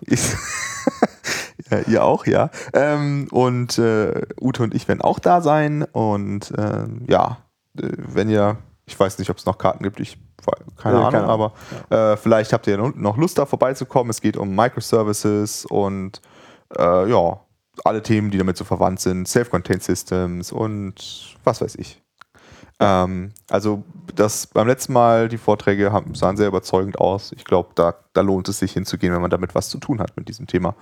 [0.00, 0.20] ich,
[1.70, 2.50] ja, ihr auch, ja.
[2.72, 5.82] Ähm, und äh, Ute und ich werden auch da sein.
[5.82, 7.38] Und ähm, ja,
[7.78, 10.18] äh, wenn ihr, ich weiß nicht, ob es noch Karten gibt, ich
[10.76, 11.52] keine Nee, Ahnung, keine aber
[11.88, 14.10] äh, vielleicht habt ihr noch Lust da vorbeizukommen.
[14.10, 16.20] Es geht um Microservices und
[16.76, 17.40] äh, ja,
[17.84, 22.03] alle Themen, die damit so verwandt sind, Self-Contained Systems und was weiß ich.
[22.84, 23.82] Ähm, also
[24.14, 27.32] das beim letzten Mal, die Vorträge haben, sahen sehr überzeugend aus.
[27.32, 30.16] Ich glaube, da, da lohnt es sich hinzugehen, wenn man damit was zu tun hat
[30.16, 30.74] mit diesem Thema.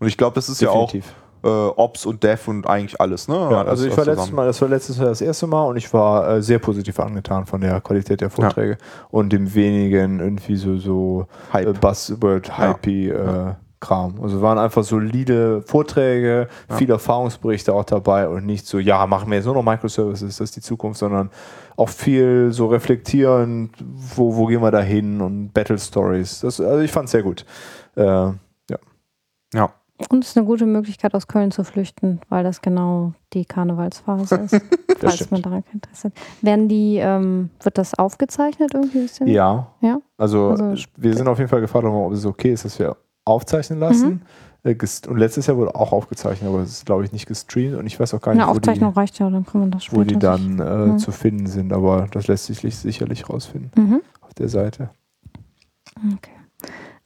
[0.00, 1.14] Und ich glaube, das ist ja auch Definitiv.
[1.44, 3.28] äh, Ops und Dev und eigentlich alles.
[3.28, 3.36] Ne?
[3.36, 4.32] Ja, also ich war letztes.
[4.32, 7.46] Mal, das war letztes Jahr das erste Mal und ich war äh, sehr positiv angetan
[7.46, 8.76] von der Qualität der Vorträge
[9.10, 11.68] und dem wenigen irgendwie so, so Hype.
[11.68, 13.54] äh, Buzzword, Hypey äh,
[13.84, 14.14] Kram.
[14.22, 19.36] Also waren einfach solide Vorträge, viele Erfahrungsberichte auch dabei und nicht so, ja, machen wir
[19.36, 21.30] jetzt nur noch Microservices, das ist die Zukunft, sondern
[21.76, 23.70] auch viel so reflektieren,
[24.16, 26.40] wo, wo gehen wir da hin und Battle Stories.
[26.40, 27.44] Das, also ich fand es sehr gut.
[27.96, 28.78] Äh, ja.
[29.52, 29.70] Ja.
[30.10, 34.36] Und es ist eine gute Möglichkeit, aus Köln zu flüchten, weil das genau die Karnevalsphase
[34.36, 34.60] ist.
[35.04, 35.30] falls stimmt.
[35.32, 36.12] man daran kein Interesse hat.
[36.42, 39.06] Werden die, ähm, wird das aufgezeichnet irgendwie?
[39.30, 39.68] Ja.
[39.80, 39.98] Ja?
[40.16, 43.78] Also, Also wir sind auf jeden Fall gefragt, ob es okay ist, dass wir aufzeichnen
[43.78, 44.22] lassen.
[44.62, 47.76] Äh, gest- Und letztes Jahr wurde auch aufgezeichnet, aber es ist, glaube ich, nicht gestreamt
[47.76, 49.70] und ich weiß auch gar nicht, Eine wo die, Aufzeichnung reicht ja, dann kann man
[49.70, 50.00] das später.
[50.00, 50.98] wo die dann äh, Mhm.
[50.98, 51.72] zu finden sind.
[51.72, 54.00] Aber das lässt sich sicherlich rausfinden Mhm.
[54.22, 54.90] auf der Seite.
[56.14, 56.30] Okay.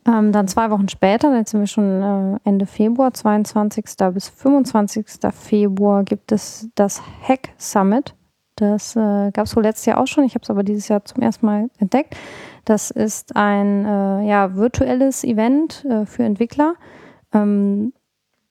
[0.06, 2.02] Ähm, dann zwei Wochen später, jetzt sind wir schon
[2.34, 3.84] äh, Ende Februar, 22.
[4.14, 5.06] bis 25.
[5.34, 8.14] Februar, gibt es das Hack Summit.
[8.56, 10.24] Das äh, gab es wohl letztes Jahr auch schon.
[10.24, 12.16] Ich habe es aber dieses Jahr zum ersten Mal entdeckt.
[12.68, 16.74] Das ist ein äh, ja, virtuelles Event äh, für Entwickler.
[17.32, 17.94] Ähm,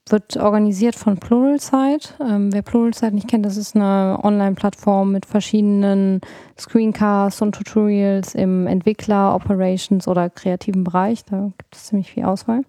[0.09, 2.15] wird organisiert von Pluralsight.
[2.19, 6.21] Ähm, wer Pluralsight nicht kennt, das ist eine Online-Plattform mit verschiedenen
[6.57, 11.23] Screencasts und Tutorials im Entwickler, Operations oder kreativen Bereich.
[11.25, 12.61] Da gibt es ziemlich viel Auswahl.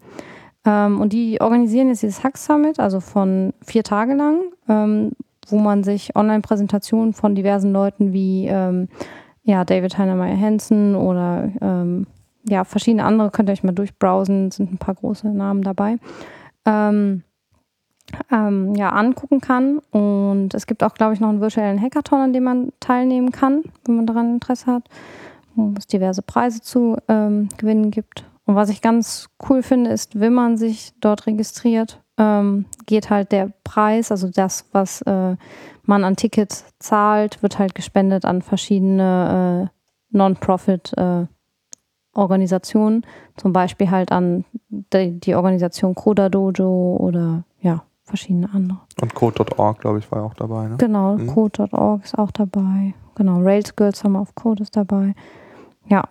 [0.67, 5.13] Ähm, und die organisieren jetzt dieses Hack Summit, also von vier Tage lang, ähm,
[5.49, 8.89] wo man sich Online-Präsentationen von diversen Leuten wie ähm,
[9.49, 12.07] ja, David Heinemeier Hansen oder ähm,
[12.45, 15.97] ja, verschiedene andere könnt ihr euch mal durchbrowsen, sind ein paar große Namen dabei.
[16.67, 17.23] Ähm,
[18.31, 19.79] ähm, ja, angucken kann.
[19.91, 23.65] Und es gibt auch, glaube ich, noch einen virtuellen Hackathon, an dem man teilnehmen kann,
[23.87, 24.85] wenn man daran Interesse hat,
[25.55, 28.27] wo es diverse Preise zu ähm, gewinnen gibt.
[28.45, 33.33] Und was ich ganz cool finde, ist, wenn man sich dort registriert, ähm, geht halt
[33.33, 35.37] der Preis, also das, was äh,
[35.89, 41.27] man an Tickets zahlt, wird halt gespendet an verschiedene äh, Non-Profit äh,
[43.37, 48.79] zum Beispiel halt an die, die Organisation Coda Dojo oder ja, verschiedene andere.
[49.01, 50.67] Und Code.org, glaube ich, war ja auch dabei.
[50.69, 50.77] Ne?
[50.79, 51.27] Genau, Mhm.
[51.29, 52.95] Code.org ist auch dabei.
[53.15, 55.15] Genau, Rails Girls Summer of Code ist dabei.
[55.87, 56.03] Ja.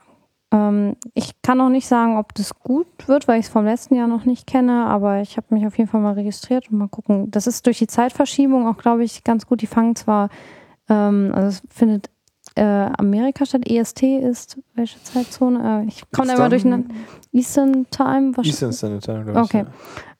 [0.51, 3.95] Ähm, ich kann noch nicht sagen, ob das gut wird, weil ich es vom letzten
[3.95, 6.87] Jahr noch nicht kenne, aber ich habe mich auf jeden Fall mal registriert und mal
[6.87, 7.29] gucken.
[7.31, 9.61] Das ist durch die Zeitverschiebung auch, glaube ich, ganz gut.
[9.61, 10.29] Die fangen zwar,
[10.89, 12.09] ähm, also es findet
[12.55, 15.83] äh, Amerika statt, EST ist welche Zeitzone?
[15.83, 16.93] Äh, ich komme da immer durcheinander.
[17.31, 18.35] Eastern Time?
[18.35, 18.47] wahrscheinlich.
[18.47, 19.45] Eastern Standard Time, glaube ich.
[19.45, 19.65] Okay.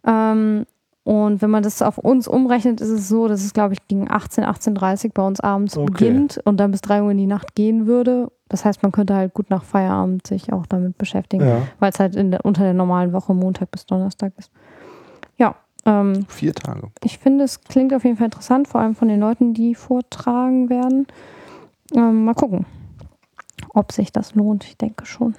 [0.06, 0.66] Ähm,
[1.04, 4.12] und wenn man das auf uns umrechnet, ist es so, dass es, glaube ich, gegen
[4.12, 5.86] 18, 18.30 bei uns abends Okay.
[5.90, 8.30] beginnt und dann bis 3 Uhr in die Nacht gehen würde.
[8.50, 11.62] Das heißt, man könnte halt gut nach Feierabend sich auch damit beschäftigen, Ja.
[11.80, 14.52] weil es halt der, unter der normalen Woche Montag bis Donnerstag ist.
[15.38, 15.56] Ja,
[15.86, 16.90] ähm, Vier Tage.
[17.04, 20.70] ich finde, es klingt auf jeden Fall interessant, vor allem von den Leuten, die vortragen
[20.70, 21.08] werden.
[21.96, 22.66] Ähm, mal gucken,
[23.74, 24.64] ob sich das lohnt.
[24.66, 25.36] Ich denke schon.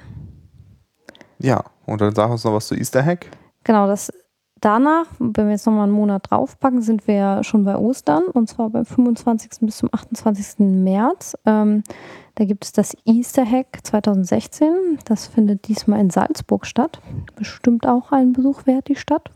[1.39, 3.27] Ja, und dann sag uns noch was zu Easter Hack.
[3.65, 4.11] Genau, das
[4.61, 8.71] danach, wenn wir jetzt nochmal einen Monat draufpacken, sind wir schon bei Ostern und zwar
[8.71, 9.51] beim 25.
[9.61, 10.59] bis zum 28.
[10.59, 11.37] März.
[11.47, 11.83] Ähm,
[12.39, 15.01] da gibt es das Easter Hack 2016.
[15.05, 17.01] Das findet diesmal in Salzburg statt.
[17.35, 19.33] Bestimmt auch einen Besuch wert, die Stadt.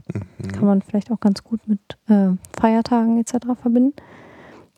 [0.53, 3.39] Kann man vielleicht auch ganz gut mit äh, Feiertagen etc.
[3.61, 3.95] verbinden.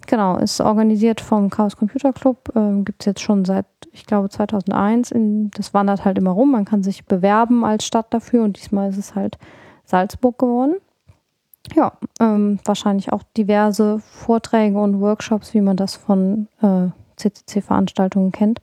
[0.07, 2.51] Genau, ist organisiert vom Chaos Computer Club.
[2.57, 5.11] Ähm, Gibt es jetzt schon seit, ich glaube, 2001.
[5.11, 6.51] In, das wandert halt immer rum.
[6.51, 9.37] Man kann sich bewerben als Stadt dafür und diesmal ist es halt
[9.85, 10.77] Salzburg geworden.
[11.75, 18.61] Ja, ähm, wahrscheinlich auch diverse Vorträge und Workshops, wie man das von äh, CCC-Veranstaltungen kennt.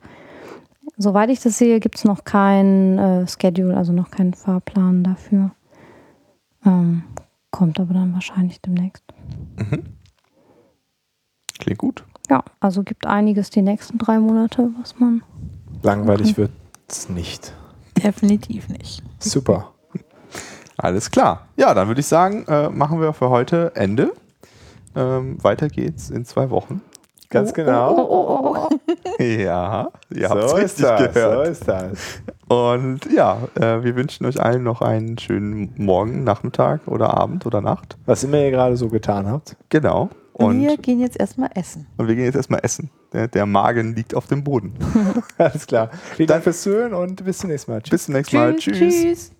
[0.96, 5.52] Soweit ich das sehe, gibt es noch kein äh, Schedule, also noch keinen Fahrplan dafür.
[6.64, 7.04] Ähm,
[7.50, 9.04] kommt aber dann wahrscheinlich demnächst.
[11.58, 12.04] Klingt gut.
[12.28, 15.22] Ja, also gibt einiges die nächsten drei Monate, was man.
[15.82, 16.50] Langweilig wird
[16.88, 17.52] es nicht.
[18.02, 19.02] Definitiv nicht.
[19.18, 19.72] Super.
[20.76, 21.46] Alles klar.
[21.56, 24.12] Ja, dann würde ich sagen, äh, machen wir für heute Ende.
[24.94, 26.80] Ähm, weiter geht's in zwei Wochen.
[27.32, 28.68] Ganz genau.
[29.18, 31.14] Ja, ihr habt so ist richtig das.
[31.14, 31.46] gehört.
[31.46, 31.98] So ist das.
[32.48, 37.60] Und ja, äh, wir wünschen euch allen noch einen schönen Morgen, Nachmittag oder Abend oder
[37.60, 37.96] Nacht.
[38.06, 39.56] Was immer ihr gerade so getan habt.
[39.70, 40.10] Genau.
[40.34, 41.86] Und Und, wir gehen jetzt erstmal essen.
[41.98, 42.90] und wir gehen jetzt erstmal essen.
[43.12, 44.74] Der, der Magen liegt auf dem Boden.
[45.38, 45.90] Alles klar.
[46.16, 47.82] Vielen Dank fürs Zuhören und bis zum nächsten Mal.
[47.82, 47.90] Tschüss.
[47.90, 48.56] Bis zum nächsten Mal.
[48.56, 48.78] Tschüss.
[48.78, 49.32] Tschüss.